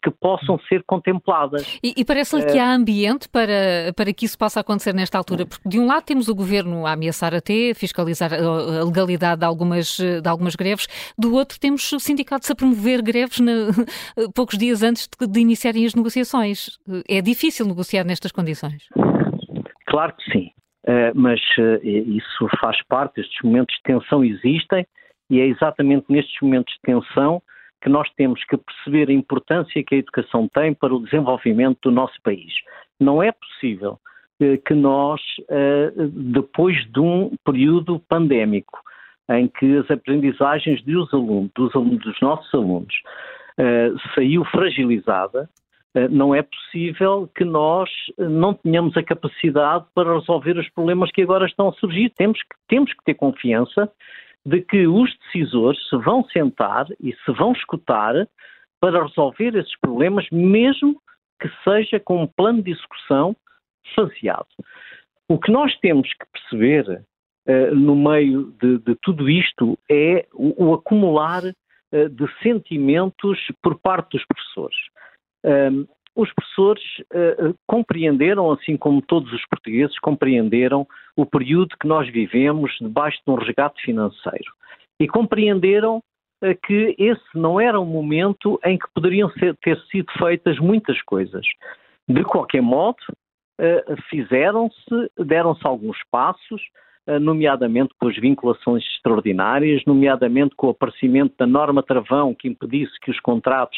que 0.01 0.11
possam 0.11 0.59
ser 0.69 0.83
contempladas. 0.83 1.79
E, 1.83 1.93
e 1.97 2.05
parece-lhe 2.05 2.45
que 2.45 2.59
há 2.59 2.73
ambiente 2.73 3.27
para, 3.27 3.93
para 3.95 4.13
que 4.13 4.25
isso 4.25 4.37
possa 4.37 4.59
acontecer 4.59 4.93
nesta 4.93 5.17
altura? 5.17 5.45
Porque, 5.45 5.67
de 5.67 5.79
um 5.79 5.87
lado, 5.87 6.03
temos 6.03 6.27
o 6.27 6.35
governo 6.35 6.85
a 6.85 6.91
ameaçar 6.91 7.33
até, 7.33 7.73
fiscalizar 7.73 8.31
a 8.33 8.83
legalidade 8.83 9.39
de 9.39 9.45
algumas, 9.45 9.97
de 9.97 10.27
algumas 10.29 10.55
greves, 10.55 10.87
do 11.17 11.33
outro, 11.33 11.59
temos 11.59 11.89
sindicatos 11.99 12.49
a 12.51 12.55
promover 12.55 13.01
greves 13.01 13.39
na, 13.39 13.51
poucos 14.35 14.57
dias 14.57 14.83
antes 14.83 15.07
de, 15.07 15.27
de 15.27 15.39
iniciarem 15.39 15.85
as 15.85 15.95
negociações. 15.95 16.77
É 17.09 17.21
difícil 17.21 17.65
negociar 17.65 18.03
nestas 18.03 18.31
condições? 18.31 18.87
Claro 19.87 20.13
que 20.15 20.31
sim. 20.31 20.51
Eh, 20.85 21.11
mas 21.13 21.39
uh, 21.59 21.79
isso 21.83 22.47
faz 22.59 22.81
parte, 22.87 23.21
estes 23.21 23.41
momentos 23.43 23.75
de 23.75 23.83
tensão 23.83 24.23
existem 24.23 24.85
e 25.29 25.39
é 25.39 25.45
exatamente 25.45 26.05
nestes 26.09 26.35
momentos 26.41 26.73
de 26.73 26.81
tensão 26.81 27.41
que 27.81 27.89
nós 27.89 28.09
temos 28.15 28.43
que 28.45 28.57
perceber 28.57 29.09
a 29.09 29.13
importância 29.13 29.83
que 29.83 29.95
a 29.95 29.97
educação 29.97 30.47
tem 30.47 30.73
para 30.73 30.93
o 30.93 31.03
desenvolvimento 31.03 31.79
do 31.83 31.91
nosso 31.91 32.15
país. 32.23 32.53
Não 32.99 33.21
é 33.21 33.31
possível 33.31 33.99
uh, 34.41 34.57
que 34.65 34.73
nós, 34.73 35.21
depois 36.13 36.75
de 36.91 36.99
um 36.99 37.31
período 37.43 37.99
pandémico, 38.07 38.79
em 39.29 39.47
que 39.47 39.77
as 39.77 39.89
aprendizagens 39.89 40.83
dos 40.83 41.13
alunos, 41.13 41.49
dos, 41.55 41.75
alunos, 41.75 41.99
dos 41.99 42.19
nossos 42.21 42.53
alunos, 42.53 42.93
saiu 44.15 44.43
fragilizada, 44.45 45.49
eh, 45.93 46.07
não 46.07 46.33
é 46.33 46.41
possível 46.41 47.29
que 47.35 47.43
nós 47.43 47.89
eh, 48.17 48.23
não 48.23 48.53
tenhamos 48.53 48.95
a 48.95 49.03
capacidade 49.03 49.85
para 49.93 50.13
resolver 50.13 50.57
os 50.57 50.69
problemas 50.69 51.11
que 51.11 51.21
agora 51.21 51.45
estão 51.45 51.69
a 51.69 51.73
surgir. 51.73 52.09
Temos 52.11 52.39
que, 52.39 52.55
temos 52.67 52.93
que 52.93 53.03
ter 53.03 53.13
confiança 53.15 53.91
de 54.45 54.61
que 54.61 54.87
os 54.87 55.15
decisores 55.19 55.79
se 55.89 55.97
vão 55.97 56.23
sentar 56.25 56.87
e 56.99 57.13
se 57.13 57.31
vão 57.31 57.51
escutar 57.51 58.27
para 58.79 59.03
resolver 59.03 59.55
esses 59.55 59.77
problemas, 59.79 60.25
mesmo 60.31 60.99
que 61.39 61.49
seja 61.63 61.99
com 61.99 62.23
um 62.23 62.27
plano 62.27 62.61
de 62.61 62.71
execução 62.71 63.35
faseado. 63.95 64.47
O 65.29 65.39
que 65.39 65.51
nós 65.51 65.77
temos 65.79 66.09
que 66.13 66.25
perceber 66.31 67.05
uh, 67.47 67.75
no 67.75 67.95
meio 67.95 68.51
de, 68.61 68.79
de, 68.79 68.95
tudo 69.01 69.29
isto 69.29 69.77
é 69.89 70.27
o, 70.33 70.65
o 70.65 70.73
acumular 70.73 71.43
uh, 71.43 72.09
de 72.09 72.41
sentimentos 72.41 73.39
por 73.61 73.79
parte 73.79 74.17
dos 74.17 74.25
professores. 74.25 74.77
Um, 75.43 75.87
os 76.15 76.31
professores 76.33 76.83
uh, 77.13 77.55
compreenderam, 77.65 78.51
assim 78.51 78.75
como 78.75 79.01
todos 79.01 79.31
os 79.31 79.45
portugueses, 79.47 79.97
compreenderam 79.99 80.85
o 81.15 81.25
período 81.25 81.77
que 81.79 81.87
nós 81.87 82.09
vivemos 82.09 82.75
debaixo 82.81 83.19
de 83.25 83.31
um 83.31 83.35
resgate 83.35 83.81
financeiro. 83.81 84.51
E 84.99 85.07
compreenderam 85.07 85.97
uh, 85.97 86.55
que 86.65 86.95
esse 86.97 87.23
não 87.33 87.59
era 87.59 87.79
um 87.79 87.85
momento 87.85 88.59
em 88.65 88.77
que 88.77 88.87
poderiam 88.93 89.29
ser, 89.31 89.55
ter 89.57 89.79
sido 89.89 90.11
feitas 90.17 90.59
muitas 90.59 91.01
coisas. 91.03 91.45
De 92.07 92.23
qualquer 92.23 92.61
modo, 92.61 92.97
uh, 93.09 94.01
fizeram-se, 94.09 95.11
deram-se 95.17 95.65
alguns 95.65 95.97
passos, 96.11 96.61
nomeadamente 97.19 97.95
com 97.99 98.07
as 98.07 98.15
vinculações 98.15 98.83
extraordinárias, 98.85 99.83
nomeadamente 99.85 100.55
com 100.55 100.67
o 100.67 100.69
aparecimento 100.69 101.33
da 101.35 101.47
norma 101.47 101.81
travão 101.81 102.33
que 102.35 102.47
impedisse 102.47 102.93
que 103.01 103.09
os 103.09 103.19
contratos 103.19 103.75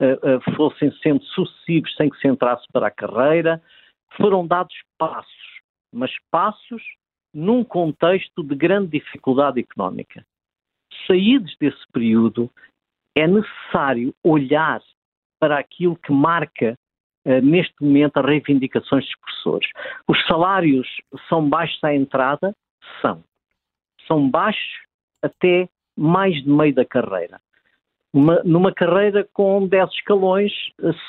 uh, 0.00 0.36
uh, 0.36 0.56
fossem 0.56 0.92
sendo 1.02 1.22
sucessivos 1.24 1.94
sem 1.96 2.10
que 2.10 2.18
se 2.18 2.28
entrasse 2.28 2.64
para 2.72 2.88
a 2.88 2.90
carreira. 2.90 3.62
Foram 4.16 4.46
dados 4.46 4.74
passos, 4.98 5.60
mas 5.92 6.10
passos 6.30 6.82
num 7.32 7.64
contexto 7.64 8.42
de 8.42 8.54
grande 8.54 8.98
dificuldade 8.98 9.60
económica. 9.60 10.24
Saídos 11.06 11.56
desse 11.58 11.84
período, 11.92 12.50
é 13.16 13.26
necessário 13.26 14.14
olhar 14.22 14.80
para 15.40 15.58
aquilo 15.58 15.96
que 15.96 16.12
marca 16.12 16.78
uh, 17.26 17.40
neste 17.42 17.74
momento 17.82 18.18
as 18.18 18.24
reivindicações 18.24 19.04
dos 19.04 19.16
professores. 19.16 19.68
Os 20.08 20.26
salários 20.26 20.88
são 21.28 21.48
baixos 21.48 21.82
à 21.82 21.94
entrada? 21.94 22.54
São. 23.00 23.22
São 24.06 24.28
baixos 24.28 24.84
até 25.22 25.68
mais 25.96 26.34
de 26.42 26.48
meio 26.48 26.74
da 26.74 26.84
carreira. 26.84 27.40
Uma, 28.14 28.40
numa 28.44 28.72
carreira 28.72 29.28
com 29.32 29.66
10 29.66 29.90
escalões, 29.90 30.52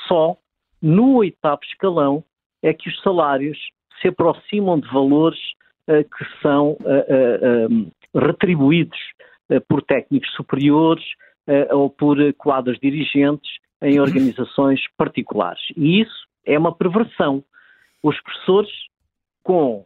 só 0.07 0.35
no 0.81 1.17
oitavo 1.17 1.61
escalão 1.63 2.23
é 2.63 2.73
que 2.73 2.89
os 2.89 2.99
salários 3.03 3.59
se 4.01 4.07
aproximam 4.07 4.79
de 4.79 4.91
valores 4.91 5.39
uh, 5.87 6.03
que 6.03 6.41
são 6.41 6.71
uh, 6.71 6.77
uh, 6.81 8.19
retribuídos 8.19 8.97
por 9.67 9.83
técnicos 9.83 10.31
superiores 10.33 11.05
ou 11.69 11.87
por 11.87 12.17
quadros 12.33 12.79
dirigentes 12.79 13.59
em 13.79 13.99
organizações 13.99 14.81
particulares. 14.97 15.61
E 15.77 16.01
isso 16.01 16.25
é 16.43 16.57
uma 16.57 16.73
perversão. 16.73 17.43
Os 18.01 18.19
professores, 18.21 18.71
com 19.43 19.85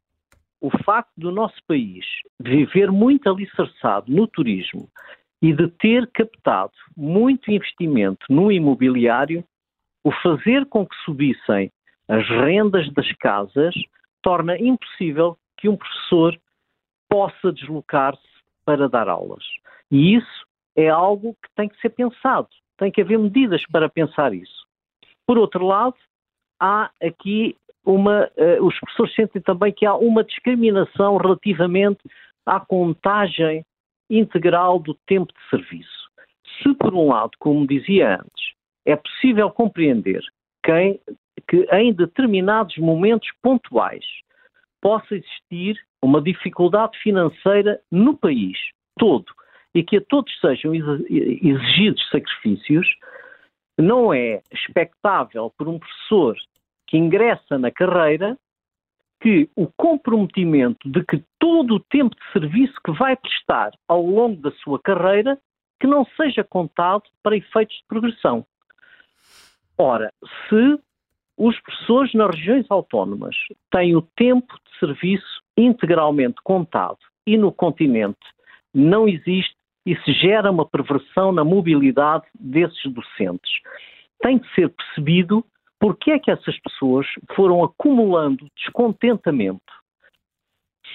o 0.61 0.69
facto 0.85 1.11
do 1.17 1.29
nosso 1.29 1.57
país 1.67 2.05
viver 2.39 2.89
muito 2.89 3.29
alicerçado 3.29 4.09
no 4.09 4.27
turismo 4.27 4.87
e 5.41 5.53
de 5.53 5.67
ter 5.69 6.09
captado 6.11 6.73
muito 6.95 7.51
investimento 7.51 8.25
no 8.29 8.51
imobiliário, 8.51 9.43
o 10.03 10.11
fazer 10.11 10.65
com 10.65 10.85
que 10.85 10.95
subissem 11.05 11.71
as 12.07 12.27
rendas 12.27 12.91
das 12.93 13.11
casas 13.13 13.73
torna 14.21 14.57
impossível 14.57 15.37
que 15.57 15.69
um 15.69 15.77
professor 15.77 16.37
possa 17.09 17.51
deslocar-se 17.51 18.21
para 18.65 18.89
dar 18.89 19.07
aulas. 19.07 19.43
E 19.91 20.15
isso 20.15 20.45
é 20.75 20.89
algo 20.89 21.35
que 21.41 21.49
tem 21.55 21.69
que 21.69 21.79
ser 21.79 21.89
pensado, 21.89 22.47
tem 22.77 22.91
que 22.91 23.01
haver 23.01 23.17
medidas 23.17 23.63
para 23.71 23.89
pensar 23.89 24.33
isso. 24.33 24.67
Por 25.25 25.37
outro 25.37 25.65
lado, 25.65 25.95
há 26.59 26.89
aqui 27.01 27.55
uma. 27.85 28.29
Uh, 28.37 28.65
os 28.65 28.77
professores 28.79 29.15
sentem 29.15 29.41
também 29.41 29.71
que 29.71 29.85
há 29.85 29.95
uma 29.95 30.23
discriminação 30.23 31.17
relativamente 31.17 31.99
à 32.45 32.59
contagem 32.59 33.65
integral 34.09 34.79
do 34.79 34.93
tempo 35.05 35.31
de 35.33 35.49
serviço. 35.49 36.09
Se, 36.61 36.73
por 36.75 36.93
um 36.93 37.07
lado, 37.07 37.31
como 37.39 37.67
dizia 37.67 38.15
antes, 38.15 38.53
é 38.85 38.95
possível 38.95 39.49
compreender 39.51 40.21
quem, 40.63 40.99
que 41.47 41.67
em 41.71 41.93
determinados 41.93 42.77
momentos 42.77 43.29
pontuais 43.41 44.05
possa 44.81 45.15
existir 45.15 45.79
uma 46.01 46.21
dificuldade 46.21 46.97
financeira 46.99 47.79
no 47.91 48.17
país 48.17 48.57
todo 48.97 49.25
e 49.73 49.83
que 49.83 49.97
a 49.97 50.01
todos 50.01 50.31
sejam 50.39 50.73
exigidos 50.73 52.09
sacrifícios, 52.09 52.87
não 53.77 54.13
é 54.13 54.41
expectável 54.51 55.53
por 55.57 55.67
um 55.67 55.79
professor 55.79 56.35
que 56.87 56.97
ingressa 56.97 57.57
na 57.57 57.71
carreira 57.71 58.37
que 59.21 59.49
o 59.55 59.67
comprometimento 59.67 60.89
de 60.89 61.03
que 61.03 61.23
todo 61.39 61.75
o 61.75 61.79
tempo 61.79 62.15
de 62.15 62.31
serviço 62.31 62.73
que 62.85 62.91
vai 62.91 63.15
prestar 63.15 63.71
ao 63.87 64.05
longo 64.05 64.41
da 64.41 64.51
sua 64.63 64.79
carreira 64.79 65.37
que 65.79 65.87
não 65.87 66.05
seja 66.17 66.43
contado 66.43 67.03
para 67.23 67.37
efeitos 67.37 67.75
de 67.77 67.83
progressão. 67.87 68.45
Ora, 69.77 70.11
se 70.47 70.79
os 71.37 71.57
professores 71.61 72.13
nas 72.13 72.35
regiões 72.35 72.65
autónomas 72.69 73.35
têm 73.71 73.95
o 73.95 74.01
tempo 74.01 74.53
de 74.65 74.79
serviço 74.79 75.41
integralmente 75.57 76.41
contado 76.43 76.99
e 77.25 77.37
no 77.37 77.51
continente 77.51 78.19
não 78.73 79.07
existe 79.07 79.55
e 79.85 79.95
se 80.01 80.13
gera 80.13 80.51
uma 80.51 80.65
perversão 80.65 81.31
na 81.31 81.43
mobilidade 81.43 82.25
desses 82.37 82.83
docentes. 82.91 83.51
Tem 84.21 84.37
de 84.37 84.53
ser 84.53 84.69
percebido 84.69 85.45
porque 85.79 86.11
é 86.11 86.19
que 86.19 86.29
essas 86.29 86.59
pessoas 86.59 87.07
foram 87.35 87.63
acumulando 87.63 88.49
descontentamento. 88.55 89.61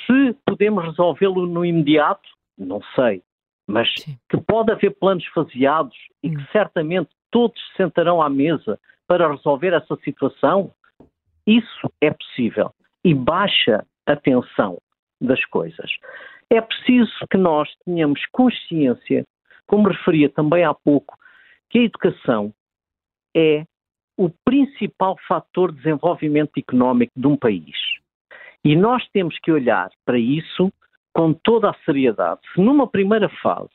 Se 0.06 0.36
podemos 0.46 0.84
resolvê-lo 0.84 1.46
no 1.46 1.64
imediato, 1.64 2.28
não 2.58 2.80
sei, 2.94 3.22
mas 3.66 3.88
Sim. 3.98 4.18
que 4.28 4.36
pode 4.36 4.70
haver 4.70 4.94
planos 4.96 5.24
faseados 5.26 5.96
e 6.22 6.30
que 6.30 6.36
hum. 6.36 6.46
certamente 6.52 7.10
todos 7.30 7.58
se 7.68 7.76
sentarão 7.76 8.20
à 8.20 8.28
mesa 8.28 8.78
para 9.06 9.30
resolver 9.30 9.72
essa 9.72 9.96
situação, 9.96 10.72
isso 11.46 11.90
é 12.00 12.10
possível 12.10 12.72
e 13.04 13.14
baixa 13.14 13.84
a 14.06 14.16
tensão 14.16 14.78
das 15.20 15.44
coisas. 15.46 15.90
É 16.50 16.60
preciso 16.60 17.12
que 17.30 17.36
nós 17.36 17.68
tenhamos 17.84 18.24
consciência, 18.32 19.24
como 19.66 19.88
referia 19.88 20.28
também 20.28 20.64
há 20.64 20.74
pouco, 20.74 21.16
que 21.70 21.78
a 21.78 21.82
educação 21.82 22.52
é 23.34 23.64
o 24.16 24.30
principal 24.44 25.16
fator 25.26 25.72
de 25.72 25.78
desenvolvimento 25.78 26.52
económico 26.56 27.12
de 27.16 27.26
um 27.26 27.36
país. 27.36 27.76
E 28.64 28.76
nós 28.76 29.06
temos 29.12 29.38
que 29.40 29.52
olhar 29.52 29.90
para 30.04 30.18
isso 30.18 30.72
com 31.12 31.32
toda 31.32 31.70
a 31.70 31.76
seriedade. 31.84 32.40
Se 32.54 32.60
numa 32.60 32.86
primeira 32.86 33.28
fase 33.28 33.70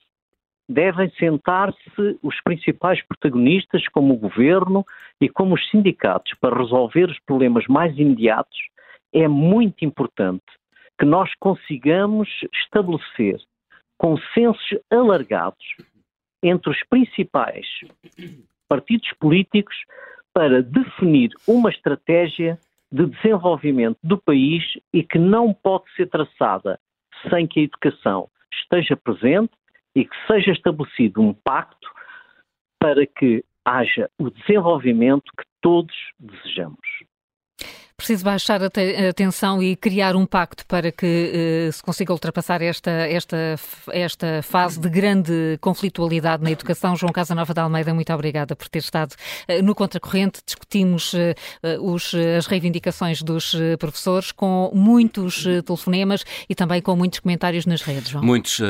devem 0.67 1.09
sentar-se 1.11 2.19
os 2.21 2.39
principais 2.43 3.01
protagonistas, 3.07 3.87
como 3.89 4.13
o 4.13 4.17
governo 4.17 4.85
e 5.19 5.27
como 5.27 5.55
os 5.55 5.69
sindicatos, 5.69 6.33
para 6.39 6.57
resolver 6.57 7.09
os 7.09 7.19
problemas 7.21 7.65
mais 7.67 7.97
imediatos, 7.97 8.57
é 9.11 9.27
muito 9.27 9.83
importante 9.83 10.43
que 10.99 11.05
nós 11.05 11.31
consigamos 11.39 12.29
estabelecer 12.53 13.41
consensos 13.97 14.77
alargados 14.91 15.65
entre 16.43 16.71
os 16.71 16.77
principais 16.89 17.65
partidos 18.67 19.09
políticos 19.19 19.75
para 20.33 20.61
definir 20.61 21.31
uma 21.47 21.69
estratégia 21.69 22.59
de 22.91 23.05
desenvolvimento 23.05 23.97
do 24.03 24.17
país 24.17 24.63
e 24.93 25.03
que 25.03 25.19
não 25.19 25.53
pode 25.53 25.85
ser 25.95 26.07
traçada 26.07 26.79
sem 27.29 27.47
que 27.47 27.59
a 27.59 27.63
educação 27.63 28.29
esteja 28.51 28.95
presente 28.95 29.51
e 29.95 30.05
que 30.05 30.15
seja 30.27 30.51
estabelecido 30.51 31.21
um 31.21 31.33
pacto 31.33 31.89
para 32.79 33.05
que 33.05 33.43
haja 33.65 34.09
o 34.17 34.29
desenvolvimento 34.29 35.31
que 35.37 35.43
todos 35.61 35.95
desejamos. 36.19 36.79
Preciso 37.99 38.23
baixar 38.23 38.63
a, 38.63 38.69
te 38.69 38.79
a 38.79 39.13
tensão 39.13 39.61
e 39.61 39.75
criar 39.75 40.15
um 40.15 40.25
pacto 40.25 40.65
para 40.65 40.89
que 40.89 41.67
uh, 41.67 41.73
se 41.73 41.83
consiga 41.83 42.13
ultrapassar 42.13 42.61
esta, 42.61 42.89
esta, 42.89 43.55
esta 43.91 44.41
fase 44.41 44.79
de 44.79 44.87
grande 44.87 45.57
conflitualidade 45.59 46.41
na 46.41 46.49
educação. 46.49 46.95
João 46.95 47.11
Casanova 47.11 47.53
de 47.53 47.59
Almeida, 47.59 47.93
muito 47.93 48.13
obrigada 48.13 48.55
por 48.55 48.69
ter 48.69 48.79
estado 48.79 49.11
uh, 49.49 49.61
no 49.61 49.75
Contracorrente. 49.75 50.39
Discutimos 50.45 51.11
uh, 51.11 51.35
os, 51.81 52.15
as 52.37 52.47
reivindicações 52.47 53.21
dos 53.21 53.53
professores 53.77 54.31
com 54.31 54.71
muitos 54.73 55.43
telefonemas 55.65 56.23
e 56.47 56.55
também 56.55 56.81
com 56.81 56.95
muitos 56.95 57.19
comentários 57.19 57.65
nas 57.65 57.81
redes. 57.81 58.11
João. 58.11 58.23
Muitos. 58.23 58.61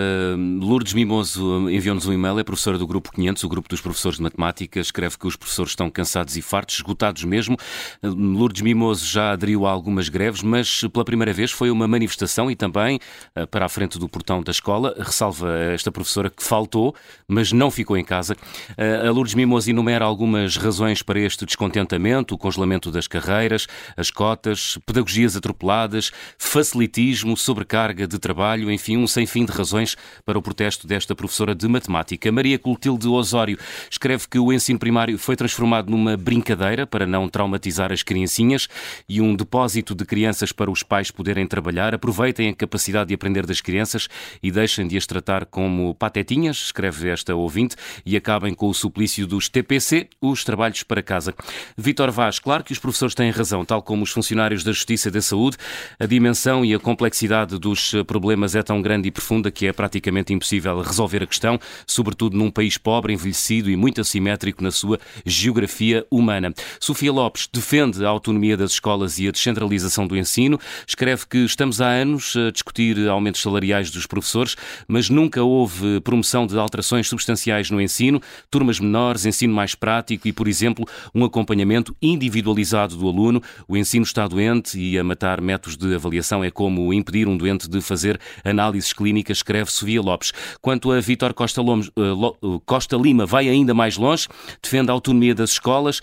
Lourdes 0.60 0.94
Mimoso 0.94 1.70
enviou-nos 1.70 2.08
um 2.08 2.14
e-mail, 2.14 2.40
é 2.40 2.44
professora 2.44 2.80
do 2.80 2.88
Grupo 2.88 3.12
500, 3.12 3.44
o 3.44 3.50
grupo 3.50 3.70
dos 3.70 3.80
professores 3.80 4.18
de 4.18 4.24
matemática. 4.24 4.80
Escreve 4.80 5.20
que 5.20 5.28
os 5.28 5.36
professores 5.36 5.74
estão 5.74 5.88
cansados 5.92 6.36
e 6.36 6.42
fartos, 6.42 6.78
esgotados 6.78 7.24
mesmo. 7.24 7.56
Lourdes 8.02 8.64
Mimoso 8.64 9.06
já 9.06 9.19
já 9.20 9.32
aderiu 9.32 9.66
a 9.66 9.72
algumas 9.72 10.08
greves, 10.08 10.42
mas 10.42 10.82
pela 10.94 11.04
primeira 11.04 11.34
vez 11.34 11.52
foi 11.52 11.70
uma 11.70 11.86
manifestação 11.88 12.50
e 12.50 12.56
também 12.56 13.00
eh, 13.36 13.46
para 13.46 13.66
a 13.66 13.70
frente 13.70 14.00
do 14.00 14.08
portão 14.08 14.42
da 14.42 14.52
escola. 14.52 14.96
Ressalva 14.98 15.54
esta 15.74 15.92
professora 15.92 16.30
que 16.30 16.42
faltou, 16.42 16.96
mas 17.28 17.52
não 17.52 17.70
ficou 17.70 17.98
em 17.98 18.04
casa. 18.04 18.38
Eh, 18.78 19.08
a 19.08 19.12
Lourdes 19.12 19.36
Mimoso 19.36 19.70
enumera 19.70 20.06
algumas 20.06 20.56
razões 20.56 21.04
para 21.04 21.20
este 21.20 21.46
descontentamento: 21.46 22.34
o 22.34 22.38
congelamento 22.38 22.90
das 22.92 23.08
carreiras, 23.08 23.68
as 23.98 24.10
cotas, 24.10 24.78
pedagogias 24.86 25.36
atropeladas, 25.36 26.12
facilitismo, 26.38 27.36
sobrecarga 27.36 28.08
de 28.08 28.18
trabalho, 28.20 28.72
enfim, 28.72 28.96
um 28.96 29.08
sem 29.08 29.26
fim 29.26 29.44
de 29.44 29.52
razões 29.52 29.98
para 30.26 30.40
o 30.40 30.42
protesto 30.42 30.88
desta 30.88 31.14
professora 31.14 31.54
de 31.54 31.68
matemática. 31.68 32.32
Maria 32.32 32.58
Clotilde 32.58 33.08
Osório 33.10 33.58
escreve 33.92 34.28
que 34.30 34.40
o 34.40 34.54
ensino 34.54 34.80
primário 34.80 35.18
foi 35.18 35.36
transformado 35.36 35.90
numa 35.90 36.16
brincadeira 36.16 36.88
para 36.88 37.06
não 37.06 37.28
traumatizar 37.28 37.92
as 37.92 38.02
criancinhas 38.02 38.70
e 39.10 39.20
um 39.20 39.36
depósito 39.36 39.96
de 39.96 40.06
crianças 40.06 40.52
para 40.52 40.70
os 40.70 40.84
pais 40.84 41.10
poderem 41.10 41.48
trabalhar. 41.48 41.96
Aproveitem 41.96 42.50
a 42.50 42.54
capacidade 42.54 43.08
de 43.08 43.16
aprender 43.16 43.46
das 43.46 43.60
crianças 43.60 44.08
e 44.42 44.52
deixem 44.52 44.88
de 44.88 44.96
as 44.96 45.06
tratar 45.06 45.46
como 45.46 45.96
patetinhas, 45.96 46.58
escreve 46.58 47.10
esta 47.10 47.34
ouvinte, 47.36 47.76
e 48.06 48.16
acabem 48.16 48.54
com 48.54 48.68
o 48.68 48.74
suplício 48.74 49.26
dos 49.26 49.50
TPC, 49.50 50.08
os 50.22 50.44
trabalhos 50.44 50.84
para 50.84 51.02
casa. 51.02 51.34
Vítor 51.76 52.12
Vaz, 52.12 52.38
claro 52.38 52.64
que 52.64 52.72
os 52.72 52.80
professores 52.80 53.16
têm 53.16 53.32
razão, 53.32 53.66
tal 53.66 53.82
como 53.82 54.04
os 54.04 54.12
funcionários 54.12 54.64
da 54.64 54.72
Justiça 54.72 55.10
e 55.10 55.12
da 55.12 55.22
Saúde, 55.22 55.58
a 56.00 56.06
dimensão 56.06 56.64
e 56.64 56.74
a 56.74 56.80
complexidade 56.80 57.58
dos 57.58 57.94
problemas 58.06 58.56
é 58.56 58.62
tão 58.62 58.82
grande 58.82 59.08
e 59.08 59.12
profunda 59.12 59.50
que 59.50 59.66
é 59.66 59.74
praticamente 59.74 60.34
impossível 60.34 60.82
resolver 60.82 61.24
a 61.24 61.28
questão, 61.28 61.60
sobretudo 61.88 62.38
num 62.38 62.52
país 62.52 62.78
pobre, 62.78 63.14
envelhecido 63.14 63.70
e 63.70 63.76
muito 63.76 64.02
assimétrico 64.02 64.64
na 64.64 64.72
sua 64.72 65.00
geografia 65.26 66.06
humana. 66.12 66.54
Sofia 66.80 67.12
Lopes 67.12 67.48
defende 67.52 68.06
a 68.06 68.10
autonomia 68.10 68.56
das 68.56 68.72
escolas 68.72 68.99
escolas 69.00 69.20
e 69.20 69.28
a 69.28 69.32
descentralização 69.32 70.06
do 70.06 70.18
ensino. 70.18 70.60
Escreve 70.86 71.26
que 71.28 71.38
estamos 71.40 71.82
há 71.82 71.88
anos 71.88 72.36
a 72.36 72.52
discutir 72.52 73.08
aumentos 73.08 73.42
salariais 73.42 73.90
dos 73.90 74.06
professores, 74.06 74.56
mas 74.88 75.10
nunca 75.10 75.44
houve 75.44 76.02
promoção 76.02 76.46
de 76.46 76.58
alterações 76.58 77.08
substanciais 77.08 77.72
no 77.72 77.82
ensino, 77.82 78.22
turmas 78.52 78.80
menores, 78.80 79.26
ensino 79.26 79.54
mais 79.54 79.76
prático 79.76 80.28
e, 80.28 80.34
por 80.34 80.48
exemplo, 80.48 80.86
um 81.14 81.24
acompanhamento 81.24 81.96
individualizado 82.02 82.96
do 82.96 83.08
aluno. 83.08 83.42
O 83.68 83.78
ensino 83.78 84.04
está 84.04 84.28
doente 84.28 84.80
e 84.80 84.98
a 84.98 85.04
matar 85.04 85.42
métodos 85.42 85.78
de 85.78 85.96
avaliação 85.96 86.44
é 86.44 86.52
como 86.52 86.94
impedir 86.94 87.28
um 87.28 87.38
doente 87.38 87.70
de 87.70 87.80
fazer 87.82 88.20
análises 88.44 88.94
clínicas, 88.94 89.38
escreve 89.38 89.72
Sofia 89.72 90.02
Lopes. 90.02 90.34
Quanto 90.62 90.92
a 90.92 91.00
Vítor 91.00 91.34
Costa, 91.34 91.62
eh, 91.62 92.60
Costa 92.66 92.98
Lima, 92.98 93.26
vai 93.26 93.48
ainda 93.48 93.74
mais 93.74 93.98
longe, 93.98 94.28
defende 94.62 94.90
a 94.90 94.94
autonomia 94.94 95.34
das 95.34 95.52
escolas, 95.52 96.02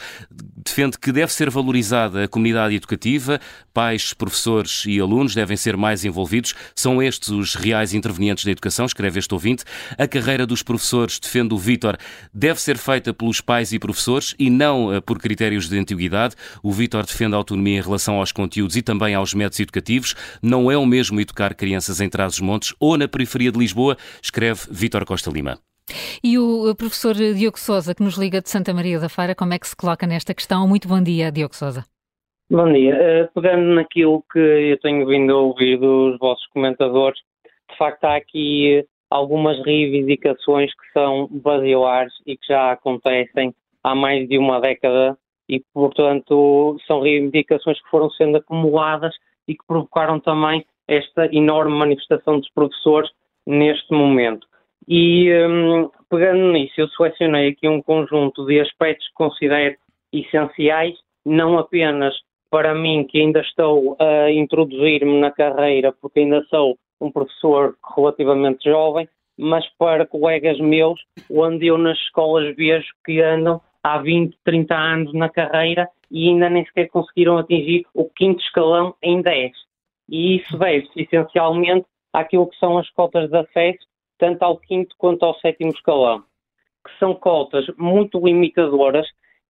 defende 0.67 0.99
que 0.99 1.13
deve 1.13 1.33
ser 1.33 1.51
valorizada 1.51 2.25
a 2.25 2.29
comunidade 2.29 2.75
educativa, 2.75 3.41
pais, 3.73 4.13
professores 4.13 4.85
e 4.87 5.01
alunos 5.01 5.35
devem 5.35 5.57
ser 5.57 5.77
mais 5.77 6.05
envolvidos. 6.05 6.55
São 6.75 7.03
estes 7.03 7.29
os 7.29 7.55
reais 7.55 7.95
intervenientes 7.95 8.45
da 8.45 8.51
educação, 8.51 8.87
escreve 8.87 9.19
este 9.19 9.33
ouvinte. 9.33 9.65
A 9.97 10.07
carreira 10.07 10.47
dos 10.47 10.63
professores, 10.63 11.19
defende 11.19 11.55
o 11.55 11.59
Vítor, 11.59 11.97
deve 12.33 12.61
ser 12.61 12.77
feita 12.77 13.15
pelos 13.15 13.41
pais 13.41 13.73
e 13.73 13.79
professores 13.79 14.35
e 14.39 14.51
não 14.51 14.93
eh, 14.93 15.01
por 15.01 15.19
critérios 15.19 15.69
de 15.69 15.79
antiguidade. 15.79 16.35
O 16.63 16.73
Vítor 16.73 17.07
defende 17.07 17.35
a 17.35 17.39
autonomia 17.39 17.79
em 17.79 17.83
relação 17.83 18.17
aos 18.17 18.33
conteúdos 18.33 18.77
e 18.77 18.83
também 18.83 19.15
aos 19.15 19.35
métodos 19.35 19.61
educativos. 19.61 20.15
Não 20.43 20.71
é 20.71 20.77
o 20.77 20.87
mesmo 20.87 21.21
educar 21.21 21.55
crianças 21.55 22.01
em 22.01 22.09
Trás-os-Montes 22.09 22.75
ou 22.81 22.97
na 22.97 23.09
periferia 23.09 23.53
de 23.53 23.59
Lisboa, 23.59 23.97
escreve 24.23 24.63
Vítor 24.71 25.05
Costa 25.05 25.31
Lima. 25.31 25.59
E 26.23 26.39
o 26.39 26.75
professor 26.75 27.15
Diogo 27.15 27.59
Sousa, 27.59 27.95
que 27.95 28.03
nos 28.03 28.17
liga 28.17 28.41
de 28.41 28.49
Santa 28.49 28.75
Maria 28.75 28.99
da 28.99 29.09
Feira, 29.09 29.35
como 29.35 29.55
é 29.55 29.59
que 29.59 29.69
se 29.69 29.77
coloca 29.77 30.07
nesta 30.07 30.35
questão? 30.35 30.67
Muito 30.67 30.89
bom 30.89 31.03
dia, 31.03 31.31
Diogo 31.31 31.55
Sousa. 31.55 31.85
Bom 32.51 32.73
dia. 32.73 32.95
Uh, 32.95 33.41
pegando 33.41 33.75
naquilo 33.75 34.23
que 34.33 34.39
eu 34.39 34.79
tenho 34.79 35.07
vindo 35.07 35.33
a 35.33 35.41
ouvir 35.41 35.79
dos 35.79 36.19
vossos 36.19 36.47
comentadores, 36.49 37.19
de 37.71 37.77
facto 37.77 38.05
há 38.05 38.17
aqui 38.17 38.85
algumas 39.11 39.59
reivindicações 39.65 40.71
que 40.73 40.93
são 40.93 41.29
basilares 41.31 42.13
e 42.27 42.37
que 42.37 42.47
já 42.49 42.73
acontecem 42.73 43.55
há 43.83 43.95
mais 43.95 44.29
de 44.29 44.39
uma 44.39 44.61
década 44.61 45.17
e, 45.49 45.63
portanto, 45.73 46.77
são 46.87 47.01
reivindicações 47.01 47.81
que 47.83 47.89
foram 47.89 48.11
sendo 48.11 48.37
acumuladas 48.37 49.15
e 49.47 49.55
que 49.55 49.65
provocaram 49.67 50.19
também 50.19 50.65
esta 50.89 51.27
enorme 51.33 51.77
manifestação 51.77 52.39
dos 52.39 52.51
professores 52.51 53.11
neste 53.47 53.93
momento. 53.93 54.47
E 54.89 55.33
um, 55.45 55.91
pegando 56.09 56.53
nisso, 56.53 56.81
eu 56.81 56.89
selecionei 56.89 57.49
aqui 57.49 57.69
um 57.69 57.83
conjunto 57.83 58.47
de 58.47 58.61
aspectos 58.61 59.07
que 59.09 59.15
considero 59.15 59.77
essenciais, 60.13 60.95
não 61.25 61.59
apenas 61.59 62.15
para 62.51 62.75
mim, 62.75 63.05
que 63.05 63.21
ainda 63.21 63.41
estou 63.41 63.97
a 63.99 64.31
introduzir-me 64.31 65.21
na 65.21 65.31
carreira, 65.31 65.93
porque 66.01 66.21
ainda 66.21 66.45
sou 66.49 66.79
um 67.01 67.11
professor 67.11 67.77
relativamente 67.97 68.71
jovem, 68.71 69.09
mas 69.37 69.67
para 69.77 70.07
colegas 70.07 70.59
meus, 70.59 70.99
onde 71.31 71.67
eu 71.67 71.77
nas 71.77 71.99
escolas 71.99 72.55
vejo 72.57 72.87
que 73.05 73.21
andam 73.21 73.61
há 73.83 73.99
20, 73.99 74.37
30 74.45 74.75
anos 74.75 75.13
na 75.13 75.29
carreira 75.29 75.89
e 76.11 76.29
ainda 76.29 76.49
nem 76.49 76.65
sequer 76.65 76.89
conseguiram 76.89 77.39
atingir 77.39 77.85
o 77.93 78.05
quinto 78.05 78.43
escalão 78.43 78.95
em 79.03 79.21
10. 79.21 79.53
E 80.09 80.37
isso 80.37 80.57
deve-se 80.57 81.03
essencialmente 81.03 81.87
àquilo 82.13 82.47
que 82.47 82.59
são 82.59 82.79
as 82.79 82.89
cotas 82.91 83.29
de 83.29 83.37
acesso, 83.37 83.87
tanto 84.19 84.43
ao 84.43 84.59
quinto 84.59 84.95
quanto 84.99 85.25
ao 85.25 85.39
sétimo 85.41 85.71
escalão, 85.71 86.23
que 86.87 86.99
são 86.99 87.15
cotas 87.15 87.67
muito 87.77 88.19
limitadoras 88.19 89.07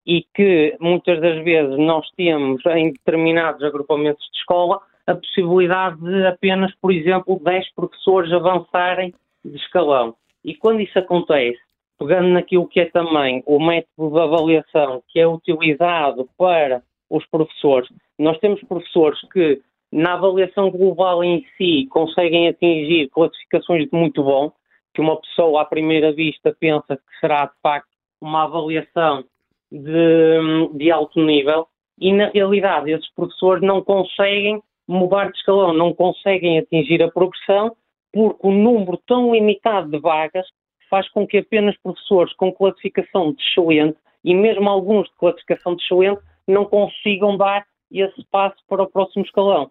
e 0.06 0.24
que 0.34 0.76
muitas 0.80 1.20
das 1.20 1.42
vezes 1.42 1.76
nós 1.78 2.08
temos 2.16 2.64
em 2.66 2.92
determinados 2.92 3.62
agrupamentos 3.62 4.24
de 4.30 4.38
escola 4.38 4.80
a 5.06 5.14
possibilidade 5.14 6.00
de 6.00 6.26
apenas, 6.26 6.74
por 6.76 6.92
exemplo, 6.92 7.40
10 7.42 7.74
professores 7.74 8.32
avançarem 8.32 9.14
de 9.44 9.56
escalão. 9.56 10.14
E 10.44 10.54
quando 10.54 10.80
isso 10.80 10.98
acontece, 10.98 11.58
pegando 11.98 12.28
naquilo 12.28 12.68
que 12.68 12.80
é 12.80 12.86
também 12.86 13.42
o 13.46 13.58
método 13.58 14.10
de 14.10 14.20
avaliação 14.20 15.02
que 15.08 15.18
é 15.18 15.26
utilizado 15.26 16.28
para 16.36 16.82
os 17.10 17.24
professores, 17.26 17.88
nós 18.18 18.38
temos 18.38 18.60
professores 18.64 19.20
que 19.32 19.60
na 19.92 20.14
avaliação 20.14 20.70
global 20.70 21.22
em 21.22 21.44
si 21.56 21.86
conseguem 21.90 22.48
atingir 22.48 23.08
classificações 23.08 23.88
de 23.88 23.96
muito 23.96 24.22
bom, 24.22 24.52
que 24.96 25.00
uma 25.02 25.20
pessoa 25.20 25.60
à 25.60 25.64
primeira 25.66 26.10
vista 26.10 26.56
pensa 26.58 26.96
que 26.96 27.20
será 27.20 27.44
de 27.44 27.52
facto 27.62 27.90
uma 28.18 28.44
avaliação 28.44 29.24
de, 29.70 30.68
de 30.72 30.90
alto 30.90 31.20
nível, 31.20 31.68
e 31.98 32.14
na 32.14 32.30
realidade 32.30 32.90
esses 32.90 33.12
professores 33.14 33.62
não 33.62 33.82
conseguem 33.82 34.62
mudar 34.88 35.30
de 35.30 35.36
escalão, 35.36 35.74
não 35.74 35.92
conseguem 35.92 36.58
atingir 36.58 37.02
a 37.02 37.10
progressão, 37.10 37.76
porque 38.10 38.46
o 38.46 38.50
número 38.50 38.96
tão 39.06 39.34
limitado 39.34 39.90
de 39.90 39.98
vagas 39.98 40.46
faz 40.88 41.06
com 41.10 41.26
que 41.26 41.38
apenas 41.38 41.76
professores 41.82 42.32
com 42.36 42.50
classificação 42.50 43.32
de 43.32 43.42
excelente, 43.42 43.98
e 44.24 44.34
mesmo 44.34 44.66
alguns 44.70 45.08
de 45.08 45.16
classificação 45.16 45.76
de 45.76 45.84
excelente, 45.84 46.22
não 46.48 46.64
consigam 46.64 47.36
dar 47.36 47.66
esse 47.92 48.24
passo 48.30 48.56
para 48.66 48.84
o 48.84 48.90
próximo 48.90 49.26
escalão. 49.26 49.70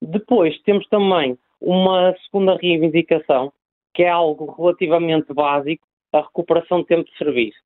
Depois 0.00 0.58
temos 0.62 0.86
também 0.88 1.36
uma 1.60 2.14
segunda 2.24 2.56
reivindicação, 2.56 3.52
que 3.94 4.02
é 4.02 4.08
algo 4.08 4.54
relativamente 4.56 5.32
básico, 5.32 5.84
a 6.12 6.20
recuperação 6.20 6.80
de 6.80 6.86
tempo 6.86 7.10
de 7.10 7.16
serviço. 7.16 7.58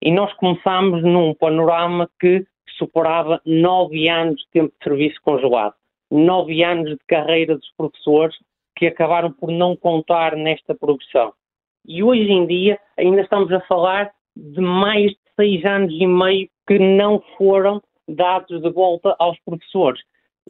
E 0.00 0.10
nós 0.10 0.32
começámos 0.34 1.02
num 1.02 1.34
panorama 1.34 2.08
que 2.20 2.44
superava 2.78 3.40
nove 3.44 4.08
anos 4.08 4.40
de 4.40 4.50
tempo 4.50 4.72
de 4.78 4.84
serviço 4.84 5.20
congelado, 5.22 5.74
nove 6.10 6.62
anos 6.64 6.90
de 6.90 7.04
carreira 7.06 7.56
dos 7.56 7.70
professores 7.76 8.36
que 8.76 8.86
acabaram 8.86 9.30
por 9.32 9.50
não 9.50 9.76
contar 9.76 10.34
nesta 10.36 10.74
progressão. 10.74 11.32
E 11.86 12.02
hoje 12.02 12.30
em 12.30 12.46
dia 12.46 12.78
ainda 12.98 13.20
estamos 13.20 13.52
a 13.52 13.60
falar 13.62 14.10
de 14.36 14.60
mais 14.60 15.10
de 15.10 15.18
seis 15.36 15.64
anos 15.64 15.92
e 15.92 16.06
meio 16.06 16.48
que 16.66 16.78
não 16.78 17.22
foram 17.36 17.82
dados 18.08 18.60
de 18.60 18.70
volta 18.70 19.14
aos 19.18 19.38
professores. 19.44 20.00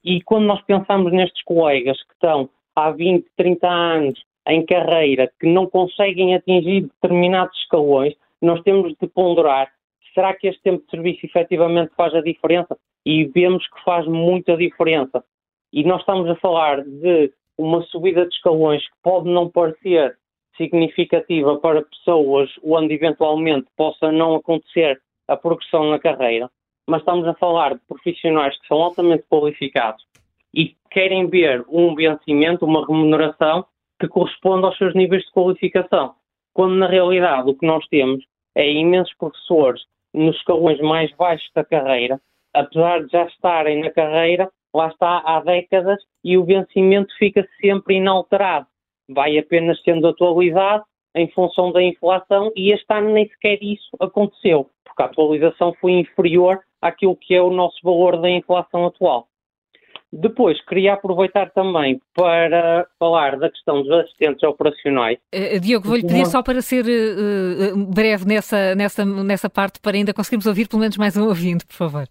E 0.04 0.22
quando 0.22 0.46
nós 0.46 0.62
pensamos 0.62 1.12
nestes 1.12 1.42
colegas 1.44 2.02
que 2.04 2.12
estão 2.14 2.48
há 2.74 2.90
20, 2.90 3.26
30 3.36 3.68
anos 3.68 4.22
em 4.48 4.64
carreira, 4.64 5.30
que 5.40 5.46
não 5.46 5.66
conseguem 5.66 6.34
atingir 6.34 6.82
determinados 6.82 7.56
escalões, 7.58 8.14
nós 8.40 8.60
temos 8.62 8.94
de 9.00 9.06
ponderar 9.06 9.70
será 10.14 10.34
que 10.34 10.48
este 10.48 10.62
tempo 10.62 10.84
de 10.84 10.90
serviço 10.90 11.26
efetivamente 11.26 11.92
faz 11.96 12.14
a 12.14 12.20
diferença? 12.20 12.76
E 13.04 13.24
vemos 13.24 13.66
que 13.68 13.82
faz 13.82 14.06
muita 14.06 14.56
diferença. 14.56 15.24
E 15.72 15.84
nós 15.84 16.00
estamos 16.00 16.28
a 16.28 16.36
falar 16.36 16.82
de 16.82 17.32
uma 17.58 17.82
subida 17.82 18.26
de 18.26 18.34
escalões 18.34 18.82
que 18.82 18.94
pode 19.02 19.28
não 19.28 19.48
parecer 19.48 20.16
significativa 20.56 21.58
para 21.58 21.82
pessoas 21.82 22.50
onde 22.62 22.94
eventualmente 22.94 23.66
possa 23.76 24.12
não 24.12 24.34
acontecer 24.34 25.00
a 25.26 25.36
progressão 25.36 25.90
na 25.90 25.98
carreira, 25.98 26.50
mas 26.86 27.00
estamos 27.00 27.26
a 27.26 27.34
falar 27.34 27.74
de 27.74 27.80
profissionais 27.88 28.58
que 28.60 28.66
são 28.66 28.82
altamente 28.82 29.24
qualificados 29.30 30.04
e 30.54 30.76
querem 30.90 31.26
ver 31.26 31.64
um 31.68 31.94
vencimento, 31.94 32.66
uma 32.66 32.86
remuneração 32.86 33.64
que 34.02 34.08
corresponda 34.08 34.66
aos 34.66 34.76
seus 34.76 34.94
níveis 34.96 35.22
de 35.22 35.30
qualificação. 35.30 36.14
Quando 36.52 36.74
na 36.74 36.88
realidade 36.88 37.48
o 37.48 37.54
que 37.54 37.64
nós 37.64 37.86
temos 37.86 38.24
é 38.52 38.68
imensos 38.68 39.14
professores 39.14 39.80
nos 40.12 40.34
escalões 40.36 40.80
mais 40.80 41.14
baixos 41.14 41.48
da 41.54 41.64
carreira, 41.64 42.20
apesar 42.52 43.04
de 43.04 43.12
já 43.12 43.24
estarem 43.26 43.80
na 43.80 43.90
carreira, 43.90 44.50
lá 44.74 44.88
está 44.88 45.22
há 45.24 45.40
décadas 45.40 46.02
e 46.24 46.36
o 46.36 46.44
vencimento 46.44 47.14
fica 47.16 47.46
sempre 47.60 47.94
inalterado. 47.94 48.66
Vai 49.08 49.38
apenas 49.38 49.80
sendo 49.82 50.08
atualizado 50.08 50.82
em 51.14 51.30
função 51.30 51.70
da 51.70 51.80
inflação 51.80 52.50
e 52.56 52.72
este 52.72 52.92
ano 52.92 53.12
nem 53.12 53.28
sequer 53.28 53.62
isso 53.62 53.88
aconteceu, 54.00 54.68
porque 54.84 55.02
a 55.02 55.06
atualização 55.06 55.72
foi 55.80 55.92
inferior 55.92 56.58
àquilo 56.80 57.14
que 57.14 57.34
é 57.34 57.40
o 57.40 57.50
nosso 57.50 57.78
valor 57.84 58.20
da 58.20 58.28
inflação 58.28 58.84
atual. 58.84 59.28
Depois, 60.12 60.60
queria 60.66 60.92
aproveitar 60.92 61.50
também 61.52 61.98
para 62.14 62.86
falar 62.98 63.38
da 63.38 63.48
questão 63.48 63.82
dos 63.82 63.90
assistentes 63.90 64.42
operacionais. 64.42 65.18
Uh, 65.34 65.58
Diogo, 65.58 65.88
vou-lhe 65.88 66.06
pedir 66.06 66.26
só 66.26 66.42
para 66.42 66.60
ser 66.60 66.84
uh, 66.84 67.86
breve 67.86 68.26
nessa, 68.26 68.74
nessa, 68.74 69.06
nessa 69.06 69.48
parte, 69.48 69.80
para 69.80 69.96
ainda 69.96 70.12
conseguirmos 70.12 70.46
ouvir 70.46 70.68
pelo 70.68 70.80
menos 70.80 70.98
mais 70.98 71.16
um 71.16 71.26
ouvinte, 71.26 71.64
por 71.64 71.74
favor. 71.74 72.06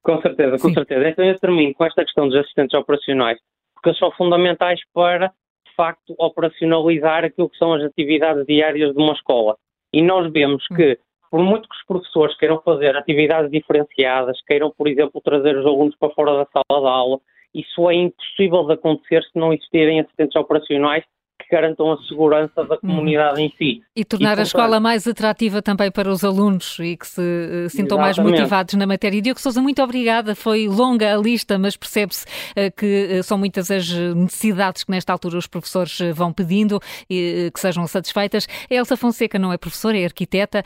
Com 0.00 0.20
certeza, 0.22 0.52
com 0.52 0.68
Sim. 0.68 0.74
certeza. 0.74 1.08
Então 1.08 1.24
eu 1.24 1.38
termino 1.40 1.74
com 1.74 1.84
esta 1.84 2.04
questão 2.04 2.28
dos 2.28 2.38
assistentes 2.38 2.78
operacionais, 2.78 3.38
porque 3.74 3.98
são 3.98 4.12
fundamentais 4.12 4.80
para, 4.94 5.26
de 5.26 5.74
facto, 5.76 6.14
operacionalizar 6.18 7.24
aquilo 7.24 7.50
que 7.50 7.58
são 7.58 7.72
as 7.72 7.82
atividades 7.82 8.46
diárias 8.46 8.94
de 8.94 9.02
uma 9.02 9.12
escola. 9.12 9.56
E 9.92 10.00
nós 10.00 10.30
vemos 10.32 10.64
que, 10.68 10.98
por 11.28 11.42
muito 11.42 11.68
que 11.68 11.74
os 11.74 11.84
professores 11.84 12.36
queiram 12.38 12.62
fazer 12.62 12.96
atividades 12.96 13.50
diferenciadas, 13.50 14.40
queiram, 14.46 14.70
por 14.70 14.86
exemplo, 14.86 15.20
trazer 15.20 15.56
os 15.56 15.66
alunos 15.66 15.96
para 15.96 16.14
fora 16.14 16.32
da 16.36 16.46
sala 16.46 16.80
de 16.80 16.86
aula, 16.86 17.20
isso 17.54 17.88
é 17.90 17.94
impossível 17.94 18.64
de 18.66 18.74
acontecer 18.74 19.22
se 19.24 19.38
não 19.38 19.52
existirem 19.52 20.00
assistentes 20.00 20.36
operacionais 20.36 21.04
que 21.40 21.54
garantam 21.54 21.92
a 21.92 21.98
segurança 22.02 22.64
da 22.64 22.76
comunidade 22.76 23.40
em 23.40 23.52
si. 23.56 23.82
E 23.96 24.04
tornar 24.04 24.36
e, 24.36 24.40
a 24.40 24.42
escola 24.42 24.78
mais 24.78 25.06
atrativa 25.06 25.62
também 25.62 25.90
para 25.90 26.10
os 26.10 26.24
alunos 26.24 26.78
e 26.78 26.96
que 26.96 27.06
se 27.06 27.20
uh, 27.20 27.68
sintam 27.68 27.98
Exatamente. 27.98 28.00
mais 28.00 28.18
motivados 28.18 28.74
na 28.74 28.86
matéria. 28.86 29.18
E 29.18 29.20
Diogo 29.20 29.40
Sousa, 29.40 29.60
muito 29.60 29.82
obrigada. 29.82 30.34
Foi 30.34 30.68
longa 30.68 31.14
a 31.14 31.16
lista, 31.16 31.58
mas 31.58 31.76
percebe-se 31.76 32.24
uh, 32.26 32.74
que 32.76 33.18
uh, 33.18 33.22
são 33.22 33.38
muitas 33.38 33.70
as 33.70 33.90
necessidades 34.14 34.84
que 34.84 34.90
nesta 34.90 35.12
altura 35.12 35.38
os 35.38 35.46
professores 35.46 35.98
vão 36.14 36.32
pedindo 36.32 36.78
e 37.08 37.50
que 37.52 37.60
sejam 37.60 37.86
satisfeitas. 37.86 38.46
A 38.70 38.74
Elsa 38.74 38.96
Fonseca 38.96 39.38
não 39.38 39.52
é 39.52 39.58
professora, 39.58 39.98
é 39.98 40.04
arquiteta. 40.04 40.62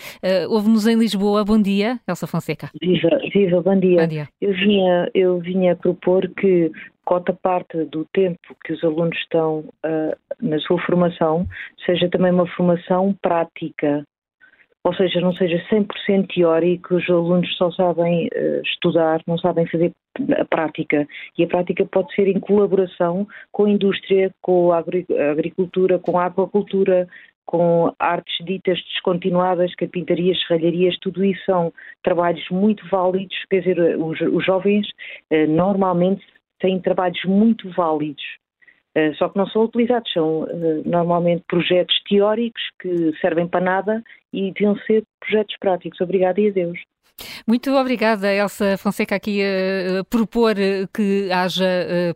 Ouve-nos 0.49 0.87
em 0.87 0.97
Lisboa. 0.97 1.45
Bom 1.45 1.61
dia, 1.61 1.99
Elsa 2.09 2.27
Fonseca. 2.27 2.71
Viva, 2.81 3.11
viva 3.33 3.63
bom 3.63 3.79
dia. 3.79 4.01
Bom 4.01 4.07
dia. 4.07 4.29
Eu 4.41 4.53
vinha, 4.53 5.11
eu 5.15 5.39
vinha 5.39 5.77
propor 5.77 6.29
que 6.29 6.71
cota 7.05 7.33
parte 7.33 7.85
do 7.85 8.05
tempo 8.13 8.57
que 8.65 8.73
os 8.73 8.83
alunos 8.83 9.17
estão 9.19 9.61
uh, 9.61 10.17
na 10.41 10.59
sua 10.61 10.81
formação 10.83 11.47
seja 11.85 12.09
também 12.09 12.33
uma 12.33 12.47
formação 12.47 13.15
prática, 13.21 14.05
ou 14.83 14.95
seja, 14.95 15.21
não 15.21 15.33
seja 15.33 15.63
100% 15.71 16.35
teórico, 16.35 16.97
os 16.97 17.09
alunos 17.09 17.55
só 17.57 17.71
sabem 17.73 18.27
uh, 18.27 18.63
estudar, 18.63 19.21
não 19.27 19.39
sabem 19.39 19.67
fazer 19.67 19.93
a 20.39 20.45
prática. 20.45 21.07
E 21.37 21.45
a 21.45 21.47
prática 21.47 21.85
pode 21.87 22.15
ser 22.15 22.29
em 22.29 22.39
colaboração 22.39 23.27
com 23.51 23.65
a 23.65 23.71
indústria, 23.71 24.33
com 24.41 24.73
a 24.73 24.79
agricultura, 24.79 25.99
com 25.99 26.19
a 26.19 26.27
aquacultura, 26.27 27.09
com 27.47 27.93
artes 27.99 28.45
ditas 28.45 28.79
descontinuadas, 28.93 29.75
carpintarias, 29.75 30.41
serralharias, 30.47 30.97
tudo 31.01 31.25
isso 31.25 31.45
são 31.45 31.73
trabalhos 32.03 32.45
muito 32.51 32.87
válidos, 32.89 33.37
quer 33.51 33.61
dizer, 33.61 33.99
os, 33.99 34.21
os 34.21 34.45
jovens 34.45 34.87
eh, 35.31 35.47
normalmente 35.47 36.25
têm 36.59 36.81
trabalhos 36.81 37.23
muito 37.25 37.71
válidos, 37.71 38.25
uh, 38.97 39.15
só 39.17 39.29
que 39.29 39.39
não 39.39 39.47
são 39.47 39.65
utilizados. 39.65 40.13
São 40.13 40.43
uh, 40.43 40.83
normalmente 40.85 41.45
projetos 41.49 42.01
teóricos 42.09 42.63
que 42.81 43.13
servem 43.21 43.47
para 43.49 43.65
nada 43.65 44.03
e 44.33 44.53
deviam 44.53 44.77
ser 44.87 45.05
projetos 45.21 45.57
práticos. 45.59 46.01
Obrigada 46.01 46.41
e 46.41 46.49
adeus. 46.49 46.79
Muito 47.47 47.71
obrigada, 47.75 48.33
Elsa 48.33 48.77
Fonseca, 48.77 49.15
aqui 49.15 49.41
a 49.43 50.05
propor 50.05 50.57
que 50.93 51.31
haja 51.31 51.65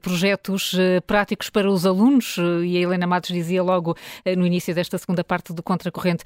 projetos 0.02 0.74
práticos 1.06 1.50
para 1.50 1.70
os 1.70 1.86
alunos, 1.86 2.36
e 2.64 2.76
a 2.76 2.80
Helena 2.80 3.06
Matos 3.06 3.30
dizia 3.30 3.62
logo 3.62 3.96
no 4.36 4.46
início 4.46 4.74
desta 4.74 4.98
segunda 4.98 5.22
parte 5.22 5.52
do 5.52 5.62
Contracorrente 5.62 6.24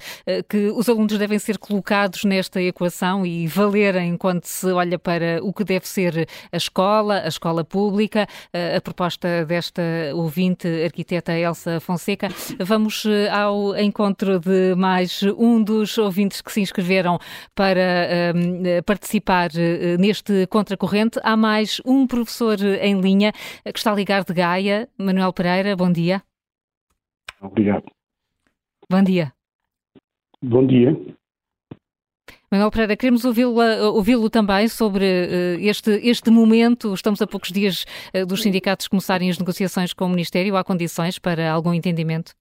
que 0.49 0.71
os 0.71 0.89
alunos 0.89 1.17
devem 1.17 1.37
ser 1.37 1.57
colocados 1.57 2.23
nesta 2.23 2.61
equação 2.61 3.25
e 3.25 3.45
valerem 3.47 4.17
quando 4.17 4.45
se 4.45 4.67
olha 4.71 4.97
para 4.97 5.39
o 5.43 5.53
que 5.53 5.63
deve 5.63 5.87
ser 5.87 6.27
a 6.51 6.57
escola, 6.57 7.21
a 7.23 7.27
escola 7.27 7.63
pública, 7.63 8.27
a 8.75 8.81
proposta 8.81 9.45
desta 9.45 9.81
ouvinte 10.13 10.67
arquiteta 10.83 11.33
Elsa 11.33 11.79
Fonseca. 11.79 12.29
Vamos 12.59 13.03
ao 13.31 13.77
encontro 13.77 14.39
de 14.39 14.73
mais 14.75 15.21
um 15.37 15.61
dos 15.61 15.97
ouvintes 15.97 16.41
que 16.41 16.51
se 16.51 16.61
inscreveram 16.61 17.19
para 17.53 17.79
eh, 17.79 18.33
participar 18.85 19.49
eh, 19.55 19.97
neste 19.97 20.47
contracorrente. 20.47 21.19
Há 21.23 21.35
mais 21.35 21.81
um 21.85 22.07
professor 22.07 22.57
em 22.81 22.99
linha 22.99 23.31
que 23.63 23.77
está 23.77 23.91
a 23.91 23.95
ligar 23.95 24.23
de 24.23 24.33
Gaia. 24.33 24.89
Manuel 24.97 25.33
Pereira, 25.33 25.75
bom 25.75 25.91
dia. 25.91 26.21
Obrigado. 27.41 27.85
Bom 28.89 29.03
dia. 29.03 29.33
Bom 30.41 30.65
dia. 30.65 30.97
Manuel 32.51 32.69
Pereira, 32.69 32.95
queremos 32.95 33.25
ouvi-lo 33.25 33.59
ouvi 33.93 34.13
também 34.29 34.67
sobre 34.67 35.05
este, 35.59 35.91
este 36.03 36.29
momento. 36.29 36.93
Estamos 36.93 37.21
a 37.21 37.27
poucos 37.27 37.51
dias 37.51 37.85
dos 38.27 38.43
sindicatos 38.43 38.87
começarem 38.87 39.29
as 39.29 39.39
negociações 39.39 39.93
com 39.93 40.05
o 40.05 40.09
Ministério. 40.09 40.55
Há 40.55 40.63
condições 40.63 41.17
para 41.17 41.51
algum 41.51 41.73
entendimento? 41.73 42.33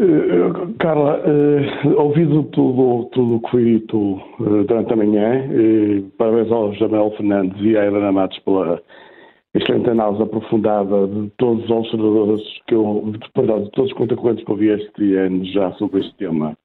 Uh, 0.00 0.74
Carla, 0.78 1.20
uh, 1.26 2.00
ouvido 2.00 2.44
tudo, 2.52 3.08
tudo 3.10 3.34
o 3.34 3.40
que 3.40 3.50
foi 3.50 3.64
dito 3.64 3.98
uh, 3.98 4.64
durante 4.64 4.92
a 4.92 4.96
manhã, 4.96 5.42
parabéns 6.16 6.52
ao 6.52 6.72
Jamel 6.74 7.10
Fernandes 7.16 7.60
e 7.60 7.76
à 7.76 7.84
Helena 7.84 8.12
Matos 8.12 8.38
pela 8.44 8.80
excelente 9.54 9.90
análise 9.90 10.22
aprofundada 10.22 11.08
de 11.08 11.28
todos 11.36 11.64
os 11.64 11.70
observadores 11.70 12.42
que 12.68 12.76
eu, 12.76 13.12
perdão, 13.34 13.64
de 13.64 13.70
todos 13.72 13.90
os 13.90 13.96
contacorrentes 13.96 14.44
que 14.44 14.52
eu 14.52 14.56
vi 14.56 14.68
este 14.68 15.16
ano 15.16 15.44
já 15.46 15.72
sobre 15.72 15.98
este 15.98 16.14
tema. 16.16 16.56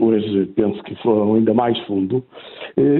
hoje 0.00 0.46
penso 0.56 0.82
que 0.82 0.96
foram 0.96 1.34
ainda 1.34 1.54
mais 1.54 1.78
fundo. 1.86 2.24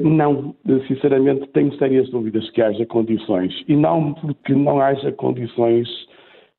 não, 0.05 0.55
sinceramente, 0.87 1.49
tenho 1.49 1.75
sérias 1.79 2.09
dúvidas 2.11 2.49
que 2.51 2.63
haja 2.63 2.87
condições. 2.87 3.65
E 3.67 3.75
não 3.75 4.13
porque 4.13 4.55
não 4.55 4.81
haja 4.81 5.11
condições 5.11 5.89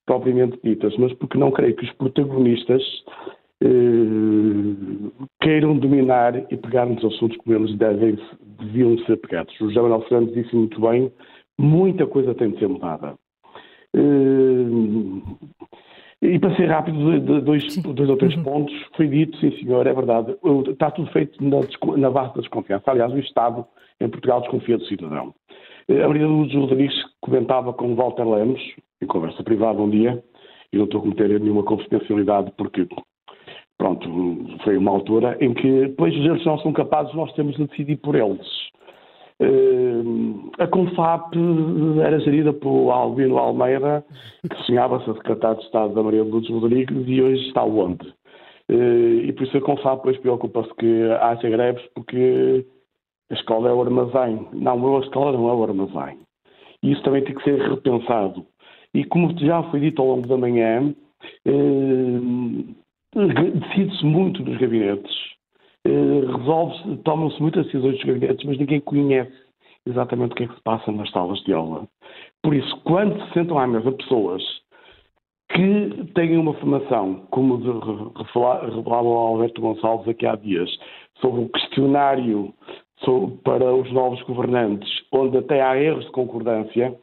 propriamente 0.09 0.59
ditas, 0.63 0.97
mas 0.97 1.13
porque 1.13 1.37
não 1.37 1.51
creio 1.51 1.75
que 1.75 1.85
os 1.85 1.93
protagonistas 1.93 2.81
eh, 3.63 3.67
queiram 5.39 5.77
dominar 5.77 6.35
e 6.51 6.57
pegar 6.57 6.87
nos 6.87 7.05
assuntos 7.05 7.37
como 7.37 7.55
eles 7.55 7.77
devem, 7.77 8.17
deviam 8.59 8.97
ser 9.05 9.17
pegados. 9.17 9.53
O 9.61 9.67
José 9.67 9.79
Manuel 9.79 10.01
Fernandes 10.07 10.33
disse 10.33 10.55
muito 10.55 10.81
bem, 10.81 11.11
muita 11.59 12.07
coisa 12.07 12.33
tem 12.33 12.49
de 12.49 12.57
ser 12.57 12.67
mudada. 12.67 13.13
Eh, 13.95 14.71
e 16.23 16.39
para 16.39 16.55
ser 16.55 16.65
rápido, 16.65 16.97
dois, 17.41 17.77
dois 17.77 18.09
ou 18.09 18.17
três 18.17 18.35
uhum. 18.35 18.43
pontos, 18.43 18.73
foi 18.97 19.07
dito, 19.07 19.37
sim 19.37 19.51
senhor, 19.59 19.85
é 19.85 19.93
verdade, 19.93 20.35
está 20.69 20.89
tudo 20.89 21.11
feito 21.11 21.37
na, 21.39 21.59
na 21.97 22.09
base 22.09 22.33
da 22.33 22.41
desconfiança. 22.41 22.89
Aliás, 22.89 23.13
o 23.13 23.19
Estado 23.19 23.63
em 24.01 24.09
Portugal 24.09 24.41
desconfia 24.41 24.79
do 24.79 24.85
cidadão. 24.85 25.35
A 25.87 26.07
Maria 26.07 26.25
Luz 26.25 26.51
Rodrigues 26.51 26.97
comentava 27.21 27.71
com 27.73 27.95
Walter 27.95 28.27
Lemos, 28.27 28.59
em 29.01 29.07
conversa 29.07 29.43
privada 29.43 29.81
um 29.81 29.89
dia, 29.89 30.23
e 30.71 30.77
não 30.77 30.85
estou 30.85 30.99
a 30.99 31.03
cometer 31.03 31.39
nenhuma 31.39 31.63
confidencialidade 31.63 32.51
porque, 32.57 32.87
pronto, 33.77 34.07
foi 34.63 34.77
uma 34.77 34.91
altura 34.91 35.37
em 35.41 35.53
que, 35.53 35.95
os 35.97 36.25
erros 36.25 36.45
não 36.45 36.59
são 36.59 36.73
capazes, 36.73 37.13
nós 37.13 37.31
temos 37.33 37.55
de 37.55 37.65
decidir 37.67 37.97
por 37.97 38.15
eles. 38.15 38.47
Uh, 39.41 40.51
a 40.59 40.67
Confap 40.67 41.33
era 42.03 42.19
gerida 42.19 42.51
por 42.51 42.91
Albino 42.91 43.37
Almeida, 43.37 44.03
que 44.49 44.63
sonhava-se 44.63 45.09
a 45.09 45.13
secretário 45.13 45.59
de 45.59 45.65
Estado 45.65 45.93
da 45.93 46.03
Maria 46.03 46.23
Luz 46.23 46.49
Rodrigues, 46.49 47.07
e 47.07 47.21
hoje 47.21 47.47
está 47.47 47.63
onde? 47.63 48.05
Uh, 48.69 49.23
e 49.23 49.31
por 49.31 49.43
isso 49.47 49.57
a 49.57 49.61
Confap 49.61 49.97
depois 49.99 50.17
preocupa-se 50.17 50.73
que 50.75 51.03
haja 51.21 51.49
greves, 51.49 51.83
porque 51.95 52.65
a 53.31 53.33
escola 53.33 53.69
é 53.69 53.73
o 53.73 53.81
armazém. 53.81 54.45
Não, 54.53 54.97
a 54.97 54.99
escola 54.99 55.31
não 55.31 55.49
é 55.49 55.53
o 55.53 55.63
armazém. 55.63 56.19
E 56.83 56.91
isso 56.91 57.03
também 57.03 57.23
tem 57.23 57.35
que 57.35 57.43
ser 57.43 57.59
repensado. 57.61 58.45
E 58.93 59.03
como 59.05 59.37
já 59.37 59.63
foi 59.63 59.79
dito 59.79 60.01
ao 60.01 60.07
longo 60.07 60.27
da 60.27 60.37
manhã, 60.37 60.93
eh, 61.45 62.19
decide-se 63.15 64.05
muito 64.05 64.43
nos 64.43 64.57
gabinetes, 64.57 65.15
eh, 65.85 66.25
resolve-se, 66.37 66.97
tomam-se 67.03 67.41
muitas 67.41 67.65
decisões 67.65 67.95
dos 67.95 68.03
gabinetes, 68.03 68.45
mas 68.45 68.57
ninguém 68.57 68.79
conhece 68.81 69.33
exatamente 69.85 70.31
o 70.31 70.35
que 70.35 70.43
é 70.43 70.47
que 70.47 70.55
se 70.55 70.63
passa 70.63 70.91
nas 70.91 71.09
salas 71.11 71.39
de 71.43 71.53
aula. 71.53 71.87
Por 72.43 72.53
isso, 72.53 72.75
quando 72.83 73.21
se 73.25 73.33
sentam 73.33 73.57
à 73.59 73.67
mesa 73.67 73.91
pessoas 73.91 74.43
que 75.51 76.11
têm 76.13 76.37
uma 76.37 76.53
formação, 76.53 77.25
como 77.31 77.57
revelava 77.57 79.07
o 79.07 79.17
Alberto 79.17 79.61
Gonçalves 79.61 80.07
aqui 80.07 80.25
há 80.25 80.35
dias, 80.35 80.69
sobre 81.19 81.43
o 81.43 81.49
questionário 81.49 82.53
para 83.43 83.73
os 83.73 83.91
novos 83.91 84.21
governantes, 84.23 84.89
onde 85.11 85.37
até 85.37 85.61
há 85.61 85.81
erros 85.81 86.05
de 86.05 86.11
concordância, 86.11 86.95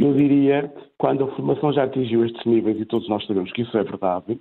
eu 0.00 0.14
diria, 0.14 0.72
quando 0.96 1.24
a 1.24 1.28
formação 1.36 1.72
já 1.72 1.84
atingiu 1.84 2.24
estes 2.24 2.44
níveis, 2.46 2.80
e 2.80 2.86
todos 2.86 3.08
nós 3.08 3.24
sabemos 3.26 3.52
que 3.52 3.62
isso 3.62 3.76
é 3.76 3.84
verdade, 3.84 4.40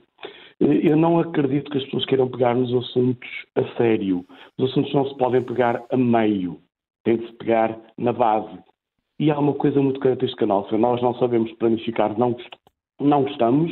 eh, 0.61 0.90
eu 0.90 0.95
não 0.95 1.19
acredito 1.19 1.69
que 1.69 1.77
as 1.77 1.84
pessoas 1.84 2.06
queiram 2.06 2.30
pegar 2.30 2.56
nos 2.56 2.73
assuntos 2.73 3.30
a 3.56 3.64
sério. 3.76 4.26
Os 4.57 4.72
assuntos 4.72 4.94
não 4.94 5.06
se 5.06 5.18
podem 5.18 5.44
pegar 5.44 5.84
a 5.90 5.98
meio, 5.98 6.60
tem 7.03 7.18
de 7.18 7.27
se 7.27 7.34
pegar 7.34 7.77
na 7.98 8.14
base. 8.14 8.57
E 9.19 9.30
há 9.30 9.38
uma 9.38 9.53
coisa 9.53 9.81
muito 9.81 9.99
característica 9.99 10.45
nossa: 10.45 10.77
nós 10.77 11.02
não 11.02 11.14
sabemos 11.15 11.52
planificar, 11.53 12.18
não, 12.18 12.36
não 12.99 13.23
gostamos, 13.23 13.72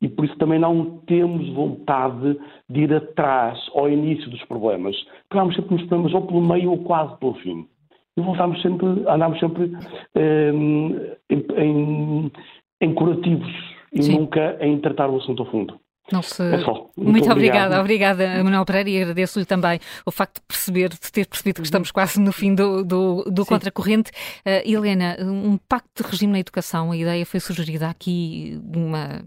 e 0.00 0.08
por 0.08 0.24
isso 0.24 0.36
também 0.38 0.58
não 0.58 0.98
temos 1.06 1.48
vontade 1.50 2.36
de 2.68 2.80
ir 2.80 2.92
atrás, 2.92 3.58
ao 3.74 3.88
início 3.88 4.28
dos 4.28 4.44
problemas. 4.46 4.96
Pegamos 5.30 5.54
sempre 5.54 5.76
nos 5.76 5.86
problemas 5.86 6.14
ou 6.14 6.26
pelo 6.26 6.42
meio 6.42 6.72
ou 6.72 6.78
quase 6.78 7.16
pelo 7.18 7.34
fim. 7.34 7.68
E 8.16 8.20
voltamos 8.20 8.60
sempre, 8.60 8.86
andamos 9.08 9.38
sempre 9.40 9.72
um, 10.14 11.14
em, 11.30 11.46
em, 11.56 12.32
em, 12.80 12.94
curativos 12.94 13.50
e 13.92 14.02
Sim. 14.02 14.18
nunca 14.18 14.56
em 14.60 14.78
tratar 14.80 15.08
o 15.08 15.16
assunto 15.16 15.42
a 15.42 15.46
fundo. 15.46 15.80
Se... 16.22 16.42
É 16.42 16.58
só. 16.58 16.90
Muito, 16.96 17.10
Muito 17.10 17.32
obrigada, 17.32 17.80
obrigada, 17.80 18.44
Manuel 18.44 18.66
Pereira, 18.66 18.90
e 18.90 19.02
agradeço-lhe 19.02 19.46
também 19.46 19.78
o 20.04 20.10
facto 20.10 20.40
de 20.40 20.46
perceber, 20.46 20.88
de 20.90 21.12
ter 21.12 21.26
percebido 21.26 21.62
que 21.62 21.66
estamos 21.66 21.90
quase 21.90 22.20
no 22.20 22.32
fim 22.32 22.54
do, 22.54 22.84
do, 22.84 23.24
do 23.24 23.46
contracorrente. 23.46 24.10
Uh, 24.40 24.68
Helena, 24.68 25.16
um 25.20 25.56
pacto 25.56 26.02
de 26.02 26.10
regime 26.10 26.32
na 26.32 26.40
educação, 26.40 26.90
a 26.90 26.96
ideia 26.96 27.24
foi 27.24 27.40
sugerida 27.40 27.88
aqui 27.88 28.60
uma 28.74 29.24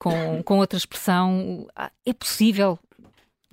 com, 0.00 0.42
com 0.42 0.58
outra 0.58 0.78
expressão, 0.78 1.66
ah, 1.76 1.90
é 2.06 2.12
possível? 2.12 2.78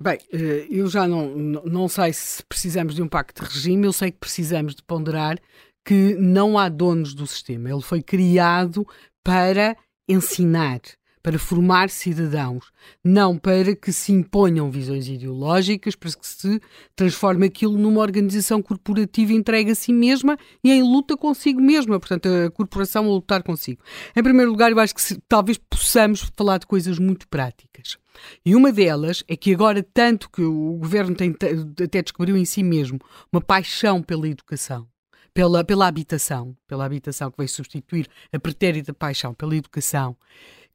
Bem, 0.00 0.18
eh, 0.32 0.66
eu 0.70 0.86
já 0.86 1.08
não, 1.08 1.34
não 1.34 1.88
sei 1.88 2.12
se 2.12 2.40
precisamos 2.44 2.94
de 2.94 3.02
um 3.02 3.08
pacto 3.08 3.42
de 3.42 3.50
regime, 3.50 3.84
eu 3.84 3.92
sei 3.92 4.12
que 4.12 4.18
precisamos 4.18 4.76
de 4.76 4.82
ponderar 4.82 5.36
que 5.84 6.14
não 6.14 6.56
há 6.56 6.68
donos 6.68 7.14
do 7.14 7.26
sistema. 7.26 7.68
Ele 7.68 7.82
foi 7.82 8.00
criado 8.00 8.86
para 9.24 9.76
ensinar, 10.08 10.80
para 11.20 11.36
formar 11.36 11.90
cidadãos, 11.90 12.70
não 13.04 13.36
para 13.36 13.74
que 13.74 13.92
se 13.92 14.12
imponham 14.12 14.70
visões 14.70 15.08
ideológicas, 15.08 15.96
para 15.96 16.12
que 16.12 16.26
se 16.26 16.60
transforme 16.94 17.46
aquilo 17.46 17.76
numa 17.76 18.00
organização 18.00 18.62
corporativa 18.62 19.32
entregue 19.32 19.72
a 19.72 19.74
si 19.74 19.92
mesma 19.92 20.38
e 20.62 20.70
em 20.70 20.80
luta 20.80 21.16
consigo 21.16 21.60
mesma, 21.60 21.98
portanto, 21.98 22.28
a 22.28 22.50
corporação 22.52 23.04
a 23.04 23.08
lutar 23.08 23.42
consigo. 23.42 23.82
Em 24.14 24.22
primeiro 24.22 24.52
lugar, 24.52 24.70
eu 24.70 24.78
acho 24.78 24.94
que 24.94 25.02
se, 25.02 25.18
talvez 25.28 25.58
possamos 25.58 26.30
falar 26.36 26.58
de 26.58 26.68
coisas 26.68 27.00
muito 27.00 27.26
práticas. 27.26 27.98
E 28.44 28.54
uma 28.54 28.72
delas 28.72 29.22
é 29.28 29.36
que 29.36 29.52
agora, 29.52 29.82
tanto 29.82 30.30
que 30.30 30.42
o 30.42 30.74
governo 30.74 31.14
tem, 31.14 31.34
até 31.82 32.02
descobriu 32.02 32.36
em 32.36 32.44
si 32.44 32.62
mesmo 32.62 32.98
uma 33.32 33.40
paixão 33.40 34.02
pela 34.02 34.28
educação, 34.28 34.86
pela, 35.32 35.64
pela 35.64 35.86
habitação, 35.86 36.56
pela 36.66 36.84
habitação 36.84 37.30
que 37.30 37.38
veio 37.38 37.48
substituir 37.48 38.08
a 38.32 38.38
pretérita 38.38 38.92
paixão 38.92 39.34
pela 39.34 39.56
educação, 39.56 40.16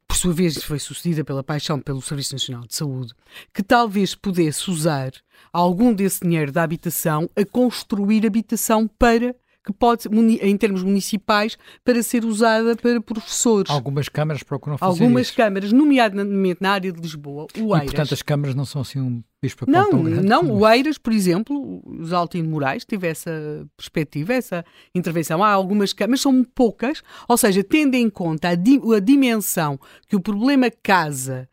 por 0.06 0.16
sua 0.16 0.32
vez 0.32 0.62
foi 0.62 0.78
sucedida 0.78 1.24
pela 1.24 1.42
paixão 1.42 1.80
pelo 1.80 2.02
Serviço 2.02 2.34
Nacional 2.34 2.66
de 2.66 2.74
Saúde, 2.74 3.14
que 3.52 3.62
talvez 3.62 4.14
pudesse 4.14 4.70
usar 4.70 5.12
algum 5.52 5.92
desse 5.92 6.20
dinheiro 6.20 6.52
da 6.52 6.62
habitação 6.62 7.28
a 7.34 7.44
construir 7.44 8.26
habitação 8.26 8.86
para 8.86 9.34
que 9.64 9.72
pode, 9.72 10.06
em 10.42 10.56
termos 10.56 10.82
municipais, 10.82 11.56
para 11.82 12.02
ser 12.02 12.24
usada 12.24 12.76
para 12.76 13.00
professores. 13.00 13.70
Algumas 13.70 14.08
câmaras 14.08 14.42
procuram 14.42 14.76
fazer 14.76 15.02
Algumas 15.02 15.28
isso. 15.28 15.36
câmaras, 15.36 15.72
nomeadamente 15.72 16.58
na 16.60 16.72
área 16.72 16.92
de 16.92 17.00
Lisboa, 17.00 17.46
o 17.56 17.74
Eiras. 17.74 17.82
E, 17.82 17.84
portanto, 17.86 18.14
as 18.14 18.22
câmaras 18.22 18.54
não 18.54 18.66
são 18.66 18.82
assim 18.82 19.00
um 19.00 19.22
bicho 19.42 19.56
não, 19.66 19.90
tão 19.90 20.02
grande? 20.02 20.26
Não, 20.26 20.50
o 20.52 20.68
Eiras, 20.68 20.98
por 20.98 21.12
exemplo, 21.12 21.82
os 21.86 22.12
Altino 22.12 22.48
Moraes, 22.48 22.84
teve 22.84 23.08
essa 23.08 23.66
perspectiva, 23.76 24.34
essa 24.34 24.64
intervenção. 24.94 25.42
Há 25.42 25.50
algumas 25.50 25.94
câmaras, 25.94 26.20
são 26.20 26.44
poucas, 26.44 27.02
ou 27.26 27.36
seja, 27.38 27.64
tendo 27.64 27.94
em 27.94 28.10
conta 28.10 28.50
a, 28.50 28.54
di 28.54 28.78
a 28.94 29.00
dimensão 29.00 29.80
que 30.06 30.14
o 30.14 30.20
problema 30.20 30.70
casa 30.70 31.48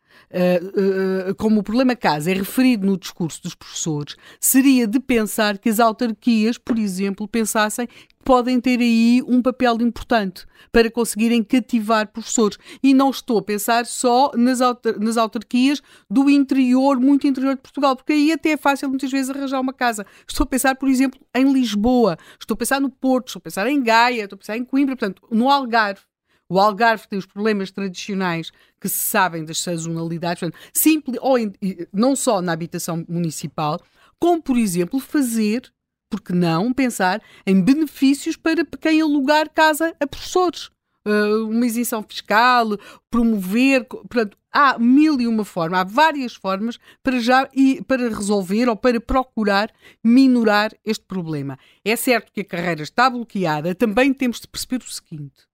como 1.36 1.60
o 1.60 1.62
problema 1.62 1.94
casa 1.94 2.30
é 2.30 2.34
referido 2.34 2.86
no 2.86 2.96
discurso 2.96 3.42
dos 3.42 3.54
professores, 3.54 4.16
seria 4.40 4.86
de 4.86 4.98
pensar 4.98 5.58
que 5.58 5.68
as 5.68 5.78
autarquias, 5.78 6.58
por 6.58 6.78
exemplo, 6.78 7.28
pensassem 7.28 7.86
que 7.86 8.12
podem 8.24 8.60
ter 8.60 8.78
aí 8.78 9.22
um 9.26 9.42
papel 9.42 9.80
importante 9.82 10.46
para 10.70 10.90
conseguirem 10.90 11.42
cativar 11.42 12.08
professores. 12.08 12.56
E 12.82 12.94
não 12.94 13.10
estou 13.10 13.38
a 13.38 13.42
pensar 13.42 13.84
só 13.84 14.30
nas, 14.34 14.60
nas 14.98 15.16
autarquias 15.16 15.82
do 16.08 16.30
interior, 16.30 16.98
muito 16.98 17.26
interior 17.26 17.56
de 17.56 17.60
Portugal, 17.60 17.96
porque 17.96 18.12
aí 18.12 18.32
até 18.32 18.50
é 18.50 18.56
fácil 18.56 18.88
muitas 18.88 19.10
vezes 19.10 19.30
arranjar 19.30 19.60
uma 19.60 19.72
casa. 19.72 20.06
Estou 20.26 20.44
a 20.44 20.46
pensar, 20.46 20.76
por 20.76 20.88
exemplo, 20.88 21.20
em 21.34 21.52
Lisboa, 21.52 22.16
estou 22.38 22.54
a 22.54 22.58
pensar 22.58 22.80
no 22.80 22.90
Porto, 22.90 23.28
estou 23.28 23.40
a 23.40 23.42
pensar 23.42 23.66
em 23.66 23.82
Gaia, 23.82 24.24
estou 24.24 24.36
a 24.36 24.38
pensar 24.38 24.56
em 24.56 24.64
Coimbra, 24.64 24.96
portanto, 24.96 25.22
no 25.30 25.50
Algarve. 25.50 26.11
O 26.52 26.60
Algarve 26.60 27.08
tem 27.08 27.18
os 27.18 27.24
problemas 27.24 27.70
tradicionais 27.70 28.52
que 28.78 28.86
se 28.86 28.98
sabem 28.98 29.42
das 29.42 29.58
sazonalidades, 29.58 30.50
simples, 30.70 31.18
ou 31.22 31.38
em, 31.38 31.50
não 31.90 32.14
só 32.14 32.42
na 32.42 32.52
habitação 32.52 33.06
municipal, 33.08 33.80
como, 34.20 34.42
por 34.42 34.58
exemplo, 34.58 35.00
fazer, 35.00 35.72
porque 36.10 36.34
não, 36.34 36.70
pensar 36.74 37.22
em 37.46 37.58
benefícios 37.58 38.36
para 38.36 38.66
quem 38.78 39.00
alugar 39.00 39.48
casa 39.48 39.96
a 39.98 40.06
professores. 40.06 40.68
Uh, 41.06 41.48
uma 41.48 41.64
isenção 41.64 42.04
fiscal, 42.06 42.76
promover, 43.10 43.86
portanto, 43.86 44.36
há 44.52 44.78
mil 44.78 45.18
e 45.22 45.26
uma 45.26 45.46
formas, 45.46 45.80
há 45.80 45.84
várias 45.84 46.34
formas 46.34 46.78
para 47.02 47.18
já 47.18 47.48
e 47.54 47.82
para 47.82 48.10
resolver 48.10 48.68
ou 48.68 48.76
para 48.76 49.00
procurar 49.00 49.72
minorar 50.04 50.70
este 50.84 51.06
problema. 51.06 51.58
É 51.82 51.96
certo 51.96 52.30
que 52.30 52.42
a 52.42 52.44
carreira 52.44 52.82
está 52.82 53.08
bloqueada, 53.08 53.74
também 53.74 54.12
temos 54.12 54.38
de 54.38 54.46
perceber 54.46 54.84
o 54.84 54.92
seguinte: 54.92 55.50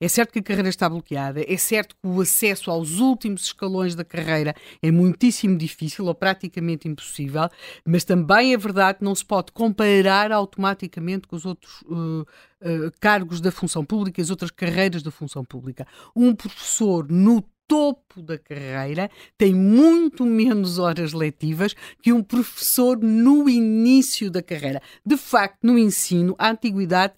É 0.00 0.08
certo 0.08 0.32
que 0.32 0.38
a 0.38 0.42
carreira 0.42 0.70
está 0.70 0.88
bloqueada, 0.88 1.44
é 1.46 1.56
certo 1.58 1.94
que 1.94 2.08
o 2.08 2.20
acesso 2.22 2.70
aos 2.70 2.98
últimos 2.98 3.44
escalões 3.44 3.94
da 3.94 4.04
carreira 4.04 4.54
é 4.80 4.90
muitíssimo 4.90 5.58
difícil 5.58 6.06
ou 6.06 6.14
praticamente 6.14 6.88
impossível, 6.88 7.48
mas 7.84 8.02
também 8.02 8.54
é 8.54 8.56
verdade 8.56 8.98
que 8.98 9.04
não 9.04 9.14
se 9.14 9.24
pode 9.24 9.52
comparar 9.52 10.32
automaticamente 10.32 11.28
com 11.28 11.36
os 11.36 11.44
outros 11.44 11.82
uh, 11.82 12.22
uh, 12.22 12.90
cargos 12.98 13.42
da 13.42 13.52
função 13.52 13.84
pública, 13.84 14.22
as 14.22 14.30
outras 14.30 14.50
carreiras 14.50 15.02
da 15.02 15.10
função 15.10 15.44
pública. 15.44 15.86
Um 16.16 16.34
professor 16.34 17.06
no 17.10 17.44
topo 17.70 18.20
da 18.20 18.36
carreira 18.36 19.08
tem 19.38 19.54
muito 19.54 20.26
menos 20.26 20.80
horas 20.80 21.12
letivas 21.12 21.72
que 22.02 22.12
um 22.12 22.20
professor 22.20 22.98
no 22.98 23.48
início 23.48 24.28
da 24.28 24.42
carreira. 24.42 24.82
De 25.06 25.16
facto, 25.16 25.58
no 25.62 25.78
ensino, 25.78 26.34
a 26.36 26.50
antiguidade 26.50 27.14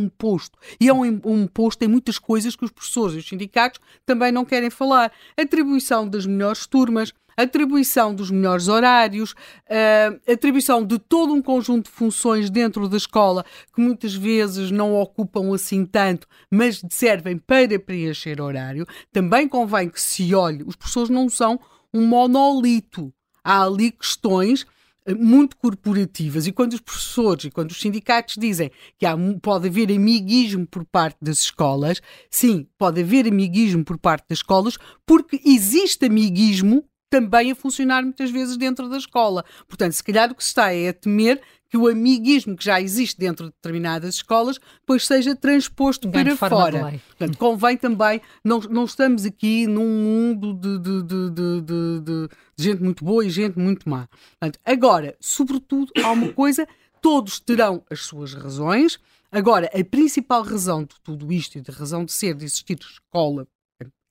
um 0.00 0.08
posto. 0.08 0.58
E 0.80 0.88
é 0.88 0.92
um, 0.92 1.20
um 1.24 1.46
posto 1.46 1.82
em 1.82 1.88
muitas 1.88 2.18
coisas 2.18 2.56
que 2.56 2.64
os 2.64 2.70
professores 2.70 3.14
e 3.14 3.18
os 3.18 3.28
sindicatos 3.28 3.80
também 4.06 4.32
não 4.32 4.44
querem 4.44 4.70
falar. 4.70 5.12
Atribuição 5.36 6.08
das 6.08 6.26
melhores 6.26 6.66
turmas, 6.66 7.12
atribuição 7.36 8.14
dos 8.14 8.30
melhores 8.30 8.68
horários, 8.68 9.32
uh, 9.32 10.32
atribuição 10.32 10.84
de 10.84 10.98
todo 10.98 11.32
um 11.32 11.42
conjunto 11.42 11.86
de 11.86 11.96
funções 11.96 12.50
dentro 12.50 12.88
da 12.88 12.96
escola 12.96 13.44
que 13.74 13.80
muitas 13.80 14.14
vezes 14.14 14.70
não 14.70 14.94
ocupam 14.94 15.54
assim 15.54 15.84
tanto, 15.84 16.26
mas 16.50 16.82
servem 16.90 17.38
para 17.38 17.78
preencher 17.78 18.40
horário. 18.40 18.86
Também 19.12 19.48
convém 19.48 19.88
que 19.88 20.00
se 20.00 20.34
olhe, 20.34 20.62
os 20.66 20.76
professores 20.76 21.10
não 21.10 21.28
são 21.28 21.58
um 21.92 22.06
monolito. 22.06 23.12
Há 23.42 23.62
ali 23.62 23.90
questões 23.90 24.66
muito 25.08 25.56
corporativas. 25.56 26.46
E 26.46 26.52
quando 26.52 26.74
os 26.74 26.80
professores 26.80 27.44
e 27.44 27.50
quando 27.50 27.70
os 27.70 27.80
sindicatos 27.80 28.36
dizem 28.38 28.70
que 28.98 29.06
há, 29.06 29.16
pode 29.40 29.68
haver 29.68 29.90
amiguismo 29.90 30.66
por 30.66 30.84
parte 30.84 31.18
das 31.20 31.40
escolas, 31.40 32.00
sim, 32.30 32.66
pode 32.78 33.00
haver 33.00 33.26
amiguismo 33.26 33.84
por 33.84 33.98
parte 33.98 34.26
das 34.28 34.38
escolas, 34.38 34.76
porque 35.06 35.40
existe 35.44 36.06
amiguismo 36.06 36.84
também 37.10 37.50
a 37.50 37.54
funcionar 37.54 38.02
muitas 38.02 38.30
vezes 38.30 38.56
dentro 38.56 38.88
da 38.88 38.96
escola. 38.96 39.44
Portanto, 39.68 39.92
se 39.92 40.04
calhar 40.04 40.30
o 40.30 40.34
que 40.34 40.44
se 40.44 40.50
está 40.50 40.72
é 40.72 40.88
a 40.88 40.92
temer 40.94 41.42
que 41.68 41.76
o 41.76 41.86
amiguismo 41.86 42.56
que 42.56 42.64
já 42.64 42.80
existe 42.80 43.18
dentro 43.18 43.46
de 43.46 43.52
determinadas 43.52 44.16
escolas 44.16 44.58
depois 44.80 45.06
seja 45.06 45.36
transposto 45.36 46.10
para 46.10 46.36
fora. 46.36 47.00
Portanto, 47.08 47.38
convém 47.38 47.76
também, 47.76 48.20
não, 48.44 48.58
não 48.60 48.84
estamos 48.84 49.24
aqui 49.24 49.68
num 49.68 49.88
mundo 49.88 50.52
de, 50.52 50.78
de, 50.78 51.02
de, 51.02 52.00
de, 52.00 52.28
gente 52.56 52.82
muito 52.82 53.04
boa 53.04 53.24
e 53.24 53.30
gente 53.30 53.56
muito 53.56 53.88
má. 53.88 54.08
Portanto, 54.08 54.58
agora, 54.64 55.16
sobretudo, 55.20 55.92
há 56.02 56.10
uma 56.10 56.32
coisa, 56.32 56.66
todos 57.00 57.38
terão 57.38 57.84
as 57.88 58.00
suas 58.00 58.34
razões. 58.34 58.98
Agora, 59.30 59.70
a 59.72 59.84
principal 59.84 60.42
razão 60.42 60.82
de 60.82 60.96
tudo 61.04 61.32
isto 61.32 61.56
e 61.56 61.60
da 61.60 61.72
razão 61.72 62.04
de 62.04 62.12
ser, 62.12 62.34
de 62.34 62.44
existir 62.44 62.78
escola, 62.80 63.46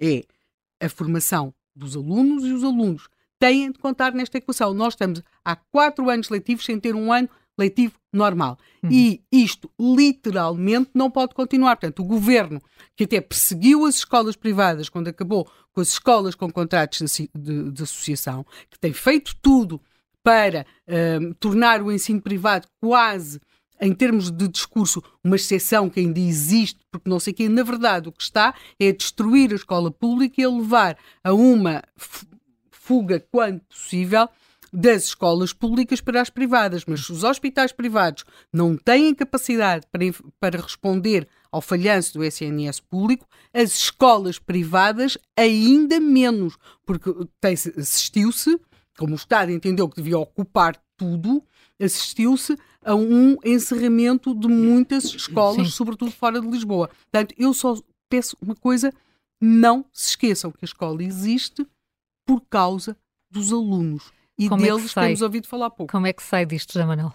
é 0.02 0.24
a 0.82 0.88
formação 0.88 1.54
dos 1.80 1.96
alunos 1.96 2.46
e 2.46 2.54
os 2.54 2.64
alunos 2.64 3.08
têm 3.40 3.72
de 3.72 3.80
contar 3.80 4.14
nesta 4.14 4.38
equação. 4.38 4.74
Nós 4.74 4.94
estamos 4.94 5.24
há 5.44 5.56
quatro 5.56 6.10
anos 6.10 6.30
letivos 6.30 6.66
sem 6.66 6.80
ter 6.80 6.94
um 6.94 7.12
ano 7.12 7.30
letivo 7.58 7.94
normal. 8.12 8.58
Uhum. 8.84 8.90
E 8.92 9.22
isto, 9.32 9.70
literalmente, 9.80 10.92
não 10.94 11.12
pode 11.12 11.34
continuar. 11.34 11.76
Portanto, 11.76 12.02
o 12.02 12.06
governo, 12.06 12.62
que 12.96 13.04
até 13.04 13.20
perseguiu 13.20 13.86
as 13.86 13.96
escolas 13.96 14.36
privadas 14.36 14.90
quando 14.90 15.10
acabou 15.10 15.50
com 15.74 15.82
as 15.82 15.90
escolas 15.90 16.36
com 16.36 16.50
contratos 16.52 17.00
de, 17.00 17.30
de, 17.36 17.72
de 17.72 17.84
associação, 17.84 18.46
que 18.70 18.80
tem 18.80 18.94
feito 18.94 19.36
tudo 19.42 19.82
para 20.24 20.66
uh, 20.88 21.34
tornar 21.36 21.82
o 21.82 21.92
ensino 21.92 22.22
privado 22.22 22.68
quase 22.80 23.40
em 23.80 23.94
termos 23.94 24.30
de 24.30 24.48
discurso, 24.48 25.02
uma 25.24 25.36
exceção 25.36 25.90
que 25.90 26.00
ainda 26.00 26.20
existe, 26.20 26.80
porque 26.92 27.10
não 27.10 27.20
sei 27.20 27.34
quem, 27.34 27.48
na 27.48 27.64
verdade, 27.64 28.10
o 28.10 28.12
que 28.12 28.24
está 28.24 28.54
é 28.80 28.92
destruir 28.92 29.52
a 29.52 29.56
escola 29.56 29.90
pública 29.90 30.42
e 30.42 30.44
a 30.44 30.50
levar 30.50 30.98
a 31.24 31.34
uma 31.34 31.82
fuga, 32.70 33.24
quando 33.32 33.62
possível, 33.62 34.28
das 34.72 35.06
escolas 35.06 35.54
públicas 35.54 36.02
para 36.02 36.22
as 36.22 36.30
privadas. 36.30 36.86
Mas 36.86 37.06
se 37.06 37.12
os 37.12 37.24
hospitais 37.24 37.72
privados 37.72 38.24
não 38.52 38.76
têm 38.76 39.14
capacidade 39.14 39.86
para, 39.92 40.04
para 40.40 40.62
responder 40.62 41.28
ao 41.52 41.62
falhanço 41.62 42.14
do 42.14 42.24
SNS 42.24 42.80
público, 42.80 43.28
as 43.54 43.72
escolas 43.74 44.38
privadas 44.38 45.18
ainda 45.36 46.00
menos, 46.00 46.58
porque 46.86 47.10
assistiu-se, 47.78 48.60
como 48.98 49.14
o 49.14 49.16
Estado 49.16 49.52
entendeu 49.52 49.90
que 49.90 49.96
devia 49.96 50.20
ocupar 50.20 50.80
tudo, 50.96 51.44
assistiu-se 51.82 52.56
a 52.84 52.96
um 52.96 53.38
encerramento 53.44 54.34
de 54.34 54.48
muitas 54.48 55.06
escolas, 55.06 55.68
Sim. 55.68 55.74
sobretudo 55.74 56.12
fora 56.12 56.40
de 56.40 56.48
Lisboa. 56.48 56.88
Portanto, 56.88 57.36
eu 57.38 57.54
só 57.54 57.78
peço 58.10 58.38
uma 58.42 58.56
coisa: 58.56 58.94
não 59.42 59.86
se 59.92 60.10
esqueçam 60.10 60.52
que 60.52 60.60
a 60.62 60.66
escola 60.66 61.04
existe 61.04 61.66
por 62.26 62.42
causa 62.50 62.98
dos 63.30 63.52
alunos. 63.52 64.12
E 64.38 64.48
Como 64.48 64.64
é 64.64 64.68
deles 64.68 64.96
é 64.96 65.02
temos 65.02 65.22
ouvido 65.22 65.48
falar 65.48 65.70
pouco. 65.70 65.92
Como 65.92 66.08
é 66.08 66.14
que 66.14 66.24
sai 66.24 66.46
disto, 66.46 66.74
José 66.74 66.86
Manuel? 66.86 67.14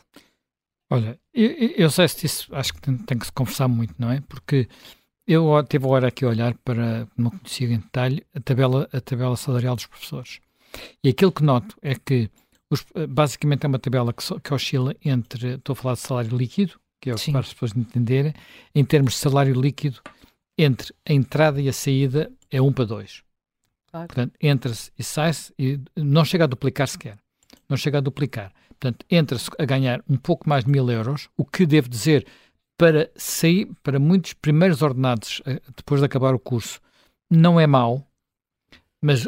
Olha, 0.90 1.18
eu, 1.32 1.50
eu 1.50 1.90
sei 1.90 2.06
se 2.06 2.26
isso, 2.26 2.54
acho 2.54 2.74
que 2.74 2.80
tem, 2.80 2.96
tem, 2.98 3.18
que 3.18 3.26
se 3.26 3.32
conversar 3.32 3.66
muito, 3.66 3.94
não 3.98 4.10
é? 4.10 4.20
Porque 4.28 4.68
eu 5.26 5.50
tive 5.64 5.86
agora 5.86 6.08
aqui 6.08 6.24
a 6.24 6.28
olhar 6.28 6.54
para, 6.58 7.08
não 7.16 7.30
conhecia 7.30 7.68
em 7.68 7.78
detalhe, 7.78 8.24
a 8.34 8.40
tabela, 8.40 8.88
a 8.92 9.00
tabela 9.00 9.36
salarial 9.36 9.74
dos 9.74 9.86
professores. 9.86 10.40
E 11.02 11.08
aquilo 11.08 11.32
que 11.32 11.42
noto 11.42 11.76
é 11.80 11.94
que 11.94 12.30
os, 12.74 12.84
basicamente 13.08 13.64
é 13.64 13.68
uma 13.68 13.78
tabela 13.78 14.12
que, 14.12 14.22
so, 14.22 14.40
que, 14.40 14.52
oscila 14.52 14.94
entre, 15.04 15.54
estou 15.54 15.72
a 15.72 15.76
falar 15.76 15.94
de 15.94 16.00
salário 16.00 16.36
líquido, 16.36 16.78
que 17.00 17.10
é 17.10 17.14
o 17.14 17.16
que 17.16 17.30
para 17.30 17.40
as 17.40 17.52
pessoas 17.52 17.76
entenderem, 17.76 18.34
em 18.74 18.84
termos 18.84 19.14
de 19.14 19.18
salário 19.18 19.58
líquido, 19.58 20.00
entre 20.56 20.94
a 21.08 21.12
entrada 21.12 21.60
e 21.60 21.68
a 21.68 21.72
saída 21.72 22.30
é 22.50 22.60
1 22.60 22.72
para 22.72 22.84
2. 22.84 23.22
Claro. 23.90 24.06
Portanto, 24.08 24.32
entra-se 24.40 24.90
e 24.98 25.02
sai-se 25.02 25.52
e 25.58 25.80
não 25.96 26.24
chega 26.24 26.44
a 26.44 26.46
duplicar 26.46 26.88
sequer. 26.88 27.18
Não 27.68 27.76
chega 27.76 27.98
a 27.98 28.00
duplicar. 28.00 28.52
Portanto, 28.70 29.06
entra-se 29.10 29.50
a 29.58 29.64
ganhar 29.64 30.02
um 30.08 30.16
pouco 30.16 30.48
mais 30.48 30.64
de 30.64 30.70
mil 30.70 30.90
euros, 30.90 31.28
o 31.36 31.44
que 31.44 31.64
devo 31.64 31.88
dizer 31.88 32.26
para 32.76 33.10
sair, 33.14 33.70
para 33.82 33.98
muitos 33.98 34.32
primeiros 34.32 34.82
ordenados 34.82 35.40
eh, 35.46 35.60
depois 35.76 36.00
de 36.00 36.06
acabar 36.06 36.34
o 36.34 36.38
curso, 36.38 36.80
não 37.30 37.58
é 37.58 37.66
mau, 37.66 38.06
mas 39.00 39.26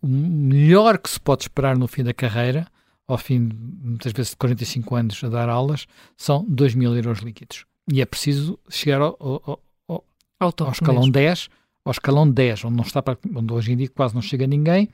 o 0.00 0.06
melhor 0.06 0.98
que 0.98 1.10
se 1.10 1.20
pode 1.20 1.42
esperar 1.42 1.76
no 1.76 1.86
fim 1.86 2.02
da 2.02 2.14
carreira 2.14 2.66
ao 3.08 3.18
fim, 3.18 3.48
muitas 3.82 4.12
vezes, 4.12 4.30
de 4.30 4.36
45 4.36 4.96
anos 4.96 5.24
a 5.24 5.28
dar 5.28 5.48
aulas, 5.48 5.86
são 6.16 6.44
2 6.48 6.74
mil 6.74 6.94
euros 6.94 7.20
líquidos. 7.20 7.64
E 7.90 8.00
é 8.00 8.06
preciso 8.06 8.58
chegar 8.68 9.00
ao, 9.00 9.16
ao, 9.20 9.62
ao, 9.88 10.04
ao 10.40 10.72
escalão 10.72 11.02
mesmo. 11.02 11.12
10, 11.12 11.48
ao 11.84 11.92
escalão 11.92 12.28
10, 12.28 12.64
onde, 12.64 12.76
não 12.76 12.84
está 12.84 13.00
para, 13.00 13.16
onde 13.34 13.52
hoje 13.52 13.72
em 13.72 13.76
dia 13.76 13.88
quase 13.88 14.14
não 14.14 14.22
chega 14.22 14.46
ninguém, 14.46 14.88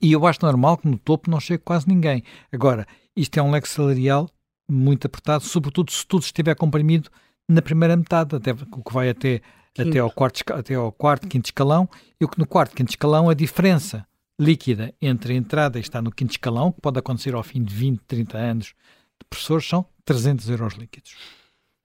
e 0.00 0.12
eu 0.12 0.24
acho 0.26 0.38
normal 0.42 0.78
que 0.78 0.86
no 0.86 0.98
topo 0.98 1.28
não 1.28 1.40
chegue 1.40 1.62
quase 1.64 1.88
ninguém. 1.88 2.22
Agora, 2.52 2.86
isto 3.16 3.38
é 3.38 3.42
um 3.42 3.50
leque 3.50 3.68
salarial 3.68 4.28
muito 4.70 5.06
apertado, 5.06 5.42
sobretudo 5.42 5.90
se 5.90 6.06
tudo 6.06 6.22
estiver 6.22 6.54
comprimido 6.54 7.10
na 7.48 7.60
primeira 7.60 7.96
metade, 7.96 8.36
até 8.36 8.52
o 8.52 8.84
que 8.84 8.94
vai 8.94 9.08
até, 9.08 9.42
até, 9.76 9.98
ao 9.98 10.12
quarto, 10.12 10.40
até 10.52 10.74
ao 10.74 10.92
quarto, 10.92 11.26
quinto 11.26 11.48
escalão, 11.48 11.88
e 12.20 12.24
o 12.24 12.28
que 12.28 12.38
no 12.38 12.46
quarto, 12.46 12.76
quinto 12.76 12.90
escalão, 12.90 13.28
a 13.28 13.34
diferença 13.34 14.06
líquida 14.40 14.94
entre 15.02 15.34
a 15.34 15.36
entrada 15.36 15.78
e 15.78 15.82
está 15.82 16.00
no 16.00 16.10
quinto 16.10 16.30
escalão, 16.30 16.72
que 16.72 16.80
pode 16.80 16.98
acontecer 16.98 17.34
ao 17.34 17.42
fim 17.42 17.62
de 17.62 17.74
20, 17.74 18.00
30 18.08 18.38
anos 18.38 18.66
de 18.66 19.26
professores, 19.28 19.68
são 19.68 19.84
300 20.04 20.48
euros 20.48 20.74
líquidos. 20.74 21.14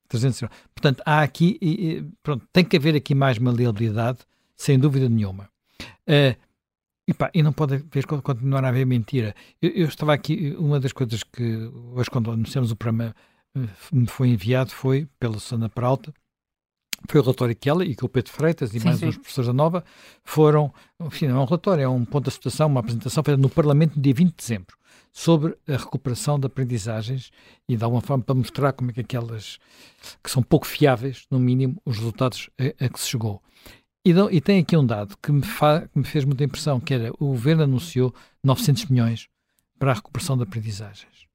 300 0.07 0.41
euros. 0.44 0.57
Portanto, 0.73 1.03
há 1.06 1.22
aqui, 1.22 1.57
e, 1.61 2.03
pronto, 2.23 2.48
tem 2.53 2.64
que 2.64 2.77
haver 2.77 2.95
aqui 2.95 3.14
mais 3.14 3.38
maleabilidade, 3.38 4.19
sem 4.56 4.80
dúvida 4.80 5.10
nenhuma. 5.10 5.49
Uh, 6.07 6.40
e, 7.06 7.14
pá, 7.14 7.30
e 7.34 7.44
não 7.44 7.52
pode 7.52 7.76
haver, 7.76 8.06
continuar 8.06 8.64
a 8.64 8.69
haver 8.69 8.86
mentira. 8.86 9.36
Eu, 9.61 9.69
eu, 9.72 9.88
estava 9.88 10.14
aqui, 10.14 10.56
uma 10.57 10.80
das 10.80 10.94
coisas 10.94 11.23
que 11.23 11.69
hoje, 11.94 12.10
quando 12.10 12.32
anunciamos 12.32 12.72
o 12.72 12.76
programa, 12.76 13.14
eh, 13.56 13.68
me 13.91 14.07
foi 14.07 14.30
enviado 14.30 14.72
foi 14.72 15.07
pela 15.19 15.38
Susana 15.38 15.69
Peralta, 15.69 16.14
foi 17.07 17.19
o 17.19 17.23
relatório 17.23 17.56
que 17.56 17.69
ela 17.69 17.84
e 17.84 17.95
que 17.95 18.06
o 18.06 18.10
Pedro 18.10 18.32
Freitas 18.32 18.73
e 18.73 18.80
sim, 18.80 18.86
mais 18.86 18.99
sim. 18.99 19.07
uns 19.07 19.18
professores 19.18 19.48
da 19.48 19.53
Nova 19.53 19.84
foram, 20.23 20.73
enfim, 21.02 21.27
não 21.27 21.38
é 21.38 21.40
um 21.41 21.45
relatório, 21.45 21.84
é 21.84 21.90
um 21.90 22.06
ponto 22.06 22.26
de 22.26 22.32
situação, 22.32 22.68
uma 22.68 22.80
apresentação 22.80 23.23
feita 23.23 23.41
no 23.41 23.49
Parlamento 23.49 23.95
no 23.95 24.02
dia 24.02 24.14
20 24.14 24.30
de 24.30 24.36
dezembro 24.38 24.77
sobre 25.11 25.56
a 25.65 25.77
recuperação 25.77 26.38
de 26.38 26.45
aprendizagens 26.45 27.32
e 27.69 27.77
de 27.77 27.84
alguma 27.86 28.02
forma 28.02 28.22
para 28.22 28.36
mostrar 28.36 28.73
como 28.73 28.91
é 28.91 28.94
que 28.94 28.99
aquelas 28.99 29.57
que 30.22 30.30
são 30.30 30.44
pouco 30.44 30.68
fiáveis, 30.68 31.26
no 31.32 31.40
mínimo, 31.40 31.82
os 31.86 31.98
resultados 31.98 32.49
a, 32.60 32.86
a 32.86 32.90
que 32.90 32.99
se 32.99 33.07
chegou. 33.07 33.41
E, 34.06 34.11
e, 34.11 34.41
tem 34.41 34.60
aqui 34.60 34.76
um 34.76 34.86
dado 34.86 35.15
que 35.23 35.32
me, 35.32 35.41
que 35.41 35.98
me 35.98 36.03
fez 36.03 36.26
muita 36.26 36.44
impressão, 36.44 36.82
que 36.82 36.94
era 36.94 37.11
o 37.14 37.27
governo 37.27 37.64
anunciou 37.64 38.14
900 38.44 38.86
milhões 38.88 39.30
para 39.80 39.91
a 39.91 39.95
recuperação 39.95 40.36
de 40.36 40.44
aprendizagens. 40.44 41.26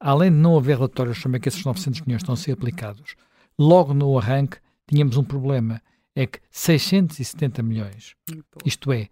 Além 0.00 0.30
de 0.30 0.36
não 0.36 0.56
haver 0.56 0.76
relatórios 0.76 1.18
sobre 1.22 1.38
que 1.38 1.48
esses 1.48 1.64
900 1.64 2.00
milhões 2.02 2.22
estão 2.22 2.34
a 2.34 2.36
ser 2.36 2.52
aplicados, 2.52 3.14
logo 3.58 3.94
no 3.94 4.18
arranque 4.18 4.58
tínhamos 4.92 5.16
um 5.16 5.24
problema. 5.24 5.82
É 6.14 6.26
que 6.26 6.38
670 6.50 7.62
milhões, 7.62 8.14
isto 8.66 8.92
é, 8.92 9.08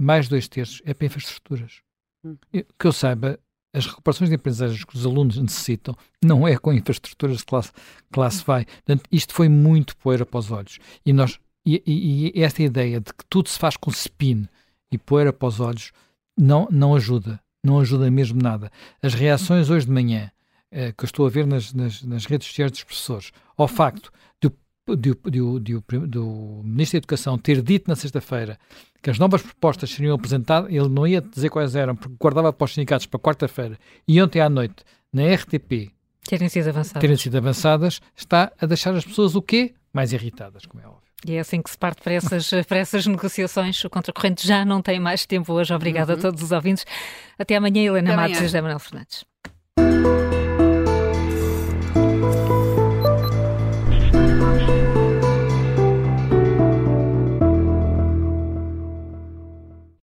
mais 0.00 0.26
dois 0.26 0.48
terços, 0.48 0.80
é 0.86 0.94
para 0.94 1.06
infraestruturas. 1.06 1.82
Hum. 2.24 2.36
Que 2.50 2.86
eu 2.86 2.92
saiba, 2.92 3.38
as 3.74 3.84
recuperações 3.86 4.30
de 4.30 4.36
aprendizagens 4.36 4.82
que 4.82 4.96
os 4.96 5.04
alunos 5.04 5.36
necessitam 5.36 5.94
não 6.24 6.48
é 6.48 6.56
com 6.56 6.72
infraestruturas 6.72 7.38
de 7.38 7.44
classe, 7.44 7.72
classe 8.10 8.42
vai. 8.44 8.64
Portanto, 8.64 9.02
isto 9.12 9.34
foi 9.34 9.48
muito 9.50 9.96
poeira 9.98 10.24
para 10.24 10.38
os 10.38 10.50
olhos. 10.50 10.78
E 11.04 11.12
nós 11.12 11.38
E, 11.64 11.82
e, 11.86 12.38
e, 12.38 12.42
esta 12.42 12.62
ideia 12.62 13.00
de 13.00 13.12
que 13.12 13.24
tudo 13.28 13.50
se 13.50 13.58
faz 13.58 13.76
com 13.76 13.90
spin 13.90 14.48
e 14.90 14.96
poeira 14.96 15.32
para 15.32 15.48
os 15.48 15.60
olhos 15.60 15.92
não, 16.36 16.66
não 16.70 16.94
ajuda. 16.94 17.38
Não 17.62 17.78
ajuda 17.78 18.10
mesmo 18.10 18.42
nada. 18.42 18.72
As 19.02 19.12
reações 19.12 19.68
hoje 19.68 19.84
de 19.84 19.92
manhã 19.92 20.32
eh, 20.70 20.92
que 20.92 21.04
eu 21.04 21.06
estou 21.06 21.26
a 21.26 21.28
ver 21.28 21.46
nas, 21.46 21.72
nas, 21.74 22.02
nas, 22.02 22.26
redes 22.26 22.46
sociais 22.46 22.70
dos 22.70 22.84
professores 22.84 23.32
ao 23.56 23.66
facto 23.66 24.12
de, 24.40 24.48
de, 24.48 24.54
de, 24.96 25.14
de, 25.30 25.80
do 26.06 26.60
Ministro 26.64 26.94
da 26.94 26.98
Educação 26.98 27.38
ter 27.38 27.62
dito 27.62 27.88
na 27.88 27.96
sexta-feira 27.96 28.58
que 29.02 29.10
as 29.10 29.18
novas 29.18 29.42
propostas 29.42 29.90
seriam 29.90 30.14
apresentadas, 30.14 30.70
ele 30.70 30.88
não 30.88 31.06
ia 31.06 31.20
dizer 31.20 31.48
quais 31.48 31.74
eram, 31.74 31.96
porque 31.96 32.14
guardava 32.20 32.52
para 32.52 32.64
os 32.64 32.74
sindicatos 32.74 33.06
para 33.06 33.18
quarta-feira, 33.18 33.78
e 34.06 34.20
ontem 34.20 34.40
à 34.40 34.48
noite, 34.48 34.84
na 35.12 35.22
RTP, 35.34 35.90
terem 36.26 36.48
sido 36.48 36.68
avançadas, 36.68 37.00
terem 37.00 37.16
sido 37.16 37.36
avançadas 37.36 38.00
está 38.16 38.52
a 38.60 38.66
deixar 38.66 38.94
as 38.94 39.04
pessoas 39.04 39.34
o 39.34 39.42
quê? 39.42 39.74
Mais 39.92 40.12
irritadas, 40.12 40.66
como 40.66 40.82
é 40.82 40.86
óbvio. 40.86 41.10
E 41.26 41.34
é 41.34 41.40
assim 41.40 41.60
que 41.60 41.70
se 41.70 41.76
parte 41.76 42.00
para 42.02 42.12
essas, 42.12 42.50
para 42.66 42.78
essas 42.78 43.06
negociações. 43.06 43.82
O 43.84 43.90
Contracorrente 43.90 44.46
já 44.46 44.64
não 44.64 44.80
tem 44.80 44.98
mais 44.98 45.26
tempo 45.26 45.52
hoje. 45.52 45.74
Obrigada 45.74 46.12
uhum. 46.12 46.18
a 46.18 46.22
todos 46.22 46.42
os 46.42 46.52
ouvintes. 46.52 46.86
Até 47.38 47.56
amanhã, 47.56 47.82
Helena 47.82 48.14
Até 48.14 48.16
Matos 48.16 48.38
e 48.38 48.42
José 48.42 48.60
Manuel 48.60 48.78
Fernandes. 48.78 49.24